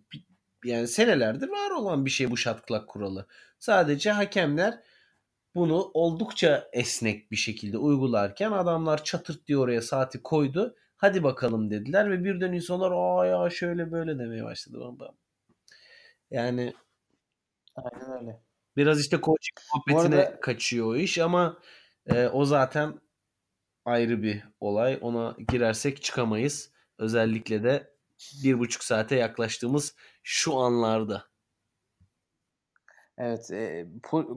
yani 0.66 0.88
senelerdir 0.88 1.48
var 1.48 1.70
olan 1.70 2.04
bir 2.04 2.10
şey 2.10 2.30
bu 2.30 2.36
clock 2.36 2.88
kuralı. 2.88 3.26
Sadece 3.58 4.10
hakemler 4.10 4.82
bunu 5.54 5.90
oldukça 5.94 6.68
esnek 6.72 7.30
bir 7.30 7.36
şekilde 7.36 7.78
uygularken 7.78 8.52
adamlar 8.52 9.04
çatırt 9.04 9.46
diye 9.46 9.58
oraya 9.58 9.82
saati 9.82 10.22
koydu. 10.22 10.76
Hadi 10.96 11.22
bakalım 11.22 11.70
dediler 11.70 12.10
ve 12.10 12.24
birden 12.24 12.52
insanlar 12.52 12.92
aa 12.94 13.26
ya 13.26 13.50
şöyle 13.50 13.92
böyle 13.92 14.18
demeye 14.18 14.44
başladı. 14.44 14.78
Yani 16.30 16.74
Aynen 17.76 18.20
öyle. 18.20 18.40
biraz 18.76 19.00
işte 19.00 19.16
coaching 19.16 19.58
muhabbetine 19.74 20.20
arada 20.20 20.40
kaçıyor 20.40 20.86
o 20.86 20.96
iş 20.96 21.18
ama 21.18 21.58
e, 22.06 22.26
o 22.26 22.44
zaten 22.44 23.00
ayrı 23.84 24.22
bir 24.22 24.42
olay. 24.60 24.98
Ona 25.00 25.36
girersek 25.48 26.02
çıkamayız. 26.02 26.72
Özellikle 26.98 27.62
de 27.62 27.95
bir 28.42 28.58
buçuk 28.58 28.84
saate 28.84 29.16
yaklaştığımız 29.16 29.94
şu 30.22 30.56
anlarda. 30.56 31.24
evet 33.18 33.50
e, 33.50 33.86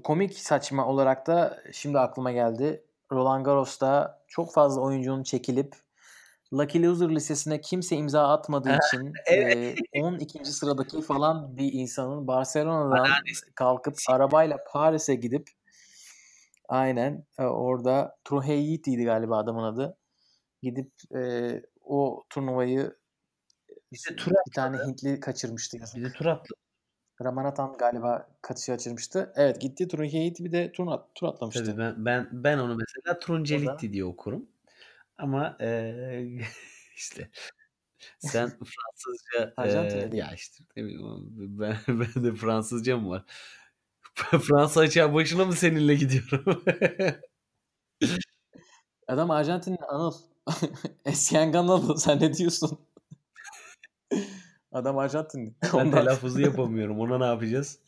komik 0.03 0.39
saçma 0.39 0.85
olarak 0.87 1.27
da 1.27 1.63
şimdi 1.71 1.99
aklıma 1.99 2.31
geldi. 2.31 2.85
Roland 3.11 3.45
Garros'ta 3.45 4.21
çok 4.27 4.53
fazla 4.53 4.81
oyuncunun 4.81 5.23
çekilip 5.23 5.75
Lucky 6.53 6.83
Loser 6.83 7.09
listesine 7.09 7.61
kimse 7.61 7.95
imza 7.95 8.27
atmadığı 8.27 8.69
için 8.87 9.13
Evet. 9.25 9.79
e, 9.93 10.03
12. 10.03 10.45
sıradaki 10.45 11.01
falan 11.01 11.57
bir 11.57 11.73
insanın 11.73 12.27
Barcelona'dan 12.27 13.07
kalkıp 13.55 13.95
arabayla 14.09 14.57
Paris'e 14.71 15.15
gidip 15.15 15.49
aynen 16.69 17.25
e, 17.39 17.43
orada 17.43 18.17
Trujillo'ydi 18.23 19.03
galiba 19.03 19.37
adamın 19.37 19.63
adı. 19.63 19.97
Gidip 20.61 20.91
e, 21.15 21.51
o 21.83 22.23
turnuvayı 22.29 22.98
Bir 23.91 23.99
de 24.09 24.15
tur 24.15 24.31
bir 24.47 24.51
tane 24.51 24.77
Hintli 24.77 25.19
kaçırmıştı 25.19 25.77
yazık. 25.77 26.03
de 26.03 26.11
tur 26.11 26.25
atlı. 26.25 26.55
Ramanathan 27.21 27.77
galiba 27.77 28.29
kaçışı 28.41 28.71
kaçırmıştı. 28.71 29.33
Evet 29.35 29.61
gitti 29.61 29.87
Trujillo 29.87 30.45
bir 30.45 30.51
de 30.51 30.71
tur, 30.71 30.87
at, 30.87 31.15
tur 31.15 31.27
atlamıştı. 31.27 31.65
Tabii 31.65 31.77
ben 31.77 32.05
ben 32.05 32.29
ben 32.31 32.57
onu 32.57 32.75
mesela 32.75 33.19
Truncelitti 33.19 33.93
diye 33.93 34.05
okurum. 34.05 34.49
Ama 35.17 35.57
eee, 35.59 36.41
işte 36.95 37.29
sen 38.19 38.49
Fransızca 38.59 40.11
değil. 40.11 40.23
ya 40.23 40.33
işte 40.33 40.63
ben 40.75 41.77
ben 41.87 42.23
de 42.23 42.35
Fransızca 42.35 42.97
mı 42.97 43.09
var? 43.09 43.25
Fransa 44.15 44.81
açığa 44.81 45.13
başına 45.13 45.45
mı 45.45 45.53
seninle 45.53 45.95
gidiyorum? 45.95 46.63
Adam 49.07 49.31
Arjantinli 49.31 49.77
Anıl. 49.77 50.13
Esyengan 51.05 51.67
Anıl 51.67 51.97
sen 51.97 52.19
ne 52.19 52.33
diyorsun? 52.33 52.79
Adam 54.71 54.97
Arjantinli. 54.97 55.53
ben 55.73 55.91
telaffuzu 55.91 56.41
yapamıyorum. 56.41 56.99
Ona 56.99 57.17
ne 57.17 57.25
yapacağız? 57.25 57.79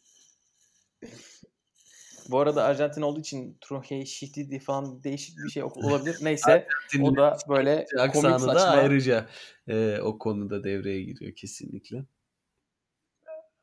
Bu 2.30 2.40
arada 2.40 2.64
Arjantin 2.64 3.02
olduğu 3.02 3.20
için 3.20 3.58
Trujillo 3.62 4.06
Şihtidi 4.06 4.60
falan 4.60 5.03
değişik 5.03 5.44
bir 5.44 5.49
şey 5.49 5.64
olabilir. 5.64 6.18
Neyse 6.22 6.68
o 7.02 7.16
da 7.16 7.38
böyle 7.49 7.86
komik 7.86 7.99
aksanı 8.02 8.48
da 8.48 8.60
saçma. 8.60 8.82
ayrıca 8.82 9.30
eee, 9.68 9.99
o 10.02 10.18
konuda 10.18 10.64
devreye 10.64 11.03
giriyor 11.03 11.36
kesinlikle. 11.36 12.06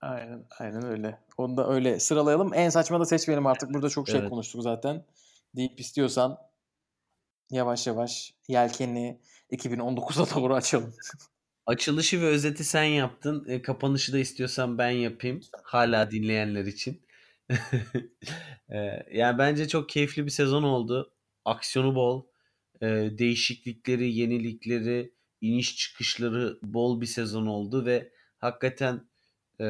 Aynen, 0.01 0.47
aynen 0.59 0.87
öyle. 0.87 1.19
Onu 1.37 1.57
da 1.57 1.69
öyle 1.69 2.01
sıralayalım. 2.01 2.55
En 2.55 2.69
saçma 2.69 3.01
da 3.01 3.05
seçmeyelim 3.05 3.47
artık. 3.47 3.75
Burada 3.75 3.89
çok 3.89 4.09
şey 4.09 4.21
Evet. 4.21 4.31
konuştuk 4.31 4.63
zaten. 4.63 5.05
Deyip 5.57 5.81
istiyorsan 5.81 6.39
yavaş 7.51 7.87
yavaş 7.87 8.35
yelkenli 8.49 9.21
2019'a 9.51 10.41
doğru 10.41 10.55
açalım. 10.55 10.95
Açılışı 11.69 12.21
ve 12.21 12.27
özeti 12.27 12.65
sen 12.65 12.85
yaptın. 12.85 13.45
E, 13.49 13.63
kapanışı 13.63 14.13
da 14.13 14.19
istiyorsan 14.19 14.79
ben 14.79 14.91
yapayım. 14.91 15.41
Hala 15.63 16.11
dinleyenler 16.11 16.65
için. 16.65 17.03
E, 18.71 18.77
yani 19.13 19.39
bence 19.39 19.69
çok 19.69 19.89
keyifli 19.89 20.25
bir 20.27 20.31
sezon 20.31 20.63
oldu. 20.63 21.13
Aksiyonu 21.45 21.95
bol. 21.95 22.27
E, 22.83 22.87
değişiklikleri, 23.19 24.13
yenilikleri, 24.13 25.15
iniş 25.41 25.77
çıkışları 25.77 26.59
bol 26.63 27.01
bir 27.01 27.07
sezon 27.07 27.47
oldu 27.47 27.87
ve 27.87 28.13
hakikaten 28.39 29.09
e, 29.61 29.65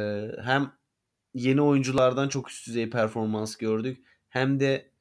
hem 0.45 0.73
yeni 1.35 1.63
oyunculardan 1.63 2.29
çok 2.29 2.51
üst 2.51 2.67
düzey 2.67 2.91
performans 2.91 3.57
gördük. 3.57 4.05
Hem 4.29 4.61
de 4.61 4.93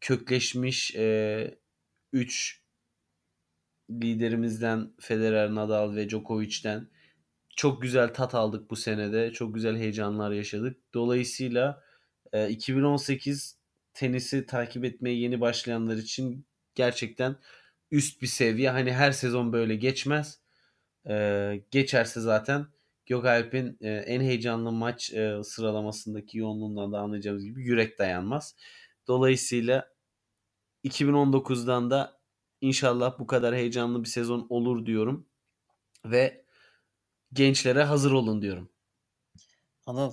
kökleşmiş 0.00 0.96
3 2.12 2.65
liderimizden 3.90 4.92
Federer, 5.00 5.54
Nadal 5.54 5.96
ve 5.96 6.08
Djokovic'ten 6.08 6.88
çok 7.56 7.82
güzel 7.82 8.14
tat 8.14 8.34
aldık 8.34 8.70
bu 8.70 8.76
senede. 8.76 9.32
Çok 9.32 9.54
güzel 9.54 9.76
heyecanlar 9.76 10.30
yaşadık. 10.32 10.76
Dolayısıyla 10.94 11.82
e, 12.32 12.48
2018 12.48 13.58
tenisi 13.94 14.46
takip 14.46 14.84
etmeye 14.84 15.16
yeni 15.18 15.40
başlayanlar 15.40 15.96
için 15.96 16.46
gerçekten 16.74 17.36
üst 17.90 18.22
bir 18.22 18.26
seviye. 18.26 18.70
Hani 18.70 18.92
her 18.92 19.12
sezon 19.12 19.52
böyle 19.52 19.76
geçmez. 19.76 20.40
E, 21.08 21.64
geçerse 21.70 22.20
zaten 22.20 22.66
Gökalp'in 23.06 23.78
e, 23.80 23.88
en 23.90 24.20
heyecanlı 24.20 24.72
maç 24.72 25.12
e, 25.12 25.42
sıralamasındaki 25.44 26.38
yoğunluğundan 26.38 26.92
da 26.92 26.98
anlayacağımız 26.98 27.44
gibi 27.44 27.62
yürek 27.62 27.98
dayanmaz. 27.98 28.56
Dolayısıyla 29.06 29.88
2019'dan 30.84 31.90
da 31.90 32.15
inşallah 32.66 33.18
bu 33.18 33.26
kadar 33.26 33.54
heyecanlı 33.54 34.04
bir 34.04 34.08
sezon 34.08 34.46
olur 34.50 34.86
diyorum. 34.86 35.26
Ve 36.04 36.44
gençlere 37.32 37.84
hazır 37.84 38.12
olun 38.12 38.42
diyorum. 38.42 38.68
Anıl 39.86 40.12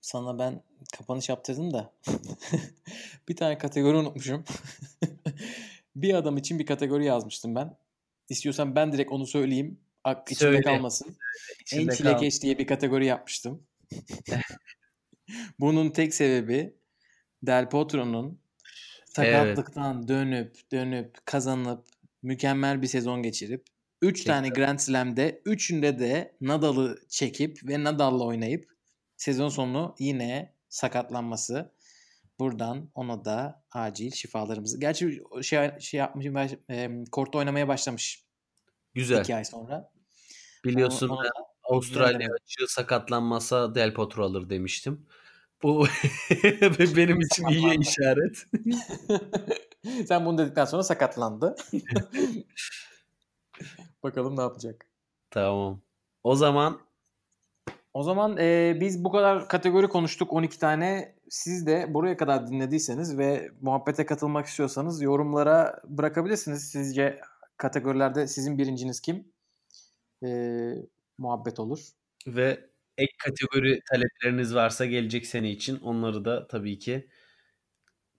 sana 0.00 0.38
ben 0.38 0.62
kapanış 0.96 1.28
yaptırdım 1.28 1.72
da 1.72 1.92
bir 3.28 3.36
tane 3.36 3.58
kategori 3.58 3.96
unutmuşum. 3.96 4.44
bir 5.96 6.14
adam 6.14 6.36
için 6.36 6.58
bir 6.58 6.66
kategori 6.66 7.04
yazmıştım 7.04 7.54
ben. 7.54 7.76
İstiyorsan 8.28 8.76
ben 8.76 8.92
direkt 8.92 9.12
onu 9.12 9.26
söyleyeyim. 9.26 9.80
Ak 10.04 10.32
içimde 10.32 10.52
Söyle. 10.52 10.62
kalmasın. 10.62 11.16
İçinde 11.60 11.82
en 11.82 11.86
kal. 11.86 11.96
çilekeş 11.96 12.42
diye 12.42 12.58
bir 12.58 12.66
kategori 12.66 13.06
yapmıştım. 13.06 13.62
Bunun 15.60 15.90
tek 15.90 16.14
sebebi 16.14 16.74
Del 17.42 17.68
Potro'nun 17.70 18.39
sakatlıktan 19.14 20.08
dönüp 20.08 20.56
dönüp 20.72 21.26
kazanıp 21.26 21.84
mükemmel 22.22 22.82
bir 22.82 22.86
sezon 22.86 23.22
geçirip 23.22 23.66
3 24.02 24.24
tane. 24.24 24.48
Grand 24.48 24.78
Slam'de 24.78 25.42
3'ünde 25.46 25.98
de 25.98 26.36
Nadal'ı 26.40 26.98
çekip 27.08 27.58
ve 27.68 27.84
Nadal'la 27.84 28.24
oynayıp 28.24 28.70
sezon 29.16 29.48
sonu 29.48 29.94
yine 29.98 30.54
sakatlanması. 30.68 31.72
Buradan 32.38 32.90
ona 32.94 33.24
da 33.24 33.64
acil 33.72 34.10
şifalarımızı. 34.10 34.80
Gerçi 34.80 35.22
şey 35.42 35.78
şey 35.80 35.98
yapmış, 35.98 36.26
baş- 36.26 36.58
e, 36.70 36.90
kortta 37.12 37.38
oynamaya 37.38 37.68
başlamış 37.68 38.24
Güzel. 38.94 39.20
2 39.20 39.34
ay 39.34 39.44
sonra. 39.44 39.92
Biliyorsun 40.64 41.10
ben 41.10 41.16
da 41.24 41.30
Avustralya 41.62 42.28
açığı 42.42 42.66
sakatlanmasa 42.68 43.74
Del 43.74 43.94
Potro 43.94 44.24
alır 44.24 44.50
demiştim. 44.50 45.06
Bu 45.62 45.84
benim 46.96 47.20
için 47.20 47.46
iyi 47.46 47.78
işaret. 47.80 48.46
Sen 50.08 50.26
bunu 50.26 50.38
dedikten 50.38 50.64
sonra 50.64 50.82
sakatlandı. 50.82 51.56
Bakalım 54.02 54.36
ne 54.36 54.40
yapacak. 54.40 54.86
Tamam. 55.30 55.80
O 56.24 56.34
zaman 56.36 56.80
O 57.94 58.02
zaman 58.02 58.36
e, 58.38 58.78
biz 58.80 59.04
bu 59.04 59.10
kadar 59.10 59.48
kategori 59.48 59.88
konuştuk 59.88 60.32
12 60.32 60.58
tane. 60.58 61.14
Siz 61.28 61.66
de 61.66 61.94
buraya 61.94 62.16
kadar 62.16 62.46
dinlediyseniz 62.46 63.18
ve 63.18 63.50
muhabbete 63.60 64.06
katılmak 64.06 64.46
istiyorsanız 64.46 65.02
yorumlara 65.02 65.82
bırakabilirsiniz. 65.88 66.70
Sizce 66.70 67.20
kategorilerde 67.56 68.26
sizin 68.26 68.58
birinciniz 68.58 69.00
kim? 69.00 69.32
E, 70.24 70.28
muhabbet 71.18 71.60
olur. 71.60 71.80
ve 72.26 72.69
ek 72.98 73.12
kategori 73.18 73.80
talepleriniz 73.92 74.54
varsa 74.54 74.86
gelecek 74.86 75.26
sene 75.26 75.50
için 75.50 75.80
onları 75.80 76.24
da 76.24 76.46
tabii 76.46 76.78
ki 76.78 77.08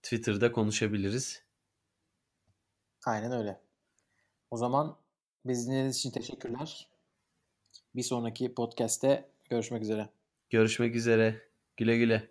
Twitter'da 0.03 0.51
konuşabiliriz. 0.51 1.43
Aynen 3.05 3.31
öyle. 3.31 3.61
O 4.51 4.57
zaman 4.57 4.97
biz 5.45 5.67
dinlediğiniz 5.67 5.97
için 5.97 6.11
teşekkürler. 6.11 6.87
Bir 7.95 8.03
sonraki 8.03 8.53
podcast'te 8.53 9.29
görüşmek 9.49 9.83
üzere. 9.83 10.09
Görüşmek 10.49 10.95
üzere. 10.95 11.41
Güle 11.77 11.97
güle. 11.97 12.30